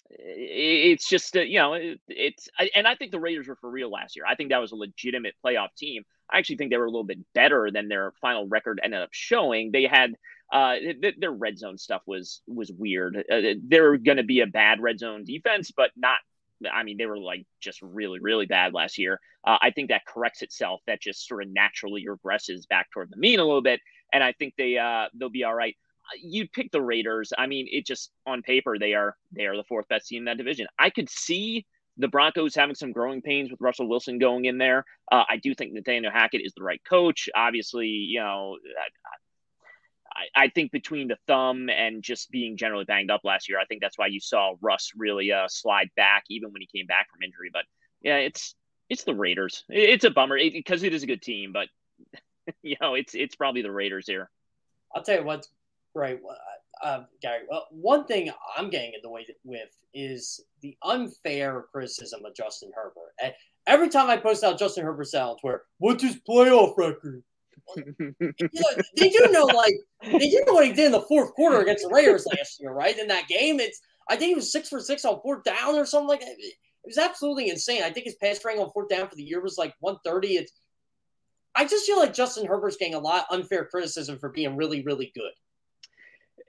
it's 0.09 1.07
just 1.07 1.37
uh, 1.37 1.41
you 1.41 1.59
know 1.59 1.75
it, 1.75 1.99
it's 2.07 2.49
I, 2.57 2.71
and 2.73 2.87
I 2.87 2.95
think 2.95 3.11
the 3.11 3.19
Raiders 3.19 3.47
were 3.47 3.57
for 3.57 3.69
real 3.69 3.91
last 3.91 4.15
year. 4.15 4.25
I 4.27 4.33
think 4.33 4.49
that 4.49 4.57
was 4.57 4.71
a 4.71 4.75
legitimate 4.75 5.35
playoff 5.45 5.69
team. 5.77 6.03
I 6.31 6.39
actually 6.39 6.57
think 6.57 6.71
they 6.71 6.77
were 6.77 6.85
a 6.85 6.91
little 6.91 7.03
bit 7.03 7.19
better 7.33 7.69
than 7.71 7.87
their 7.87 8.11
final 8.21 8.47
record 8.47 8.79
ended 8.83 9.01
up 9.01 9.09
showing. 9.11 9.71
They 9.71 9.85
had 9.85 10.15
uh, 10.51 10.75
th- 10.75 11.15
their 11.19 11.31
red 11.31 11.57
zone 11.57 11.77
stuff 11.77 12.01
was 12.05 12.41
was 12.47 12.71
weird. 12.71 13.17
Uh, 13.31 13.55
they're 13.63 13.97
going 13.97 14.17
to 14.17 14.23
be 14.23 14.41
a 14.41 14.47
bad 14.47 14.79
red 14.81 14.99
zone 14.99 15.23
defense, 15.23 15.71
but 15.71 15.91
not. 15.95 16.17
I 16.71 16.83
mean, 16.83 16.97
they 16.97 17.05
were 17.05 17.19
like 17.19 17.45
just 17.59 17.81
really, 17.81 18.19
really 18.19 18.45
bad 18.45 18.73
last 18.73 18.97
year. 18.97 19.19
Uh, 19.45 19.57
I 19.61 19.71
think 19.71 19.89
that 19.89 20.05
corrects 20.05 20.41
itself. 20.41 20.81
That 20.87 21.01
just 21.01 21.27
sort 21.27 21.43
of 21.43 21.49
naturally 21.49 22.05
regresses 22.07 22.67
back 22.67 22.89
toward 22.91 23.11
the 23.11 23.17
mean 23.17 23.39
a 23.39 23.45
little 23.45 23.61
bit, 23.61 23.81
and 24.13 24.23
I 24.23 24.31
think 24.33 24.53
they 24.57 24.77
uh, 24.77 25.07
they'll 25.13 25.29
be 25.29 25.43
all 25.43 25.55
right. 25.55 25.75
You'd 26.21 26.53
pick 26.53 26.71
the 26.71 26.81
Raiders. 26.81 27.33
I 27.37 27.47
mean, 27.47 27.67
it 27.69 27.85
just 27.85 28.11
on 28.25 28.41
paper 28.41 28.77
they 28.77 28.93
are 28.93 29.15
they 29.31 29.45
are 29.45 29.57
the 29.57 29.63
fourth 29.63 29.87
best 29.87 30.07
team 30.07 30.21
in 30.21 30.25
that 30.25 30.37
division. 30.37 30.67
I 30.77 30.89
could 30.89 31.09
see 31.09 31.65
the 31.97 32.07
Broncos 32.07 32.55
having 32.55 32.75
some 32.75 32.91
growing 32.91 33.21
pains 33.21 33.49
with 33.51 33.61
Russell 33.61 33.87
Wilson 33.87 34.19
going 34.19 34.45
in 34.45 34.57
there. 34.57 34.85
Uh, 35.11 35.23
I 35.29 35.37
do 35.37 35.53
think 35.55 35.73
Nathaniel 35.73 36.11
Hackett 36.11 36.41
is 36.43 36.53
the 36.55 36.63
right 36.63 36.81
coach. 36.87 37.29
Obviously, 37.35 37.87
you 37.87 38.19
know, 38.19 38.57
I, 40.13 40.43
I 40.45 40.49
think 40.49 40.71
between 40.71 41.07
the 41.07 41.17
thumb 41.27 41.69
and 41.69 42.01
just 42.03 42.31
being 42.31 42.57
generally 42.57 42.85
banged 42.85 43.11
up 43.11 43.21
last 43.23 43.49
year, 43.49 43.59
I 43.59 43.65
think 43.65 43.81
that's 43.81 43.97
why 43.97 44.07
you 44.07 44.19
saw 44.19 44.55
Russ 44.61 44.91
really 44.95 45.31
uh, 45.31 45.47
slide 45.47 45.89
back 45.95 46.23
even 46.29 46.51
when 46.51 46.61
he 46.61 46.67
came 46.67 46.85
back 46.85 47.09
from 47.11 47.21
injury. 47.23 47.49
But 47.51 47.63
yeah, 48.01 48.17
it's 48.17 48.55
it's 48.89 49.03
the 49.03 49.15
Raiders. 49.15 49.63
It- 49.69 49.89
It's 49.89 50.05
a 50.05 50.11
bummer 50.11 50.37
because 50.37 50.83
it 50.83 50.93
is 50.93 51.03
a 51.03 51.07
good 51.07 51.21
team, 51.21 51.51
but 51.53 51.67
you 52.61 52.75
know, 52.81 52.93
it's 52.93 53.15
it's 53.15 53.35
probably 53.35 53.61
the 53.61 53.71
Raiders 53.71 54.07
here. 54.07 54.29
I'll 54.93 55.03
tell 55.03 55.17
you 55.19 55.25
what's 55.25 55.49
great, 55.93 56.19
uh, 56.83 57.03
Gary. 57.21 57.43
Well, 57.49 57.67
one 57.71 58.05
thing 58.05 58.31
I'm 58.57 58.69
getting 58.69 58.93
annoyed 59.01 59.25
with 59.43 59.69
is 59.93 60.41
the 60.61 60.77
unfair 60.83 61.65
criticism 61.71 62.25
of 62.25 62.35
Justin 62.35 62.71
Herbert. 62.75 63.13
And 63.21 63.33
every 63.67 63.89
time 63.89 64.09
I 64.09 64.17
post 64.17 64.43
out 64.43 64.59
Justin 64.59 64.85
Herbert's 64.85 65.11
sound 65.11 65.31
on 65.31 65.37
Twitter, 65.37 65.63
what's 65.79 66.03
his 66.03 66.19
playoff 66.27 66.77
record? 66.77 67.23
you 67.77 67.83
know, 68.19 68.69
they 68.97 69.09
do 69.09 69.27
know, 69.31 69.45
like 69.45 69.73
they 70.03 70.29
do 70.29 70.43
know 70.45 70.53
what 70.53 70.67
he 70.67 70.73
did 70.73 70.87
in 70.87 70.91
the 70.91 71.01
fourth 71.01 71.33
quarter 71.33 71.61
against 71.61 71.83
the 71.83 71.93
Raiders 71.93 72.27
last 72.27 72.59
year, 72.59 72.71
right? 72.71 72.97
In 72.97 73.07
that 73.07 73.27
game, 73.27 73.59
it's 73.59 73.81
I 74.09 74.15
think 74.15 74.29
he 74.29 74.35
was 74.35 74.51
six 74.51 74.69
for 74.69 74.79
six 74.79 75.03
on 75.05 75.19
fourth 75.21 75.43
down 75.43 75.75
or 75.75 75.85
something 75.85 76.09
like 76.09 76.19
that. 76.19 76.35
It 76.37 76.53
was 76.85 76.97
absolutely 76.97 77.49
insane. 77.49 77.81
I 77.83 77.89
think 77.89 78.05
his 78.05 78.15
pass 78.15 78.43
rating 78.45 78.61
on 78.61 78.69
fourth 78.71 78.89
down 78.89 79.07
for 79.07 79.15
the 79.15 79.23
year 79.23 79.41
was 79.41 79.57
like 79.57 79.73
130. 79.79 80.35
It's 80.35 80.51
I 81.55 81.65
just 81.65 81.85
feel 81.85 81.97
like 81.97 82.13
Justin 82.13 82.45
Herbert's 82.45 82.77
getting 82.77 82.95
a 82.95 82.99
lot 82.99 83.25
of 83.29 83.39
unfair 83.39 83.65
criticism 83.65 84.19
for 84.19 84.29
being 84.29 84.57
really, 84.57 84.83
really 84.83 85.11
good. 85.15 85.31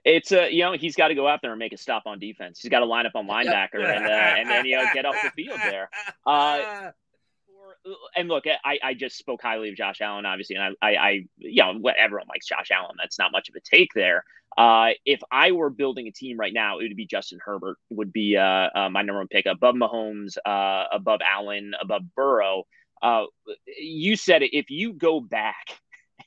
It's 0.07 0.31
a 0.31 0.49
you 0.49 0.63
know, 0.63 0.71
he's 0.73 0.95
got 0.95 1.09
to 1.09 1.15
go 1.15 1.27
out 1.27 1.41
there 1.41 1.51
and 1.51 1.59
make 1.59 1.73
a 1.73 1.77
stop 1.77 2.03
on 2.05 2.17
defense. 2.17 2.59
He's 2.61 2.69
got 2.69 2.79
to 2.79 2.85
line 2.85 3.05
up 3.05 3.11
on 3.15 3.27
linebacker 3.29 3.83
and 3.83 4.05
uh, 4.05 4.09
and 4.09 4.49
then 4.49 4.65
you 4.65 4.77
know 4.77 4.85
get 4.93 5.05
off 5.05 5.15
the 5.21 5.31
field 5.31 5.59
there. 5.63 5.89
Uh, 6.25 6.91
and 8.17 8.27
look, 8.27 8.45
I, 8.65 8.79
I 8.83 8.93
just 8.93 9.17
spoke 9.17 9.41
highly 9.41 9.69
of 9.69 9.75
Josh 9.75 10.01
Allen, 10.01 10.25
obviously, 10.25 10.57
and 10.57 10.75
I, 10.81 10.87
I, 10.87 10.95
I 10.95 11.09
you 11.37 11.63
know, 11.63 11.89
everyone 11.97 12.27
likes 12.27 12.45
Josh 12.45 12.69
Allen. 12.69 12.95
That's 12.97 13.17
not 13.17 13.31
much 13.31 13.47
of 13.47 13.55
a 13.55 13.61
take 13.61 13.93
there. 13.93 14.25
Uh, 14.57 14.89
if 15.05 15.21
I 15.31 15.51
were 15.51 15.69
building 15.69 16.07
a 16.07 16.11
team 16.11 16.37
right 16.37 16.53
now, 16.53 16.79
it 16.79 16.83
would 16.83 16.97
be 16.97 17.05
Justin 17.05 17.39
Herbert 17.43 17.77
would 17.89 18.11
be 18.11 18.35
uh, 18.35 18.69
uh, 18.75 18.89
my 18.89 19.03
number 19.03 19.19
one 19.19 19.27
pick 19.27 19.45
above 19.45 19.75
Mahomes, 19.75 20.37
uh, 20.45 20.85
above 20.91 21.21
Allen, 21.23 21.73
above 21.79 22.03
Burrow. 22.15 22.65
Uh, 23.01 23.25
you 23.79 24.15
said 24.15 24.41
it. 24.41 24.57
If 24.57 24.69
you 24.69 24.93
go 24.93 25.21
back 25.21 25.79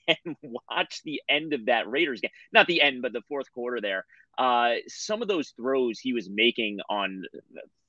and 0.09 0.37
watch 0.43 1.03
the 1.05 1.23
end 1.29 1.53
of 1.53 1.67
that 1.67 1.89
Raiders 1.89 2.21
game, 2.21 2.31
not 2.53 2.67
the 2.67 2.83
end, 2.83 3.03
but 3.03 3.13
the 3.13 3.23
fourth 3.29 3.53
quarter 3.53 3.81
there, 3.81 4.05
uh, 4.39 4.75
some 4.89 5.23
of 5.23 5.29
those 5.29 5.53
throws 5.57 5.99
he 5.99 6.13
was 6.13 6.29
making 6.31 6.81
on 6.89 7.25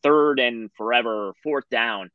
third 0.04 0.40
and 0.40 0.70
forever, 0.78 1.34
fourth 1.44 1.70
down, 1.70 2.10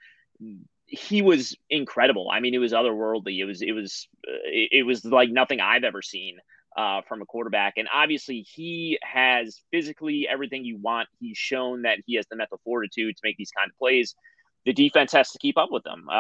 he 0.86 1.23
was 1.23 1.56
incredible. 1.68 2.31
I 2.31 2.40
mean, 2.40 2.55
it 2.55 2.59
was 2.59 2.73
otherworldly. 2.73 3.39
It 3.39 3.44
was 3.44 3.62
it 3.62 3.73
was 3.73 4.09
uh, 4.27 4.36
it, 4.44 4.86
was 4.86 5.05
like 5.05 5.31
nothing 5.31 5.60
I've 5.60 5.85
ever 5.85 6.01
seen 6.01 6.36
uh, 6.77 7.01
from 7.09 7.23
a 7.23 7.27
quarterback. 7.27 7.74
And 7.77 7.89
obviously, 7.93 8.43
he 8.43 8.98
has 9.02 9.60
physically 9.73 10.28
everything 10.31 10.64
you 10.64 10.78
want. 10.78 11.09
He's 11.18 11.36
shown 11.36 11.82
that 11.82 11.98
he 12.06 12.16
has 12.16 12.27
the 12.31 12.36
mental 12.36 12.60
fortitude 12.64 13.16
to 13.16 13.20
make 13.24 13.36
these 13.36 13.51
kind 13.51 13.70
of 13.70 13.77
plays. 13.78 14.14
The 14.64 14.73
defense 14.73 15.12
has 15.12 15.31
to 15.31 15.39
keep 15.39 15.59
up 15.59 15.70
with 15.73 15.85
them. 15.85 16.06
Uh, 16.09 16.12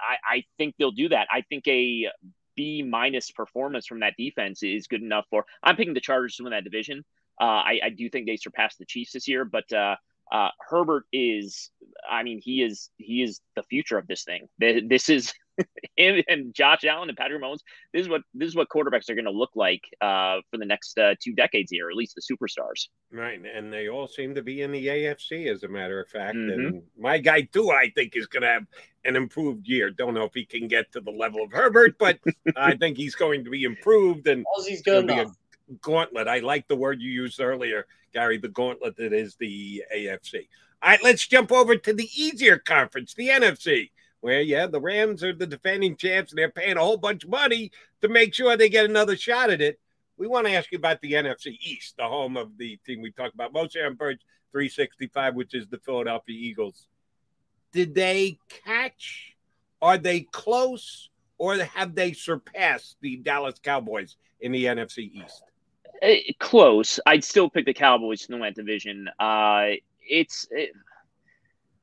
I, 0.00 0.16
I 0.26 0.44
think 0.58 0.74
they'll 0.78 0.90
do 0.90 1.08
that. 1.10 1.28
I 1.30 1.42
think 1.42 1.66
a 1.68 2.08
B 2.56 2.82
minus 2.82 3.30
performance 3.30 3.86
from 3.86 4.00
that 4.00 4.14
defense 4.16 4.62
is 4.62 4.86
good 4.86 5.02
enough 5.02 5.26
for. 5.30 5.44
I'm 5.62 5.76
picking 5.76 5.94
the 5.94 6.00
Chargers 6.00 6.36
to 6.36 6.44
win 6.44 6.52
that 6.52 6.64
division. 6.64 7.04
Uh, 7.40 7.44
I, 7.44 7.80
I 7.84 7.90
do 7.90 8.08
think 8.08 8.26
they 8.26 8.36
surpassed 8.36 8.78
the 8.78 8.84
Chiefs 8.86 9.12
this 9.12 9.26
year, 9.26 9.44
but 9.44 9.70
uh, 9.72 9.96
uh, 10.32 10.48
Herbert 10.68 11.04
is. 11.12 11.70
I 12.08 12.22
mean, 12.22 12.40
he 12.42 12.62
is 12.62 12.90
he 12.96 13.22
is 13.22 13.40
the 13.56 13.62
future 13.62 13.98
of 13.98 14.06
this 14.06 14.24
thing. 14.24 14.48
This 14.58 15.08
is 15.08 15.32
him 15.96 16.22
and 16.28 16.54
Josh 16.54 16.84
Allen 16.84 17.08
and 17.08 17.16
Patrick 17.16 17.42
Mahomes. 17.42 17.60
This 17.92 18.02
is 18.02 18.08
what 18.08 18.22
this 18.34 18.48
is 18.48 18.56
what 18.56 18.68
quarterbacks 18.68 19.08
are 19.10 19.14
going 19.14 19.24
to 19.24 19.30
look 19.30 19.52
like 19.54 19.82
uh, 20.00 20.40
for 20.50 20.58
the 20.58 20.64
next 20.64 20.98
uh, 20.98 21.14
two 21.20 21.32
decades 21.32 21.70
here, 21.70 21.88
at 21.90 21.96
least 21.96 22.16
the 22.16 22.22
superstars. 22.22 22.88
Right, 23.12 23.40
and 23.40 23.72
they 23.72 23.88
all 23.88 24.06
seem 24.06 24.34
to 24.34 24.42
be 24.42 24.62
in 24.62 24.72
the 24.72 24.86
AFC, 24.86 25.52
as 25.52 25.62
a 25.62 25.68
matter 25.68 26.00
of 26.00 26.08
fact. 26.08 26.36
Mhm. 26.36 26.52
And 26.52 26.82
my 26.98 27.18
guy 27.18 27.42
too, 27.42 27.70
I 27.70 27.90
think, 27.94 28.16
is 28.16 28.26
going 28.26 28.42
to 28.42 28.48
have 28.48 28.66
an 29.04 29.16
improved 29.16 29.68
year. 29.68 29.90
Don't 29.90 30.14
know 30.14 30.24
if 30.24 30.34
he 30.34 30.44
can 30.44 30.68
get 30.68 30.90
to 30.92 31.00
the 31.00 31.10
level 31.10 31.42
of 31.42 31.52
Herbert, 31.52 31.96
but 31.98 32.18
I 32.56 32.76
think 32.76 32.96
he's 32.96 33.14
going 33.14 33.44
to 33.44 33.50
be 33.50 33.64
improved. 33.64 34.26
And 34.26 34.44
As 34.58 34.66
he's 34.66 34.82
gonna 34.82 35.06
be 35.06 35.12
a 35.14 35.26
gauntlet. 35.80 36.28
I 36.28 36.40
like 36.40 36.68
the 36.68 36.76
word 36.76 37.00
you 37.00 37.10
used 37.10 37.40
earlier, 37.40 37.86
Gary. 38.12 38.38
The 38.38 38.48
gauntlet 38.48 38.96
that 38.96 39.12
is 39.12 39.36
the 39.36 39.84
AFC. 39.94 40.48
All 40.82 40.90
right, 40.90 41.02
let's 41.02 41.26
jump 41.26 41.50
over 41.50 41.76
to 41.76 41.92
the 41.94 42.08
easier 42.14 42.58
conference, 42.58 43.14
the 43.14 43.28
NFC, 43.28 43.90
where, 44.24 44.40
yeah, 44.40 44.66
the 44.66 44.80
Rams 44.80 45.22
are 45.22 45.34
the 45.34 45.46
defending 45.46 45.96
champs 45.96 46.32
and 46.32 46.38
they're 46.38 46.48
paying 46.48 46.78
a 46.78 46.80
whole 46.80 46.96
bunch 46.96 47.24
of 47.24 47.30
money 47.30 47.70
to 48.00 48.08
make 48.08 48.32
sure 48.32 48.56
they 48.56 48.70
get 48.70 48.86
another 48.86 49.18
shot 49.18 49.50
at 49.50 49.60
it. 49.60 49.78
We 50.16 50.26
want 50.26 50.46
to 50.46 50.54
ask 50.54 50.72
you 50.72 50.78
about 50.78 51.02
the 51.02 51.12
NFC 51.12 51.58
East, 51.60 51.96
the 51.98 52.04
home 52.04 52.38
of 52.38 52.56
the 52.56 52.78
team 52.86 53.02
we 53.02 53.12
talked 53.12 53.34
about 53.34 53.52
most 53.52 53.76
on 53.76 53.96
Birds 53.96 54.22
365, 54.50 55.34
which 55.34 55.52
is 55.52 55.66
the 55.66 55.76
Philadelphia 55.76 56.34
Eagles. 56.34 56.86
Did 57.70 57.94
they 57.94 58.38
catch? 58.64 59.36
Are 59.82 59.98
they 59.98 60.20
close? 60.20 61.10
Or 61.36 61.56
have 61.58 61.94
they 61.94 62.14
surpassed 62.14 62.96
the 63.02 63.16
Dallas 63.16 63.58
Cowboys 63.62 64.16
in 64.40 64.52
the 64.52 64.64
NFC 64.64 65.12
East? 65.12 65.42
Uh, 66.02 66.32
close. 66.38 66.98
I'd 67.04 67.24
still 67.24 67.50
pick 67.50 67.66
the 67.66 67.74
Cowboys 67.74 68.22
to 68.22 68.32
win 68.32 68.40
that 68.40 68.54
division. 68.54 69.10
Uh, 69.20 69.72
it's 70.00 70.48
it, 70.50 70.70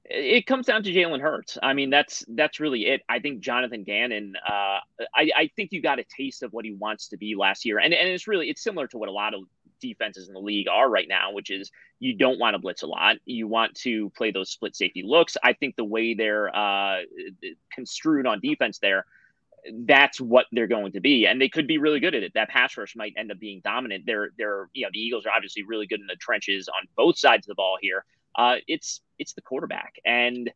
it, 0.06 0.46
comes 0.46 0.66
down 0.66 0.84
to 0.84 0.92
Jalen 0.92 1.22
Hurts. 1.22 1.58
I 1.62 1.74
mean, 1.74 1.90
that's 1.90 2.26
that's 2.30 2.60
really 2.60 2.88
it. 2.88 3.02
I 3.10 3.20
think 3.20 3.42
Jonathan 3.42 3.84
Gannon. 3.84 4.34
Uh, 4.48 4.80
I, 5.16 5.32
I 5.36 5.52
think 5.56 5.72
you 5.72 5.82
got 5.82 6.00
a 6.00 6.04
taste 6.04 6.44
of 6.44 6.54
what 6.54 6.66
he 6.66 6.72
wants 6.72 7.08
to 7.10 7.18
be 7.18 7.36
last 7.36 7.66
year, 7.66 7.80
and 7.80 7.94
and 7.94 8.10
it's 8.10 8.28
really 8.28 8.50
it's 8.50 8.64
similar 8.64 8.88
to 8.88 8.98
what 8.98 9.10
a 9.10 9.12
lot 9.12 9.34
of 9.34 9.42
defenses 9.80 10.28
in 10.28 10.34
the 10.34 10.40
league 10.40 10.68
are 10.68 10.90
right 10.90 11.08
now, 11.08 11.32
which 11.32 11.50
is 11.50 11.72
you 12.00 12.16
don't 12.16 12.40
want 12.40 12.54
to 12.54 12.60
blitz 12.60 12.84
a 12.84 12.88
lot. 12.88 13.18
You 13.26 13.48
want 13.48 13.76
to 13.76 14.10
play 14.12 14.32
those 14.32 14.50
split 14.50 14.76
safety 14.76 15.04
looks. 15.04 15.38
I 15.44 15.54
think 15.54 15.76
the 15.76 15.84
way 15.84 16.14
they're 16.14 16.56
uh, 16.56 17.02
construed 17.74 18.28
on 18.28 18.40
defense 18.40 18.80
there 18.80 19.06
that's 19.86 20.20
what 20.20 20.46
they're 20.52 20.68
going 20.68 20.92
to 20.94 21.00
be, 21.00 21.26
and 21.28 21.40
they 21.40 21.50
could 21.50 21.68
be 21.68 21.78
really 21.78 22.00
good 22.00 22.16
at 22.16 22.24
it. 22.24 22.34
That 22.34 22.50
pass 22.50 22.78
rush 22.78 22.96
might 22.96 23.14
end 23.18 23.32
up 23.32 23.40
being 23.40 23.62
dominant. 23.64 24.06
They're 24.06 24.30
they're 24.38 24.70
you 24.74 24.86
know 24.86 24.90
the 24.92 25.00
Eagles 25.00 25.26
are 25.26 25.32
obviously 25.32 25.64
really 25.64 25.88
good 25.88 26.00
in 26.00 26.08
the 26.08 26.16
trenches 26.16 26.68
on 26.68 26.88
both 26.96 27.18
sides 27.18 27.46
of 27.46 27.50
the 27.50 27.56
ball 27.56 27.78
here. 27.82 28.06
Uh, 28.36 28.56
it's 28.68 29.02
it's 29.20 29.34
the 29.34 29.42
quarterback, 29.42 29.96
and 30.06 30.52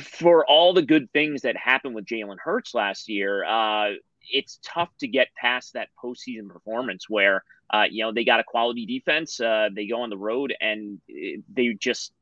for 0.00 0.44
all 0.46 0.72
the 0.72 0.82
good 0.82 1.10
things 1.12 1.42
that 1.42 1.56
happened 1.56 1.94
with 1.94 2.06
Jalen 2.06 2.38
Hurts 2.38 2.74
last 2.74 3.08
year, 3.08 3.44
uh, 3.44 3.92
it's 4.28 4.58
tough 4.64 4.90
to 4.98 5.08
get 5.08 5.28
past 5.34 5.74
that 5.74 5.88
postseason 6.02 6.48
performance 6.48 7.08
where 7.08 7.44
uh, 7.72 7.84
you 7.90 8.04
know 8.04 8.12
they 8.12 8.24
got 8.24 8.40
a 8.40 8.44
quality 8.44 8.86
defense. 8.86 9.40
Uh, 9.40 9.68
they 9.74 9.86
go 9.86 10.02
on 10.02 10.10
the 10.10 10.16
road 10.16 10.54
and 10.60 11.00
they 11.08 11.74
just 11.78 12.12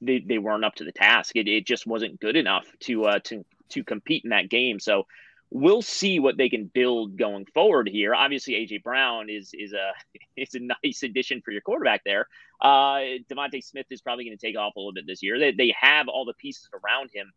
they, 0.00 0.18
they 0.18 0.38
weren't 0.38 0.64
up 0.64 0.74
to 0.76 0.84
the 0.84 0.92
task. 0.92 1.36
It, 1.36 1.48
it 1.48 1.66
just 1.66 1.86
wasn't 1.86 2.20
good 2.20 2.36
enough 2.36 2.66
to 2.80 3.04
uh, 3.06 3.18
to 3.24 3.44
to 3.70 3.84
compete 3.84 4.24
in 4.24 4.30
that 4.30 4.48
game. 4.48 4.78
So 4.78 5.06
we'll 5.50 5.82
see 5.82 6.18
what 6.18 6.36
they 6.36 6.48
can 6.48 6.64
build 6.66 7.16
going 7.16 7.46
forward 7.46 7.88
here. 7.88 8.14
Obviously, 8.14 8.54
AJ 8.54 8.82
Brown 8.82 9.30
is 9.30 9.50
is 9.54 9.72
a 9.72 9.92
is 10.36 10.54
a 10.54 10.60
nice 10.60 11.02
addition 11.02 11.42
for 11.42 11.50
your 11.50 11.62
quarterback 11.62 12.02
there. 12.04 12.28
Uh, 12.60 13.18
DeVonta 13.30 13.62
Smith 13.62 13.86
is 13.90 14.00
probably 14.00 14.24
going 14.24 14.36
to 14.36 14.46
take 14.46 14.56
off 14.56 14.76
a 14.76 14.78
little 14.78 14.92
bit 14.92 15.06
this 15.06 15.22
year. 15.22 15.38
They 15.38 15.52
they 15.52 15.74
have 15.78 16.08
all 16.08 16.24
the 16.24 16.34
pieces 16.34 16.68
around 16.72 17.10
him. 17.12 17.32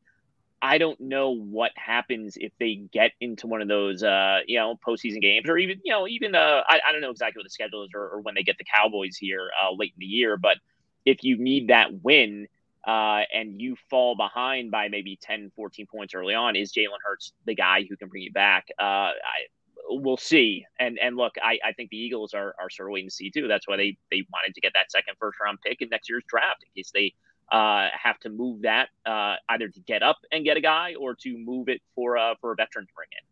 I 0.61 0.77
don't 0.77 0.99
know 0.99 1.29
what 1.29 1.71
happens 1.75 2.35
if 2.37 2.51
they 2.59 2.75
get 2.91 3.11
into 3.21 3.47
one 3.47 3.61
of 3.61 3.69
those, 3.69 4.03
uh, 4.03 4.39
you 4.45 4.59
know, 4.59 4.77
postseason 4.85 5.21
games, 5.21 5.47
or 5.47 5.57
even, 5.57 5.79
you 5.85 5.93
know, 5.93 6.05
even 6.05 6.35
uh, 6.35 6.63
I, 6.67 6.81
I 6.85 6.91
don't 6.91 6.99
know 6.99 7.11
exactly 7.11 7.39
what 7.39 7.45
the 7.45 7.49
schedule 7.49 7.83
is, 7.83 7.91
or, 7.95 8.09
or 8.09 8.21
when 8.21 8.35
they 8.35 8.43
get 8.43 8.57
the 8.57 8.65
Cowboys 8.65 9.15
here 9.15 9.49
uh, 9.63 9.73
late 9.73 9.93
in 9.95 9.99
the 9.99 10.05
year. 10.05 10.35
But 10.35 10.57
if 11.05 11.23
you 11.23 11.37
need 11.37 11.69
that 11.69 12.03
win, 12.03 12.47
uh, 12.85 13.21
and 13.33 13.61
you 13.61 13.75
fall 13.89 14.15
behind 14.15 14.71
by 14.71 14.87
maybe 14.87 15.17
10, 15.21 15.51
14 15.55 15.85
points 15.87 16.13
early 16.13 16.33
on, 16.33 16.55
is 16.55 16.71
Jalen 16.71 16.99
Hurts 17.03 17.33
the 17.45 17.55
guy 17.55 17.85
who 17.89 17.97
can 17.97 18.07
bring 18.07 18.23
you 18.23 18.31
back? 18.31 18.67
Uh, 18.79 18.83
I, 18.83 19.47
we'll 19.89 20.17
see. 20.17 20.65
And 20.79 20.97
and 20.99 21.17
look, 21.17 21.35
I, 21.41 21.59
I 21.63 21.73
think 21.73 21.89
the 21.89 21.97
Eagles 21.97 22.33
are, 22.33 22.55
are 22.59 22.69
sort 22.69 22.89
of 22.89 22.93
waiting 22.93 23.09
to 23.09 23.15
see 23.15 23.31
too. 23.31 23.47
That's 23.47 23.67
why 23.67 23.77
they 23.77 23.97
they 24.11 24.23
wanted 24.31 24.55
to 24.55 24.61
get 24.61 24.73
that 24.73 24.91
second 24.91 25.15
first 25.19 25.39
round 25.39 25.59
pick 25.61 25.81
in 25.81 25.89
next 25.89 26.09
year's 26.09 26.23
draft 26.27 26.63
in 26.63 26.81
case 26.81 26.91
they 26.93 27.13
uh, 27.51 27.87
have 27.91 28.19
to 28.19 28.29
move 28.29 28.61
that 28.61 28.89
uh, 29.05 29.35
either 29.49 29.67
to 29.67 29.79
get 29.81 30.03
up 30.03 30.17
and 30.31 30.45
get 30.45 30.57
a 30.57 30.61
guy 30.61 30.93
or 30.99 31.15
to 31.15 31.37
move 31.37 31.67
it 31.67 31.81
for 31.95 32.17
uh, 32.17 32.35
for 32.39 32.51
a 32.51 32.55
veteran 32.55 32.85
to 32.85 32.93
bring 32.95 33.09
in. 33.11 33.25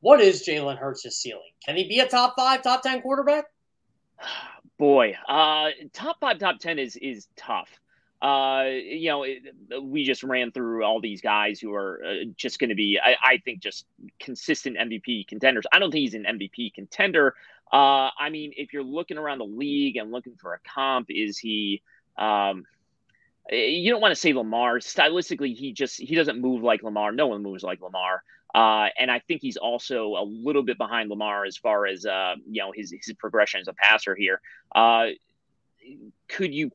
What 0.00 0.20
is 0.20 0.44
Jalen 0.46 0.78
Hurts' 0.78 1.16
ceiling? 1.16 1.52
Can 1.64 1.76
he 1.76 1.88
be 1.88 2.00
a 2.00 2.08
top 2.08 2.34
five, 2.36 2.62
top 2.62 2.82
ten 2.82 3.00
quarterback? 3.02 3.44
Boy, 4.78 5.16
uh, 5.28 5.68
top 5.92 6.16
five, 6.20 6.38
top 6.38 6.58
ten 6.58 6.78
is 6.78 6.96
is 6.96 7.28
tough 7.36 7.68
uh, 8.22 8.66
you 8.68 9.08
know, 9.08 9.24
it, 9.24 9.42
we 9.82 10.04
just 10.04 10.22
ran 10.22 10.52
through 10.52 10.84
all 10.84 11.00
these 11.00 11.20
guys 11.20 11.58
who 11.58 11.74
are 11.74 12.00
uh, 12.04 12.14
just 12.36 12.60
going 12.60 12.70
to 12.70 12.76
be, 12.76 12.96
I, 13.02 13.16
I, 13.20 13.38
think, 13.38 13.58
just 13.58 13.84
consistent 14.20 14.76
MVP 14.76 15.26
contenders. 15.26 15.64
I 15.72 15.80
don't 15.80 15.90
think 15.90 16.02
he's 16.02 16.14
an 16.14 16.24
MVP 16.24 16.72
contender. 16.72 17.34
Uh, 17.72 18.10
I 18.16 18.30
mean, 18.30 18.52
if 18.56 18.72
you're 18.72 18.84
looking 18.84 19.18
around 19.18 19.38
the 19.38 19.46
league 19.46 19.96
and 19.96 20.12
looking 20.12 20.36
for 20.36 20.54
a 20.54 20.58
comp, 20.60 21.08
is 21.10 21.36
he? 21.36 21.82
Um, 22.16 22.64
you 23.50 23.90
don't 23.90 24.00
want 24.00 24.12
to 24.12 24.20
say 24.20 24.32
Lamar. 24.32 24.78
Stylistically, 24.78 25.56
he 25.56 25.72
just 25.72 25.98
he 26.00 26.14
doesn't 26.14 26.40
move 26.40 26.62
like 26.62 26.84
Lamar. 26.84 27.10
No 27.10 27.26
one 27.26 27.42
moves 27.42 27.64
like 27.64 27.80
Lamar. 27.80 28.22
Uh, 28.54 28.88
and 29.00 29.10
I 29.10 29.18
think 29.18 29.40
he's 29.40 29.56
also 29.56 30.14
a 30.14 30.22
little 30.24 30.62
bit 30.62 30.78
behind 30.78 31.10
Lamar 31.10 31.44
as 31.44 31.56
far 31.56 31.86
as 31.86 32.06
uh, 32.06 32.34
you 32.48 32.62
know 32.62 32.70
his 32.72 32.94
his 33.04 33.16
progression 33.16 33.60
as 33.60 33.66
a 33.66 33.72
passer 33.72 34.14
here. 34.14 34.40
Uh, 34.72 35.06
could 36.28 36.54
you 36.54 36.70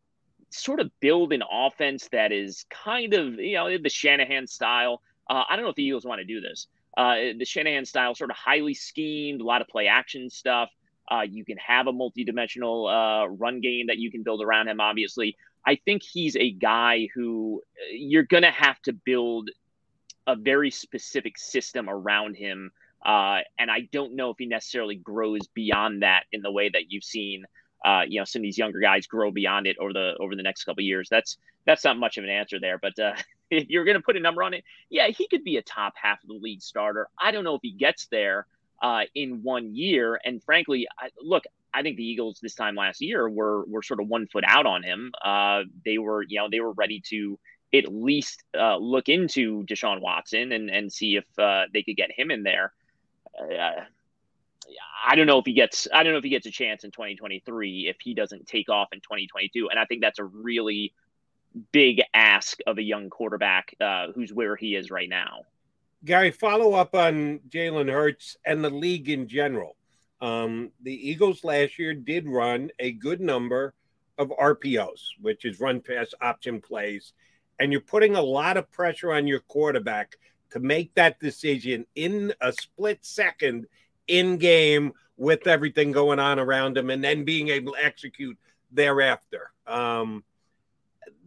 sort 0.50 0.80
of 0.80 0.92
build 1.00 1.34
an 1.34 1.44
offense 1.50 2.08
that 2.12 2.32
is 2.32 2.66
kind 2.70 3.14
of 3.14 3.36
you 3.36 3.56
know 3.56 3.78
the 3.78 3.90
Shanahan 3.90 4.48
style. 4.48 5.02
Uh, 5.30 5.44
I 5.50 5.56
don't 5.56 5.64
know 5.64 5.70
if 5.70 5.76
the 5.76 5.84
Eagles 5.84 6.06
want 6.06 6.20
to 6.20 6.26
do 6.26 6.42
this. 6.42 6.68
Uh, 6.96 7.16
the 7.38 7.46
Shanahan 7.46 7.86
style, 7.86 8.16
sort 8.16 8.32
of 8.32 8.38
highly 8.38 8.74
schemed, 8.74 9.42
a 9.42 9.44
lot 9.44 9.62
of 9.62 9.68
play 9.68 9.88
action 9.88 10.30
stuff. 10.30 10.70
Uh, 11.10 11.22
you 11.22 11.46
can 11.46 11.58
have 11.58 11.88
a 11.88 11.94
multi-dimensional 11.94 12.88
uh, 12.88 13.26
run 13.28 13.62
game 13.62 13.88
that 13.88 13.98
you 13.98 14.12
can 14.12 14.24
build 14.24 14.42
around 14.42 14.68
him. 14.68 14.82
Obviously, 14.82 15.38
I 15.66 15.76
think 15.86 16.02
he's 16.02 16.36
a 16.36 16.52
guy 16.52 17.08
who 17.14 17.62
uh, 17.78 17.94
you're 17.94 18.24
going 18.24 18.44
to 18.44 18.52
have 18.52 18.82
to 18.84 18.94
build 18.94 19.50
a 20.26 20.36
very 20.36 20.72
specific 20.72 21.38
system 21.38 21.90
around 21.90 22.36
him. 22.36 22.72
Uh, 23.06 23.40
and 23.60 23.70
I 23.70 23.88
don't 23.92 24.16
know 24.16 24.32
if 24.32 24.38
he 24.40 24.48
necessarily 24.48 24.96
grows 24.96 25.48
beyond 25.54 26.02
that 26.02 26.24
in 26.32 26.42
the 26.42 26.52
way 26.52 26.70
that 26.70 26.90
you've 26.92 27.04
seen 27.04 27.46
uh, 27.86 28.04
you 28.08 28.20
know 28.20 28.26
some 28.26 28.40
of 28.40 28.44
these 28.44 28.58
younger 28.58 28.80
guys 28.80 29.08
grow 29.08 29.32
beyond 29.32 29.68
it 29.68 29.78
over 29.80 29.94
the 29.94 30.16
over 30.20 30.36
the 30.36 30.44
next 30.44 30.64
couple 30.64 30.84
years. 30.84 31.08
That's 31.10 31.38
that's 31.66 31.84
not 31.84 31.98
much 31.98 32.18
of 32.18 32.24
an 32.24 32.30
answer 32.30 32.60
there, 32.60 32.78
but 32.78 32.98
uh, 33.00 33.14
if 33.52 33.70
you're 33.70 33.86
going 33.86 33.98
to 33.98 34.04
put 34.04 34.18
a 34.18 34.20
number 34.20 34.44
on 34.44 34.54
it, 34.54 34.64
yeah, 34.90 35.08
he 35.08 35.28
could 35.28 35.44
be 35.44 35.58
a 35.58 35.62
top 35.62 35.94
half 36.02 36.22
of 36.24 36.28
the 36.28 36.36
league 36.36 36.62
starter. 36.62 37.08
I 37.20 37.32
don't 37.32 37.44
know 37.44 37.56
if 37.56 37.62
he 37.62 37.72
gets 37.72 38.08
there 38.08 38.48
uh, 38.82 39.02
in 39.16 39.44
one 39.44 39.76
year. 39.76 40.20
And 40.24 40.44
frankly, 40.44 40.88
I, 41.00 41.10
look, 41.22 41.44
I 41.74 41.82
think 41.82 41.98
the 41.98 42.08
Eagles 42.08 42.40
this 42.42 42.56
time 42.56 42.76
last 42.76 43.02
year 43.02 43.30
were 43.30 43.66
were 43.66 43.84
sort 43.84 44.00
of 44.00 44.08
one 44.08 44.28
foot 44.28 44.44
out 44.48 44.66
on 44.66 44.84
him. 44.84 45.12
Uh, 45.24 45.64
they 45.86 45.98
were 45.98 46.24
you 46.24 46.40
know 46.40 46.48
they 46.50 46.60
were 46.60 46.74
ready 46.74 47.02
to 47.10 47.40
at 47.74 47.94
least 47.94 48.44
uh, 48.58 48.78
look 48.78 49.10
into 49.10 49.64
Deshaun 49.66 50.02
Watson 50.02 50.52
and 50.52 50.70
and 50.70 50.92
see 50.92 51.18
if 51.18 51.26
uh, 51.38 51.64
they 51.74 51.84
could 51.84 51.98
get 51.98 52.12
him 52.12 52.32
in 52.32 52.44
there. 52.44 52.74
Uh, 53.40 53.84
I 55.06 55.16
don't 55.16 55.28
know 55.28 55.40
if 55.40 55.46
he 55.46 55.54
gets 55.54 55.88
I 55.94 56.04
don't 56.04 56.14
know 56.14 56.18
if 56.18 56.24
he 56.24 56.30
gets 56.30 56.46
a 56.46 56.52
chance 56.52 56.84
in 56.84 56.92
2023 56.92 57.88
if 57.88 57.98
he 58.02 58.14
doesn't 58.14 58.48
take 58.48 58.70
off 58.70 58.90
in 58.92 59.00
2022 59.00 59.70
and 59.70 59.80
I 59.80 59.86
think 59.86 60.02
that's 60.02 60.20
a 60.20 60.26
really 60.26 60.94
big 61.72 62.02
ask 62.14 62.60
of 62.68 62.78
a 62.78 62.84
young 62.84 63.10
quarterback 63.10 63.76
uh, 63.82 64.08
who's 64.14 64.34
where 64.34 64.56
he 64.56 64.76
is 64.76 64.92
right 64.92 65.10
now. 65.10 65.42
Gary, 66.06 66.32
follow 66.32 66.74
up 66.74 66.94
on 66.96 67.40
Jalen 67.50 67.92
Hurts 67.92 68.38
and 68.46 68.64
the 68.64 68.70
league 68.70 69.10
in 69.10 69.28
general. 69.28 69.76
Um, 70.22 70.72
the 70.82 71.10
Eagles 71.10 71.44
last 71.44 71.80
year 71.80 71.94
did 71.94 72.28
run 72.28 72.70
a 72.80 72.92
good 72.92 73.22
number 73.22 73.74
of 74.18 74.30
RPOs, 74.30 75.02
which 75.22 75.46
is 75.46 75.60
run 75.60 75.82
pass 75.82 76.14
option 76.22 76.62
plays, 76.62 77.14
and 77.60 77.72
you're 77.72 77.82
putting 77.82 78.16
a 78.16 78.22
lot 78.22 78.58
of 78.58 78.72
pressure 78.72 79.14
on 79.14 79.28
your 79.28 79.40
quarterback 79.42 80.16
to 80.52 80.60
make 80.60 80.94
that 80.96 81.20
decision 81.20 81.86
in 81.96 82.34
a 82.42 82.52
split 82.54 83.00
second 83.04 83.68
in 84.08 84.38
game 84.38 84.94
with 85.18 85.48
everything 85.48 85.92
going 85.92 86.20
on 86.20 86.40
around 86.40 86.78
him 86.78 86.90
and 86.90 87.04
then 87.04 87.26
being 87.26 87.50
able 87.50 87.74
to 87.74 87.84
execute 87.84 88.38
thereafter. 88.72 89.52
Um, 89.66 90.24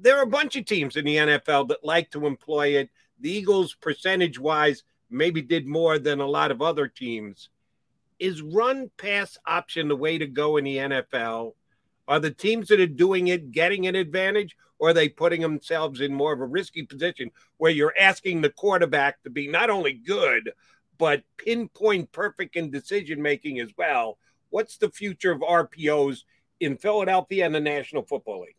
there 0.01 0.19
are 0.19 0.23
a 0.23 0.27
bunch 0.27 0.57
of 0.57 0.65
teams 0.65 0.97
in 0.97 1.05
the 1.05 1.17
NFL 1.17 1.69
that 1.69 1.85
like 1.85 2.11
to 2.13 2.27
employ 2.27 2.79
it. 2.79 2.91
The 3.21 3.31
Eagles, 3.31 3.75
percentage 3.75 4.39
wise, 4.39 4.85
maybe 5.11 5.43
did 5.43 5.67
more 5.67 5.99
than 5.99 6.21
a 6.21 6.27
lot 6.27 6.51
of 6.51 6.63
other 6.63 6.89
teams. 6.89 7.51
Is 8.19 8.43
run 8.43 8.91
pass 8.97 9.37
option 9.47 9.89
the 9.89 9.97
way 9.97 10.19
to 10.19 10.27
go 10.27 10.57
in 10.57 10.65
the 10.65 10.77
NFL? 10.77 11.55
Are 12.07 12.21
the 12.21 12.31
teams 12.31 12.69
that 12.69 12.81
are 12.81 12.87
doing 12.87 13.29
it 13.29 13.53
getting 13.53 13.87
an 13.87 13.95
advantage, 13.95 14.57
or 14.79 14.91
are 14.91 14.95
they 14.95 15.09
putting 15.09 15.41
themselves 15.41 16.01
in 16.01 16.13
more 16.13 16.33
of 16.33 16.41
a 16.41 16.47
risky 16.47 16.83
position 16.83 17.31
where 17.59 17.71
you're 17.71 17.95
asking 17.99 18.41
the 18.41 18.51
quarterback 18.51 19.23
to 19.23 19.31
be 19.31 19.47
not 19.47 19.71
only 19.71 19.93
good, 19.93 20.53
but 21.01 21.23
pinpoint 21.39 22.13
perfect 22.13 22.57
in 22.57 22.71
decision 22.71 23.21
making 23.23 23.59
as 23.59 23.71
well. 23.77 24.19
What's 24.51 24.77
the 24.77 24.91
future 24.91 25.33
of 25.33 25.41
RPOs 25.41 26.25
in 26.61 26.77
Philadelphia 26.77 27.47
and 27.47 27.55
the 27.55 27.61
National 27.61 28.03
Football 28.03 28.43
League? 28.43 28.55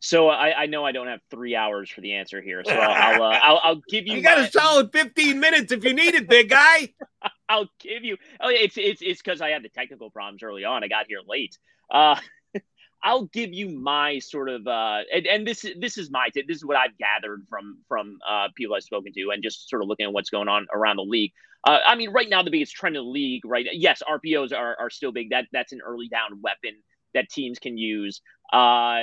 So 0.00 0.28
I, 0.28 0.62
I 0.62 0.66
know 0.66 0.84
I 0.84 0.92
don't 0.92 1.06
have 1.06 1.20
three 1.30 1.54
hours 1.54 1.90
for 1.90 2.00
the 2.00 2.14
answer 2.14 2.40
here, 2.40 2.62
so 2.64 2.72
I'll 2.72 3.22
uh, 3.22 3.38
I'll, 3.42 3.60
I'll, 3.62 3.82
give 3.88 4.06
you. 4.06 4.14
You 4.14 4.22
got 4.22 4.38
my... 4.38 4.46
a 4.46 4.50
solid 4.50 4.92
fifteen 4.92 5.40
minutes 5.40 5.72
if 5.72 5.84
you 5.84 5.94
need 5.94 6.14
it, 6.14 6.28
big 6.28 6.50
guy. 6.50 6.88
I'll 7.48 7.68
give 7.80 8.02
you. 8.02 8.16
Oh, 8.40 8.48
it's 8.48 8.76
it's 8.76 9.00
it's 9.02 9.22
because 9.22 9.40
I 9.40 9.50
had 9.50 9.62
the 9.62 9.68
technical 9.68 10.10
problems 10.10 10.42
early 10.42 10.64
on. 10.64 10.84
I 10.84 10.88
got 10.88 11.06
here 11.08 11.20
late. 11.26 11.58
Uh, 11.90 12.18
I'll 13.02 13.24
give 13.26 13.52
you 13.52 13.68
my 13.68 14.18
sort 14.18 14.48
of 14.48 14.66
uh, 14.66 15.00
and, 15.12 15.26
and 15.26 15.46
this 15.46 15.64
this 15.78 15.96
is 15.96 16.10
my 16.10 16.28
this 16.34 16.56
is 16.56 16.64
what 16.64 16.76
I've 16.76 16.96
gathered 16.98 17.46
from 17.48 17.78
from 17.88 18.18
uh, 18.28 18.48
people 18.54 18.74
I've 18.74 18.82
spoken 18.82 19.12
to 19.14 19.30
and 19.30 19.42
just 19.42 19.70
sort 19.70 19.82
of 19.82 19.88
looking 19.88 20.04
at 20.04 20.12
what's 20.12 20.30
going 20.30 20.48
on 20.48 20.66
around 20.72 20.96
the 20.96 21.02
league. 21.02 21.32
Uh, 21.66 21.78
I 21.86 21.94
mean, 21.94 22.10
right 22.10 22.28
now 22.28 22.42
the 22.42 22.50
biggest 22.50 22.74
trend 22.74 22.96
in 22.96 23.04
the 23.04 23.08
league, 23.08 23.44
right? 23.44 23.66
Yes, 23.72 24.02
RPOs 24.06 24.52
are 24.52 24.76
are 24.78 24.90
still 24.90 25.12
big. 25.12 25.30
That 25.30 25.46
that's 25.52 25.72
an 25.72 25.80
early 25.84 26.08
down 26.08 26.40
weapon 26.42 26.72
that 27.14 27.30
teams 27.30 27.58
can 27.58 27.78
use. 27.78 28.20
Uh, 28.52 29.00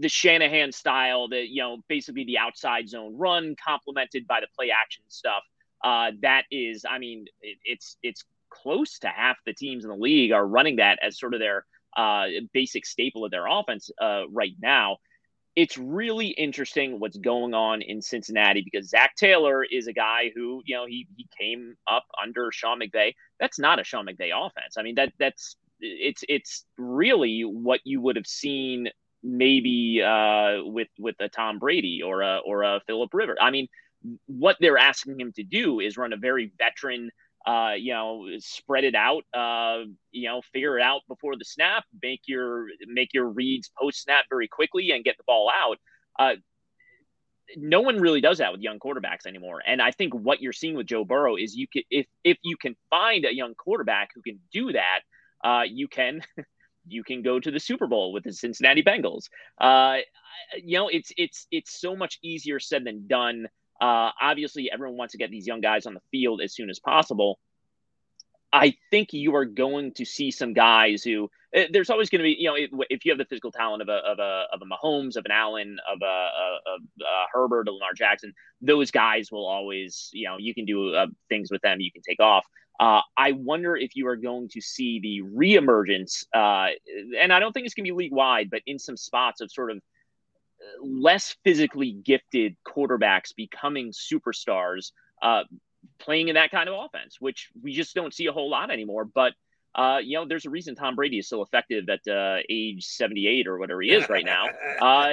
the 0.00 0.08
Shanahan 0.08 0.72
style, 0.72 1.28
that 1.28 1.48
you 1.48 1.62
know, 1.62 1.78
basically 1.88 2.24
the 2.24 2.38
outside 2.38 2.88
zone 2.88 3.16
run 3.18 3.56
complemented 3.62 4.26
by 4.26 4.40
the 4.40 4.46
play 4.56 4.70
action 4.70 5.04
stuff. 5.08 5.42
Uh, 5.84 6.12
that 6.22 6.44
is, 6.50 6.84
I 6.88 6.98
mean, 6.98 7.26
it, 7.42 7.58
it's 7.64 7.96
it's 8.02 8.24
close 8.48 8.98
to 9.00 9.08
half 9.08 9.36
the 9.44 9.52
teams 9.52 9.84
in 9.84 9.90
the 9.90 9.96
league 9.96 10.32
are 10.32 10.46
running 10.46 10.76
that 10.76 10.98
as 11.02 11.18
sort 11.18 11.34
of 11.34 11.40
their 11.40 11.66
uh, 11.96 12.26
basic 12.52 12.86
staple 12.86 13.24
of 13.24 13.30
their 13.30 13.46
offense 13.46 13.90
uh, 14.00 14.22
right 14.30 14.54
now. 14.60 14.96
It's 15.56 15.78
really 15.78 16.28
interesting 16.28 17.00
what's 17.00 17.16
going 17.16 17.54
on 17.54 17.80
in 17.80 18.02
Cincinnati 18.02 18.60
because 18.62 18.90
Zac 18.90 19.16
Taylor 19.16 19.64
is 19.64 19.86
a 19.86 19.92
guy 19.92 20.30
who, 20.34 20.62
you 20.66 20.76
know, 20.76 20.84
he 20.86 21.08
he 21.16 21.26
came 21.38 21.76
up 21.90 22.04
under 22.22 22.52
Sean 22.52 22.80
McVay. 22.80 23.14
That's 23.40 23.58
not 23.58 23.80
a 23.80 23.84
Sean 23.84 24.06
McVay 24.06 24.30
offense. 24.34 24.76
I 24.76 24.82
mean, 24.82 24.96
that 24.96 25.12
that's 25.18 25.56
it's 25.80 26.22
it's 26.28 26.64
really 26.78 27.42
what 27.42 27.80
you 27.84 28.00
would 28.02 28.16
have 28.16 28.26
seen 28.26 28.88
maybe 29.22 30.02
uh, 30.02 30.58
with 30.64 30.88
with 30.98 31.16
a 31.20 31.28
Tom 31.28 31.58
Brady 31.58 32.02
or 32.04 32.20
a 32.20 32.40
or 32.44 32.62
a 32.62 32.80
Philip 32.86 33.12
Rivers. 33.12 33.38
I 33.40 33.50
mean, 33.50 33.66
what 34.26 34.56
they're 34.60 34.78
asking 34.78 35.18
him 35.18 35.32
to 35.32 35.42
do 35.42 35.80
is 35.80 35.96
run 35.96 36.12
a 36.12 36.16
very 36.16 36.52
veteran 36.58 37.10
uh, 37.46 37.74
you 37.78 37.92
know, 37.92 38.26
spread 38.38 38.84
it 38.84 38.94
out, 38.96 39.22
uh, 39.32 39.84
you 40.10 40.28
know, 40.28 40.42
figure 40.52 40.78
it 40.78 40.82
out 40.82 41.02
before 41.06 41.36
the 41.36 41.44
snap, 41.44 41.84
make 42.02 42.22
your 42.26 42.66
make 42.86 43.14
your 43.14 43.28
reads 43.28 43.70
post 43.80 44.02
snap 44.02 44.24
very 44.28 44.48
quickly 44.48 44.90
and 44.90 45.04
get 45.04 45.16
the 45.16 45.24
ball 45.26 45.50
out. 45.50 45.78
Uh, 46.18 46.34
no 47.56 47.80
one 47.80 48.00
really 48.00 48.20
does 48.20 48.38
that 48.38 48.50
with 48.50 48.60
young 48.60 48.80
quarterbacks 48.80 49.26
anymore. 49.26 49.62
And 49.64 49.80
I 49.80 49.92
think 49.92 50.14
what 50.14 50.42
you're 50.42 50.52
seeing 50.52 50.74
with 50.74 50.86
Joe 50.86 51.04
Burrow 51.04 51.36
is 51.36 51.54
you 51.54 51.68
can 51.72 51.82
if 51.90 52.06
if 52.24 52.38
you 52.42 52.56
can 52.56 52.74
find 52.90 53.24
a 53.24 53.34
young 53.34 53.54
quarterback 53.54 54.10
who 54.14 54.22
can 54.22 54.40
do 54.52 54.72
that, 54.72 55.00
uh, 55.44 55.62
you 55.68 55.86
can 55.86 56.22
you 56.86 57.04
can 57.04 57.22
go 57.22 57.38
to 57.38 57.50
the 57.50 57.60
Super 57.60 57.86
Bowl 57.86 58.12
with 58.12 58.24
the 58.24 58.32
Cincinnati 58.32 58.82
Bengals. 58.82 59.24
Uh, 59.58 59.98
you 60.62 60.78
know, 60.78 60.88
it's 60.88 61.12
it's 61.16 61.46
it's 61.50 61.80
so 61.80 61.94
much 61.94 62.18
easier 62.22 62.58
said 62.58 62.84
than 62.84 63.06
done. 63.06 63.46
Uh, 63.80 64.10
obviously, 64.20 64.70
everyone 64.70 64.96
wants 64.96 65.12
to 65.12 65.18
get 65.18 65.30
these 65.30 65.46
young 65.46 65.60
guys 65.60 65.86
on 65.86 65.94
the 65.94 66.00
field 66.10 66.40
as 66.40 66.54
soon 66.54 66.70
as 66.70 66.78
possible. 66.78 67.38
I 68.52 68.74
think 68.90 69.12
you 69.12 69.34
are 69.34 69.44
going 69.44 69.92
to 69.94 70.04
see 70.04 70.30
some 70.30 70.54
guys 70.54 71.02
who 71.02 71.30
eh, 71.52 71.66
there's 71.70 71.90
always 71.90 72.08
going 72.08 72.20
to 72.20 72.22
be, 72.22 72.36
you 72.38 72.48
know, 72.48 72.84
if, 72.88 73.04
you 73.04 73.12
have 73.12 73.18
the 73.18 73.24
physical 73.24 73.52
talent 73.52 73.82
of 73.82 73.88
a 73.88 73.96
of 73.96 74.18
a 74.18 74.44
of 74.52 74.62
a 74.62 74.64
Mahomes, 74.64 75.16
of 75.16 75.24
an 75.24 75.32
Allen, 75.32 75.78
of 75.90 75.98
a, 76.02 76.06
a, 76.06 77.04
a 77.04 77.26
Herbert, 77.32 77.68
a 77.68 77.72
Lamar 77.72 77.92
Jackson, 77.94 78.32
those 78.62 78.90
guys 78.90 79.30
will 79.30 79.46
always, 79.46 80.10
you 80.12 80.26
know, 80.28 80.36
you 80.38 80.54
can 80.54 80.64
do 80.64 80.94
uh, 80.94 81.06
things 81.28 81.50
with 81.50 81.60
them, 81.62 81.80
you 81.80 81.92
can 81.92 82.02
take 82.02 82.20
off. 82.20 82.46
Uh, 82.78 83.00
I 83.16 83.32
wonder 83.32 83.76
if 83.76 83.96
you 83.96 84.06
are 84.08 84.16
going 84.16 84.48
to 84.50 84.60
see 84.60 85.00
the 85.00 85.22
reemergence, 85.22 86.24
uh, 86.34 86.70
and 87.18 87.32
I 87.32 87.40
don't 87.40 87.52
think 87.52 87.66
it's 87.66 87.74
going 87.74 87.86
to 87.86 87.92
be 87.92 87.96
league 87.96 88.12
wide, 88.12 88.50
but 88.50 88.60
in 88.66 88.78
some 88.78 88.96
spots 88.96 89.40
of 89.40 89.50
sort 89.50 89.70
of 89.70 89.80
less 90.82 91.36
physically 91.44 91.92
gifted 91.92 92.56
quarterbacks 92.66 93.34
becoming 93.34 93.92
superstars, 93.92 94.92
uh, 95.22 95.42
playing 95.98 96.28
in 96.28 96.34
that 96.34 96.50
kind 96.50 96.68
of 96.68 96.74
offense, 96.84 97.16
which 97.20 97.50
we 97.62 97.72
just 97.72 97.94
don't 97.94 98.14
see 98.14 98.26
a 98.26 98.32
whole 98.32 98.50
lot 98.50 98.70
anymore. 98.70 99.04
But 99.04 99.32
uh, 99.74 99.98
you 100.02 100.16
know, 100.16 100.26
there's 100.26 100.46
a 100.46 100.50
reason 100.50 100.74
Tom 100.74 100.96
Brady 100.96 101.18
is 101.18 101.28
so 101.28 101.42
effective 101.42 101.86
at 101.90 102.08
uh, 102.08 102.38
age 102.48 102.84
78 102.84 103.46
or 103.46 103.58
whatever 103.58 103.82
he 103.82 103.92
is 103.92 104.08
right 104.08 104.24
now. 104.24 104.46
Uh, 104.80 105.10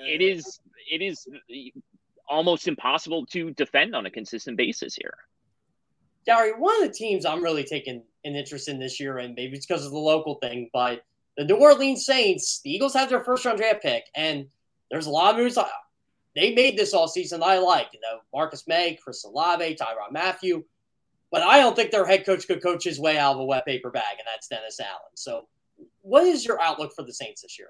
it 0.00 0.20
is 0.20 0.60
it 0.90 1.02
is 1.02 1.26
almost 2.28 2.68
impossible 2.68 3.24
to 3.26 3.50
defend 3.52 3.94
on 3.94 4.04
a 4.06 4.10
consistent 4.10 4.56
basis 4.56 4.94
here. 4.94 5.14
Gary, 6.26 6.52
one 6.52 6.82
of 6.82 6.88
the 6.88 6.92
teams 6.92 7.24
I'm 7.24 7.42
really 7.42 7.64
taking 7.64 8.02
an 8.24 8.34
interest 8.34 8.68
in 8.68 8.78
this 8.78 8.98
year, 8.98 9.18
and 9.18 9.34
maybe 9.34 9.56
it's 9.56 9.64
because 9.64 9.86
of 9.86 9.92
the 9.92 9.98
local 9.98 10.34
thing, 10.36 10.68
but 10.72 11.02
the 11.36 11.44
New 11.44 11.56
Orleans 11.56 12.04
Saints, 12.04 12.60
the 12.64 12.70
Eagles 12.70 12.94
have 12.94 13.08
their 13.08 13.22
first 13.22 13.44
round 13.44 13.58
draft 13.58 13.82
pick, 13.82 14.04
and 14.14 14.46
there's 14.90 15.06
a 15.06 15.10
lot 15.10 15.34
of 15.34 15.40
moves 15.40 15.58
they 16.36 16.54
made 16.54 16.76
this 16.76 16.92
all 16.92 17.08
season 17.08 17.42
I 17.42 17.58
like. 17.58 17.88
You 17.94 18.00
know, 18.00 18.20
Marcus 18.32 18.68
Maye, 18.68 18.98
Chris 19.02 19.24
Olave, 19.24 19.76
Tyrann 19.76 20.12
Mathieu. 20.12 20.62
But 21.32 21.42
I 21.42 21.58
don't 21.58 21.74
think 21.74 21.90
their 21.90 22.06
head 22.06 22.24
coach 22.24 22.46
could 22.46 22.62
coach 22.62 22.84
his 22.84 23.00
way 23.00 23.18
out 23.18 23.34
of 23.34 23.40
a 23.40 23.44
wet 23.44 23.66
paper 23.66 23.90
bag, 23.90 24.18
and 24.18 24.26
that's 24.32 24.46
Dennis 24.46 24.78
Allen. 24.78 25.10
So, 25.14 25.48
what 26.02 26.24
is 26.24 26.44
your 26.44 26.60
outlook 26.60 26.92
for 26.94 27.02
the 27.02 27.12
Saints 27.12 27.42
this 27.42 27.58
year? 27.58 27.68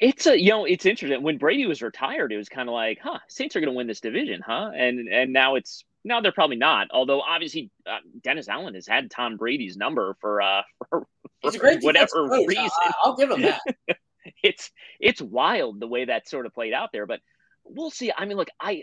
It's 0.00 0.26
a 0.26 0.40
you 0.40 0.50
know 0.50 0.64
it's 0.64 0.84
interesting. 0.84 1.22
When 1.22 1.38
Brady 1.38 1.66
was 1.66 1.80
retired, 1.80 2.32
it 2.32 2.38
was 2.38 2.48
kind 2.48 2.68
of 2.68 2.72
like, 2.72 2.98
huh, 3.00 3.20
Saints 3.28 3.54
are 3.54 3.60
going 3.60 3.70
to 3.70 3.76
win 3.76 3.86
this 3.86 4.00
division, 4.00 4.40
huh? 4.44 4.72
And 4.74 5.08
and 5.08 5.32
now 5.32 5.54
it's 5.54 5.84
now 6.02 6.20
they're 6.20 6.32
probably 6.32 6.56
not. 6.56 6.88
Although 6.90 7.20
obviously 7.20 7.70
uh, 7.86 7.98
Dennis 8.22 8.48
Allen 8.48 8.74
has 8.74 8.86
had 8.86 9.10
Tom 9.10 9.36
Brady's 9.36 9.76
number 9.76 10.16
for 10.20 10.42
uh 10.42 10.62
for, 10.90 11.06
for 11.42 11.78
whatever 11.80 12.24
reason. 12.24 12.56
I, 12.58 12.92
I'll 13.04 13.16
give 13.16 13.30
him 13.30 13.42
that. 13.42 13.60
it's 14.48 14.70
it's 15.00 15.20
wild 15.20 15.80
the 15.80 15.86
way 15.88 16.04
that 16.04 16.28
sort 16.28 16.46
of 16.46 16.54
played 16.54 16.72
out 16.72 16.90
there, 16.92 17.06
but 17.06 17.20
we'll 17.64 17.90
see. 17.90 18.12
I 18.16 18.24
mean, 18.24 18.36
look, 18.36 18.48
I 18.60 18.82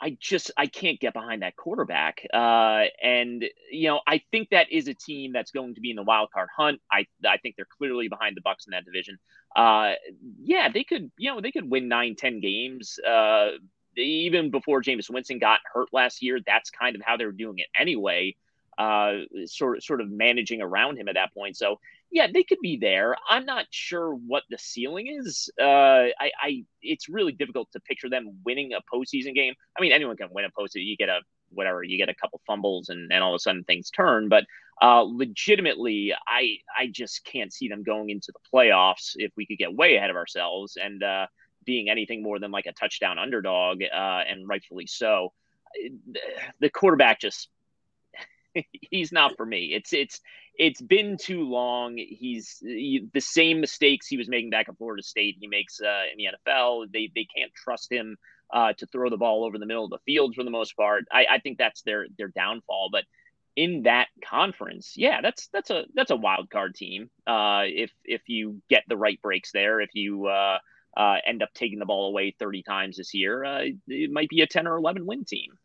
I 0.00 0.16
just 0.20 0.50
I 0.56 0.66
can't 0.66 0.98
get 0.98 1.12
behind 1.14 1.42
that 1.42 1.54
quarterback. 1.54 2.26
Uh, 2.34 2.84
and 3.00 3.44
you 3.70 3.88
know, 3.88 4.00
I 4.04 4.20
think 4.32 4.50
that 4.50 4.72
is 4.72 4.88
a 4.88 4.94
team 4.94 5.32
that's 5.32 5.52
going 5.52 5.76
to 5.76 5.80
be 5.80 5.90
in 5.90 5.96
the 5.96 6.02
wild 6.02 6.30
card 6.32 6.48
hunt. 6.54 6.80
I 6.90 7.06
I 7.24 7.36
think 7.36 7.54
they're 7.56 7.66
clearly 7.78 8.08
behind 8.08 8.36
the 8.36 8.40
Bucs 8.40 8.66
in 8.66 8.72
that 8.72 8.84
division. 8.84 9.18
Uh, 9.54 9.92
yeah, 10.42 10.70
they 10.72 10.82
could 10.82 11.12
you 11.16 11.30
know 11.30 11.40
they 11.40 11.52
could 11.52 11.70
win 11.70 11.88
nine 11.88 12.16
ten 12.16 12.40
games. 12.40 12.98
Uh, 12.98 13.50
even 13.96 14.50
before 14.50 14.82
Jameis 14.82 15.10
Winston 15.10 15.38
got 15.38 15.60
hurt 15.72 15.88
last 15.92 16.22
year, 16.22 16.40
that's 16.44 16.70
kind 16.70 16.96
of 16.96 17.02
how 17.04 17.16
they 17.16 17.26
were 17.26 17.32
doing 17.32 17.58
it 17.58 17.66
anyway. 17.78 18.34
Uh, 18.78 19.24
sort 19.44 19.82
sort 19.82 20.00
of 20.00 20.10
managing 20.10 20.62
around 20.62 20.96
him 20.96 21.08
at 21.08 21.14
that 21.14 21.32
point. 21.34 21.56
So 21.56 21.78
yeah, 22.10 22.26
they 22.32 22.42
could 22.42 22.58
be 22.62 22.76
there. 22.76 23.16
I'm 23.28 23.46
not 23.46 23.66
sure 23.70 24.12
what 24.12 24.42
the 24.50 24.58
ceiling 24.58 25.06
is. 25.08 25.50
Uh, 25.60 25.64
I, 25.64 26.30
I, 26.42 26.64
it's 26.82 27.08
really 27.08 27.32
difficult 27.32 27.70
to 27.72 27.80
picture 27.80 28.10
them 28.10 28.38
winning 28.44 28.72
a 28.72 28.80
postseason 28.94 29.34
game. 29.34 29.54
I 29.76 29.80
mean, 29.80 29.92
anyone 29.92 30.16
can 30.16 30.28
win 30.30 30.44
a 30.44 30.50
postseason. 30.50 30.86
You 30.86 30.96
get 30.96 31.08
a 31.08 31.20
whatever, 31.50 31.82
you 31.82 31.98
get 31.98 32.08
a 32.08 32.14
couple 32.14 32.40
fumbles, 32.46 32.88
and, 32.88 33.12
and 33.12 33.22
all 33.22 33.34
of 33.34 33.36
a 33.36 33.38
sudden 33.38 33.64
things 33.64 33.90
turn. 33.90 34.28
But 34.28 34.44
uh, 34.80 35.02
legitimately, 35.06 36.14
I, 36.26 36.56
I 36.78 36.88
just 36.90 37.24
can't 37.24 37.52
see 37.52 37.68
them 37.68 37.82
going 37.82 38.10
into 38.10 38.32
the 38.32 38.40
playoffs 38.52 39.12
if 39.16 39.32
we 39.36 39.46
could 39.46 39.58
get 39.58 39.74
way 39.74 39.96
ahead 39.96 40.10
of 40.10 40.16
ourselves 40.16 40.76
and 40.82 41.02
uh, 41.02 41.26
being 41.64 41.88
anything 41.88 42.22
more 42.22 42.38
than 42.38 42.50
like 42.50 42.66
a 42.66 42.72
touchdown 42.72 43.18
underdog, 43.18 43.82
uh, 43.82 44.22
and 44.28 44.48
rightfully 44.48 44.86
so. 44.86 45.32
The 46.60 46.68
quarterback 46.68 47.20
just 47.20 47.48
he's 48.72 49.12
not 49.12 49.36
for 49.36 49.46
me. 49.46 49.72
It's 49.74 49.92
it's 49.92 50.20
it's 50.58 50.80
been 50.80 51.16
too 51.16 51.48
long. 51.48 51.96
He's 51.96 52.58
he, 52.60 53.06
the 53.12 53.20
same 53.20 53.60
mistakes 53.60 54.06
he 54.06 54.16
was 54.16 54.28
making 54.28 54.50
back 54.50 54.68
at 54.68 54.76
Florida 54.78 55.02
State. 55.02 55.36
He 55.40 55.46
makes 55.46 55.80
uh, 55.80 56.04
in 56.12 56.18
the 56.18 56.28
NFL. 56.50 56.92
They 56.92 57.10
they 57.14 57.26
can't 57.36 57.52
trust 57.54 57.90
him 57.90 58.16
uh, 58.52 58.72
to 58.74 58.86
throw 58.86 59.10
the 59.10 59.16
ball 59.16 59.44
over 59.44 59.58
the 59.58 59.66
middle 59.66 59.84
of 59.84 59.90
the 59.90 59.98
field 60.04 60.34
for 60.34 60.44
the 60.44 60.50
most 60.50 60.76
part. 60.76 61.04
I, 61.10 61.26
I 61.30 61.38
think 61.38 61.58
that's 61.58 61.82
their 61.82 62.06
their 62.18 62.28
downfall. 62.28 62.90
But 62.92 63.04
in 63.56 63.82
that 63.82 64.08
conference, 64.24 64.94
yeah, 64.96 65.20
that's 65.20 65.48
that's 65.48 65.70
a 65.70 65.84
that's 65.94 66.10
a 66.10 66.16
wild 66.16 66.50
card 66.50 66.74
team. 66.74 67.10
Uh, 67.26 67.62
if 67.64 67.90
if 68.04 68.22
you 68.28 68.62
get 68.68 68.84
the 68.88 68.96
right 68.96 69.20
breaks 69.22 69.52
there, 69.52 69.80
if 69.80 69.90
you 69.94 70.26
uh, 70.26 70.58
uh, 70.96 71.16
end 71.26 71.42
up 71.42 71.52
taking 71.54 71.78
the 71.78 71.86
ball 71.86 72.08
away 72.08 72.34
30 72.38 72.62
times 72.62 72.96
this 72.96 73.14
year, 73.14 73.44
uh, 73.44 73.64
it 73.88 74.10
might 74.10 74.28
be 74.28 74.42
a 74.42 74.46
10 74.46 74.66
or 74.66 74.76
11 74.76 75.06
win 75.06 75.24
team. 75.24 75.58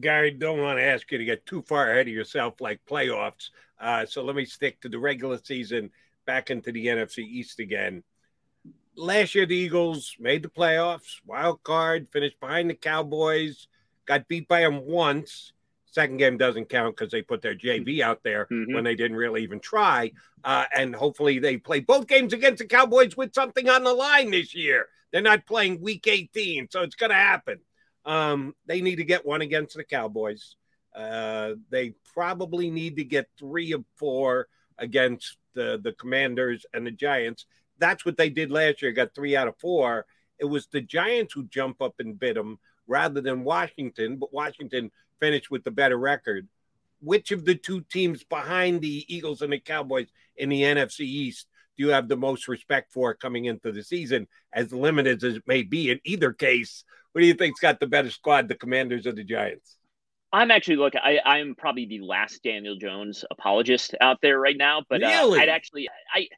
Gary, 0.00 0.30
don't 0.32 0.60
want 0.60 0.78
to 0.78 0.84
ask 0.84 1.10
you 1.10 1.18
to 1.18 1.24
get 1.24 1.46
too 1.46 1.62
far 1.62 1.90
ahead 1.90 2.08
of 2.08 2.12
yourself 2.12 2.60
like 2.60 2.80
playoffs. 2.88 3.50
Uh, 3.80 4.06
so 4.06 4.22
let 4.22 4.36
me 4.36 4.44
stick 4.44 4.80
to 4.80 4.88
the 4.88 4.98
regular 4.98 5.38
season 5.38 5.90
back 6.26 6.50
into 6.50 6.72
the 6.72 6.86
NFC 6.86 7.18
East 7.18 7.60
again. 7.60 8.02
Last 8.96 9.34
year, 9.34 9.46
the 9.46 9.56
Eagles 9.56 10.16
made 10.18 10.42
the 10.42 10.48
playoffs, 10.48 11.20
wild 11.24 11.62
card, 11.62 12.08
finished 12.08 12.40
behind 12.40 12.70
the 12.70 12.74
Cowboys, 12.74 13.68
got 14.06 14.26
beat 14.26 14.48
by 14.48 14.60
them 14.60 14.86
once. 14.86 15.52
Second 15.84 16.16
game 16.16 16.36
doesn't 16.36 16.68
count 16.68 16.96
because 16.96 17.10
they 17.10 17.22
put 17.22 17.42
their 17.42 17.54
JV 17.54 18.00
out 18.00 18.22
there 18.22 18.46
mm-hmm. 18.46 18.74
when 18.74 18.84
they 18.84 18.94
didn't 18.94 19.16
really 19.16 19.42
even 19.42 19.60
try. 19.60 20.12
Uh, 20.44 20.64
and 20.74 20.94
hopefully, 20.94 21.38
they 21.38 21.56
play 21.56 21.80
both 21.80 22.06
games 22.06 22.32
against 22.32 22.58
the 22.58 22.66
Cowboys 22.66 23.16
with 23.16 23.34
something 23.34 23.68
on 23.68 23.84
the 23.84 23.92
line 23.92 24.30
this 24.30 24.54
year. 24.54 24.88
They're 25.12 25.22
not 25.22 25.46
playing 25.46 25.80
week 25.80 26.06
18, 26.06 26.68
so 26.70 26.82
it's 26.82 26.96
going 26.96 27.10
to 27.10 27.16
happen. 27.16 27.60
Um, 28.06 28.54
they 28.66 28.80
need 28.80 28.96
to 28.96 29.04
get 29.04 29.26
one 29.26 29.42
against 29.42 29.76
the 29.76 29.84
Cowboys. 29.84 30.56
Uh, 30.94 31.54
they 31.70 31.94
probably 32.14 32.70
need 32.70 32.96
to 32.96 33.04
get 33.04 33.28
three 33.38 33.72
of 33.72 33.84
four 33.96 34.48
against 34.78 35.36
the, 35.54 35.78
the 35.82 35.92
Commanders 35.92 36.64
and 36.72 36.86
the 36.86 36.90
Giants. 36.90 37.46
That's 37.78 38.06
what 38.06 38.16
they 38.16 38.30
did 38.30 38.50
last 38.50 38.80
year, 38.80 38.92
got 38.92 39.14
three 39.14 39.36
out 39.36 39.48
of 39.48 39.58
four. 39.58 40.06
It 40.38 40.46
was 40.46 40.68
the 40.68 40.80
Giants 40.80 41.34
who 41.34 41.44
jump 41.48 41.82
up 41.82 41.94
and 41.98 42.18
bit 42.18 42.36
them 42.36 42.58
rather 42.86 43.20
than 43.20 43.44
Washington, 43.44 44.16
but 44.16 44.32
Washington 44.32 44.90
finished 45.20 45.50
with 45.50 45.64
the 45.64 45.70
better 45.70 45.98
record. 45.98 46.48
Which 47.02 47.32
of 47.32 47.44
the 47.44 47.54
two 47.54 47.82
teams 47.82 48.24
behind 48.24 48.80
the 48.80 49.04
Eagles 49.14 49.42
and 49.42 49.52
the 49.52 49.58
Cowboys 49.58 50.08
in 50.36 50.48
the 50.48 50.62
NFC 50.62 51.00
East 51.00 51.48
do 51.76 51.84
you 51.84 51.90
have 51.90 52.08
the 52.08 52.16
most 52.16 52.48
respect 52.48 52.92
for 52.92 53.14
coming 53.14 53.44
into 53.44 53.70
the 53.70 53.82
season, 53.82 54.26
as 54.52 54.72
limited 54.72 55.22
as 55.22 55.36
it 55.36 55.42
may 55.46 55.62
be 55.62 55.90
in 55.90 56.00
either 56.04 56.32
case? 56.32 56.84
What 57.16 57.22
do 57.22 57.28
you 57.28 57.32
think's 57.32 57.60
got 57.60 57.80
the 57.80 57.86
better 57.86 58.10
squad, 58.10 58.46
the 58.46 58.54
Commanders 58.54 59.06
or 59.06 59.12
the 59.12 59.24
Giants? 59.24 59.78
I'm 60.34 60.50
actually 60.50 60.76
look. 60.76 60.92
I, 61.02 61.18
I'm 61.24 61.54
probably 61.54 61.86
the 61.86 62.00
last 62.00 62.42
Daniel 62.42 62.76
Jones 62.76 63.24
apologist 63.30 63.94
out 64.02 64.18
there 64.20 64.38
right 64.38 64.54
now, 64.54 64.82
but 64.90 65.00
really? 65.00 65.38
uh, 65.38 65.42
I'd 65.42 65.48
actually 65.48 65.88
I 66.14 66.28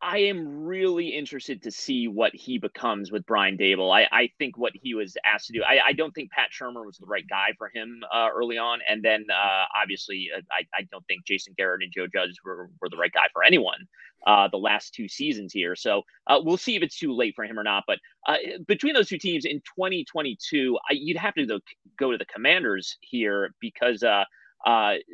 I 0.00 0.18
am 0.18 0.64
really 0.64 1.08
interested 1.08 1.62
to 1.64 1.72
see 1.72 2.06
what 2.06 2.32
he 2.32 2.58
becomes 2.58 3.10
with 3.10 3.26
Brian 3.26 3.58
Daboll. 3.58 3.92
I, 3.92 4.06
I 4.12 4.30
think 4.38 4.56
what 4.56 4.72
he 4.80 4.94
was 4.94 5.16
asked 5.26 5.48
to 5.48 5.52
do. 5.52 5.62
I, 5.64 5.88
I 5.88 5.92
don't 5.92 6.12
think 6.12 6.30
Pat 6.30 6.50
Shurmur 6.52 6.86
was 6.86 6.98
the 6.98 7.06
right 7.06 7.24
guy 7.28 7.48
for 7.58 7.68
him 7.74 8.04
uh, 8.14 8.28
early 8.32 8.58
on, 8.58 8.78
and 8.88 9.04
then 9.04 9.26
uh, 9.28 9.64
obviously 9.76 10.28
uh, 10.36 10.40
I, 10.52 10.66
I 10.72 10.82
don't 10.92 11.04
think 11.06 11.26
Jason 11.26 11.52
Garrett 11.58 11.82
and 11.82 11.92
Joe 11.92 12.06
Judge 12.06 12.36
were, 12.44 12.70
were 12.80 12.88
the 12.88 12.96
right 12.96 13.12
guy 13.12 13.26
for 13.32 13.42
anyone 13.42 13.88
uh, 14.24 14.46
the 14.46 14.56
last 14.56 14.94
two 14.94 15.08
seasons 15.08 15.52
here. 15.52 15.74
So 15.74 16.02
uh, 16.28 16.38
we'll 16.40 16.56
see 16.58 16.76
if 16.76 16.82
it's 16.82 16.98
too 16.98 17.12
late 17.12 17.34
for 17.34 17.44
him 17.44 17.58
or 17.58 17.64
not. 17.64 17.82
But 17.88 17.98
uh, 18.28 18.36
between 18.68 18.94
those 18.94 19.08
two 19.08 19.18
teams 19.18 19.44
in 19.46 19.60
2022, 19.76 20.78
I, 20.88 20.92
you'd 20.94 21.16
have 21.16 21.34
to 21.34 21.44
go, 21.44 21.58
go 21.98 22.12
to 22.12 22.18
the 22.18 22.26
Commanders 22.26 22.96
here 23.00 23.50
because. 23.60 24.04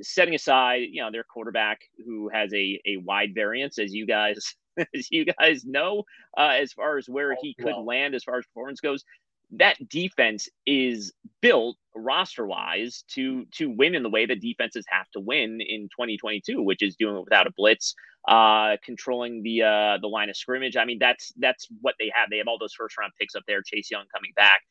Setting 0.00 0.34
aside, 0.34 0.88
you 0.90 1.02
know, 1.02 1.12
their 1.12 1.22
quarterback 1.22 1.78
who 2.04 2.30
has 2.30 2.52
a, 2.54 2.80
a 2.86 2.96
wide 3.04 3.34
variance, 3.34 3.78
as 3.78 3.92
you 3.92 4.06
guys 4.06 4.56
as 4.94 5.10
you 5.10 5.24
guys 5.24 5.64
know, 5.64 6.04
uh, 6.36 6.52
as 6.60 6.72
far 6.72 6.98
as 6.98 7.08
where 7.08 7.36
he 7.40 7.54
could 7.54 7.66
well. 7.66 7.84
land 7.84 8.14
as 8.14 8.24
far 8.24 8.38
as 8.38 8.46
performance 8.46 8.80
goes. 8.80 9.04
That 9.52 9.76
defense 9.88 10.48
is 10.66 11.12
built 11.40 11.76
roster 11.94 12.46
wise 12.46 13.04
to 13.08 13.46
to 13.52 13.70
win 13.70 13.94
in 13.94 14.02
the 14.02 14.10
way 14.10 14.26
that 14.26 14.40
defenses 14.40 14.84
have 14.88 15.08
to 15.12 15.20
win 15.20 15.60
in 15.60 15.82
2022, 15.90 16.60
which 16.62 16.82
is 16.82 16.96
doing 16.96 17.16
it 17.16 17.24
without 17.24 17.46
a 17.46 17.52
blitz, 17.56 17.94
uh, 18.26 18.76
controlling 18.84 19.42
the 19.42 19.62
uh, 19.62 19.98
the 20.00 20.08
line 20.08 20.30
of 20.30 20.36
scrimmage. 20.36 20.76
I 20.76 20.84
mean, 20.84 20.98
that's 20.98 21.32
that's 21.36 21.68
what 21.82 21.94
they 22.00 22.10
have. 22.14 22.30
They 22.30 22.38
have 22.38 22.48
all 22.48 22.58
those 22.58 22.74
first 22.74 22.98
round 22.98 23.12
picks 23.20 23.34
up 23.36 23.44
there. 23.46 23.62
Chase 23.62 23.90
Young 23.90 24.06
coming 24.12 24.32
back 24.34 24.62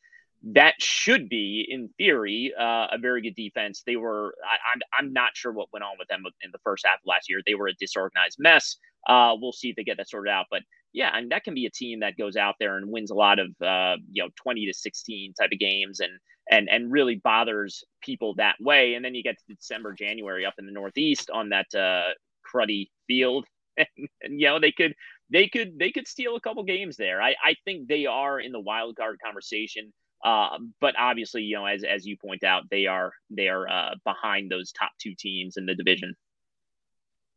that 0.52 0.74
should 0.78 1.28
be, 1.28 1.66
in 1.68 1.88
theory, 1.96 2.52
uh, 2.58 2.88
a 2.92 2.98
very 3.00 3.22
good 3.22 3.34
defense. 3.34 3.82
They 3.86 3.96
were, 3.96 4.34
I, 4.44 4.56
I'm, 4.74 5.06
I'm 5.06 5.12
not 5.12 5.30
sure 5.34 5.52
what 5.52 5.72
went 5.72 5.84
on 5.84 5.96
with 5.98 6.08
them 6.08 6.24
in 6.42 6.50
the 6.52 6.58
first 6.62 6.84
half 6.86 6.96
of 6.96 7.06
last 7.06 7.30
year. 7.30 7.40
They 7.46 7.54
were 7.54 7.68
a 7.68 7.74
disorganized 7.74 8.36
mess. 8.38 8.76
Uh, 9.08 9.34
we'll 9.40 9.52
see 9.52 9.70
if 9.70 9.76
they 9.76 9.84
get 9.84 9.96
that 9.96 10.08
sorted 10.10 10.30
out. 10.30 10.46
But 10.50 10.62
yeah, 10.92 11.10
and 11.16 11.30
that 11.32 11.44
can 11.44 11.54
be 11.54 11.66
a 11.66 11.70
team 11.70 12.00
that 12.00 12.18
goes 12.18 12.36
out 12.36 12.56
there 12.60 12.76
and 12.76 12.90
wins 12.90 13.10
a 13.10 13.14
lot 13.14 13.38
of, 13.38 13.48
uh, 13.62 13.96
you 14.12 14.22
know, 14.22 14.28
20 14.36 14.66
to 14.66 14.74
16 14.74 15.32
type 15.34 15.50
of 15.52 15.58
games 15.58 16.00
and, 16.00 16.12
and, 16.50 16.68
and 16.70 16.92
really 16.92 17.16
bothers 17.24 17.82
people 18.02 18.34
that 18.36 18.56
way. 18.60 18.94
And 18.94 19.04
then 19.04 19.14
you 19.14 19.22
get 19.22 19.38
to 19.38 19.54
December, 19.54 19.92
January 19.92 20.44
up 20.44 20.54
in 20.58 20.66
the 20.66 20.72
Northeast 20.72 21.30
on 21.30 21.48
that 21.50 21.74
uh, 21.74 22.12
cruddy 22.46 22.88
field. 23.06 23.46
and, 23.78 23.88
and, 24.22 24.40
you 24.40 24.46
know, 24.46 24.60
they 24.60 24.72
could, 24.72 24.94
they 25.30 25.48
could, 25.48 25.78
they 25.78 25.90
could 25.90 26.06
steal 26.06 26.36
a 26.36 26.40
couple 26.40 26.62
games 26.64 26.96
there. 26.96 27.22
I, 27.22 27.34
I 27.42 27.56
think 27.64 27.88
they 27.88 28.04
are 28.06 28.38
in 28.38 28.52
the 28.52 28.60
wild 28.60 28.96
card 28.96 29.18
conversation. 29.24 29.92
Uh, 30.24 30.56
but 30.80 30.94
obviously, 30.98 31.42
you 31.42 31.54
know, 31.54 31.66
as 31.66 31.84
as 31.84 32.06
you 32.06 32.16
point 32.16 32.44
out, 32.44 32.62
they 32.70 32.86
are 32.86 33.12
they 33.28 33.48
are 33.48 33.68
uh, 33.68 33.94
behind 34.04 34.50
those 34.50 34.72
top 34.72 34.92
two 34.98 35.14
teams 35.14 35.58
in 35.58 35.66
the 35.66 35.74
division. 35.74 36.16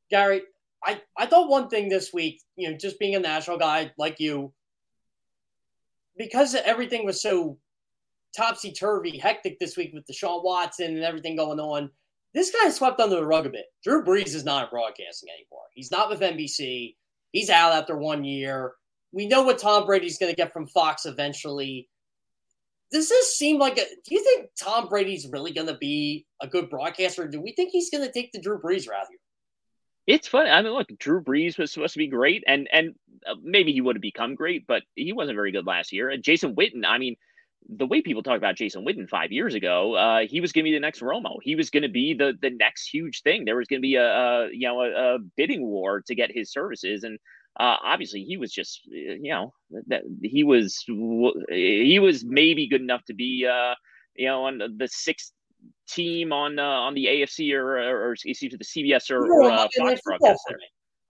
Gary, 0.09 0.43
I 0.84 1.01
I 1.18 1.26
thought 1.26 1.49
one 1.49 1.68
thing 1.68 1.89
this 1.89 2.14
week, 2.14 2.41
you 2.55 2.72
know, 2.72 2.77
just 2.77 2.97
being 2.97 3.15
a 3.15 3.19
national 3.19 3.57
guy 3.57 3.91
like 3.97 4.22
you, 4.22 4.53
because 6.18 6.55
everything 6.55 7.05
was 7.05 7.22
so 7.22 7.57
topsy 8.35 8.72
turvy, 8.72 9.18
hectic 9.18 9.59
this 9.59 9.76
week 9.76 9.91
with 9.93 10.05
Deshaun 10.07 10.43
Watson 10.43 10.95
and 10.95 11.03
everything 11.03 11.35
going 11.35 11.59
on. 11.59 11.89
This 12.34 12.51
guy 12.51 12.69
swept 12.69 13.01
under 13.01 13.18
the 13.18 13.26
rug 13.26 13.47
a 13.47 13.49
bit. 13.49 13.65
Drew 13.84 14.03
Brees 14.03 14.35
is 14.35 14.45
not 14.45 14.65
in 14.65 14.69
broadcasting 14.69 15.30
anymore. 15.30 15.64
He's 15.73 15.91
not 15.91 16.09
with 16.09 16.22
NBC. 16.22 16.95
He's 17.31 17.49
out 17.49 17.73
after 17.73 17.97
one 17.97 18.23
year. 18.23 18.73
We 19.11 19.27
know 19.27 19.41
what 19.41 19.57
Tom 19.57 19.85
Brady's 19.85 20.19
going 20.19 20.31
to 20.31 20.35
get 20.35 20.53
from 20.53 20.68
Fox 20.68 21.05
eventually 21.05 21.89
does 22.91 23.09
this 23.09 23.35
seem 23.35 23.59
like 23.59 23.77
a 23.77 23.85
do 24.05 24.15
you 24.15 24.23
think 24.23 24.49
Tom 24.59 24.88
Brady's 24.88 25.27
really 25.27 25.51
going 25.51 25.68
to 25.68 25.77
be 25.77 26.26
a 26.41 26.47
good 26.47 26.69
broadcaster? 26.69 27.27
do 27.27 27.41
we 27.41 27.51
think 27.53 27.72
he's 27.72 27.89
going 27.89 28.05
to 28.05 28.11
take 28.11 28.31
the 28.31 28.39
Drew 28.39 28.59
Brees 28.59 28.89
route 28.89 29.07
here? 29.09 29.19
It's 30.05 30.27
funny. 30.27 30.49
I 30.49 30.61
mean, 30.61 30.72
look, 30.72 30.88
Drew 30.97 31.22
Brees 31.22 31.57
was 31.57 31.72
supposed 31.72 31.93
to 31.93 31.99
be 31.99 32.07
great, 32.07 32.43
and 32.47 32.69
and 32.72 32.95
uh, 33.30 33.35
maybe 33.43 33.73
he 33.73 33.81
would 33.81 33.97
have 33.97 34.01
become 34.01 34.35
great, 34.35 34.65
but 34.65 34.84
he 34.95 35.11
wasn't 35.11 35.35
very 35.35 35.51
good 35.51 35.68
last 35.68 35.91
year. 35.91 36.09
And 36.09 36.23
Jason 36.23 36.55
Witten, 36.55 36.85
I 36.88 36.97
mean, 36.97 37.18
the 37.68 37.85
way 37.85 38.01
people 38.01 38.23
talk 38.23 38.38
about 38.38 38.55
Jason 38.55 38.85
Witten 38.85 39.09
five 39.09 39.34
years 39.34 39.53
ago, 39.53 39.95
uh, 39.95 40.19
he 40.26 40.39
was 40.39 40.53
going 40.53 40.64
to 40.64 40.72
be 40.72 40.76
the 40.76 40.80
next 40.80 41.01
Romo. 41.01 41.38
He 41.41 41.55
was 41.55 41.69
going 41.69 41.84
to 41.84 41.89
be 41.89 42.14
the 42.14 42.34
the 42.41 42.51
next 42.51 42.88
huge 42.88 43.22
thing. 43.22 43.43
There 43.43 43.57
was 43.57 43.68
going 43.68 43.81
to 43.81 43.85
be 43.85 43.95
a, 43.95 44.07
a 44.07 44.49
you 44.51 44.68
know 44.68 44.81
a, 44.81 45.15
a 45.15 45.19
bidding 45.35 45.65
war 45.65 46.01
to 46.07 46.15
get 46.15 46.31
his 46.34 46.51
services, 46.51 47.03
and 47.03 47.19
uh, 47.60 47.76
obviously 47.84 48.24
he 48.24 48.38
was 48.38 48.52
just 48.52 48.82
you 48.86 49.32
know 49.32 49.54
that 49.88 50.04
he 50.22 50.44
was 50.44 50.84
he 51.50 52.00
was 52.00 52.24
maybe 52.24 52.68
good 52.68 52.82
enough 52.82 53.04
to 53.06 53.14
be 53.14 53.48
uh, 53.48 53.74
you 54.16 54.28
know 54.28 54.46
on 54.46 54.60
the 54.60 54.88
sixth 54.88 55.32
team 55.88 56.32
on 56.32 56.60
uh, 56.60 56.64
on 56.64 56.94
the 56.94 57.06
AFC 57.06 57.54
or 57.54 57.78
or, 57.78 58.08
or 58.08 58.12
excuse 58.14 58.42
me, 58.44 58.50
the 58.50 58.64
CBS 58.64 59.10
or, 59.10 59.26
or 59.26 59.52
uh, 59.52 59.68
Fox 59.78 60.02
broadcast 60.02 60.42
there. 60.48 60.60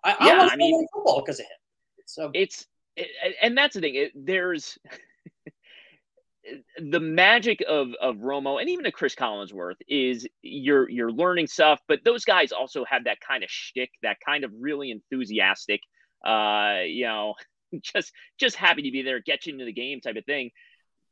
I, 0.04 0.16
I 0.20 0.28
yeah, 0.28 0.50
I 0.52 0.56
mean 0.56 0.88
football 0.94 1.22
because 1.22 1.40
of 1.40 1.46
him. 1.46 2.04
So 2.06 2.32
it's 2.34 2.66
it, 2.96 3.08
and 3.42 3.58
that's 3.58 3.76
the 3.76 3.82
thing. 3.82 3.96
It, 3.96 4.12
there's 4.16 4.78
the 6.80 7.00
magic 7.02 7.62
of 7.68 7.90
of 8.02 8.18
Romo 8.18 8.62
and 8.62 8.70
even 8.70 8.86
a 8.86 8.92
Chris 8.92 9.16
Collinsworth 9.16 9.76
is 9.88 10.28
you're 10.42 10.90
you're 10.90 11.12
learning 11.12 11.48
stuff, 11.48 11.82
but 11.88 12.00
those 12.06 12.24
guys 12.24 12.54
also 12.54 12.86
have 12.86 13.04
that 13.04 13.20
kind 13.20 13.44
of 13.44 13.50
shtick, 13.50 13.92
that 14.02 14.18
kind 14.26 14.46
of 14.46 14.52
really 14.58 14.92
enthusiastic 14.92 15.82
uh, 16.26 16.82
you 16.86 17.06
know, 17.06 17.36
just 17.82 18.12
just 18.40 18.56
happy 18.56 18.84
to 18.84 18.92
be 18.92 19.02
there, 19.02 19.20
get 19.20 19.46
you 19.46 19.54
into 19.54 19.66
the 19.66 19.74
game 19.74 20.02
type 20.02 20.16
of 20.16 20.26
thing. 20.26 20.52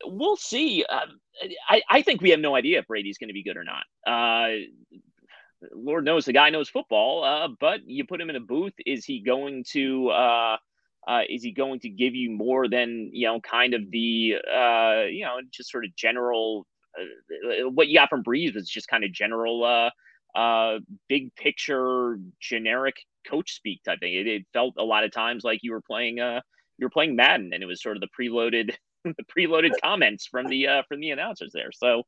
We'll 0.04 0.36
see. 0.36 0.86
Uh, 0.88 1.06
I, 1.70 1.82
I 1.90 2.02
think 2.02 2.22
we 2.22 2.32
have 2.32 2.40
no 2.40 2.56
idea 2.56 2.80
if 2.80 2.88
Brady's 2.88 3.18
going 3.18 3.30
to 3.30 3.34
be 3.34 3.44
good 3.44 3.58
or 3.58 3.64
not. 3.64 3.84
Uh, 4.06 4.66
Lord 5.74 6.06
knows 6.06 6.26
the 6.26 6.34
guy 6.34 6.50
knows 6.50 6.70
football, 6.70 7.24
uh, 7.24 7.48
but 7.60 7.88
you 7.88 8.06
put 8.06 8.22
him 8.22 8.30
in 8.30 8.36
a 8.36 8.42
booth. 8.42 8.74
Is 8.86 9.06
he 9.06 9.22
going 9.22 9.64
to? 9.72 10.10
Uh, 10.10 10.58
uh, 11.08 11.22
is 11.30 11.44
he 11.44 11.52
going 11.52 11.80
to 11.82 11.90
give 11.90 12.16
you 12.16 12.32
more 12.32 12.68
than 12.68 13.12
you 13.14 13.28
know, 13.28 13.40
kind 13.40 13.74
of 13.74 13.92
the 13.92 14.36
uh, 14.48 15.04
you 15.06 15.24
know, 15.24 15.38
just 15.52 15.70
sort 15.72 15.86
of 15.86 15.96
general? 15.96 16.66
Uh, 16.98 17.70
what 17.70 17.88
you 17.88 17.98
got 17.98 18.10
from 18.10 18.24
Brees 18.24 18.56
was 18.56 18.70
just 18.70 18.88
kind 18.88 19.04
of 19.04 19.12
general, 19.12 19.92
uh, 20.36 20.40
uh, 20.40 20.80
big 21.08 21.36
picture, 21.36 22.20
generic 22.40 22.96
coach 23.28 23.56
speak 23.56 23.82
type 23.84 24.00
thing. 24.00 24.14
It, 24.14 24.28
it, 24.28 24.46
felt 24.54 24.76
a 24.78 24.84
lot 24.84 25.04
of 25.04 25.12
times 25.12 25.44
like 25.44 25.62
you 25.64 25.72
were 25.72 25.82
playing 25.82 26.20
uh 26.20 26.42
you 26.78 26.86
were 26.86 26.92
playing 26.92 27.16
Madden, 27.16 27.52
and 27.54 27.64
it 27.64 27.66
was 27.66 27.82
sort 27.82 27.98
of 27.98 28.02
the 28.02 28.10
preloaded 28.20 28.76
the 29.04 29.16
preloaded 29.38 29.72
comments 29.84 30.28
from 30.28 30.48
the 30.48 30.68
uh, 30.68 30.84
from 30.88 31.00
the 31.00 31.12
announcers 31.12 31.52
there. 31.54 31.72
So 31.72 32.04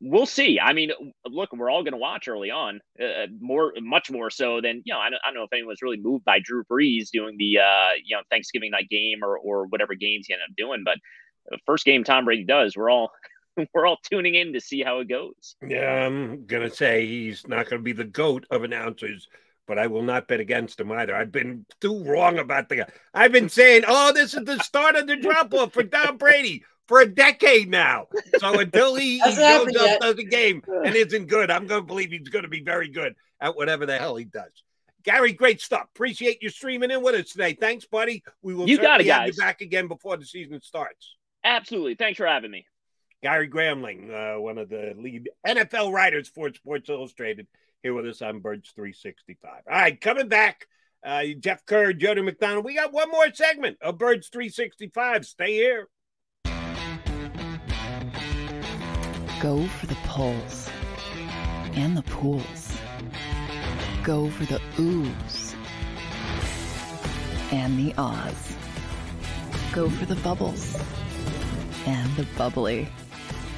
we'll 0.00 0.26
see. 0.26 0.60
I 0.60 0.72
mean, 0.72 0.90
look, 1.26 1.52
we're 1.52 1.70
all 1.70 1.82
going 1.82 1.92
to 1.92 1.98
watch 1.98 2.28
early 2.28 2.50
on, 2.50 2.80
uh, 3.02 3.26
more, 3.40 3.72
much 3.80 4.10
more 4.10 4.30
so 4.30 4.60
than 4.60 4.82
you 4.84 4.92
know. 4.92 5.00
I 5.00 5.10
don't, 5.10 5.20
I 5.24 5.28
don't 5.28 5.36
know 5.36 5.44
if 5.44 5.52
anyone's 5.52 5.82
really 5.82 6.00
moved 6.00 6.24
by 6.24 6.38
Drew 6.40 6.64
Brees 6.64 7.10
doing 7.12 7.36
the 7.38 7.58
uh, 7.58 7.90
you 8.04 8.16
know 8.16 8.22
Thanksgiving 8.30 8.72
night 8.72 8.88
game 8.88 9.22
or 9.22 9.38
or 9.38 9.66
whatever 9.66 9.94
games 9.94 10.26
he 10.26 10.34
ended 10.34 10.48
up 10.50 10.56
doing, 10.56 10.82
but 10.84 10.98
the 11.50 11.58
first 11.66 11.84
game 11.84 12.04
Tom 12.04 12.24
Brady 12.24 12.44
does, 12.44 12.76
we're 12.76 12.90
all 12.90 13.10
we're 13.74 13.86
all 13.86 13.98
tuning 14.10 14.34
in 14.34 14.52
to 14.52 14.60
see 14.60 14.82
how 14.82 15.00
it 15.00 15.08
goes. 15.08 15.56
Yeah, 15.66 16.06
I'm 16.06 16.46
gonna 16.46 16.70
say 16.70 17.06
he's 17.06 17.46
not 17.46 17.68
gonna 17.68 17.82
be 17.82 17.92
the 17.92 18.04
goat 18.04 18.46
of 18.50 18.64
announcers 18.64 19.28
but 19.68 19.78
I 19.78 19.86
will 19.86 20.02
not 20.02 20.26
bet 20.26 20.40
against 20.40 20.80
him 20.80 20.90
either. 20.90 21.14
I've 21.14 21.30
been 21.30 21.66
too 21.80 22.02
wrong 22.02 22.38
about 22.38 22.70
the 22.70 22.76
guy. 22.76 22.88
I've 23.12 23.32
been 23.32 23.50
saying, 23.50 23.84
oh, 23.86 24.12
this 24.14 24.32
is 24.32 24.44
the 24.44 24.58
start 24.60 24.96
of 24.96 25.06
the 25.06 25.16
drop 25.16 25.52
off 25.52 25.74
for 25.74 25.84
Tom 25.84 26.16
Brady 26.16 26.64
for 26.88 27.00
a 27.00 27.06
decade 27.06 27.68
now. 27.68 28.06
So 28.38 28.58
until 28.58 28.96
he, 28.96 29.20
he 29.20 29.32
shows 29.32 29.76
up, 29.76 30.00
does 30.00 30.18
a 30.18 30.24
game 30.24 30.62
and 30.84 30.96
isn't 30.96 31.26
good, 31.26 31.50
I'm 31.50 31.66
going 31.66 31.82
to 31.82 31.86
believe 31.86 32.10
he's 32.10 32.30
going 32.30 32.44
to 32.44 32.48
be 32.48 32.62
very 32.62 32.88
good 32.88 33.14
at 33.40 33.54
whatever 33.54 33.84
the 33.84 33.98
hell 33.98 34.16
he 34.16 34.24
does. 34.24 34.50
Gary, 35.04 35.32
great 35.32 35.60
stuff. 35.60 35.84
Appreciate 35.94 36.42
you 36.42 36.48
streaming 36.48 36.90
in 36.90 37.02
with 37.02 37.14
us 37.14 37.30
today. 37.30 37.52
Thanks, 37.52 37.84
buddy. 37.84 38.24
We 38.42 38.54
will 38.54 38.68
you 38.68 38.78
got 38.78 39.00
it, 39.00 39.06
have 39.06 39.26
guys. 39.26 39.36
you 39.36 39.42
back 39.42 39.60
again 39.60 39.86
before 39.86 40.16
the 40.16 40.24
season 40.24 40.60
starts. 40.62 41.16
Absolutely. 41.44 41.94
Thanks 41.94 42.16
for 42.16 42.26
having 42.26 42.50
me. 42.50 42.66
Gary 43.22 43.48
Gramling, 43.48 44.10
uh, 44.12 44.40
one 44.40 44.58
of 44.58 44.68
the 44.68 44.94
lead 44.96 45.28
NFL 45.46 45.92
writers 45.92 46.28
for 46.28 46.52
Sports 46.52 46.88
Illustrated 46.88 47.48
here 47.82 47.94
with 47.94 48.06
us 48.06 48.22
on 48.22 48.40
Birds 48.40 48.70
365. 48.74 49.50
All 49.68 49.74
right, 49.74 50.00
coming 50.00 50.28
back, 50.28 50.66
uh, 51.04 51.24
Jeff 51.38 51.66
Kerr, 51.66 51.92
Jody 51.92 52.22
McDonald. 52.22 52.64
We 52.64 52.74
got 52.74 52.92
one 52.92 53.10
more 53.10 53.32
segment 53.32 53.78
of 53.80 53.98
Birds 53.98 54.28
365. 54.28 55.26
Stay 55.26 55.52
here. 55.54 55.88
Go 59.40 59.66
for 59.66 59.86
the 59.86 59.96
poles 60.04 60.68
and 61.74 61.96
the 61.96 62.02
pools. 62.02 62.72
Go 64.02 64.30
for 64.30 64.44
the 64.46 64.60
oohs 64.76 65.54
and 67.52 67.78
the 67.78 67.94
ahs. 67.98 68.56
Go 69.72 69.88
for 69.90 70.06
the 70.06 70.16
bubbles 70.16 70.76
and 71.86 72.14
the 72.16 72.26
bubbly. 72.36 72.88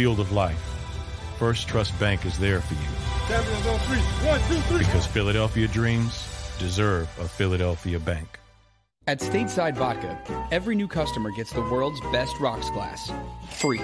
field 0.00 0.18
of 0.18 0.32
life, 0.32 0.58
First 1.38 1.68
Trust 1.68 1.92
Bank 2.00 2.24
is 2.24 2.38
there 2.38 2.62
for 2.62 2.72
you 2.72 3.36
on 3.36 3.78
three. 3.80 3.98
One, 4.26 4.40
two, 4.48 4.58
three. 4.62 4.78
because 4.78 5.06
Philadelphia 5.06 5.68
dreams 5.68 6.26
deserve 6.58 7.06
a 7.20 7.28
Philadelphia 7.28 8.00
bank. 8.00 8.40
At 9.06 9.20
Stateside 9.20 9.76
Vodka, 9.76 10.18
every 10.50 10.74
new 10.74 10.88
customer 10.88 11.30
gets 11.32 11.52
the 11.52 11.60
world's 11.60 12.00
best 12.12 12.34
rocks 12.40 12.70
glass, 12.70 13.12
free. 13.50 13.82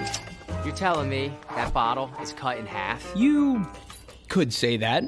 You're 0.65 0.73
telling 0.75 1.07
me 1.07 1.31
that 1.55 1.71
bottle 1.71 2.09
is 2.19 2.33
cut 2.33 2.57
in 2.57 2.65
half? 2.65 3.13
You 3.15 3.67
could 4.27 4.51
say 4.51 4.77
that. 4.77 5.03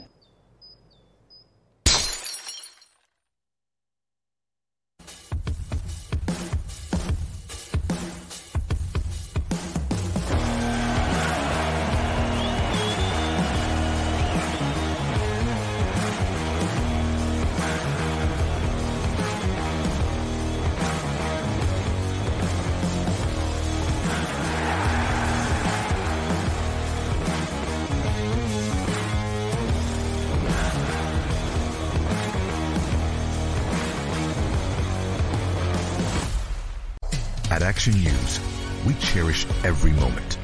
Action 37.79 38.03
News, 38.03 38.41
we 38.85 38.93
cherish 38.95 39.45
every 39.63 39.93
moment, 39.93 40.37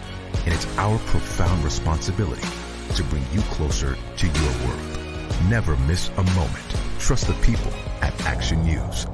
and 0.45 0.53
it's 0.53 0.65
our 0.77 0.97
profound 0.99 1.65
responsibility 1.65 2.47
to 2.95 3.03
bring 3.03 3.23
you 3.33 3.41
closer 3.51 3.97
to 4.15 4.25
your 4.25 4.51
world. 4.65 4.99
Never 5.49 5.75
miss 5.79 6.07
a 6.15 6.23
moment. 6.23 6.75
Trust 6.97 7.27
the 7.27 7.33
people 7.45 7.73
at 7.99 8.17
Action 8.25 8.63
News. 8.63 9.05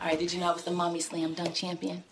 All 0.00 0.08
right, 0.08 0.18
did 0.18 0.32
you 0.32 0.40
know 0.40 0.50
I 0.50 0.52
was 0.52 0.64
the 0.64 0.72
mommy 0.72 0.98
slam 0.98 1.34
dunk 1.34 1.54
champion? 1.54 2.02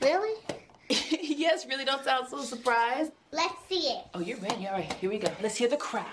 Really? 0.00 0.40
yes, 0.88 1.66
really 1.66 1.84
don't 1.84 2.04
sound 2.04 2.28
so 2.28 2.42
surprised. 2.42 3.10
Let's 3.32 3.54
see 3.68 3.80
it. 3.80 4.04
Oh, 4.14 4.20
you're 4.20 4.38
ready. 4.38 4.68
All 4.68 4.74
right, 4.74 4.92
here 4.92 5.10
we 5.10 5.18
go. 5.18 5.28
Let's 5.42 5.56
hear 5.56 5.68
the 5.68 5.76
crowd. 5.76 6.06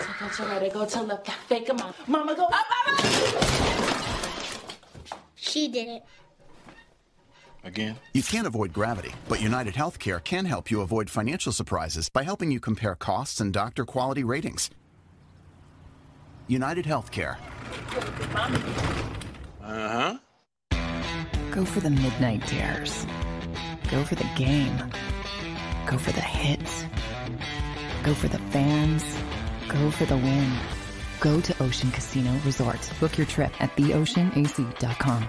So 0.00 0.06
go 0.18 0.28
to 0.28 0.42
right, 0.42 0.72
go 0.72 0.86
to 0.86 1.02
left, 1.02 1.30
fake 1.46 1.70
'em 1.70 1.78
out. 1.78 1.94
Mama 2.08 2.34
go 2.34 2.46
up, 2.46 2.52
up, 2.52 3.00
up. 3.00 3.65
She 5.56 5.68
did 5.68 5.88
it. 5.88 6.04
Again? 7.64 7.98
You 8.12 8.22
can't 8.22 8.46
avoid 8.46 8.74
gravity, 8.74 9.12
but 9.26 9.40
United 9.40 9.72
Healthcare 9.72 10.22
can 10.22 10.44
help 10.44 10.70
you 10.70 10.82
avoid 10.82 11.08
financial 11.08 11.50
surprises 11.50 12.10
by 12.10 12.24
helping 12.24 12.50
you 12.50 12.60
compare 12.60 12.94
costs 12.94 13.40
and 13.40 13.54
doctor 13.54 13.86
quality 13.86 14.22
ratings. 14.22 14.68
United 16.46 16.84
Healthcare. 16.84 17.38
Uh 19.62 19.88
huh. 19.96 20.18
Go 21.52 21.64
for 21.64 21.80
the 21.80 21.88
midnight 21.88 22.46
dares. 22.48 23.06
Go 23.90 24.04
for 24.04 24.14
the 24.14 24.28
game. 24.36 24.76
Go 25.86 25.96
for 25.96 26.12
the 26.12 26.20
hits. 26.20 26.84
Go 28.02 28.12
for 28.12 28.28
the 28.28 28.40
fans. 28.52 29.16
Go 29.68 29.90
for 29.90 30.04
the 30.04 30.18
win. 30.18 30.52
Go 31.20 31.40
to 31.40 31.62
Ocean 31.62 31.90
Casino 31.90 32.30
Resort. 32.44 32.90
Book 33.00 33.16
your 33.16 33.26
trip 33.26 33.50
at 33.62 33.74
theoceanac.com. 33.76 35.28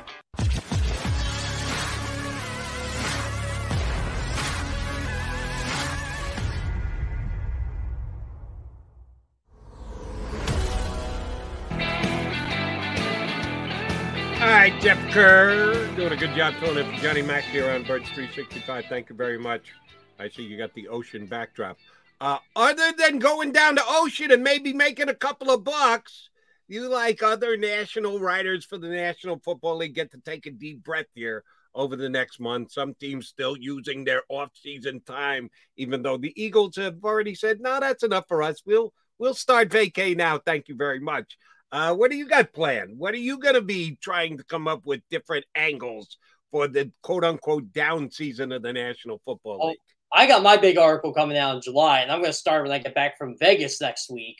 All 14.39 14.53
right, 14.53 14.79
Jeff 14.79 14.99
Kerr 15.11 15.87
doing 15.95 16.13
a 16.13 16.15
good 16.15 16.35
job 16.35 16.53
filling 16.59 16.85
in 16.85 16.95
for 16.95 17.01
Johnny 17.01 17.23
Mack 17.23 17.43
here 17.45 17.71
on 17.71 17.83
Birds 17.83 18.07
365. 18.09 18.85
Thank 18.85 19.09
you 19.09 19.15
very 19.15 19.39
much. 19.39 19.73
I 20.19 20.29
see 20.29 20.43
you 20.43 20.57
got 20.57 20.73
the 20.75 20.87
ocean 20.87 21.25
backdrop. 21.25 21.77
Uh, 22.21 22.37
other 22.55 22.91
than 22.97 23.19
going 23.19 23.51
down 23.51 23.75
the 23.75 23.83
ocean 23.85 24.31
and 24.31 24.43
maybe 24.43 24.73
making 24.73 25.09
a 25.09 25.13
couple 25.13 25.49
of 25.49 25.63
bucks, 25.63 26.29
you 26.67 26.89
like 26.89 27.23
other 27.23 27.57
national 27.57 28.19
writers 28.19 28.65
for 28.65 28.77
the 28.77 28.89
National 28.89 29.39
Football 29.39 29.77
League 29.77 29.95
get 29.95 30.11
to 30.11 30.19
take 30.19 30.45
a 30.45 30.51
deep 30.51 30.83
breath 30.83 31.07
here 31.15 31.43
over 31.73 31.95
the 31.95 32.09
next 32.09 32.39
month. 32.39 32.71
Some 32.71 32.93
teams 32.95 33.27
still 33.27 33.55
using 33.57 34.03
their 34.03 34.23
off-season 34.29 35.01
time, 35.01 35.49
even 35.75 36.01
though 36.01 36.17
the 36.17 36.33
Eagles 36.41 36.75
have 36.77 37.03
already 37.03 37.35
said, 37.35 37.59
"No, 37.59 37.79
that's 37.79 38.03
enough 38.03 38.25
for 38.27 38.41
us. 38.43 38.61
We'll 38.65 38.93
we'll 39.17 39.33
start 39.33 39.69
vacay 39.69 40.15
now. 40.15 40.39
Thank 40.39 40.67
you 40.67 40.75
very 40.75 40.99
much." 40.99 41.37
Uh, 41.71 41.93
what 41.93 42.09
do 42.11 42.17
you 42.17 42.27
got 42.27 42.53
planned? 42.53 42.97
What 42.97 43.13
are 43.13 43.17
you 43.17 43.39
going 43.39 43.55
to 43.55 43.61
be 43.61 43.97
trying 44.01 44.37
to 44.37 44.43
come 44.45 44.67
up 44.67 44.85
with 44.85 45.01
different 45.09 45.45
angles 45.53 46.17
for 46.49 46.67
the 46.67 46.91
quote 47.01 47.25
unquote 47.25 47.73
down 47.73 48.09
season 48.09 48.51
of 48.53 48.61
the 48.61 48.71
National 48.71 49.21
Football 49.25 49.59
Oh, 49.61 49.67
League? 49.67 49.77
I 50.13 50.27
got 50.27 50.43
my 50.43 50.55
big 50.55 50.77
article 50.77 51.13
coming 51.13 51.37
out 51.37 51.55
in 51.55 51.61
July, 51.61 51.99
and 51.99 52.11
I'm 52.11 52.19
going 52.19 52.31
to 52.31 52.37
start 52.37 52.63
when 52.63 52.71
I 52.71 52.79
get 52.79 52.95
back 52.95 53.17
from 53.17 53.35
Vegas 53.37 53.81
next 53.81 54.09
week. 54.09 54.37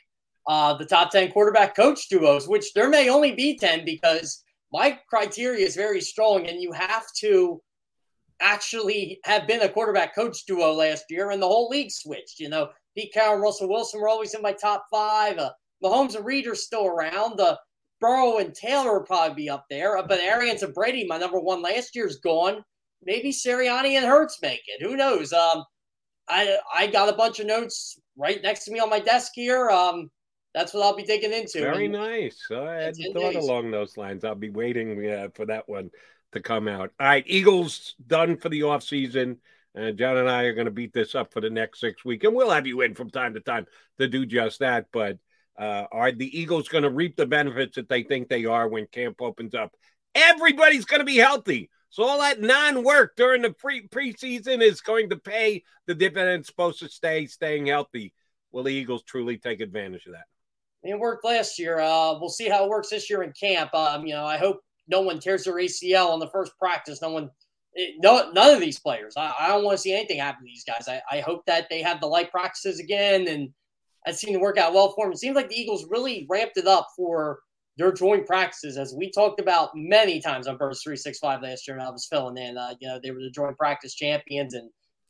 Uh, 0.47 0.73
the 0.77 0.85
top 0.85 1.11
10 1.11 1.31
quarterback 1.31 1.75
coach 1.75 2.07
duos, 2.07 2.47
which 2.47 2.71
there 2.73 2.89
may 2.89 3.09
only 3.09 3.33
be 3.33 3.57
10 3.57 3.83
because 3.83 4.43
my 4.71 4.97
criteria 5.09 5.65
is 5.65 5.75
very 5.75 5.99
strong, 6.01 6.47
and 6.47 6.61
you 6.61 6.71
have 6.71 7.05
to 7.19 7.61
actually 8.39 9.19
have 9.23 9.47
been 9.47 9.61
a 9.61 9.69
quarterback 9.69 10.15
coach 10.15 10.45
duo 10.45 10.71
last 10.73 11.05
year, 11.09 11.31
and 11.31 11.41
the 11.41 11.47
whole 11.47 11.67
league 11.69 11.91
switched. 11.91 12.39
You 12.39 12.49
know, 12.49 12.69
Pete 12.95 13.13
Carroll 13.13 13.33
and 13.33 13.43
Russell 13.43 13.69
Wilson 13.69 13.99
were 13.99 14.09
always 14.09 14.33
in 14.33 14.41
my 14.41 14.53
top 14.53 14.85
five. 14.91 15.37
Uh, 15.37 15.51
Mahomes 15.83 16.15
and 16.15 16.25
Reid 16.25 16.47
are 16.47 16.55
still 16.55 16.85
around. 16.85 17.37
The 17.37 17.59
Burrow 17.99 18.37
and 18.37 18.53
Taylor 18.53 18.99
will 18.99 19.05
probably 19.05 19.35
be 19.35 19.49
up 19.49 19.65
there. 19.69 19.97
Uh, 19.97 20.03
But 20.03 20.19
Arians 20.19 20.63
and 20.63 20.73
Brady, 20.73 21.05
my 21.05 21.17
number 21.17 21.39
one 21.39 21.61
last 21.61 21.95
year, 21.95 22.07
is 22.07 22.19
gone. 22.19 22.63
Maybe 23.03 23.31
Sirianni 23.31 23.91
and 23.97 24.05
Hurts 24.05 24.41
make 24.41 24.63
it. 24.67 24.81
Who 24.81 24.95
knows? 24.95 25.33
Um, 25.33 25.63
I 26.27 26.57
I 26.73 26.87
got 26.87 27.09
a 27.09 27.13
bunch 27.13 27.39
of 27.39 27.47
notes 27.47 27.99
right 28.17 28.41
next 28.41 28.65
to 28.65 28.71
me 28.71 28.79
on 28.79 28.89
my 28.89 28.99
desk 28.99 29.31
here. 29.35 29.69
Um, 29.69 30.09
that's 30.57 30.73
what 30.73 30.83
I'll 30.83 30.95
be 30.95 31.03
digging 31.03 31.33
into. 31.33 31.59
Very 31.59 31.85
And 31.85 31.93
nice. 31.93 32.47
I 32.51 32.73
hadn't 32.73 33.13
thought 33.13 33.33
days. 33.33 33.43
along 33.43 33.69
those 33.69 33.95
lines. 33.95 34.23
I'll 34.23 34.33
be 34.33 34.49
waiting 34.49 35.07
uh, 35.07 35.27
for 35.35 35.45
that 35.45 35.69
one 35.69 35.91
to 36.31 36.39
come 36.39 36.67
out. 36.67 36.91
All 36.99 37.07
right, 37.07 37.23
Eagles 37.27 37.93
done 38.05 38.37
for 38.37 38.49
the 38.49 38.61
offseason. 38.61 39.37
And 39.75 39.95
John 39.99 40.17
and 40.17 40.27
I 40.27 40.43
are 40.43 40.55
going 40.55 40.65
to 40.65 40.71
beat 40.71 40.93
this 40.93 41.13
up 41.13 41.31
for 41.31 41.41
the 41.41 41.51
next 41.51 41.79
six 41.79 42.03
weeks, 42.03 42.25
and 42.25 42.35
we'll 42.35 42.49
have 42.49 42.65
you 42.65 42.81
in 42.81 42.95
from 42.95 43.11
time 43.11 43.35
to 43.35 43.39
time 43.39 43.67
to 43.99 44.07
do 44.07 44.25
just 44.25 44.59
that. 44.59 44.87
But 44.91 45.19
uh, 45.59 45.85
are 45.91 46.11
the 46.11 46.39
Eagles 46.39 46.67
going 46.67 46.83
to 46.83 46.89
reap 46.89 47.15
the 47.15 47.27
benefits 47.27 47.75
that 47.75 47.87
they 47.87 48.01
think 48.01 48.27
they 48.27 48.45
are 48.45 48.67
when 48.67 48.87
camp 48.87 49.21
opens 49.21 49.53
up? 49.53 49.75
Everybody's 50.15 50.85
going 50.85 51.01
to 51.01 51.05
be 51.05 51.17
healthy. 51.17 51.69
So 51.89 52.03
all 52.03 52.19
that 52.21 52.41
non-work 52.41 53.15
during 53.15 53.43
the 53.43 53.53
pre 53.53 53.87
preseason 53.87 54.63
is 54.63 54.81
going 54.81 55.11
to 55.11 55.17
pay 55.17 55.63
the 55.85 55.93
dividends. 55.93 56.47
Supposed 56.47 56.79
to 56.79 56.89
stay 56.89 57.27
staying 57.27 57.67
healthy. 57.67 58.15
Will 58.51 58.63
the 58.63 58.73
Eagles 58.73 59.03
truly 59.03 59.37
take 59.37 59.61
advantage 59.61 60.07
of 60.07 60.13
that? 60.13 60.25
It 60.87 60.99
worked 60.99 61.25
last 61.25 61.59
year. 61.59 61.79
Uh, 61.79 62.17
we'll 62.19 62.29
see 62.29 62.47
how 62.47 62.63
it 62.63 62.69
works 62.69 62.89
this 62.89 63.09
year 63.09 63.23
in 63.23 63.33
camp. 63.33 63.73
Um, 63.73 64.05
you 64.05 64.13
know, 64.13 64.25
I 64.25 64.37
hope 64.37 64.61
no 64.87 65.01
one 65.01 65.19
tears 65.19 65.43
their 65.43 65.55
ACL 65.55 66.09
on 66.09 66.19
the 66.19 66.29
first 66.29 66.53
practice. 66.57 67.01
No 67.01 67.09
one, 67.09 67.29
it, 67.73 67.95
no, 67.99 68.31
none 68.31 68.53
of 68.53 68.61
these 68.61 68.79
players. 68.79 69.15
I, 69.17 69.33
I 69.39 69.47
don't 69.49 69.63
want 69.63 69.77
to 69.77 69.81
see 69.81 69.93
anything 69.93 70.19
happen 70.19 70.45
to 70.45 70.49
these 70.49 70.63
guys. 70.63 70.87
I, 70.87 71.01
I 71.11 71.19
hope 71.19 71.45
that 71.45 71.67
they 71.69 71.81
have 71.81 71.99
the 71.99 72.07
light 72.07 72.31
practices 72.31 72.79
again, 72.79 73.27
and 73.27 73.49
that 74.05 74.17
seemed 74.17 74.35
to 74.35 74.39
work 74.39 74.57
out 74.57 74.73
well 74.73 74.93
for 74.93 75.05
them. 75.05 75.13
It 75.13 75.19
seems 75.19 75.35
like 75.35 75.49
the 75.49 75.59
Eagles 75.59 75.85
really 75.89 76.25
ramped 76.29 76.57
it 76.57 76.67
up 76.67 76.87
for 76.95 77.39
their 77.77 77.91
joint 77.91 78.25
practices, 78.25 78.77
as 78.77 78.95
we 78.97 79.11
talked 79.11 79.39
about 79.39 79.69
many 79.75 80.19
times 80.19 80.47
on 80.47 80.57
Birds 80.57 80.81
365 80.83 81.41
last 81.43 81.67
year, 81.67 81.77
and 81.77 81.85
I 81.85 81.91
was 81.91 82.07
filling 82.09 82.37
in. 82.37 82.57
Uh, 82.57 82.73
you 82.79 82.87
know, 82.87 82.99
they 83.01 83.11
were 83.11 83.19
the 83.19 83.29
joint 83.29 83.57
practice 83.57 83.93
champions, 83.93 84.53
and 84.53 84.69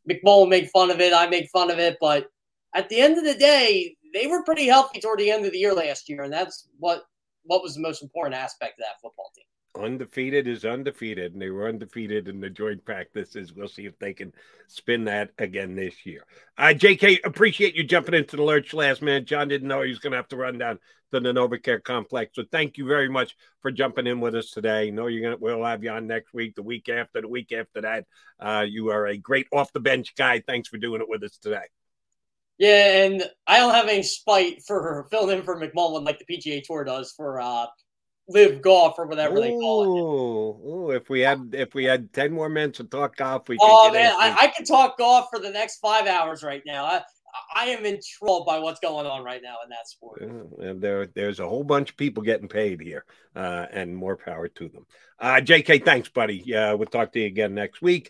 McMullen 0.10 0.50
made 0.50 0.70
fun 0.72 0.90
of 0.90 1.00
it. 1.00 1.14
I 1.14 1.28
made 1.28 1.48
fun 1.54 1.72
of 1.72 1.80
it, 1.80 1.98
but 2.02 2.28
at 2.76 2.90
the 2.90 3.00
end 3.00 3.18
of 3.18 3.24
the 3.24 3.36
day, 3.36 3.96
they 4.14 4.28
were 4.28 4.44
pretty 4.44 4.68
healthy 4.68 5.00
toward 5.00 5.20
the 5.20 5.32
end 5.32 5.46
of 5.46 5.52
the 5.52 5.58
year 5.58 5.74
last 5.74 6.10
year, 6.10 6.24
and 6.24 6.34
that's 6.34 6.68
what 6.80 7.04
what 7.44 7.64
was 7.64 7.76
the 7.76 7.82
most 7.82 8.04
important 8.04 8.36
aspect 8.36 8.80
of 8.80 8.86
that 8.86 9.02
football 9.02 9.32
team. 9.36 9.84
undefeated 9.86 10.48
is 10.48 10.66
undefeated, 10.66 11.34
and 11.34 11.42
they 11.42 11.50
were 11.50 11.70
undefeated 11.70 12.28
in 12.28 12.42
the 12.42 12.50
joint 12.50 12.84
practices. 12.84 13.54
We'll 13.54 13.68
see 13.68 13.86
if 13.86 13.98
they 14.00 14.14
can 14.14 14.34
spin 14.68 15.06
that 15.06 15.32
again 15.38 15.76
this 15.76 16.06
year. 16.06 16.24
Uh, 16.58 16.74
JK, 16.76 17.20
appreciate 17.24 17.76
you 17.76 17.84
jumping 17.84 18.16
into 18.16 18.36
the 18.36 18.44
lurch 18.44 18.74
last 18.74 19.02
minute. 19.02 19.26
John 19.26 19.48
didn't 19.48 19.68
know 19.68 19.82
he 19.82 19.90
was 19.90 20.00
going 20.00 20.12
to 20.12 20.18
have 20.18 20.28
to 20.30 20.36
run 20.36 20.58
down 20.58 20.80
to 21.14 21.20
the 21.20 21.32
NovaCare 21.32 21.84
complex. 21.84 22.36
So 22.36 22.44
thank 22.52 22.78
you 22.78 22.86
very 22.86 23.10
much 23.10 23.36
for 23.62 23.72
jumping 23.72 24.08
in 24.08 24.20
with 24.20 24.36
us 24.36 24.52
today. 24.52 24.92
know 24.92 25.08
you're 25.08 25.24
gonna 25.24 25.38
we'll 25.40 25.64
have 25.64 25.84
you 25.84 25.92
on 25.92 26.08
next 26.08 26.34
week, 26.34 26.56
the 26.56 26.64
week 26.64 26.90
after, 26.90 27.22
the 27.22 27.28
week 27.28 27.52
after 27.52 27.82
that. 27.82 28.06
Uh, 28.40 28.66
you 28.68 28.90
are 28.90 29.08
a 29.08 29.18
great 29.18 29.48
off 29.54 29.72
the 29.74 29.80
bench 29.80 30.16
guy. 30.16 30.44
Thanks 30.46 30.68
for 30.68 30.78
doing 30.78 31.02
it 31.02 31.10
with 31.10 31.24
us 31.24 31.38
today. 31.38 31.66
Yeah, 32.58 33.06
and 33.06 33.24
I 33.46 33.58
don't 33.58 33.74
have 33.74 33.88
any 33.88 34.04
spite 34.04 34.64
for 34.66 35.08
filling 35.12 35.38
in 35.38 35.44
for 35.44 35.60
McMullen 35.60 36.06
like 36.06 36.20
the 36.20 36.26
PGA 36.26 36.64
Tour 36.64 36.84
does 36.84 37.12
for 37.12 37.40
uh, 37.40 37.68
live 38.28 38.62
golf 38.62 38.96
or 38.98 39.06
whatever 39.06 39.38
ooh, 39.38 39.42
they 39.42 39.52
call 39.52 39.84
it. 39.84 40.68
Ooh, 40.68 40.92
if 40.92 41.10
we 41.10 41.22
had 41.22 41.52
if 41.54 41.76
we 41.76 41.86
had 41.86 42.12
ten 42.14 42.34
more 42.34 42.50
minutes 42.50 42.78
to 42.78 42.84
talk 42.86 43.16
golf, 43.16 43.48
we. 43.48 43.58
Oh 43.62 43.92
man, 43.92 44.12
I, 44.18 44.36
I 44.42 44.48
can 44.48 44.66
talk 44.66 44.98
golf 44.98 45.28
for 45.30 45.40
the 45.40 45.52
next 45.52 45.78
five 45.78 46.08
hours 46.08 46.44
right 46.44 46.64
now. 46.66 46.86
I, 46.86 47.02
I 47.56 47.66
am 47.66 47.86
enthralled 47.86 48.46
by 48.46 48.60
what's 48.60 48.80
going 48.80 49.06
on 49.06 49.24
right 49.24 49.42
now 49.42 49.56
in 49.64 49.70
that 49.70 49.88
sport. 49.88 50.22
And 50.22 50.82
there, 50.82 51.08
there's 51.08 51.40
a 51.40 51.48
whole 51.48 51.64
bunch 51.64 51.92
of 51.92 51.98
people 51.98 52.24
getting 52.24 52.48
paid 52.48 52.82
here, 52.82 53.06
uh, 53.36 53.66
and 53.72 53.96
more 53.96 54.18
power 54.18 54.48
to 54.48 54.70
them. 54.70 54.86
Uh, 55.20 55.42
JK, 55.42 55.84
thanks, 55.84 56.10
buddy. 56.10 56.42
Yeah, 56.46 56.74
we'll 56.74 56.88
talk 56.88 57.12
to 57.14 57.20
you 57.20 57.26
again 57.26 57.54
next 57.54 57.82
week. 57.82 58.10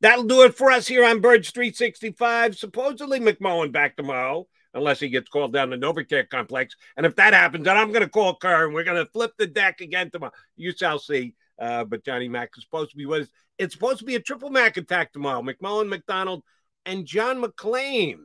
That'll 0.00 0.24
do 0.24 0.42
it 0.42 0.56
for 0.56 0.70
us 0.70 0.86
here 0.86 1.04
on 1.04 1.20
Birds 1.20 1.50
365. 1.50 2.56
Supposedly 2.56 3.20
McMullen 3.20 3.72
back 3.72 3.96
tomorrow, 3.96 4.46
unless 4.74 5.00
he 5.00 5.08
gets 5.08 5.28
called 5.28 5.52
down 5.52 5.70
to 5.70 5.78
Novacare 5.78 6.28
Complex. 6.28 6.74
And 6.96 7.04
if 7.04 7.16
that 7.16 7.34
happens, 7.34 7.64
then 7.64 7.76
I'm 7.76 7.92
going 7.92 8.04
to 8.04 8.08
call 8.08 8.36
Kerr 8.36 8.66
and 8.66 8.74
we're 8.74 8.84
going 8.84 9.04
to 9.04 9.10
flip 9.10 9.32
the 9.38 9.46
deck 9.46 9.80
again 9.80 10.10
tomorrow. 10.10 10.32
You 10.56 10.72
shall 10.72 10.98
see. 10.98 11.34
Uh, 11.58 11.84
but 11.84 12.04
Johnny 12.04 12.28
Mack 12.28 12.50
is 12.56 12.64
supposed 12.64 12.92
to 12.92 12.96
be 12.96 13.06
with 13.06 13.22
us. 13.22 13.28
It's 13.58 13.74
supposed 13.74 13.98
to 13.98 14.04
be 14.04 14.14
a 14.14 14.20
triple 14.20 14.50
Mac 14.50 14.76
attack 14.76 15.12
tomorrow. 15.12 15.42
McMullen, 15.42 15.88
McDonald, 15.88 16.44
and 16.86 17.04
John 17.04 17.42
McClain 17.42 18.18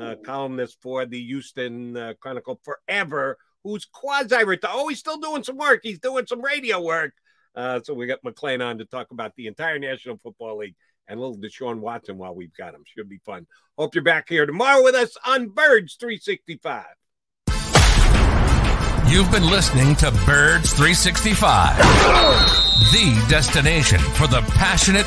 uh, 0.00 0.16
columnist 0.24 0.78
for 0.80 1.06
the 1.06 1.22
Houston 1.22 1.96
uh, 1.96 2.14
Chronicle 2.20 2.60
forever, 2.62 3.38
who's 3.64 3.84
quasi 3.84 4.44
retired. 4.44 4.72
Oh, 4.74 4.88
he's 4.88 4.98
still 4.98 5.18
doing 5.18 5.44
some 5.44 5.56
work. 5.56 5.80
He's 5.82 5.98
doing 5.98 6.26
some 6.26 6.42
radio 6.42 6.80
work. 6.80 7.12
Uh, 7.54 7.80
so 7.82 7.94
we 7.94 8.06
got 8.06 8.22
McClain 8.22 8.64
on 8.64 8.78
to 8.78 8.84
talk 8.84 9.10
about 9.10 9.34
the 9.36 9.46
entire 9.46 9.78
National 9.78 10.16
Football 10.18 10.58
League 10.58 10.76
and 11.08 11.18
a 11.18 11.22
little 11.22 11.36
Deshaun 11.36 11.80
Watson 11.80 12.18
while 12.18 12.34
we've 12.34 12.54
got 12.54 12.74
him. 12.74 12.84
Should 12.86 13.08
be 13.08 13.18
fun. 13.24 13.46
Hope 13.76 13.94
you're 13.94 14.04
back 14.04 14.28
here 14.28 14.46
tomorrow 14.46 14.82
with 14.82 14.94
us 14.94 15.16
on 15.24 15.48
Birds 15.48 15.94
365. 15.94 16.84
You've 19.10 19.30
been 19.32 19.48
listening 19.48 19.96
to 19.96 20.10
Birds 20.26 20.74
365, 20.74 21.78
the 22.92 23.26
destination 23.30 23.98
for 24.00 24.26
the 24.26 24.42
passionate 24.50 25.06